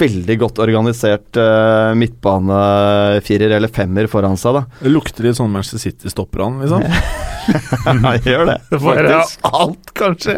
veldig 0.00 0.36
godt 0.40 0.62
organisert 0.64 1.36
uh, 1.36 1.92
midtbanefirer 1.98 3.52
eller 3.58 3.72
femmer 3.72 4.08
foran 4.08 4.38
seg. 4.40 4.56
da 4.56 4.64
Det 4.80 4.94
lukter 4.94 5.28
litt 5.28 5.36
sånn 5.36 5.52
Manchester 5.52 5.82
City-stopper 5.82 6.46
han, 6.46 6.62
liksom. 6.64 6.88
Han 7.82 8.04
gjør 8.22 8.44
det, 8.46 8.58
faktisk. 8.70 9.46
alt, 9.50 9.88
kanskje. 9.98 10.36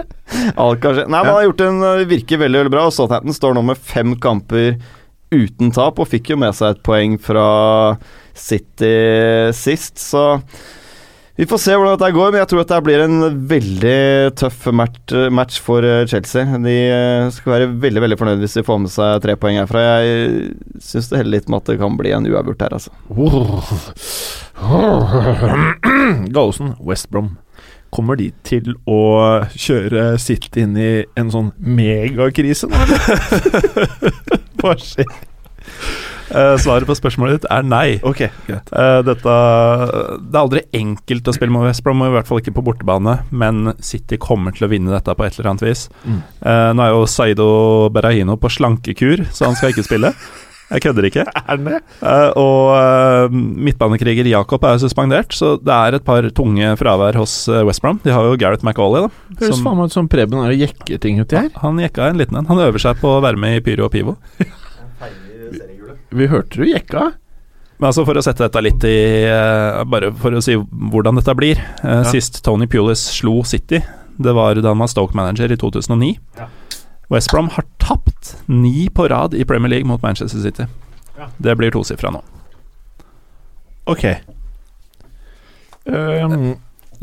Alt 0.56 0.80
kanskje. 0.80 1.02
Nei, 1.04 1.18
men 1.18 1.28
Han 1.28 1.36
har 1.36 1.48
gjort 1.50 1.64
en 1.68 1.82
uh, 1.84 2.04
virker 2.08 2.40
veldig 2.40 2.62
veldig 2.64 2.72
bra. 2.74 2.86
og 2.88 2.94
Southampton 2.96 3.36
står 3.36 3.58
nå 3.58 3.64
med 3.70 3.82
fem 3.94 4.14
kamper 4.18 4.78
uten 5.34 5.72
tap, 5.74 6.00
og 6.00 6.08
fikk 6.10 6.32
jo 6.32 6.38
med 6.40 6.56
seg 6.56 6.74
et 6.74 6.82
poeng 6.86 7.18
fra 7.22 7.46
City 8.34 8.94
sist, 9.54 10.00
så 10.02 10.24
vi 11.36 11.46
får 11.50 11.58
se 11.58 11.74
hvordan 11.74 11.96
dette 11.96 12.14
går, 12.14 12.28
men 12.30 12.38
jeg 12.38 12.48
tror 12.52 12.60
at 12.62 12.70
det 12.70 12.76
blir 12.86 13.00
en 13.02 13.24
veldig 13.50 13.98
tøff 14.38 14.68
match, 14.70 15.14
match 15.34 15.56
for 15.64 15.82
eh, 15.82 16.04
Chelsea. 16.06 16.44
De 16.62 16.74
eh, 16.94 17.30
skal 17.34 17.54
være 17.56 17.70
veldig 17.82 18.04
veldig 18.04 18.18
fornøyd 18.20 18.44
hvis 18.44 18.54
de 18.60 18.62
får 18.66 18.78
med 18.84 18.92
seg 18.94 19.18
tre 19.24 19.34
poeng 19.42 19.58
herfra. 19.58 19.82
Jeg 20.04 20.52
syns 20.78 21.10
det 21.10 21.18
heller 21.18 21.34
litt 21.34 21.50
med 21.50 21.58
at 21.58 21.72
det 21.72 21.80
kan 21.82 21.98
bli 21.98 22.14
en 22.14 22.28
uavgjort 22.30 22.62
her, 22.62 22.76
altså. 22.78 22.94
Gallosen, 26.36 26.76
West 26.86 27.10
Brom. 27.10 27.34
Kommer 27.94 28.18
de 28.18 28.30
til 28.46 28.76
å 28.90 29.02
kjøre 29.58 30.14
City 30.22 30.62
inn 30.62 30.78
i 30.78 30.90
en 31.18 31.34
sånn 31.34 31.50
megakrise 31.58 32.70
nå, 32.70 32.78
eller? 32.78 32.98
Hva 34.62 34.78
skjer? 34.78 35.10
Eh, 36.30 36.54
svaret 36.62 36.86
på 36.88 36.94
spørsmålet 36.96 37.40
ditt 37.42 37.50
er 37.52 37.62
nei. 37.68 37.98
Ok, 38.02 38.22
greit. 38.46 38.70
Eh, 38.72 39.00
dette 39.04 39.34
Det 40.24 40.34
er 40.34 40.40
aldri 40.40 40.62
enkelt 40.72 41.28
å 41.28 41.34
spille 41.36 41.52
mot 41.52 41.66
West 41.66 41.82
Brom, 41.84 42.00
i 42.06 42.12
hvert 42.14 42.26
fall 42.26 42.40
ikke 42.40 42.54
på 42.56 42.64
bortebane, 42.64 43.18
men 43.30 43.74
City 43.80 44.16
kommer 44.16 44.54
til 44.56 44.66
å 44.66 44.70
vinne 44.72 44.90
dette 44.94 45.12
på 45.14 45.26
et 45.26 45.36
eller 45.38 45.50
annet 45.52 45.66
vis. 45.68 45.88
Mm. 46.06 46.22
Eh, 46.40 46.70
nå 46.72 46.86
er 46.86 46.94
jo 46.94 47.04
Saido 47.06 47.50
Berahino 47.92 48.36
på 48.40 48.48
slankekur, 48.48 49.26
så 49.32 49.46
han 49.50 49.54
skal 49.58 49.74
ikke 49.74 49.84
spille. 49.84 50.14
Jeg 50.72 50.80
kødder 50.80 51.04
ikke. 51.10 51.24
Det? 51.68 51.80
Og 52.40 53.30
midtbanekriger 53.34 54.26
Jakob 54.32 54.64
er 54.64 54.78
jo 54.78 54.86
suspendert, 54.88 55.36
så 55.36 55.54
det 55.60 55.70
er 55.76 55.98
et 55.98 56.04
par 56.06 56.24
tunge 56.34 56.72
fravær 56.80 57.14
hos 57.20 57.34
West 57.68 57.82
Brom. 57.84 58.00
De 58.02 58.10
har 58.10 58.24
jo 58.24 58.38
Gareth 58.40 58.64
McAuley, 58.64 59.04
da. 59.04 59.36
Høres 59.44 59.58
som- 59.58 59.64
faen 59.68 59.76
meg 59.78 59.92
ut 59.92 59.92
som 59.92 60.08
Preben 60.08 60.40
er 60.40 60.50
og 60.56 60.58
jekker 60.64 60.98
ting 61.04 61.20
uti 61.20 61.36
her. 61.36 61.50
han 61.60 61.76
jekka 61.78 62.08
en 62.08 62.16
liten 62.18 62.36
en. 62.40 62.46
Han 62.46 62.58
øver 62.64 62.80
seg 62.80 62.96
på 62.98 63.12
å 63.12 63.22
være 63.22 63.36
med 63.38 63.58
i 63.58 63.60
Pyro 63.60 63.84
og 63.86 63.92
Pivo. 63.92 64.16
Vi 66.14 66.26
hørte 66.30 66.60
du 66.62 66.64
jekka. 66.68 67.08
Men 67.80 67.88
altså 67.90 68.04
For 68.06 68.14
å 68.14 68.22
sette 68.22 68.44
dette 68.46 68.60
litt 68.62 68.84
i 68.86 68.96
eh, 69.26 69.80
Bare 69.90 70.12
for 70.20 70.36
å 70.38 70.42
si 70.44 70.54
hvordan 70.56 71.18
dette 71.18 71.34
blir. 71.36 71.58
Eh, 71.82 71.90
Ja. 71.90 72.04
Sist 72.06 72.38
Tony 72.46 72.68
Pulis 72.70 73.02
slo 73.16 73.40
City, 73.44 73.80
det 74.16 74.34
var 74.36 74.54
da 74.62 74.70
han 74.70 74.78
var 74.78 74.90
Stoke-manager 74.92 75.50
i 75.52 75.58
2009. 75.58 76.12
West 77.10 77.30
Brom 77.34 77.48
har 77.52 77.66
tapt 77.82 78.36
ni 78.48 78.86
på 78.94 79.08
rad 79.10 79.34
i 79.34 79.44
Premier 79.44 79.68
League 79.74 79.86
mot 79.90 80.00
Manchester 80.02 80.38
City. 80.40 80.68
Det 81.38 81.56
blir 81.58 81.74
tosifra 81.74 82.10
nå. 82.14 82.22
Ok. 83.90 84.06
Um, 85.84 86.54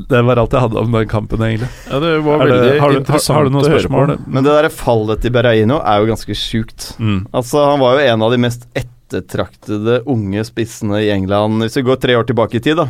Det 0.09 0.21
var 0.25 0.39
alt 0.41 0.53
jeg 0.55 0.63
hadde 0.63 0.79
om 0.81 0.91
den 0.95 1.07
kampen, 1.11 1.41
egentlig. 1.45 1.67
ja, 1.91 1.99
det 2.01 2.11
var 2.25 2.39
veldig 2.41 2.61
det- 2.63 2.79
har, 2.81 2.89
du, 2.95 3.03
har, 3.11 3.19
har 3.35 3.43
du 3.45 3.49
noen 3.53 3.65
spørsmål? 3.67 4.13
Men 4.25 4.43
det 4.47 4.55
der 4.55 4.69
fallet 4.73 5.21
til 5.21 5.31
Berraino 5.35 5.77
er 5.83 5.99
jo 6.01 6.07
ganske 6.09 6.33
sjukt. 6.33 6.95
Mm. 6.97 7.27
Altså, 7.33 7.61
han 7.69 7.79
var 7.83 7.99
jo 7.99 8.07
en 8.15 8.21
av 8.25 8.31
de 8.31 8.37
mest 8.41 8.65
ettertraktede 8.73 8.97
unge 10.05 10.45
spissene 10.47 11.01
i 11.03 11.11
England. 11.11 11.61
Hvis 11.61 11.77
vi 11.77 11.85
går 11.87 11.99
tre 12.01 12.15
år 12.17 12.27
tilbake 12.27 12.57
i 12.57 12.63
tid, 12.63 12.77
da, 12.77 12.87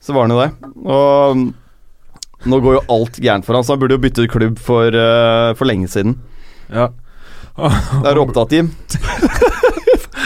så 0.00 0.12
var 0.16 0.28
han 0.28 0.36
jo 0.36 0.40
det. 0.40 0.50
Og 0.84 2.48
nå 2.50 2.60
går 2.64 2.78
jo 2.78 2.86
alt 2.88 3.20
gærent 3.20 3.44
for 3.44 3.56
han, 3.56 3.64
så 3.64 3.74
han 3.74 3.82
burde 3.82 3.98
jo 3.98 4.04
bytte 4.04 4.28
klubb 4.32 4.60
for, 4.60 4.88
uh, 4.94 5.52
for 5.58 5.68
lenge 5.68 5.90
siden. 5.92 6.16
Ja. 6.72 6.90
Er 7.60 8.14
du 8.16 8.22
opptatt, 8.22 8.52
Jim? 8.52 8.72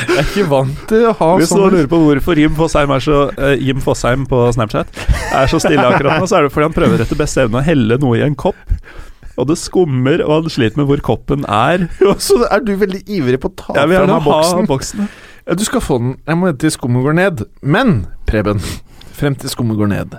Jeg 0.04 0.20
er 0.20 0.26
ikke 0.26 0.44
vant 0.50 0.80
til 0.90 1.04
å 1.08 1.12
ha 1.16 1.28
Hvis 1.38 1.50
sånn 1.50 1.72
lurer 1.72 1.86
på 1.90 1.98
hvorfor 2.02 2.38
Jim 2.38 2.54
Fosheim 2.58 2.92
så 3.02 3.20
uh, 3.34 3.54
Jim 3.58 3.80
Fosheim 3.82 4.26
på 4.30 4.40
Snapchat 4.54 4.90
er 5.34 5.50
så 5.50 5.58
stille 5.62 5.84
akkurat 5.86 6.20
nå, 6.20 6.28
så 6.28 6.38
er 6.38 6.46
det 6.46 6.52
fordi 6.54 6.68
han 6.68 6.76
prøver 6.76 7.02
etter 7.02 7.18
beste 7.18 7.46
evne 7.46 7.62
å 7.62 7.64
helle 7.64 7.98
noe 8.02 8.18
i 8.18 8.24
en 8.26 8.36
kopp. 8.38 8.58
Og 9.41 9.49
det 9.51 9.57
skummer, 9.59 10.22
og 10.22 10.32
han 10.45 10.53
sliter 10.53 10.78
med 10.78 10.87
hvor 10.91 11.01
koppen 11.03 11.45
er. 11.51 11.89
Så 12.22 12.41
er 12.47 12.62
du 12.62 12.74
veldig 12.78 13.03
ivrig 13.11 13.41
på 13.43 13.51
å 13.51 13.57
ta 13.59 13.74
vil 13.91 13.99
fra 13.99 14.07
meg 14.07 14.14
ha 14.14 14.20
boksen. 14.28 14.68
boksen. 14.70 15.09
Ja, 15.45 15.57
du 15.59 15.64
skal 15.66 15.82
få 15.85 15.99
den. 16.01 16.16
Jeg 16.24 16.39
må 16.41 16.49
vente 16.49 16.62
til 16.64 16.74
skummet 16.76 17.05
går 17.05 17.16
ned. 17.18 17.43
Men, 17.61 17.95
Preben, 18.30 18.62
frem 19.18 19.35
til 19.37 19.51
skummet 19.53 19.76
går 19.80 19.91
ned 19.93 20.18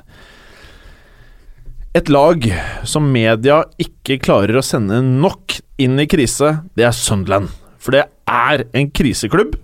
Et 1.96 2.10
lag 2.12 2.44
som 2.84 3.06
media 3.08 3.62
ikke 3.80 4.18
klarer 4.20 4.60
å 4.60 4.64
sende 4.66 5.00
nok 5.02 5.56
inn 5.80 5.96
i 6.04 6.06
krise, 6.12 6.58
det 6.76 6.84
er 6.90 6.96
Sunderland. 6.96 7.48
For 7.80 7.96
det 7.96 8.04
er 8.28 8.66
en 8.76 8.90
kriseklubb, 8.92 9.56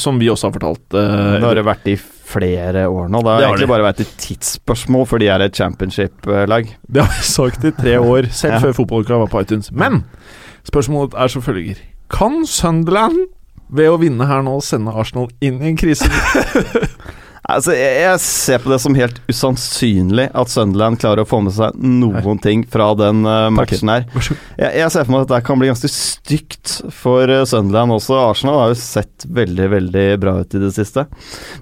som 0.00 0.16
vi 0.20 0.30
også 0.32 0.48
har 0.48 0.54
fortalt. 0.56 0.86
eh, 0.96 1.36
Det 1.36 1.44
har 1.44 1.58
det 1.60 1.66
vært 1.68 1.90
i 1.92 1.96
flere 2.28 2.84
år 2.90 3.08
nå. 3.12 3.22
Det 3.24 3.32
har 3.34 3.46
egentlig 3.48 3.68
bare 3.70 3.86
vært 3.88 4.02
et 4.04 4.12
tidsspørsmål, 4.20 5.06
for 5.08 5.18
de 5.22 5.28
er 5.32 5.44
et 5.46 5.56
championship-lag. 5.56 6.68
Det 6.92 7.02
har 7.04 7.10
vi 7.16 7.24
sagt 7.30 7.64
i 7.64 7.72
tre 7.76 7.96
år, 8.00 8.28
selv 8.30 8.58
Ja. 8.58 8.60
før 8.66 8.76
fotballuka 8.82 9.18
var 9.24 9.32
på 9.32 9.40
iTunes. 9.44 9.72
Men 9.72 10.02
spørsmålet 10.68 11.16
er 11.16 11.28
som 11.32 11.42
følger 11.42 11.80
Kan 12.12 12.42
Sunderland 12.48 13.26
ved 13.68 13.88
å 13.92 13.98
vinne 14.00 14.24
her 14.28 14.40
nå 14.46 14.58
sende 14.64 14.92
Arsenal 14.96 15.28
inn 15.44 15.58
i 15.60 15.72
en 15.72 15.76
krise? 15.80 16.08
Altså, 17.48 17.72
jeg, 17.72 17.92
jeg 18.02 18.20
ser 18.20 18.60
på 18.60 18.68
det 18.68 18.76
som 18.82 18.96
helt 18.98 19.20
usannsynlig 19.30 20.26
at 20.36 20.50
Sunderland 20.52 20.98
klarer 21.00 21.24
å 21.24 21.28
få 21.28 21.40
med 21.46 21.54
seg 21.56 21.78
noen 21.80 22.40
ting 22.44 22.66
fra 22.68 22.90
den 22.98 23.22
uh, 23.24 23.48
matchen 23.56 23.88
her. 23.88 24.04
Jeg, 24.12 24.68
jeg 24.82 24.92
ser 24.92 25.06
for 25.06 25.14
meg 25.14 25.24
at 25.24 25.32
dette 25.32 25.46
kan 25.46 25.60
bli 25.60 25.70
ganske 25.70 25.88
stygt 25.88 26.74
for 26.92 27.32
uh, 27.32 27.46
Sunderland 27.48 27.96
også. 27.96 28.18
Arsenal 28.20 28.60
har 28.60 28.74
jo 28.74 28.80
sett 28.82 29.24
veldig, 29.24 29.70
veldig 29.78 30.06
bra 30.20 30.36
ut 30.42 30.58
i 30.58 30.60
det 30.60 30.74
siste. 30.76 31.06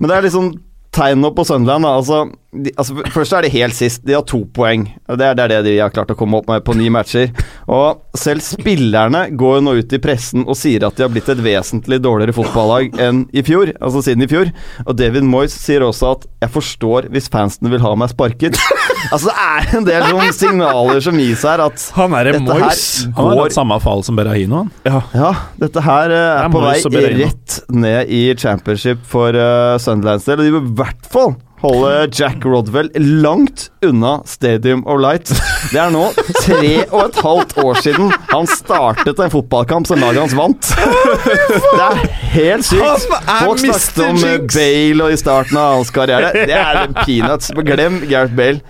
Men 0.01 0.11
det 0.11 0.19
er 0.19 0.27
liksom 0.27 0.51
tegn 0.97 1.23
nå 1.23 1.33
på 1.37 1.45
Sunderland. 1.47 1.87
Da. 1.87 1.95
Altså, 2.01 2.23
de, 2.57 2.73
altså, 2.79 2.97
først 3.13 3.37
er 3.37 3.47
det 3.47 3.53
helt 3.55 3.77
sist. 3.77 4.03
De 4.07 4.15
har 4.17 4.25
to 4.27 4.43
poeng. 4.57 4.87
Det 5.07 5.27
er, 5.27 5.37
det 5.37 5.45
er 5.45 5.53
det 5.53 5.61
de 5.67 5.75
har 5.81 5.93
klart 5.95 6.13
å 6.13 6.17
komme 6.19 6.41
opp 6.41 6.49
med 6.51 6.65
på 6.67 6.77
ni 6.79 6.89
matcher. 6.93 7.33
Og 7.73 8.03
selv 8.17 8.45
spillerne 8.45 9.27
går 9.37 9.59
jo 9.59 9.65
nå 9.67 9.77
ut 9.81 9.97
i 9.97 10.01
pressen 10.03 10.47
og 10.47 10.57
sier 10.59 10.87
at 10.87 10.97
de 10.97 11.05
har 11.05 11.13
blitt 11.13 11.29
et 11.33 11.43
vesentlig 11.43 12.01
dårligere 12.05 12.37
fotballag 12.37 12.97
enn 13.03 13.25
i 13.37 13.45
fjor. 13.47 13.75
Altså 13.81 14.05
siden 14.07 14.25
i 14.25 14.31
fjor. 14.31 14.53
Og 14.87 14.97
David 14.99 15.27
Moyes 15.29 15.57
sier 15.57 15.85
også 15.85 16.15
at 16.15 16.27
'jeg 16.43 16.55
forstår 16.55 17.11
hvis 17.13 17.29
fansene 17.33 17.73
vil 17.73 17.83
ha 17.85 17.95
meg 17.95 18.13
sparket'. 18.13 18.57
altså 19.13 19.31
Det 19.31 19.37
er 19.37 19.77
en 19.77 19.87
del 19.87 20.07
sånne 20.07 20.33
signaler 20.33 21.01
som 21.05 21.19
gis 21.21 21.43
her 21.45 21.61
at 21.67 21.91
Han 21.97 22.15
er 22.17 22.33
en 22.33 22.47
Moyes. 22.47 23.07
Han 23.17 23.31
har 23.33 23.43
hatt 23.43 23.59
samme 23.59 23.81
fall 23.83 24.05
som 24.07 24.17
Berahino. 24.17 24.65
han. 24.65 24.73
Ja. 24.87 25.03
Ja, 25.17 25.33
dette 25.61 25.83
her 25.83 26.11
uh, 26.11 26.17
er, 26.17 26.45
er 26.47 26.53
på 26.53 26.63
vei 26.63 26.75
Moyes 26.77 26.87
og 26.87 26.97
rett 26.97 27.61
ned 27.71 28.09
i 28.09 28.23
championship 28.39 29.05
for 29.07 29.37
uh, 29.37 29.77
Sunderlands 29.83 30.25
del. 30.25 30.41
Og 30.41 30.47
de 30.47 30.53
bør 30.55 30.86
i 30.86 30.86
hvert 30.87 31.11
fall 31.13 31.35
holde 31.63 32.09
Jack 32.13 32.45
Rodwell 32.45 32.91
langt 32.95 33.71
unna 33.85 34.21
Stadium 34.29 34.85
of 34.87 35.01
Light. 35.01 35.33
Det 35.73 35.81
er 35.81 35.91
nå 35.91 36.05
tre 36.45 36.73
og 36.85 37.01
et 37.07 37.21
halvt 37.25 37.57
år 37.65 37.81
siden 37.83 38.13
han 38.31 38.49
startet 38.51 39.23
en 39.25 39.33
fotballkamp 39.33 39.89
som 39.89 40.01
laget 40.03 40.23
hans 40.27 40.37
vant. 40.37 40.73
Det 40.77 41.87
er 41.89 42.03
helt 42.37 42.69
sykt. 42.69 43.07
Folk 43.09 43.63
snakket 43.65 44.03
om 44.05 44.25
eh, 44.29 44.41
Bale 44.53 45.07
og 45.09 45.15
i 45.15 45.21
starten 45.21 45.61
av 45.61 45.79
hans 45.79 45.93
karriere. 45.95 46.33
Det 46.47 46.57
er 46.57 46.83
peanuts. 47.05 47.53
Glem 47.67 48.03
Gareth 48.07 48.37
Bale. 48.37 48.61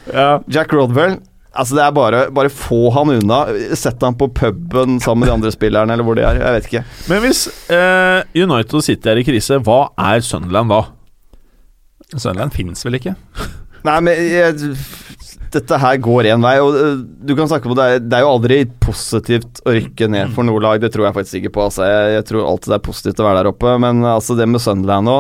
Jack 0.46 0.74
Rodwell 0.76 1.18
Altså 1.56 1.72
det 1.78 1.84
er 1.86 1.92
bare, 1.96 2.18
bare 2.36 2.50
få 2.52 2.90
han 2.92 3.14
unna. 3.14 3.38
Sett 3.80 4.02
han 4.04 4.12
på 4.20 4.28
puben 4.36 4.98
sammen 5.00 5.22
med 5.24 5.30
de 5.30 5.36
andre 5.38 5.52
spillerne, 5.54 5.94
eller 5.94 6.04
hvor 6.04 6.18
de 6.18 6.26
er. 6.26 6.36
Jeg 6.42 6.52
vet 6.58 6.68
ikke. 6.68 6.82
Men 7.08 7.22
hvis 7.24 7.46
eh, 7.72 8.20
United 8.36 8.76
sitter 8.76 8.84
City 8.90 9.12
er 9.14 9.22
i 9.22 9.24
krise, 9.24 9.58
hva 9.64 9.78
er 9.96 10.20
Sunderland 10.26 10.68
da? 10.74 10.82
Sunderland 12.14 12.54
fins 12.54 12.84
vel 12.86 13.00
ikke? 13.00 13.16
Nei, 13.86 13.96
men 14.02 14.18
jeg, 14.18 14.70
dette 15.54 15.78
her 15.78 15.98
går 16.02 16.26
én 16.32 16.42
vei. 16.42 16.56
Og 16.62 16.74
øh, 16.74 16.96
du 17.26 17.32
kan 17.38 17.46
snakke 17.50 17.70
på 17.70 17.76
det, 17.78 17.84
er- 17.86 18.00
det 18.02 18.16
er 18.18 18.24
jo 18.24 18.30
aldri 18.34 18.56
positivt 18.82 19.60
å 19.66 19.74
rykke 19.76 20.08
ned 20.10 20.32
for 20.34 20.46
noe 20.46 20.62
lag. 20.62 20.80
Det 20.82 20.90
tror 20.94 21.06
jeg 21.06 21.16
faktisk 21.16 21.38
ikke 21.40 21.52
på. 21.54 21.64
Altså. 21.68 21.86
Jeg, 21.86 22.16
jeg 22.16 22.26
tror 22.30 22.48
alltid 22.50 22.72
det 22.72 22.78
er 22.80 22.84
positivt 22.88 23.22
å 23.22 23.26
være 23.28 23.40
der 23.44 23.50
oppe. 23.52 23.76
Men 23.84 24.02
altså, 24.10 24.34
det 24.38 24.48
med 24.50 24.62
Sunderland 24.64 25.06
nå, 25.10 25.16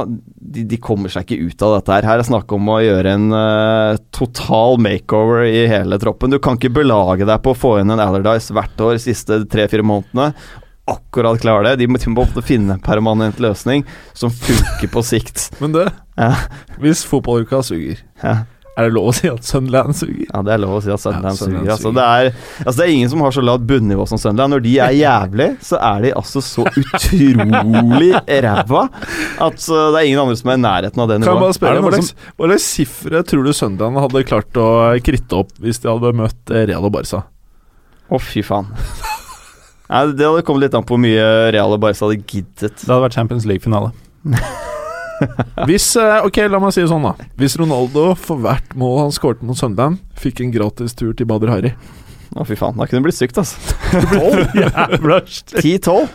de, 0.56 0.64
de 0.72 0.80
kommer 0.82 1.12
seg 1.14 1.26
ikke 1.28 1.46
ut 1.52 1.66
av 1.68 1.76
dette 1.78 1.94
her. 1.94 2.08
Her 2.10 2.22
er 2.24 2.28
snakk 2.30 2.54
om 2.58 2.72
å 2.74 2.80
gjøre 2.82 3.14
en 3.18 3.26
uh, 3.34 4.02
total 4.14 4.78
makeover 4.82 5.46
i 5.46 5.64
hele 5.70 5.98
troppen. 6.02 6.34
Du 6.34 6.40
kan 6.42 6.58
ikke 6.58 6.74
belage 6.82 7.26
deg 7.28 7.42
på 7.46 7.54
å 7.54 7.58
få 7.62 7.76
inn 7.82 7.94
en 7.94 8.02
Alardis 8.02 8.50
hvert 8.54 8.82
år 8.82 8.98
de 8.98 9.04
siste 9.06 9.42
tre-fire 9.52 9.86
månedene. 9.86 10.32
Akkurat 10.86 11.40
klare 11.42 11.72
det. 11.72 11.76
De 11.84 11.88
må, 11.90 11.98
de 11.98 12.10
må 12.14 12.22
ofte 12.26 12.42
finne 12.46 12.76
en 12.76 12.82
permanent 12.84 13.38
løsning 13.42 13.84
som 14.14 14.30
funker 14.30 14.90
på 14.92 15.02
sikt. 15.06 15.48
Men 15.62 15.72
det, 15.76 15.88
Ja, 16.16 16.32
hvis 16.80 17.02
fotballuka 17.04 17.58
suger, 17.66 17.98
ja. 18.22 18.36
er 18.76 18.86
det 18.86 18.92
lov 18.96 19.10
å 19.10 19.12
si 19.16 19.28
at 19.28 19.44
Sunderland 19.44 19.96
suger? 19.98 20.26
ja 20.30 20.40
det 20.46 20.52
er 20.54 20.60
lov 20.62 20.74
å 20.78 20.80
si 20.84 20.90
at 20.92 21.00
Sunderland 21.02 21.34
Ja, 21.34 21.42
suger. 21.42 21.70
Altså, 21.74 21.92
det, 21.96 22.04
er, 22.06 22.30
altså, 22.62 22.74
det 22.78 22.86
er 22.86 22.92
ingen 22.94 23.10
som 23.12 23.24
har 23.24 23.34
så 23.36 23.44
lavt 23.44 23.64
bunnivå 23.68 24.06
som 24.08 24.20
Sunderland. 24.20 24.54
Når 24.56 24.64
de 24.66 24.74
er 24.86 24.96
jævlig, 25.06 25.48
så 25.64 25.80
er 25.90 26.06
de 26.06 26.12
altså 26.22 26.42
så 26.44 26.64
utrolig 26.70 28.12
ræva 28.46 28.82
at 28.86 29.66
uh, 29.68 29.82
det 29.92 29.98
er 29.98 30.06
ingen 30.10 30.22
andre 30.22 30.36
som 30.40 30.52
er 30.54 30.60
i 30.60 30.64
nærheten 30.64 31.02
av 31.04 31.10
det 31.12 31.18
Kan 31.20 31.26
jeg 31.26 31.34
bare 31.34 31.40
nivået. 31.40 31.58
spørre, 31.60 31.82
Hva 31.84 31.94
slags, 31.96 32.14
hva 32.40 32.58
sifre 32.66 33.24
tror 33.32 33.48
du 33.48 33.52
Sunderland 33.56 34.00
hadde 34.04 34.24
klart 34.28 34.60
å 34.60 34.68
kritte 35.04 35.40
opp 35.42 35.52
hvis 35.64 35.80
de 35.82 35.90
hadde 35.92 36.14
møtt 36.22 36.54
Real 36.56 36.84
og 36.88 36.94
Barca? 36.96 37.24
Å, 38.06 38.20
fy 38.22 38.44
faen. 38.46 38.68
Nei, 39.88 40.00
det 40.18 40.26
hadde 40.26 40.42
kommet 40.46 40.64
litt 40.66 40.74
an 40.78 40.84
på 40.86 40.96
hvor 40.96 41.02
mye 41.04 41.26
Real 41.54 41.74
og 41.76 41.80
Barca 41.84 42.06
hadde 42.08 42.18
giddet. 42.26 42.74
Det 42.82 42.88
hadde 42.90 43.04
vært 43.04 43.14
Champions 43.18 43.46
League-finale. 43.46 43.92
Hvis, 45.68 45.86
eh, 45.96 46.18
ok, 46.26 46.42
la 46.52 46.58
meg 46.60 46.74
si 46.76 46.82
det 46.82 46.90
sånn 46.90 47.04
da 47.06 47.14
Hvis 47.40 47.54
Ronaldo 47.56 48.10
for 48.20 48.36
hvert 48.42 48.74
mål 48.76 48.98
han 49.06 49.14
skåret 49.16 49.40
mot 49.46 49.56
Sunderland, 49.56 50.02
fikk 50.20 50.42
en 50.44 50.50
gratis 50.52 50.92
tur 50.98 51.14
til 51.16 51.24
Bader 51.30 51.48
Harry 51.54 51.70
Å, 52.36 52.44
fy 52.44 52.56
faen. 52.58 52.76
Da 52.76 52.84
kunne 52.84 53.00
det 53.00 53.06
blitt 53.06 53.16
stygt, 53.16 53.38
altså. 53.40 53.56
Jævla 54.58 55.20
stygt. 55.38 55.62
10-12? 55.86 56.10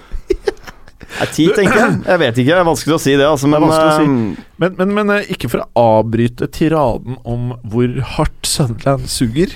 Nei, 1.12 1.26
10, 1.34 1.48
tenker 1.58 1.80
jeg. 1.80 1.96
Jeg 2.06 2.20
vet 2.22 2.38
ikke, 2.44 2.52
det 2.52 2.60
er 2.62 2.68
vanskelig 2.68 2.94
å 2.96 3.02
si 3.02 3.16
det, 3.18 3.26
altså. 3.26 3.48
Er 3.50 3.56
Men 3.56 3.66
det 3.72 3.80
si. 3.96 4.04
eh, 4.06 4.46
Men, 4.62 4.76
men, 4.78 4.94
men 5.00 5.14
eh, 5.16 5.32
ikke 5.34 5.50
for 5.52 5.64
å 5.66 5.86
avbryte 5.98 6.52
tiraden 6.54 7.18
om 7.28 7.56
hvor 7.74 7.96
hardt 8.20 8.46
Sunderland 8.48 9.10
suger. 9.12 9.56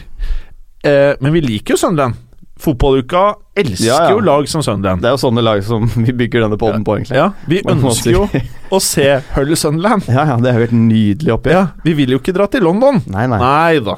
Eh, 0.82 1.14
men 1.22 1.36
vi 1.36 1.44
liker 1.46 1.76
jo 1.76 1.82
Sunderland. 1.84 2.18
Fotballuka 2.62 3.22
elsker 3.60 3.84
Ja, 3.88 3.98
ja. 4.06 4.12
jo 4.16 4.22
lag 4.24 4.48
som 4.48 4.62
Sunderland. 4.64 5.02
det 5.04 5.10
er 5.10 5.16
jo 5.18 5.20
sånne 5.26 5.42
lag 5.44 5.60
som 5.68 5.86
vi 6.06 6.14
bygger 6.16 6.46
denne 6.46 6.58
poden 6.60 6.86
på, 6.88 6.96
egentlig. 6.98 7.18
Ja, 7.20 7.30
vi 7.52 7.60
Man 7.68 7.82
ønsker 7.84 8.12
jo 8.14 8.26
å 8.72 8.80
se 8.84 9.08
Hull 9.36 9.56
Sunderland. 9.60 10.08
Ja, 10.16 10.24
ja, 10.30 10.38
det 10.40 10.52
er 10.54 10.60
jo 10.60 10.66
helt 10.68 10.78
nydelig 10.80 11.34
oppi. 11.36 11.52
Ja, 11.56 11.66
vi 11.84 11.94
vil 12.00 12.16
jo 12.16 12.22
ikke 12.22 12.34
dra 12.38 12.48
til 12.52 12.64
London. 12.64 13.02
Nei, 13.12 13.26
nei. 13.32 13.40
Nei 13.44 13.80
da. 13.84 13.98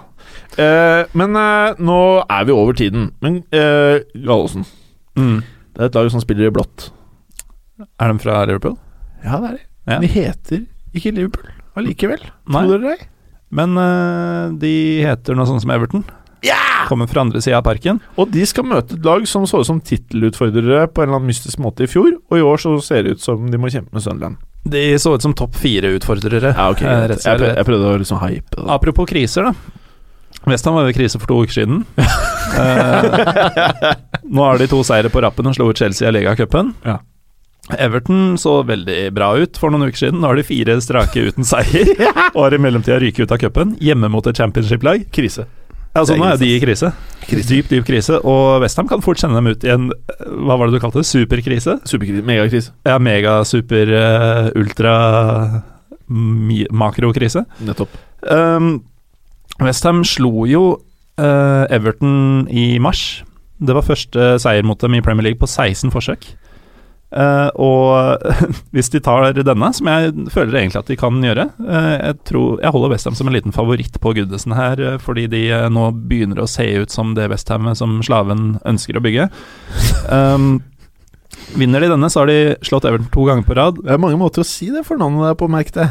Eh, 0.58 1.04
men 1.18 1.38
eh, 1.38 1.78
nå 1.86 2.00
er 2.26 2.48
vi 2.50 2.56
over 2.56 2.74
tiden. 2.78 3.12
Men 3.22 3.44
eh, 3.54 4.02
Gallosen, 4.26 4.66
Mm. 5.18 5.40
det 5.74 5.82
er 5.82 5.88
et 5.92 5.96
lag 5.98 6.10
som 6.14 6.22
spiller 6.22 6.50
i 6.50 6.54
blått. 6.54 6.92
Er 8.02 8.12
de 8.14 8.20
fra 8.22 8.40
Liverpool? 8.46 8.76
Ja, 9.24 9.38
det 9.42 9.48
er 9.50 9.56
de. 9.58 9.64
Ja. 9.88 9.98
De 10.04 10.10
heter 10.14 10.60
ikke 10.98 11.14
Liverpool 11.14 11.54
allikevel. 11.78 12.22
Tror 12.50 12.70
dere 12.74 12.96
det? 12.98 13.08
Men 13.54 13.78
eh, 13.82 14.54
de 14.62 14.72
heter 15.06 15.38
noe 15.38 15.46
sånt 15.50 15.62
som 15.64 15.74
Everton. 15.74 16.04
Kommer 16.88 17.10
fra 17.12 17.26
andre 17.26 17.42
sida 17.44 17.60
av 17.60 17.66
parken. 17.68 18.02
Og 18.18 18.32
de 18.32 18.46
skal 18.48 18.68
møte 18.68 18.96
et 18.96 19.08
lag 19.08 19.26
som 19.30 19.48
så 19.50 19.62
ut 19.62 19.68
som 19.70 19.82
tittelutfordrere 19.84 20.88
på 20.88 21.04
en 21.04 21.10
eller 21.10 21.20
annen 21.20 21.32
mystisk 21.32 21.60
måte 21.64 21.86
i 21.86 21.92
fjor, 21.92 22.14
og 22.32 22.38
i 22.40 22.46
år 22.46 22.62
så 22.64 22.78
ser 22.84 23.04
det 23.04 23.18
ut 23.18 23.24
som 23.24 23.50
de 23.52 23.60
må 23.60 23.72
kjempe 23.74 23.96
med 23.96 24.06
Sunderland. 24.06 24.40
De 24.68 24.84
så 25.00 25.14
ut 25.16 25.24
som 25.24 25.36
topp 25.38 25.56
fire-utfordrere. 25.62 26.54
Ja, 26.56 26.70
ok, 26.72 26.84
eh, 26.84 27.04
jeg, 27.14 27.20
prøvde, 27.24 27.52
jeg 27.56 27.68
prøvde 27.70 27.92
å 27.92 28.00
liksom 28.04 28.22
hype 28.24 28.56
det. 28.56 28.66
Apropos 28.78 29.10
kriser, 29.10 29.52
da. 29.52 29.78
Westham 30.48 30.78
var 30.78 30.88
jo 30.88 30.94
i 30.94 30.96
krise 30.96 31.20
for 31.20 31.30
to 31.30 31.44
uker 31.44 31.62
siden. 31.62 31.86
Eh, 32.58 33.92
nå 34.24 34.42
har 34.42 34.58
de 34.58 34.66
to 34.72 34.80
seire 34.88 35.12
på 35.14 35.22
rappen 35.22 35.46
og 35.46 35.54
slo 35.54 35.68
ut 35.70 35.78
Chelsea 35.78 36.08
i 36.08 36.14
ligacupen. 36.16 36.72
Ja. 36.88 36.96
Everton 37.76 38.38
så 38.40 38.62
veldig 38.66 39.12
bra 39.14 39.34
ut 39.38 39.60
for 39.60 39.70
noen 39.70 39.92
uker 39.92 40.00
siden. 40.00 40.22
Nå 40.24 40.32
har 40.32 40.40
de 40.40 40.46
fire 40.48 40.78
strake 40.82 41.26
uten 41.28 41.46
seier, 41.46 41.92
og 42.36 42.40
har 42.40 42.56
i 42.56 42.62
mellomtida 42.64 42.98
ryket 43.04 43.28
ut 43.28 43.36
av 43.36 43.42
cupen, 43.44 43.76
hjemme 43.84 44.10
mot 44.10 44.26
et 44.32 44.40
championship-lag. 44.40 45.04
Krise. 45.14 45.46
Ja, 45.98 46.06
sånn 46.06 46.24
er 46.24 46.38
de 46.38 46.50
i 46.54 46.60
krise. 46.62 46.92
Dyp, 47.28 47.70
dyp 47.72 47.86
krise. 47.88 48.20
Og 48.22 48.62
Westham 48.64 48.90
kan 48.90 49.02
fort 49.04 49.20
sende 49.22 49.40
dem 49.40 49.50
ut 49.50 49.66
i 49.66 49.72
en 49.74 49.90
Hva 49.90 50.56
var 50.60 50.70
det 50.70 50.78
du 50.78 50.84
kalte 50.84 51.02
det? 51.02 51.10
Superkrise? 51.10 51.80
Superkrise. 51.90 52.26
Megakrise. 52.28 52.74
Ja, 52.88 53.00
mega, 53.02 53.40
super, 53.48 53.90
eh, 53.90 54.52
ultra 54.56 54.94
makrokrise. 56.08 57.44
Nettopp. 57.68 57.98
Um, 58.24 58.78
Westham 59.60 60.04
slo 60.08 60.46
jo 60.48 60.64
uh, 61.20 61.66
Everton 61.74 62.48
i 62.50 62.78
mars. 62.80 63.24
Det 63.58 63.74
var 63.74 63.86
første 63.86 64.36
seier 64.40 64.66
mot 64.68 64.80
dem 64.80 64.96
i 64.96 65.02
Premier 65.04 65.32
League 65.32 65.42
på 65.42 65.50
16 65.50 65.92
forsøk. 65.92 66.30
Eh, 67.08 67.50
og 67.56 68.24
hvis 68.76 68.90
de 68.92 69.00
tar 69.00 69.30
denne, 69.38 69.70
som 69.74 69.88
jeg 69.88 70.12
føler 70.34 70.60
egentlig 70.60 70.82
at 70.82 70.90
de 70.92 70.98
kan 71.00 71.22
gjøre 71.24 71.46
uh, 71.56 71.94
Jeg 72.04 72.18
tror 72.28 72.58
Jeg 72.60 72.74
holder 72.76 72.92
Westham 72.92 73.16
som 73.16 73.30
en 73.30 73.36
liten 73.38 73.54
favoritt 73.56 73.96
på 74.04 74.12
Goodison 74.18 74.52
her, 74.58 74.82
uh, 74.84 74.98
fordi 75.00 75.24
de 75.32 75.44
nå 75.72 75.86
begynner 76.10 76.42
å 76.44 76.50
se 76.52 76.66
ut 76.82 76.92
som 76.92 77.14
det 77.16 77.30
Westhamet 77.32 77.80
som 77.80 78.02
slaven 78.04 78.58
ønsker 78.68 79.00
å 79.00 79.04
bygge. 79.06 79.30
Um, 80.08 80.62
vinner 81.60 81.84
de 81.84 81.90
denne, 81.92 82.08
så 82.12 82.22
har 82.22 82.30
de 82.32 82.56
slått 82.64 82.86
Everton 82.88 83.10
to 83.12 83.26
ganger 83.28 83.44
på 83.44 83.56
rad. 83.58 83.80
Det 83.84 83.92
er 83.92 84.00
mange 84.00 84.20
måter 84.20 84.40
å 84.40 84.48
si 84.48 84.70
det 84.72 84.86
for 84.88 85.00
navnet 85.00 85.26
der 85.28 85.36
på, 85.40 85.50
merk 85.52 85.74
det. 85.76 85.90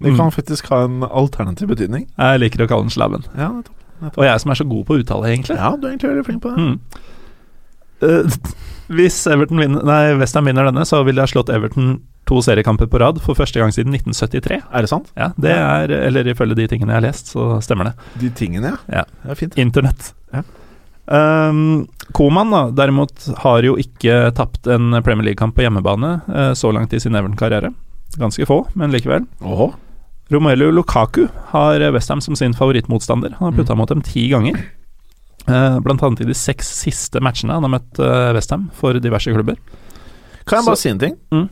Det 0.00 0.08
Mm. 0.14 0.16
kan 0.16 0.32
faktisk 0.32 0.70
ha 0.72 0.78
en 0.86 1.02
alternativ 1.04 1.68
betydning. 1.68 2.06
Jeg 2.16 2.40
liker 2.40 2.64
å 2.64 2.68
kalle 2.70 2.86
den 2.86 2.94
slaven. 2.94 3.26
Ja, 3.36 3.50
nettopp. 3.52 4.16
Og 4.16 4.24
jeg 4.24 4.40
som 4.40 4.50
er 4.54 4.56
så 4.56 4.64
god 4.64 4.86
på 4.88 4.96
uttale, 4.96 5.28
egentlig. 5.28 5.58
Ja, 5.60 5.74
du 5.76 5.84
er 5.86 5.92
egentlig 5.92 6.12
veldig 6.14 6.24
flink 6.24 6.40
på 6.40 6.54
det. 6.54 6.58
Mm. 6.64 6.80
Hvis 8.90 9.22
Everton 9.30 9.60
vinner, 9.62 9.84
nei, 9.86 10.14
Westham 10.18 10.48
vinner 10.50 10.66
denne, 10.66 10.82
så 10.88 11.04
vil 11.06 11.18
de 11.18 11.22
ha 11.22 11.30
slått 11.30 11.52
Everton 11.54 12.00
to 12.28 12.40
seriekamper 12.42 12.88
på 12.90 12.98
rad 13.02 13.20
for 13.22 13.38
første 13.38 13.60
gang 13.62 13.70
siden 13.74 13.94
1973. 13.94 14.60
Er 14.66 14.86
det 14.86 14.90
sant? 14.90 15.12
Ja, 15.18 15.30
det 15.40 15.52
er, 15.54 15.92
eller 16.08 16.30
ifølge 16.30 16.58
de 16.58 16.66
tingene 16.70 16.94
jeg 16.94 17.00
har 17.00 17.06
lest, 17.06 17.30
så 17.34 17.60
stemmer 17.64 17.90
det. 17.90 18.08
De 18.22 18.30
tingene, 18.38 18.74
ja. 18.74 19.00
Ja. 19.00 19.04
Det 19.22 19.34
er 19.34 19.38
fint. 19.38 19.58
Internett. 19.62 20.10
Ja. 20.34 20.42
Um, 21.10 21.88
Koman 22.14 22.52
da, 22.54 22.64
derimot 22.82 23.28
har 23.42 23.66
jo 23.66 23.76
ikke 23.82 24.28
tapt 24.38 24.66
en 24.70 24.94
Premier 25.06 25.30
League-kamp 25.30 25.56
på 25.56 25.64
hjemmebane 25.66 26.16
uh, 26.30 26.50
så 26.58 26.70
langt 26.74 26.94
i 26.94 27.02
sin 27.02 27.18
Everton-karriere. 27.18 27.72
Ganske 28.18 28.46
få, 28.46 28.64
men 28.78 28.94
likevel. 28.94 29.26
Oho. 29.46 29.72
Romelu 30.30 30.68
Lukaku 30.74 31.24
har 31.50 31.82
Westham 31.94 32.20
som 32.22 32.36
sin 32.38 32.54
favorittmotstander. 32.54 33.34
Han 33.38 33.50
har 33.50 33.58
putta 33.58 33.74
mot 33.78 33.90
dem 33.90 34.02
ti 34.06 34.28
ganger. 34.30 34.58
Eh, 35.48 35.78
blant 35.80 36.02
annet 36.04 36.20
i 36.20 36.28
de 36.28 36.34
seks 36.36 36.68
siste 36.84 37.20
matchene 37.24 37.54
han 37.56 37.64
har 37.64 37.72
møtt 37.72 37.98
uh, 38.02 38.30
Westham 38.36 38.68
for 38.76 38.98
diverse 39.00 39.32
klubber. 39.32 39.56
Kan 40.46 40.58
jeg 40.60 40.66
bare 40.66 40.76
Så- 40.76 40.82
si 40.82 40.88
en 40.90 40.98
ting? 40.98 41.16
Mm. 41.32 41.48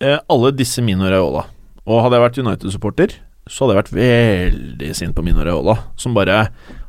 Eh, 0.00 0.18
alle 0.28 0.52
disse 0.52 0.82
Mino 0.84 1.08
Raiola. 1.08 1.46
Og 1.86 2.02
hadde 2.02 2.18
jeg 2.18 2.24
vært 2.26 2.38
United-supporter, 2.42 3.14
så 3.48 3.64
hadde 3.64 3.74
jeg 3.76 3.82
vært 3.84 3.94
veldig 3.96 4.90
sint 4.98 5.14
på 5.16 5.22
Mino 5.24 5.44
Raiola. 5.46 5.78
Som 5.96 6.14
bare 6.14 6.48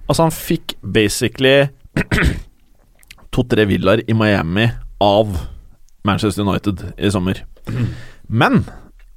Altså, 0.10 0.24
han 0.24 0.32
fikk 0.32 0.76
basically 0.82 1.70
to-tre 3.32 3.66
villaer 3.68 4.02
i 4.08 4.14
Miami 4.16 4.70
av 5.04 5.34
Manchester 6.08 6.44
United 6.48 6.94
i 6.98 7.10
sommer. 7.12 7.42
Men 8.28 8.64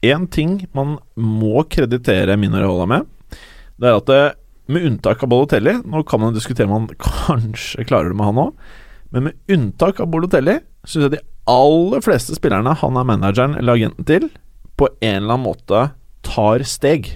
én 0.03 0.27
ting 0.31 0.67
man 0.75 0.97
må 1.17 1.63
kreditere 1.71 2.37
Mino 2.41 2.59
Raiola 2.59 2.87
med, 2.91 3.07
det 3.81 3.89
er 3.89 3.97
at 4.01 4.07
det, 4.11 4.23
med 4.75 4.87
unntak 4.87 5.23
av 5.25 5.31
Bollotelli, 5.33 5.77
Nå 5.85 6.03
kan 6.09 6.23
man 6.23 6.37
diskutere 6.37 6.69
om 6.69 6.87
han 6.87 6.89
kanskje 7.27 7.87
klarer 7.89 8.13
det 8.13 8.19
med 8.19 8.31
han 8.31 8.43
òg, 8.47 8.71
men 9.11 9.29
med 9.29 9.57
unntak 9.57 10.01
av 10.03 10.11
Bolotelli 10.13 10.61
syns 10.87 11.09
jeg 11.09 11.17
de 11.17 11.25
aller 11.51 12.03
fleste 12.05 12.37
spillerne 12.37 12.77
han 12.79 12.99
er 12.99 13.09
manageren 13.09 13.57
eller 13.59 13.79
agenten 13.79 14.07
til, 14.07 14.29
på 14.79 14.89
en 15.01 15.23
eller 15.25 15.35
annen 15.35 15.49
måte 15.49 15.83
tar 16.25 16.63
steg. 16.69 17.11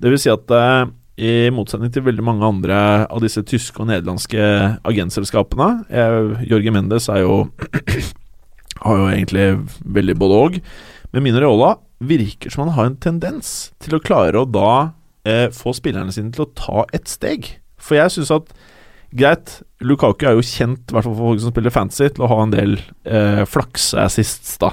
Det 0.00 0.10
vil 0.10 0.20
si 0.20 0.32
at 0.32 0.50
eh, 0.54 0.88
i 1.14 1.50
motsetning 1.54 1.92
til 1.94 2.06
veldig 2.08 2.24
mange 2.26 2.46
andre 2.48 2.78
av 3.06 3.22
disse 3.22 3.44
tyske 3.46 3.78
og 3.78 3.86
nederlandske 3.90 4.42
agentselskapene 4.82 5.68
eh, 5.86 6.46
Jorge 6.50 6.74
Mendes 6.74 7.06
er 7.12 7.22
jo 7.22 7.44
har 8.84 8.98
jo 8.98 9.06
egentlig 9.12 9.46
veldig 9.84 10.16
både 10.18 10.40
og. 10.46 10.58
Men 11.14 11.26
Mino 11.26 11.42
Reola 11.42 11.76
virker 12.04 12.50
som 12.50 12.64
han 12.64 12.74
har 12.74 12.90
en 12.90 13.00
tendens 13.00 13.54
til 13.82 13.96
å 13.96 14.02
klare 14.02 14.40
å 14.40 14.48
da 14.48 14.72
eh, 15.28 15.48
få 15.54 15.74
spillerne 15.76 16.14
sine 16.14 16.32
til 16.34 16.46
å 16.46 16.52
ta 16.56 16.86
et 16.96 17.10
steg. 17.10 17.50
For 17.80 17.98
jeg 17.98 18.14
syns 18.14 18.32
at 18.34 18.54
Greit, 19.14 19.60
Lukaku 19.84 20.24
er 20.26 20.34
jo 20.34 20.42
kjent, 20.42 20.88
i 20.90 20.94
hvert 20.94 21.06
fall 21.06 21.14
for 21.14 21.30
folk 21.30 21.42
som 21.44 21.52
spiller 21.52 21.74
fancy, 21.74 22.08
til 22.10 22.24
å 22.26 22.30
ha 22.32 22.40
en 22.42 22.54
del 22.54 22.72
eh, 23.06 23.44
flakseassists, 23.46 24.56
da. 24.62 24.72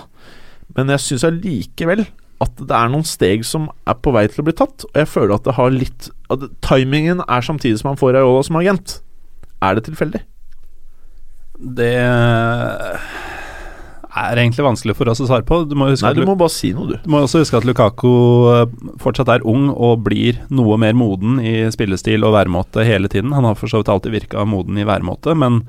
Men 0.78 0.90
jeg 0.96 1.04
syns 1.04 1.28
allikevel 1.28 2.08
at 2.42 2.58
det 2.58 2.74
er 2.74 2.90
noen 2.90 3.06
steg 3.06 3.44
som 3.46 3.68
er 3.86 4.00
på 4.02 4.14
vei 4.16 4.26
til 4.32 4.42
å 4.42 4.48
bli 4.48 4.56
tatt, 4.58 4.88
og 4.88 4.98
jeg 4.98 5.10
føler 5.12 5.36
at 5.36 5.46
det 5.46 5.58
har 5.60 5.76
litt 5.76 6.10
at 6.34 6.48
Timingen 6.66 7.22
er 7.28 7.46
samtidig 7.46 7.82
som 7.82 7.92
han 7.92 8.02
får 8.02 8.18
Ayola 8.18 8.42
som 8.48 8.58
agent. 8.58 8.98
Er 9.62 9.78
det 9.78 9.86
tilfeldig? 9.86 10.24
Det 11.78 11.94
er 14.12 14.40
egentlig 14.42 14.66
vanskelig 14.66 14.96
for 14.98 15.12
oss 15.12 15.22
å 15.24 15.28
svare 15.30 15.46
på. 15.48 15.62
Du 15.70 15.76
må, 15.80 15.88
huske 15.92 16.10
Nei, 16.10 16.18
du 16.20 16.28
må 16.28 16.36
bare 16.40 16.52
si 16.54 16.74
noe, 16.76 16.90
du. 16.90 16.96
du 17.00 17.12
må 17.12 17.22
også 17.24 17.44
huske 17.44 17.62
at 17.62 17.68
Lukaku 17.68 18.10
eh, 18.52 18.66
fortsatt 19.02 19.32
er 19.32 19.46
ung 19.48 19.70
og 19.72 20.04
blir 20.08 20.42
noe 20.52 20.80
mer 20.82 20.98
moden 20.98 21.40
i 21.40 21.64
spillestil 21.74 22.28
og 22.28 22.36
væremåte 22.36 22.86
hele 22.88 23.12
tiden. 23.12 23.36
Han 23.38 23.48
har 23.48 23.60
for 23.60 23.72
så 23.72 23.82
vidt 23.82 23.92
alltid 23.94 24.16
virka 24.18 24.46
moden 24.48 24.80
i 24.82 24.88
væremåte, 24.88 25.36
men 25.38 25.62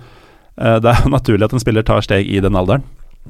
eh, 0.59 0.79
det 0.83 0.91
er 0.91 1.05
jo 1.05 1.15
naturlig 1.19 1.49
at 1.49 1.57
en 1.57 1.63
spiller 1.63 1.87
tar 1.87 2.05
steg 2.05 2.27
i 2.27 2.43
den 2.43 2.59
alderen. 2.59 2.85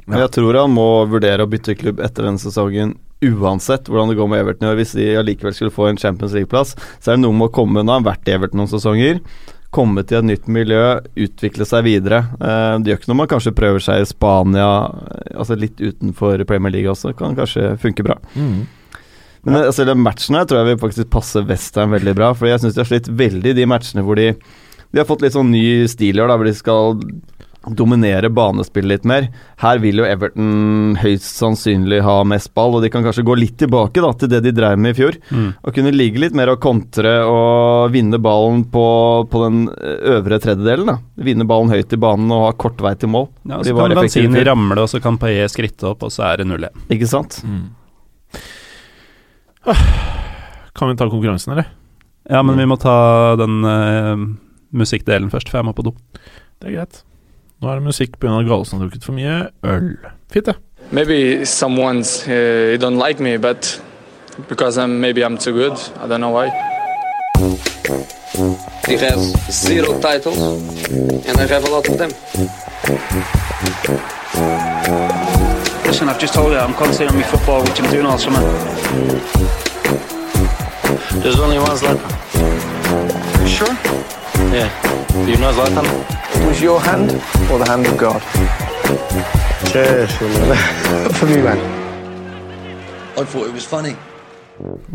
Ja. 0.09 0.23
jeg 0.23 0.33
tror 0.39 0.57
han 0.57 0.73
må 0.73 1.05
vurdere 1.05 1.45
å 1.45 1.51
bytte 1.51 1.77
klubb 1.77 1.99
etter 2.01 2.25
denne 2.25 2.41
sesongen 2.41 2.95
uansett 3.23 3.87
hvordan 3.87 4.11
det 4.11 4.17
går 4.19 4.31
med 4.33 4.41
Everton. 4.43 4.73
Hvis 4.79 4.95
de 4.97 5.11
allikevel 5.21 5.55
skulle 5.55 5.75
få 5.75 5.91
en 5.91 6.01
Champions 6.01 6.35
League-plass, 6.35 6.73
så 6.99 7.13
er 7.13 7.19
det 7.19 7.25
noe 7.27 7.37
med 7.37 7.51
å 7.51 7.55
komme 7.55 7.85
Nå 7.85 7.93
har 7.93 8.01
han 8.01 8.09
vært 8.09 8.31
i 8.31 8.35
Everton 8.35 8.63
noen 8.63 8.73
sesonger. 8.73 9.21
Komme 9.73 10.05
til 10.05 10.21
et 10.21 10.29
nytt 10.29 10.49
miljø, 10.53 11.01
utvikle 11.25 11.67
seg 11.69 11.87
videre. 11.87 12.23
Eh, 12.37 12.75
det 12.83 12.93
gjør 12.93 13.01
ikke 13.01 13.11
noe 13.13 13.21
man 13.23 13.31
kanskje 13.31 13.55
prøver 13.57 13.83
seg 13.83 14.03
i 14.03 14.09
Spania, 14.11 14.69
eh, 15.09 15.33
altså 15.41 15.57
litt 15.59 15.81
utenfor 15.81 16.45
Premier 16.49 16.75
League 16.75 16.93
også. 16.93 17.15
Kan 17.17 17.37
kanskje 17.39 17.73
funke 17.83 18.05
bra. 18.07 18.19
Mm. 18.37 18.67
Men 19.43 19.57
ja. 19.59 19.65
altså, 19.71 19.87
matchene, 19.89 20.05
matchen 20.05 20.39
her 20.39 20.45
tror 20.49 20.61
jeg 20.61 20.71
vil 20.71 20.83
faktisk 20.85 21.13
passe 21.13 21.45
Westham 21.49 21.97
veldig 21.97 22.15
bra. 22.19 22.31
For 22.37 22.51
jeg 22.51 22.63
syns 22.63 22.77
de 22.77 22.85
har 22.85 22.91
slitt 22.91 23.11
veldig 23.23 23.57
de 23.59 23.67
matchene 23.71 24.05
hvor 24.07 24.21
de 24.21 24.35
De 24.93 25.01
har 25.01 25.09
fått 25.09 25.23
litt 25.25 25.33
sånn 25.33 25.49
ny 25.49 25.89
stil 25.89 26.19
i 26.19 26.21
år, 26.21 26.29
hvor 26.37 26.45
de 26.45 26.53
skal 26.53 26.99
dominere 27.71 28.31
banespillet 28.33 28.89
litt 28.91 29.05
mer. 29.09 29.29
Her 29.63 29.81
vil 29.83 30.03
jo 30.03 30.07
Everton 30.07 30.97
høyst 31.01 31.29
sannsynlig 31.39 32.01
ha 32.05 32.19
mest 32.27 32.53
ball, 32.57 32.77
og 32.77 32.85
de 32.85 32.91
kan 32.93 33.05
kanskje 33.05 33.25
gå 33.27 33.37
litt 33.39 33.57
tilbake 33.61 34.03
da, 34.03 34.13
til 34.19 34.31
det 34.33 34.43
de 34.47 34.55
drev 34.57 34.81
med 34.81 34.95
i 34.95 34.99
fjor. 34.99 35.19
Mm. 35.31 35.51
Og 35.63 35.77
kunne 35.77 35.95
ligge 35.95 36.23
litt 36.23 36.37
mer 36.39 36.53
og 36.55 36.61
kontre 36.63 37.15
og 37.29 37.93
vinne 37.95 38.21
ballen 38.23 38.65
på, 38.73 38.87
på 39.31 39.45
den 39.45 39.67
øvre 40.17 40.41
tredjedelen. 40.43 40.91
da. 40.91 40.99
Vinne 41.29 41.47
ballen 41.49 41.73
høyt 41.73 41.95
i 41.95 42.01
banen 42.03 42.33
og 42.35 42.49
ha 42.49 42.57
kort 42.59 42.83
vei 42.83 42.95
til 42.99 43.13
mål. 43.15 43.29
Ja, 43.49 43.63
så 43.63 43.77
kan 43.77 43.97
Lanzini 43.97 44.47
ramle, 44.49 44.81
og 44.83 44.91
så 44.91 45.03
kan 45.03 45.21
Paillet 45.23 45.55
skritte 45.55 45.93
opp, 45.93 46.03
og 46.07 46.15
så 46.15 46.27
er 46.33 46.43
det 46.43 46.49
0-1. 46.51 46.89
Ikke 46.97 47.11
sant? 47.11 47.39
Mm. 47.47 47.71
Kan 50.75 50.91
vi 50.91 50.99
ta 50.99 51.07
konkurransen, 51.07 51.55
eller? 51.55 51.71
Ja, 52.31 52.43
men 52.43 52.59
vi 52.59 52.67
må 52.67 52.79
ta 52.81 53.35
den 53.39 53.63
uh, 53.67 54.27
musikkdelen 54.75 55.31
først, 55.33 55.51
for 55.51 55.61
jeg 55.61 55.69
må 55.69 55.75
på 55.77 55.85
do. 55.87 55.95
Det 56.63 56.71
er 56.71 56.79
greit. 56.79 57.03
Nå 57.63 57.71
er 57.71 57.79
det 57.79 57.85
musikk 57.87 58.17
pga. 58.19 58.43
Galesen 58.43 58.81
har 58.81 58.89
drukket 58.89 59.05
for 59.07 59.15
mye 59.15 59.35
øl. 59.63 59.97
Fint, 60.33 60.47
det. 60.47 60.57
Maybe 60.91 61.47
someone's 61.47 62.27
uh, 62.27 62.77
don't 62.81 62.99
like 62.99 63.21
me, 63.23 63.37
but 63.39 63.81
because 64.49 64.77
I'm 64.77 65.01
maybe 65.01 65.23
I'm 65.23 65.39
too 65.39 65.53
good. 65.53 65.79
I 66.03 66.09
don't 66.09 66.21
know 66.21 66.31
why. 66.31 66.51
He 68.89 68.97
has 68.99 69.33
zero 69.51 70.01
titles, 70.01 70.39
and 71.29 71.39
I 71.39 71.47
have 71.47 71.65
a 71.65 71.71
lot 71.71 71.89
of 71.89 71.99
them. 71.99 72.11
Listen, 75.87 76.09
I've 76.09 76.19
just 76.19 76.35
told 76.35 76.53
you 76.53 76.59
I'm 76.59 76.75
concentrating 76.75 77.15
on 77.15 77.21
my 77.23 77.29
football, 77.29 77.63
which 77.63 77.81
I'm 77.81 77.91
doing 77.91 78.07
all 78.07 78.19
summer. 78.19 78.41
There's 81.23 81.39
only 81.39 81.59
one 81.59 81.77
Zlatan. 81.77 82.11
You 83.41 83.49
sure? 83.49 83.75
Yeah. 84.53 85.02
You 85.13 85.37
know 85.37 85.53
Zlatan? 85.53 85.85
It 86.41 86.49
was 86.49 86.63
your 86.63 86.81
hand 86.81 87.13
or 87.53 87.59
the 87.61 87.69
hand 87.69 87.85
of 87.87 87.99
God? 88.01 88.23
For 91.13 91.27
me, 91.27 91.43
man. 91.43 91.59
I 93.19 93.25
thought 93.25 93.47
it 93.47 93.53
was 93.53 93.67
funny. 93.67 93.95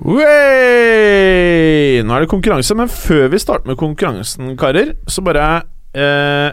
Way! 0.02 2.02
Nå 2.02 2.14
er 2.16 2.20
det 2.26 2.30
konkurranse, 2.34 2.76
men 2.76 2.90
før 2.90 3.28
vi 3.30 3.38
starter 3.40 3.68
med 3.70 3.78
konkurransen, 3.78 4.58
karer, 4.58 4.96
så 5.08 5.22
bare 5.22 5.62
eh, 5.94 6.52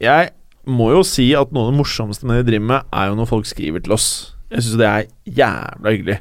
Jeg 0.00 0.30
må 0.68 0.90
jo 0.92 1.02
si 1.06 1.32
at 1.32 1.52
noe 1.56 1.64
av 1.64 1.70
det 1.72 1.78
morsomste 1.80 2.26
med 2.28 2.36
det 2.42 2.46
driver 2.52 2.66
med, 2.74 2.80
er 2.92 3.08
jo 3.08 3.14
når 3.16 3.32
folk 3.32 3.46
skriver 3.48 3.80
til 3.80 3.92
oss. 3.96 4.36
Jeg 4.52 4.60
syns 4.62 4.76
det 4.82 4.88
er 4.92 5.08
jævla 5.40 5.88
hyggelig. 5.96 6.18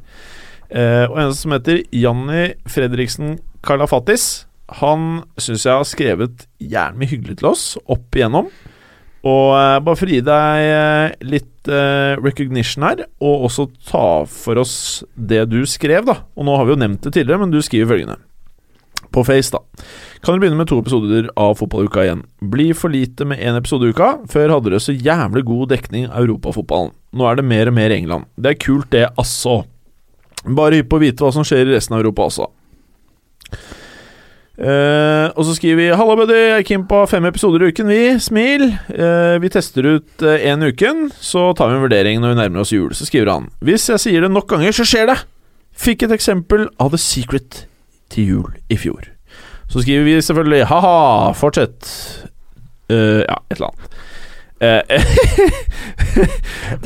Eh, 0.71 1.05
og 1.11 1.19
en 1.21 1.33
som 1.35 1.51
heter 1.59 1.83
Janni 1.91 2.53
Fredriksen 2.71 3.35
Kalafatis, 3.67 4.45
han 4.81 5.23
syns 5.37 5.65
jeg 5.67 5.77
har 5.77 5.85
skrevet 5.87 6.47
jævlig 6.57 7.01
mye 7.01 7.11
hyggelig 7.11 7.37
til 7.41 7.51
oss 7.51 7.65
opp 7.85 8.17
igjennom. 8.17 8.49
Og 9.25 9.47
uh, 9.57 9.79
bare 9.81 9.97
for 9.97 10.05
å 10.05 10.13
gi 10.13 10.21
deg 10.25 10.67
uh, 10.69 11.15
litt 11.25 11.69
uh, 11.71 12.13
recognition 12.21 12.85
her, 12.85 13.07
og 13.25 13.47
også 13.47 13.67
ta 13.89 14.05
for 14.29 14.61
oss 14.61 14.75
det 15.17 15.47
du 15.49 15.63
skrev, 15.69 16.05
da. 16.05 16.19
Og 16.37 16.45
nå 16.45 16.57
har 16.57 16.67
vi 16.67 16.75
jo 16.75 16.81
nevnt 16.83 17.05
det 17.05 17.15
tidligere, 17.15 17.41
men 17.41 17.53
du 17.53 17.57
skriver 17.65 17.95
følgende. 17.95 18.19
På 19.13 19.23
Face, 19.25 19.49
da. 19.53 19.61
Kan 20.21 20.35
dere 20.35 20.43
begynne 20.43 20.59
med 20.59 20.69
to 20.69 20.77
episoder 20.81 21.29
av 21.39 21.55
Fotballuka 21.57 22.03
igjen? 22.03 22.25
Blir 22.53 22.77
for 22.77 22.93
lite 22.93 23.25
med 23.25 23.41
én 23.41 23.57
episode 23.57 23.87
i 23.87 23.93
uka. 23.95 24.11
Før 24.29 24.57
hadde 24.57 24.69
dere 24.69 24.83
så 24.83 24.93
jævlig 24.93 25.45
god 25.47 25.71
dekning 25.71 26.09
av 26.09 26.25
europafotballen. 26.25 26.93
Nå 27.15 27.29
er 27.29 27.39
det 27.39 27.47
mer 27.47 27.71
og 27.71 27.77
mer 27.77 27.95
England. 27.95 28.29
Det 28.35 28.51
er 28.51 28.61
kult, 28.61 28.89
det, 28.93 29.07
altså. 29.15 29.63
Bare 30.45 30.81
hypp 30.81 30.91
på 30.91 30.99
å 30.99 31.05
vite 31.05 31.25
hva 31.25 31.31
som 31.33 31.45
skjer 31.47 31.65
i 31.65 31.77
resten 31.77 31.95
av 31.95 32.03
Europa 32.03 32.27
også. 32.27 32.49
Uh, 34.55 35.35
og 35.35 35.43
så 35.43 35.55
skriver 35.57 35.75
vi 35.75 35.87
'Halla, 35.91 36.15
buddy. 36.15 36.35
Jeg 36.35 36.59
er 36.59 36.63
keen 36.63 36.85
på 36.87 37.01
fem 37.11 37.25
episoder 37.27 37.65
i 37.65 37.71
uken, 37.73 37.89
vi. 37.91 38.19
Smil. 38.19 38.63
Uh, 38.87 39.35
vi 39.43 39.51
tester 39.51 39.83
ut 39.83 40.23
én 40.23 40.63
uh, 40.63 40.71
uken, 40.71 41.09
så 41.19 41.51
tar 41.53 41.67
vi 41.69 41.75
en 41.75 41.83
vurdering 41.83 42.21
når 42.21 42.33
vi 42.33 42.39
nærmer 42.39 42.63
oss 42.63 42.71
jul.' 42.71 42.95
Så 42.95 43.05
skriver 43.05 43.33
han 43.33 43.49
'Hvis 43.59 43.89
jeg 43.89 43.99
sier 43.99 44.21
det 44.21 44.31
nok 44.31 44.47
ganger, 44.47 44.71
så 44.71 44.87
skjer 44.87 45.11
det'. 45.11 45.25
Fikk 45.75 46.03
et 46.03 46.11
eksempel 46.15 46.69
av 46.79 46.95
The 46.95 46.97
Secret 46.97 47.65
til 48.09 48.27
jul 48.27 48.55
i 48.69 48.77
fjor. 48.77 49.03
Så 49.67 49.83
skriver 49.83 50.03
vi 50.03 50.21
selvfølgelig 50.21 50.65
'ha-ha, 50.65 51.33
fortsett'. 51.33 52.23
ja, 52.89 53.35
et 53.51 53.57
eller 53.57 53.67
annet. 53.67 53.91
Eh, 54.63 54.79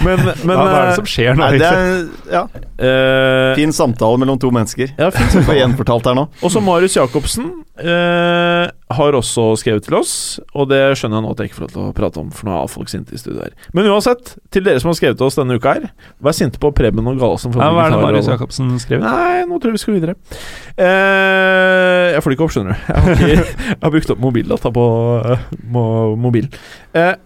men, 0.06 0.18
men 0.42 0.58
Hva 0.58 0.66
er 0.66 0.88
det 0.90 0.96
som 0.98 1.06
skjer 1.10 1.38
nå? 1.38 1.44
Nei, 1.44 1.60
er, 1.62 2.08
ja. 2.34 2.44
uh, 2.50 3.52
fin 3.60 3.74
samtale 3.76 4.18
mellom 4.22 4.38
to 4.42 4.50
mennesker. 4.54 4.88
Ja, 4.98 5.12
fin 5.14 5.30
samtale. 5.36 5.60
gjenfortalt 5.62 6.06
her 6.10 6.16
nå. 6.18 6.26
Og 6.42 6.50
så 6.54 6.60
Marius 6.66 6.98
Jacobsen 6.98 7.46
uh, 7.78 8.66
har 8.90 9.14
også 9.14 9.52
skrevet 9.62 9.86
til 9.86 10.00
oss, 10.00 10.14
og 10.58 10.70
det 10.72 10.80
skjønner 10.98 11.20
jeg 11.20 11.26
nå 11.26 11.34
at 11.34 11.42
jeg 11.42 11.50
ikke 11.50 11.58
får 11.60 11.66
lov 11.68 11.74
til 11.74 11.84
å 11.84 11.92
prate 11.98 12.22
om, 12.22 12.32
for 12.34 12.50
nå 12.50 12.56
er 12.58 12.72
folk 12.74 12.90
sinte 12.90 13.14
i 13.14 13.22
studio 13.22 13.44
her. 13.44 13.54
Men 13.78 13.90
uansett, 13.92 14.34
til 14.50 14.66
dere 14.66 14.82
som 14.82 14.90
har 14.90 14.98
skrevet 14.98 15.20
til 15.20 15.28
oss 15.28 15.38
denne 15.38 15.60
uka 15.60 15.76
her, 15.78 15.86
vær 16.26 16.38
sinte 16.38 16.62
på 16.62 16.72
Preben 16.74 17.06
og 17.12 17.22
Galesen. 17.22 17.54
Ja, 17.54 17.70
hva 17.76 17.86
er 17.86 17.94
det 17.94 18.02
Marius 18.02 18.32
Jacobsen 18.32 18.74
skrev? 18.82 19.06
Nei, 19.06 19.46
nå 19.46 19.62
tror 19.62 19.70
jeg 19.72 19.78
vi 19.78 19.84
skal 19.86 19.98
videre. 20.00 20.18
Eh, 20.74 22.10
jeg 22.16 22.26
får 22.26 22.34
det 22.34 22.40
ikke 22.40 22.48
opp, 22.50 22.58
skjønner 22.58 22.74
du. 22.74 22.86
Jeg 22.90 23.06
har, 23.06 23.16
ikke, 23.16 23.48
jeg 23.72 23.82
har 23.86 23.96
brukt 23.98 24.14
opp 24.16 24.28
mobildata 24.28 24.76
på 24.80 24.86
mobil. 26.28 26.54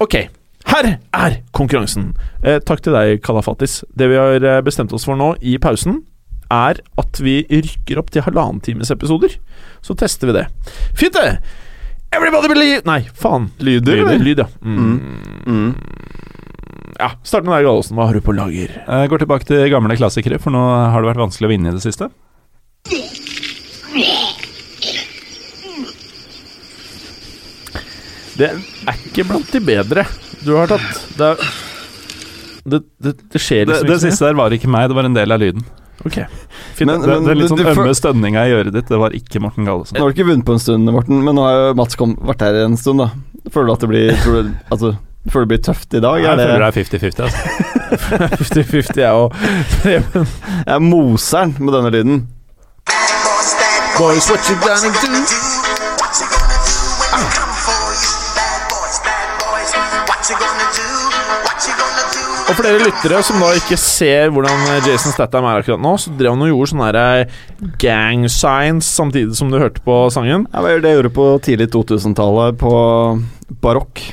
ok. 0.04 0.24
Her 0.74 0.88
er 0.96 1.36
konkurransen! 1.56 2.14
Eh, 2.44 2.60
takk 2.64 2.82
til 2.84 2.96
deg, 2.96 3.20
Kalafatis. 3.24 3.82
Det 3.94 4.08
vi 4.12 4.20
har 4.20 4.44
eh, 4.48 4.62
bestemt 4.64 4.94
oss 4.96 5.06
for 5.08 5.20
nå, 5.20 5.34
i 5.44 5.58
pausen, 5.62 6.02
er 6.52 6.80
at 7.00 7.20
vi 7.24 7.42
rykker 7.50 8.00
opp 8.02 8.10
til 8.14 8.26
halvannen 8.26 8.62
times 8.64 8.92
episoder. 8.94 9.36
Så 9.84 9.96
tester 10.00 10.32
vi 10.32 10.38
det. 10.40 10.48
Fint, 11.00 11.16
det! 11.18 11.40
Everybody 12.14 12.52
believe 12.52 12.84
Nei, 12.86 13.00
faen. 13.18 13.48
Lyder? 13.64 14.04
Lyder. 14.04 14.20
Lyd, 14.22 14.44
ja. 14.44 14.48
Mm. 14.62 15.00
Mm. 15.48 15.72
Ja, 17.00 17.10
Start 17.26 17.48
med 17.48 17.56
deg, 17.56 17.66
Gallosen. 17.66 17.98
Hva 17.98 18.06
har 18.10 18.18
du 18.20 18.22
på 18.24 18.36
lager? 18.38 18.76
Jeg 18.86 19.10
går 19.10 19.24
tilbake 19.24 19.50
til 19.50 19.66
gamle 19.74 19.98
klassikere, 19.98 20.38
for 20.42 20.54
nå 20.54 20.62
har 20.94 21.02
det 21.02 21.10
vært 21.10 21.24
vanskelig 21.26 21.50
å 21.50 21.54
vinne 21.56 21.74
i 21.74 21.78
det 21.80 21.84
siste. 21.86 22.12
Det 28.38 28.50
er 28.50 29.04
ikke 29.10 29.26
blant 29.30 29.52
de 29.54 29.62
bedre 29.64 30.06
du 30.44 30.56
har 30.58 30.72
tatt. 30.72 31.02
Det, 31.18 31.28
er, 31.28 31.54
det, 32.66 32.80
det, 33.06 33.14
det 33.32 33.42
skjer 33.42 33.68
liksom 33.70 33.88
det, 33.88 33.94
det 33.94 34.02
siste 34.04 34.26
der 34.28 34.38
var 34.40 34.56
ikke 34.56 34.72
meg, 34.72 34.90
det 34.92 34.98
var 34.98 35.08
en 35.08 35.18
del 35.18 35.36
av 35.36 35.42
lyden. 35.44 35.66
Ok 36.02 36.18
Fint, 36.74 36.90
men, 36.90 37.00
men, 37.06 37.24
det, 37.24 37.32
er 37.32 37.38
litt 37.38 37.52
sånn 37.52 37.62
ømme 37.70 37.94
stønninga 37.96 38.44
i 38.50 38.54
øret 38.58 38.74
ditt. 38.76 38.90
Det 38.90 38.98
var 39.00 39.14
ikke 39.16 39.40
Morten 39.44 39.68
Gallesen. 39.70 39.96
Nå 39.98 40.04
har 40.04 40.12
du 40.12 40.18
ikke 40.18 40.28
vunnet 40.32 40.46
på 40.48 40.56
en 40.58 40.62
stund, 40.64 40.90
Morten, 40.92 41.22
men 41.24 41.38
nå 41.38 41.46
har 41.46 41.60
jo 41.60 41.74
Mats 41.80 42.00
kom, 42.00 42.16
vært 42.26 42.44
her 42.46 42.58
en 42.66 42.78
stund, 42.80 43.04
da. 43.04 43.12
Føler 43.54 43.70
du 43.70 43.74
at 43.76 43.84
det 43.86 43.92
blir 43.92 44.24
tror 44.24 44.40
du, 44.40 44.54
altså, 44.74 44.96
Føler 45.32 45.46
det 45.46 45.52
blir 45.54 45.62
tøft 45.64 45.94
i 45.96 46.02
dag? 46.04 46.20
Jeg 46.20 46.36
føler 46.36 46.60
det 46.60 46.68
er 46.68 46.76
50-50. 46.76 47.22
Altså. 47.24 47.38
50-50 48.44 49.00
jeg 49.00 49.12
òg. 49.14 49.38
jeg 49.88 50.76
er 50.76 50.84
moseren 50.84 51.56
med 51.60 51.78
denne 51.78 51.94
lyden. 51.96 52.24
Boys, 53.98 54.30
what 54.30 54.50
you 54.50 54.58
gonna 54.60 54.92
do? 54.92 56.53
Og 62.44 62.58
for 62.58 62.66
dere 62.68 62.82
lyttere 62.84 63.22
som 63.24 63.40
da 63.40 63.54
ikke 63.56 63.78
ser 63.80 64.32
hvordan 64.34 64.66
Jason 64.84 65.14
Statham 65.16 65.46
er 65.48 65.62
akkurat 65.62 65.82
nå, 65.82 65.94
så 66.02 66.12
drev 66.18 66.36
han 66.36 66.44
og 66.44 66.50
gjorde 66.52 66.72
sånne 66.74 66.90
eh, 67.00 67.38
gang 67.82 68.26
signs 68.32 68.90
samtidig 69.00 69.38
som 69.38 69.52
du 69.52 69.60
hørte 69.62 69.84
på 69.86 69.96
sangen. 70.14 70.44
Ja, 70.52 70.64
Det 70.64 70.92
jeg 70.92 71.00
gjorde 71.00 71.14
på 71.16 71.28
tidlig 71.46 71.70
2000-tallet, 71.72 72.60
på 72.60 72.74
barokk. 73.64 74.04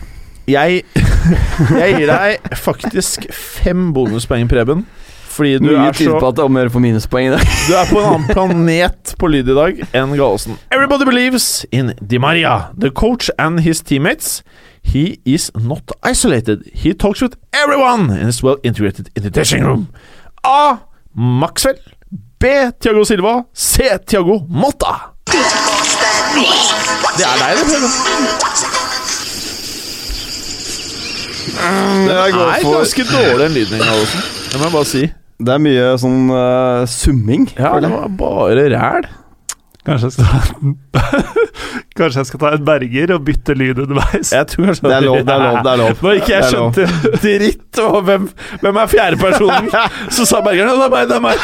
Jeg, 0.50 0.84
jeg 1.82 1.98
gir 1.98 2.10
deg 2.10 2.54
faktisk 2.58 3.26
fem 3.34 3.90
bonuspoeng, 3.96 4.46
Preben. 4.50 4.86
Fordi 5.30 5.58
du 5.58 5.68
Mye 5.70 5.90
er 5.90 5.94
så 5.94 6.16
på 6.18 6.26
at 6.30 6.38
det 6.38 6.42
er 6.42 6.48
om 6.50 6.56
å 6.58 6.62
gjøre 6.64 6.72
for 6.74 6.84
minuspoeng 6.84 7.28
i 7.28 7.34
dag. 7.34 7.44
Du 7.68 7.74
er 7.78 7.90
på 7.90 8.00
en 8.00 8.08
annen 8.14 8.30
planet 8.30 9.14
på 9.18 9.30
lyd 9.30 9.50
i 9.50 9.58
dag 9.58 9.84
enn 9.90 10.14
Gallosen. 10.18 10.58
Everybody 10.74 11.06
believes 11.06 11.64
in 11.70 11.94
Di 12.02 12.18
Maria, 12.22 12.70
the 12.78 12.90
coach 12.90 13.30
and 13.38 13.62
his 13.66 13.82
teammates. 13.82 14.40
He 14.82 15.20
is 15.24 15.50
not 15.54 15.90
isolated. 16.02 16.62
He 16.72 16.94
talks 16.94 17.20
with 17.22 17.36
everyone 17.52 18.10
and 18.10 18.28
is 18.28 18.42
well 18.42 18.56
integrated 18.62 19.10
in 19.16 19.22
the 19.22 19.30
dressing 19.30 19.64
room. 19.64 19.88
A. 20.44 20.78
Maxwell. 21.14 21.76
B. 22.38 22.46
Tiago 22.80 23.04
Silva. 23.04 23.44
C. 23.52 23.82
Tiago 24.06 24.46
Motta. 24.48 25.12
Det 25.26 25.36
er 27.26 27.36
deg, 27.40 27.56
det, 27.58 27.64
Det 32.06 32.16
er 32.16 32.30
ganske 32.64 33.04
dårlig 33.10 33.46
en 33.46 33.52
lydning, 33.52 33.82
Gallosen. 33.82 34.20
Det 34.50 34.58
må 34.58 34.64
jeg 34.64 34.72
bare 34.72 34.84
si. 34.88 35.02
Det 35.40 35.54
er 35.54 35.58
mye 35.62 35.98
sånn 36.00 36.30
uh, 36.32 36.86
summing. 36.88 37.48
Ja, 37.56 37.80
det 37.80 37.90
var 37.92 38.08
bare 38.20 38.66
ræl. 38.74 39.06
Kanskje 39.86 40.10
jeg 40.10 40.12
skal 40.12 40.26
ta 40.28 40.40
Kanskje 42.00 42.20
jeg 42.20 42.28
skal 42.28 42.40
ta 42.42 42.48
en 42.56 42.64
berger 42.64 43.12
og 43.14 43.22
bytte 43.26 43.54
lyd 43.56 43.78
underveis. 43.84 44.30
Jeg 44.32 44.46
tror 44.50 44.66
kanskje 44.70 44.84
Det 44.88 44.96
er 44.96 45.04
lov, 45.06 45.16
det 45.24 45.34
er 45.34 45.40
lov. 45.44 45.56
det 45.64 45.72
er 45.72 45.80
lov 45.80 45.90
Når 46.04 46.18
ikke 46.20 46.32
jeg 46.34 46.44
skjønte 46.50 46.82
dritt 47.24 47.80
og 47.84 47.96
hvem, 48.08 48.26
hvem 48.62 48.80
er 48.82 48.90
fjerdepersonen, 48.92 49.70
så 50.16 50.26
sa 50.28 50.42
bergeren 50.44 50.76
det 50.80 50.86
er 50.86 50.92
meg, 50.92 51.08
det 51.08 51.16
er 51.16 51.24
meg. 51.24 51.38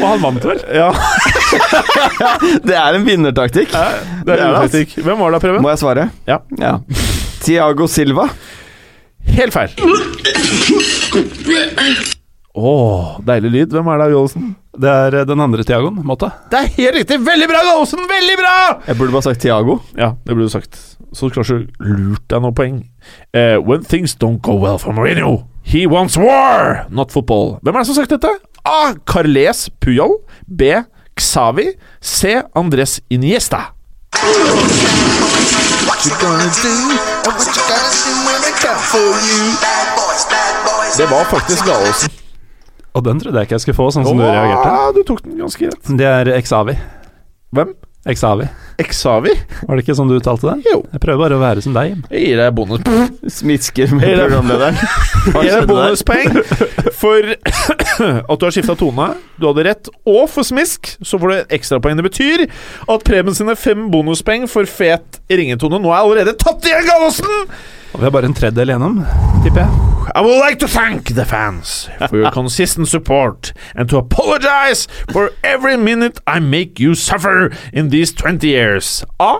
Og 0.00 0.06
han 0.06 0.22
vant 0.24 0.46
vel? 0.50 0.62
Ja, 0.74 0.90
Det 2.66 2.76
er 2.78 2.98
en 3.00 3.06
vinnertaktikk. 3.06 3.74
det 3.74 3.80
er 3.80 3.98
Det 4.26 4.38
er 4.38 4.44
det, 4.44 4.84
ass. 4.86 4.94
Hvem 5.04 5.18
var 5.26 5.34
det, 5.36 5.42
Preben? 5.44 5.62
Må 5.64 5.72
jeg 5.74 5.82
svare? 5.82 6.08
Ja. 6.30 6.38
ja. 6.58 6.76
Tiago 7.42 7.86
Silva. 7.90 8.28
Helt 9.30 9.54
feil. 9.54 9.74
Å, 12.60 12.72
deilig 13.24 13.50
lyd. 13.54 13.72
Hvem 13.72 13.86
er 13.88 14.00
det, 14.02 14.06
Jolsen? 14.12 14.50
Det 14.80 14.90
er 14.92 15.14
eh, 15.20 15.26
den 15.28 15.40
andre 15.40 15.64
Tiagoen, 15.64 16.00
Måte. 16.04 16.28
Det 16.52 16.58
er 16.58 16.72
helt 16.76 16.98
riktig! 16.98 17.16
Veldig 17.24 17.48
bra, 17.48 17.62
Jolsen! 17.70 18.02
Veldig 18.10 18.36
bra! 18.36 18.56
Jeg 18.84 18.98
burde 18.98 19.14
bare 19.14 19.26
sagt 19.30 19.40
Tiago. 19.40 19.78
Ja, 19.96 20.10
det 20.26 20.36
burde 20.36 20.50
du 20.50 20.52
sagt. 20.52 20.76
Så 21.16 21.30
kanskje 21.32 21.62
lurt 21.80 22.26
deg 22.28 22.44
noen 22.44 22.56
poeng. 22.56 22.76
Uh, 23.32 23.56
when 23.64 23.86
things 23.86 24.12
don't 24.12 24.42
go 24.44 24.58
well 24.60 24.76
for 24.78 24.92
Mourinho, 24.92 25.46
he 25.64 25.86
wants 25.88 26.18
war, 26.20 26.84
not 26.92 27.14
football. 27.14 27.56
Hvem 27.64 27.74
er 27.74 27.80
det 27.80 27.88
som 27.88 27.96
har 27.96 28.04
sagt 28.04 28.14
dette? 28.18 28.36
A. 28.68 28.94
Carles 29.08 29.70
Puyol. 29.80 30.20
B. 30.46 30.74
Xavi. 31.16 31.70
C. 32.00 32.42
Andres 32.54 33.00
Iniesta. 33.08 33.70
Det 40.96 41.06
var 41.08 41.24
faktisk 41.32 41.64
Gallosen. 41.64 42.20
Og 42.94 43.04
den 43.06 43.20
trodde 43.22 43.38
jeg 43.38 43.46
ikke 43.50 43.58
jeg 43.58 43.66
skulle 43.66 43.78
få, 43.78 43.90
sånn 43.94 44.06
som 44.08 44.18
du 44.18 44.24
reagerte. 44.26 44.72
Du 44.96 45.04
tok 45.06 45.22
den 45.26 45.38
ganske 45.38 45.68
rett. 45.70 45.94
Det 46.00 46.08
er 46.10 46.32
Exavi. 46.34 46.74
Hvem? 47.54 47.70
Exavi. 48.08 48.46
Exavi? 48.80 49.32
Var 49.68 49.76
det 49.76 49.82
ikke 49.84 49.94
sånn 49.98 50.08
du 50.08 50.14
uttalte 50.16 50.48
det? 50.48 50.70
Jo. 50.72 50.78
Jeg 50.88 51.02
prøver 51.02 51.20
bare 51.20 51.36
å 51.36 51.40
være 51.42 51.60
som 51.64 51.74
deg. 51.76 51.98
Jeg 52.08 52.22
gir 52.30 52.38
deg 52.40 52.54
bonus. 52.56 52.80
Smisker 53.38 53.92
med 53.92 54.06
programlederen. 54.08 54.78
Hva 55.34 55.42
Gir 55.44 55.50
deg 55.50 55.52
skjedde 55.58 55.66
der? 55.66 55.74
bonuspoeng 55.74 56.30
for 56.96 57.28
at 58.32 58.40
du 58.40 58.46
har 58.48 58.54
skifta 58.56 58.76
tone. 58.80 59.10
Du 59.36 59.46
hadde 59.50 59.66
rett. 59.68 59.90
Og 60.08 60.24
for 60.32 60.48
smisk 60.48 60.94
så 61.04 61.20
får 61.20 61.34
du 61.34 61.54
ekstrapoeng. 61.58 62.00
Det 62.00 62.06
betyr 62.08 62.46
at 62.48 63.04
Preben 63.06 63.36
sine 63.36 63.52
fem 63.60 63.90
bonuspoeng 63.92 64.48
for 64.48 64.64
fet 64.70 65.20
ringetone 65.30 65.78
nå 65.84 65.92
er 65.92 66.00
allerede 66.00 66.34
tatt 66.40 66.64
igjen, 66.66 66.88
Gallosen! 66.88 67.52
Og 67.92 67.98
vi 68.00 68.04
har 68.06 68.10
bare 68.14 68.28
en 68.30 68.34
tredjedel 68.34 68.70
igjennom, 68.70 69.00
tipper 69.44 69.64
jeg. 69.64 69.86
I 70.14 70.22
would 70.22 70.40
like 70.42 70.58
to 70.60 70.66
thank 70.68 71.10
the 71.14 71.24
fans 71.24 71.88
for 72.08 72.16
your 72.16 72.30
consistent 72.40 72.88
support 72.88 73.52
and 73.74 73.88
to 73.88 73.98
apologize 73.98 74.86
for 75.12 75.30
every 75.44 75.76
minute 75.76 76.18
I 76.26 76.40
make 76.40 76.80
you 76.80 76.94
suffer 76.94 77.50
in 77.72 77.90
these 77.90 78.12
20 78.12 78.46
years. 78.48 79.04
A. 79.20 79.38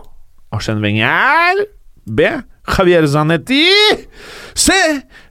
Arsène 0.52 0.82
Wenger. 0.82 1.66
B. 2.06 2.22
Javier 2.66 3.06
Zanetti. 3.06 3.66
C. 4.54 4.72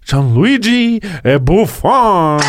Gianluigi 0.05 0.99
Buffon. 1.41 2.39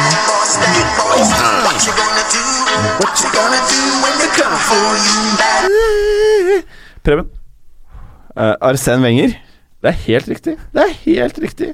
Preben. 7.02 7.26
Uh, 8.36 8.54
Arsène 8.60 9.02
Wenger. 9.02 9.49
Det 9.80 9.88
er 9.88 9.96
helt 10.04 10.26
riktig. 10.28 10.52
Det 10.76 10.82
er 10.82 10.90
helt 11.06 11.38
riktig. 11.40 11.68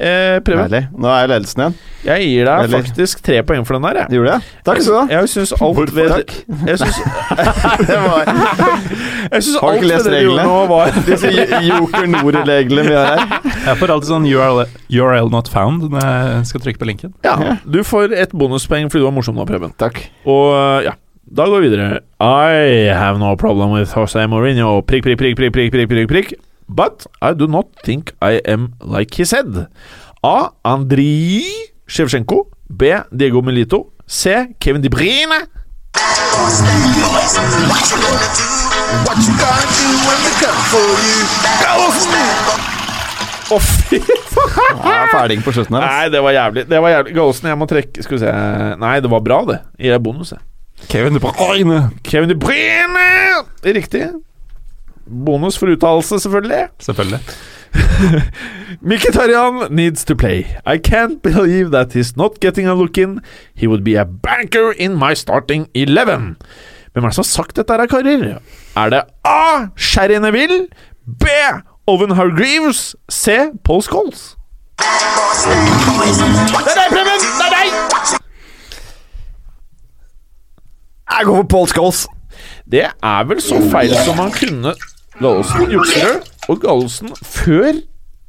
Eh, 0.00 0.38
Preben, 0.40 0.62
Deilig. 0.64 0.86
Nå 0.96 1.10
er 1.12 1.26
ledelsen 1.28 1.60
igjen. 1.60 1.74
jeg 2.06 2.28
gir 2.30 2.46
deg 2.48 2.62
Deilig. 2.62 2.78
faktisk 2.86 3.20
tre 3.26 3.42
poeng 3.44 3.66
for 3.68 3.76
den 3.76 3.84
der. 3.84 3.98
Jeg. 4.00 4.14
Gjorde 4.16 4.30
jeg? 4.32 4.54
Takk 4.64 4.80
skal 4.80 4.94
du 4.94 4.96
ha. 4.96 5.04
Jeg 5.12 5.28
syns 5.34 5.52
alt 5.66 5.92
ved 5.98 6.08
Takk. 6.14 6.32
Jeg 6.70 6.78
syns 6.80 7.00
Det 7.90 7.98
var 8.00 8.30
Jeg 8.32 9.42
syns 9.44 9.50
du 9.52 9.60
alt 9.68 9.84
ved 9.84 10.08
det 10.08 10.14
du 10.14 10.16
gjorde 10.24 10.46
nå, 10.48 10.56
var 10.72 10.96
disse 11.10 11.34
Joker 11.68 12.08
Nord-reglene 12.14 12.86
vi 12.88 12.96
har 12.96 13.12
her. 13.12 13.52
Jeg 13.68 13.76
får 13.82 13.92
alltid 13.98 14.10
sånn 14.14 14.30
URL, 14.32 14.62
URL 14.96 15.30
not 15.36 15.52
found 15.52 15.84
når 15.92 16.08
jeg 16.08 16.48
skal 16.54 16.64
trykke 16.64 16.80
på 16.80 16.88
linken. 16.94 17.12
Ja, 17.28 17.58
du 17.68 17.82
får 17.84 18.16
et 18.24 18.32
bonuspoeng 18.32 18.88
fordi 18.88 19.04
du 19.04 19.08
var 19.10 19.16
morsom 19.20 19.36
nå, 19.36 19.44
Preben. 19.52 19.76
Takk. 19.80 20.00
Og 20.24 20.80
ja, 20.88 20.96
da 21.28 21.44
går 21.52 21.60
vi 21.60 21.68
videre. 21.76 22.00
I 22.24 22.88
have 22.96 23.20
no 23.20 23.34
problem 23.36 23.76
with 23.76 23.92
Jose 23.92 24.24
Mourinho. 24.32 24.78
Prikk, 24.88 25.04
prikk, 25.10 25.20
prikk, 25.20 25.36
prikk, 25.36 25.52
prikk, 25.60 25.72
prikk, 25.76 25.92
prikk, 25.92 26.08
prikk. 26.16 26.34
But 26.74 27.06
I 27.22 27.32
do 27.34 27.46
not 27.46 27.66
think 27.84 28.14
I 28.20 28.40
am 28.44 28.74
like 28.82 29.14
he 29.14 29.24
said. 29.24 29.68
A. 30.24 30.50
Andrij 30.64 31.44
Shevchenko. 31.86 32.48
B. 32.68 32.82
Diego 33.14 33.42
Melito. 33.42 33.92
C. 34.06 34.54
Kevin 34.58 34.82
De 34.82 34.90
Bruyne. 34.90 35.46
Å, 43.54 43.58
fy 43.60 43.98
faen! 44.00 44.78
Jeg 44.80 44.96
er 44.96 45.10
ferdig 45.12 45.38
på 45.44 45.52
slutten 45.54 45.76
her. 45.76 45.84
Nei, 45.84 46.10
det 46.10 46.22
var 46.24 46.34
jævlig. 46.34 46.64
Det 46.70 46.80
var 46.82 46.94
jævlig. 46.94 47.14
Gallosen, 47.14 47.48
jeg 47.52 47.60
må 47.60 47.68
trekke 47.70 48.04
Skal 48.04 48.16
vi 48.16 48.22
se 48.24 48.32
Nei, 48.80 48.94
det 49.04 49.10
var 49.12 49.24
bra, 49.24 49.40
det. 49.50 49.58
I 49.78 49.92
deg 49.92 50.00
bonus, 50.04 50.32
jeg. 50.34 50.42
Kevin 50.90 51.14
De 51.16 51.22
Bruyne. 51.22 51.80
Kevin 52.08 52.32
De 52.32 52.38
Bruyne! 52.40 53.04
Riktig. 53.64 54.08
Bonus 55.26 55.58
for 55.58 55.66
uttalelse, 55.66 56.20
selvfølgelig. 56.20 56.68
Selvfølgelig. 56.80 57.20
Mkhitaryan 58.90 59.70
needs 59.70 60.04
to 60.04 60.14
play. 60.14 60.38
I 60.66 60.78
can't 60.78 61.22
believe 61.22 61.70
that 61.70 61.92
he's 61.92 62.16
not 62.16 62.40
getting 62.40 62.66
a 62.68 62.74
look 62.74 62.98
in. 62.98 63.20
He 63.54 63.66
would 63.66 63.84
be 63.84 63.96
a 64.00 64.04
banker 64.04 64.72
in 64.78 64.96
my 64.96 65.14
starting 65.14 65.66
eleven. 65.74 66.36
Hvem 66.92 67.04
er 67.04 67.08
det 67.08 67.14
som 67.14 67.22
har 67.22 67.30
sagt 67.30 67.56
dette, 67.56 67.72
her, 67.72 67.86
karer? 67.86 68.38
Er 68.76 68.90
det 68.90 69.02
A. 69.24 69.66
Sherry 69.76 70.20
Neville? 70.20 70.66
B. 71.20 71.24
Owen 71.86 72.10
Hargreaves? 72.10 72.96
C. 73.10 73.30
Paul 73.64 73.82
Scholes? 73.82 74.36
Det 74.78 74.86
er 76.70 76.78
deg, 76.78 76.88
Preben! 76.90 77.20
Det 77.38 77.46
er 77.46 77.52
deg! 77.54 77.68
Jeg 81.10 81.26
går 81.26 81.36
for 81.36 81.42
Paul 81.42 81.68
Scholes. 81.68 82.06
Det 82.70 82.84
er 82.88 83.24
vel 83.28 83.40
så 83.44 83.58
feil 83.72 83.92
som 84.06 84.16
man 84.16 84.30
kunne 84.32 84.72
Gallosen 85.20 85.70
jukser 85.70 86.22
og 86.48 86.62
Gallosen 86.62 87.12
Før 87.22 87.76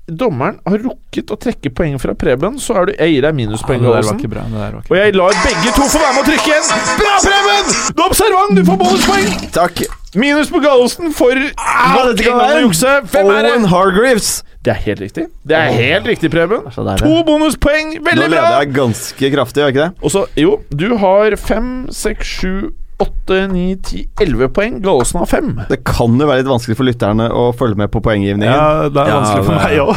dommeren 0.05 0.59
har 0.67 0.81
rukket 0.83 1.31
å 1.33 1.37
trekke 1.41 1.71
poeng 1.73 1.95
fra 1.97 2.13
Preben, 2.19 2.59
så 2.61 2.75
er 2.77 2.89
du 2.89 2.91
Jeg 2.93 3.15
gir 3.15 3.25
deg 3.25 3.37
minuspoeng, 3.39 3.81
det. 3.81 3.93
Det 3.95 4.27
ikke 4.27 4.81
Og 4.91 4.97
jeg 4.99 5.15
lar 5.17 5.39
begge 5.41 5.71
to 5.73 5.87
få 5.89 6.01
være 6.03 6.13
med 6.13 6.21
å 6.21 6.25
trykke 6.27 6.51
igjen. 6.51 6.67
Bra, 6.99 7.13
Preben! 7.25 7.71
Du 7.95 8.03
er 8.03 8.05
observant, 8.11 8.53
du 8.59 8.61
får 8.67 8.79
bonuspoeng! 8.83 9.31
Takk. 9.55 9.81
Minus 10.15 10.51
på 10.53 10.61
Gallosen 10.63 11.15
for 11.15 11.33
Ah, 11.57 11.97
nok 11.97 12.21
en 12.21 12.37
gang 12.37 12.59
å 12.59 12.61
jukse. 12.67 12.93
Hvem 13.11 13.31
er 13.33 13.49
Owen? 13.49 13.65
Hargreaves. 13.71 14.29
Det 14.65 14.75
er 14.75 14.79
helt 14.85 15.01
riktig. 15.07 15.25
Det 15.45 15.57
er 15.57 15.73
helt 15.73 16.07
riktig, 16.09 16.29
Preben. 16.33 16.69
To 17.01 17.17
bonuspoeng. 17.25 17.97
Veldig 17.97 18.29
bra. 18.29 18.29
Nå 18.29 18.31
leder 18.37 18.55
jeg 18.61 18.73
ganske 18.77 19.33
kraftig, 19.33 19.61
gjør 19.63 19.71
jeg 19.71 19.75
ikke 19.75 19.89
det? 19.89 20.05
Også, 20.05 20.25
jo, 20.39 20.55
du 20.69 20.87
har 21.01 21.35
fem, 21.41 21.69
seks, 21.93 22.37
sju, 22.39 22.55
åtte, 22.97 23.47
ni, 23.51 23.75
ti, 23.83 24.05
elleve 24.23 24.47
poeng. 24.55 24.77
Gallosen 24.83 25.19
har 25.19 25.27
fem. 25.27 25.49
Det 25.69 25.81
kan 25.83 26.13
jo 26.19 26.27
være 26.29 26.39
litt 26.43 26.47
vanskelig 26.47 26.77
for 26.79 26.87
lytterne 26.87 27.25
å 27.35 27.49
følge 27.59 27.75
med 27.81 27.91
på 27.91 27.99
poenggivningen. 28.05 28.53
Ja, 28.55 28.87
det 28.89 29.01
er 29.03 29.09
Ja, 29.11 29.17
vanskelig 29.19 29.45
for 29.45 29.53
det- 29.53 29.61
meg 29.61 29.79
òg. 29.83 29.95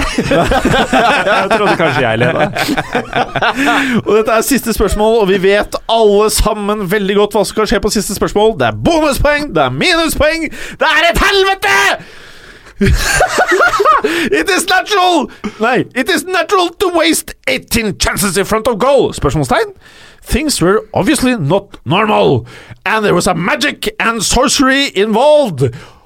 jeg 1.29 1.51
trodde 1.53 1.77
kanskje 1.79 2.03
jeg 2.03 2.19
leda. 2.19 2.43
Og 4.07 4.13
dette 4.19 4.33
er 4.39 4.43
siste 4.49 4.75
spørsmål, 4.75 5.21
og 5.23 5.29
vi 5.31 5.39
vet 5.47 5.79
alle 5.89 6.31
sammen 6.35 6.87
veldig 6.91 7.17
godt 7.21 7.39
hva 7.39 7.45
som 7.47 7.55
kan 7.61 7.71
skje 7.71 7.81
på 7.87 7.93
siste 7.95 8.15
spørsmål. 8.19 8.57
Det 8.59 8.67
er 8.73 8.81
bonuspoeng, 8.89 9.53
det 9.55 9.63
er 9.69 9.71
minuspoeng, 9.79 10.49
det 10.83 10.89
er 10.97 11.13
et 11.13 11.23
helvete! 11.29 11.77
it 14.39 14.49
is 14.49 14.65
natural 14.69 15.29
Nei, 15.59 15.85
it 15.97 16.09
is 16.09 16.23
natural 16.25 16.69
to 16.79 16.91
waste 16.95 17.35
18 17.49 17.99
chances 17.99 18.37
in 18.39 18.45
front 18.45 18.69
of 18.69 18.79
goal. 18.79 19.13
Spørsmålstegn. 19.13 19.73
Things 20.29 20.61
were 20.61 20.83
obviously 20.93 21.37
not 21.37 21.79
normal, 21.87 22.47
and 22.85 23.03
there 23.05 23.15
was 23.15 23.27
a 23.27 23.35
magic 23.35 23.89
and 23.99 24.23
sorcery 24.23 24.91
involved. 24.95 25.63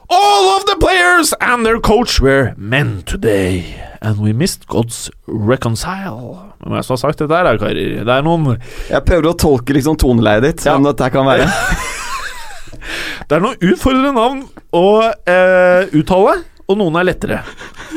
All 0.09 0.45
of 0.57 0.67
the 0.67 0.77
players 0.79 1.33
and 1.41 1.65
their 1.67 1.81
coach 1.81 2.21
were 2.21 2.55
men 2.57 3.03
today, 3.03 3.65
and 4.01 4.19
we 4.21 4.33
missed 4.33 4.67
God's 4.69 5.11
reconcile. 5.27 6.53
Hvem 6.63 6.73
er 6.73 6.77
det 6.77 6.85
som 6.87 6.95
har 6.95 7.01
sagt 7.03 7.19
dette 7.25 7.35
her, 7.35 7.59
karer? 7.59 8.05
Det 8.07 8.15
er 8.15 8.23
noen 8.23 8.45
Jeg 8.91 9.03
prøver 9.09 9.31
å 9.33 9.35
tolke 9.43 9.75
liksom 9.75 9.97
toneleiet 9.99 10.45
ditt, 10.47 10.65
Ja. 10.67 10.77
hvem 10.77 10.87
dette 10.93 11.09
kan 11.11 11.27
være. 11.27 11.49
Det 13.29 13.37
er 13.37 13.43
noen 13.43 13.59
utfordrende 13.63 14.13
navn 14.17 14.41
å 14.75 14.85
eh, 15.31 15.91
uttale, 15.99 16.39
og 16.69 16.79
noen 16.81 16.97
er 17.01 17.07
lettere. 17.11 17.41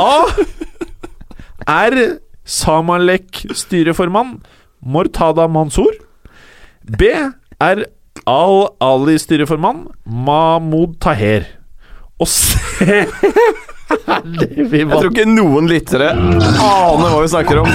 A 0.01 0.25
er 1.67 1.95
Samalek 2.45 3.45
styreformann 3.57 4.39
Mortada 4.85 5.47
Mansour. 5.49 5.93
B 6.85 7.09
er 7.61 7.85
Al-Ali 8.29 9.17
styreformann 9.21 9.87
Mahmoud 10.05 10.99
Taher. 11.01 11.45
Og 12.21 12.27
C 12.31 12.55
Herlig, 13.85 14.47
Jeg 14.73 14.87
tror 14.89 15.11
ikke 15.11 15.25
noen 15.29 15.67
lyttere 15.69 16.07
aner 16.09 17.11
hva 17.11 17.19
vi 17.21 17.27
snakker 17.29 17.59
om. 17.61 17.67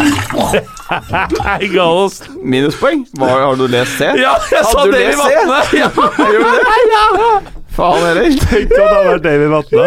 Nei, 1.39 1.69
Gallosen. 1.71 2.35
Minuspoeng? 2.43 3.05
Hva, 3.15 3.29
har 3.45 3.55
du 3.61 3.67
lest 3.71 3.95
C? 4.01 4.09
Ja, 4.19 4.35
jeg 4.51 4.65
sa 4.67 4.87
Davy? 4.91 5.15
Vatne! 5.21 5.61
Ja. 5.79 5.89
Det? 5.95 7.55
Faen 7.77 8.03
heller. 8.09 8.27
Tenk 8.43 8.75
om 8.75 8.75
det 8.75 8.91
hadde 8.91 9.11
vært 9.13 9.25
Davy 9.29 9.47
Vatne. 9.55 9.87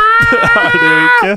det 0.30 0.40
er 0.64 0.74
det 0.74 0.90
jo 0.90 1.02
ikke. 1.04 1.34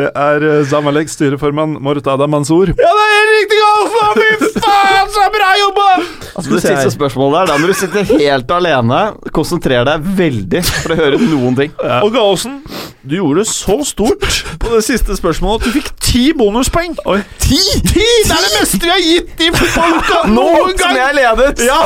Det 0.00 0.08
er 0.24 0.46
uh, 0.46 0.66
Zamalek 0.70 1.12
styreformann 1.12 1.76
Mortada 1.84 2.28
Mansour. 2.30 2.72
Ja, 2.74 2.90
det 2.98 3.06
er 3.06 3.14
helt 3.16 3.34
riktig, 3.38 3.60
Gallosen! 3.62 4.20
Fy 4.20 4.50
faen, 4.66 5.12
så 5.14 5.26
bra 5.34 5.50
jobba! 5.60 5.88
Altså, 6.30 6.50
det 6.54 6.62
siste 6.64 6.92
spørsmålet 6.94 7.38
der, 7.40 7.50
da 7.52 7.58
må 7.60 7.70
du 7.70 7.74
sitte 7.76 8.04
helt 8.14 8.52
alene, 8.54 9.00
konsentrere 9.36 9.84
deg 9.90 10.06
veldig 10.20 10.62
for 10.70 10.94
å 10.94 11.00
høre 11.00 11.20
noen 11.20 11.58
ting. 11.58 11.74
Og 12.00 12.12
Gallosen, 12.14 12.60
du 13.02 13.16
gjorde 13.18 13.42
det 13.42 13.48
så 13.50 13.78
stort 13.88 14.40
på 14.60 14.72
det 14.74 14.82
siste 14.86 15.16
spørsmålet 15.16 15.62
at 15.62 15.68
du 15.68 15.76
fikk 15.78 15.90
ti 16.04 16.24
bonuspoeng. 16.36 16.96
Oi, 17.08 17.20
ti? 17.42 17.60
Ti! 17.86 18.06
Det 18.26 18.36
er 18.36 18.44
det 18.46 18.52
meste 18.58 18.80
vi 18.84 18.92
har 18.92 19.02
gitt 19.04 19.44
i 19.44 19.50
fotballuka 19.56 20.22
Nå 20.36 20.46
noen 20.46 20.76
som 20.76 20.94
gang! 20.94 21.00
jeg 21.00 21.18
ledet! 21.20 21.64
Ja, 21.66 21.80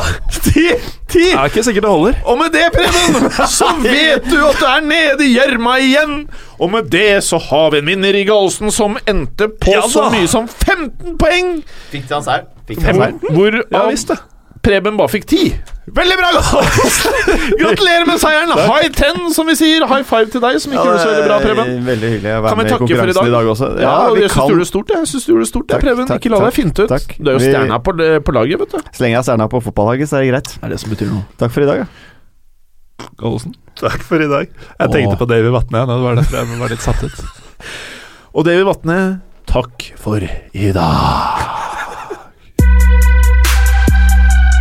ti! 0.45 0.69
Ti! 1.15 1.29
Det 1.31 1.39
er 1.39 1.51
ikke 1.53 1.63
sikkert 1.63 1.85
det 1.87 1.93
holder. 1.93 2.17
Og 2.27 2.39
med 2.41 2.55
det, 2.55 2.65
Preben, 2.75 3.29
så 3.51 3.69
vet 3.85 4.27
du 4.27 4.39
at 4.49 4.59
du 4.59 4.67
er 4.67 4.81
nede 4.83 5.29
i 5.29 5.31
gjørma 5.37 5.77
igjen. 5.83 6.17
Og 6.59 6.73
med 6.73 6.91
det 6.91 7.21
så 7.27 7.39
har 7.39 7.71
vi 7.75 7.83
en 7.83 7.91
vinner 7.93 8.19
i 8.19 8.25
Galsen 8.27 8.73
som 8.75 8.99
endte 9.11 9.49
på 9.63 9.77
Ja 9.77 9.85
så 9.91 10.09
mye 10.13 10.27
som 10.31 10.49
15 10.51 11.15
poeng. 11.21 11.57
Fikk 11.93 12.09
det 12.11 12.19
hans 12.19 12.31
her? 12.31 12.49
Fikk 12.67 12.83
Hvor, 12.83 13.15
hvor 13.31 13.61
Ja 13.63 13.85
av 13.85 13.93
visst, 13.93 14.11
det. 14.11 14.19
Preben 14.65 14.99
bare 14.99 15.13
fikk 15.13 15.27
10. 15.29 15.53
Veldig 15.85 16.15
bra! 16.17 16.29
Gratulerer 17.61 18.07
med 18.09 18.17
seieren. 18.23 18.53
High 18.57 18.89
ten, 18.97 19.19
som 19.35 19.45
vi 19.51 19.53
sier. 19.59 19.85
High 19.91 20.05
five 20.09 20.31
til 20.33 20.41
deg, 20.41 20.57
som 20.63 20.73
ikke 20.73 20.85
gjorde 20.87 21.03
så 21.03 21.11
veldig 21.11 21.27
bra, 21.29 21.37
Preben. 21.43 21.73
Veldig 21.89 22.11
hyggelig 22.15 22.31
å 22.33 22.39
være 22.47 22.57
med 22.61 22.71
i 22.71 22.79
konkurransen 22.81 23.11
i 23.11 23.17
dag? 23.19 23.29
i 23.29 23.35
dag 23.35 23.51
også. 23.53 23.69
Ja, 23.85 23.93
og 24.09 24.17
vi 24.17 24.23
jeg 24.25 24.31
syns 24.33 24.47
du 24.49 24.55
gjorde 24.55 24.65
det 24.65 24.71
stort, 24.71 24.89
jeg. 24.95 25.03
jeg. 25.03 25.11
Synes 25.13 25.27
du 25.27 25.33
gjorde 25.35 25.45
det 25.45 25.51
stort, 25.51 25.67
Takk, 25.75 25.85
Preben. 25.85 26.09
takk, 26.09 26.23
Ikke 26.25 26.33
la 26.33 26.41
deg 26.47 26.57
finte 26.57 26.87
ut. 26.87 26.95
takk. 26.95 27.15
Du 27.19 27.29
er 27.31 27.37
jo 27.37 27.43
stjerna 27.45 27.79
på, 27.85 27.95
på 28.25 28.37
laget, 28.39 28.65
vet 28.65 28.73
du. 28.73 28.79
Så 28.97 29.05
lenge 29.05 29.13
jeg 29.15 29.21
er 29.21 29.27
stjerna 29.29 29.49
på 29.53 29.61
fotballaget, 29.67 30.09
så 30.09 30.17
er 30.19 30.25
det 30.25 30.31
greit. 30.33 30.53
Det 30.57 30.65
er 30.71 30.75
det 30.75 30.81
som 30.81 30.95
betyr 30.97 31.13
noe. 31.13 31.25
Takk 31.45 31.53
for 31.59 31.67
i 31.67 31.69
dag. 31.69 31.83
Ja. 31.85 33.05
Gallosen. 33.21 33.55
Takk 33.85 34.01
for 34.09 34.25
i 34.25 34.31
dag. 34.31 34.49
Jeg 34.81 34.95
tenkte 34.97 35.21
på 35.21 35.29
David 35.29 35.53
Vatne, 35.53 35.85
ja, 35.85 35.91
det 35.93 36.01
var 36.09 36.17
derfor 36.23 36.41
jeg 36.41 36.61
var 36.65 36.73
litt 36.73 36.85
satt 36.89 37.05
ut. 37.05 37.21
Og 38.41 38.49
David 38.49 38.65
Vatne, 38.73 38.99
takk 39.53 39.91
for 40.01 40.25
i 40.25 40.73
dag. 40.75 41.54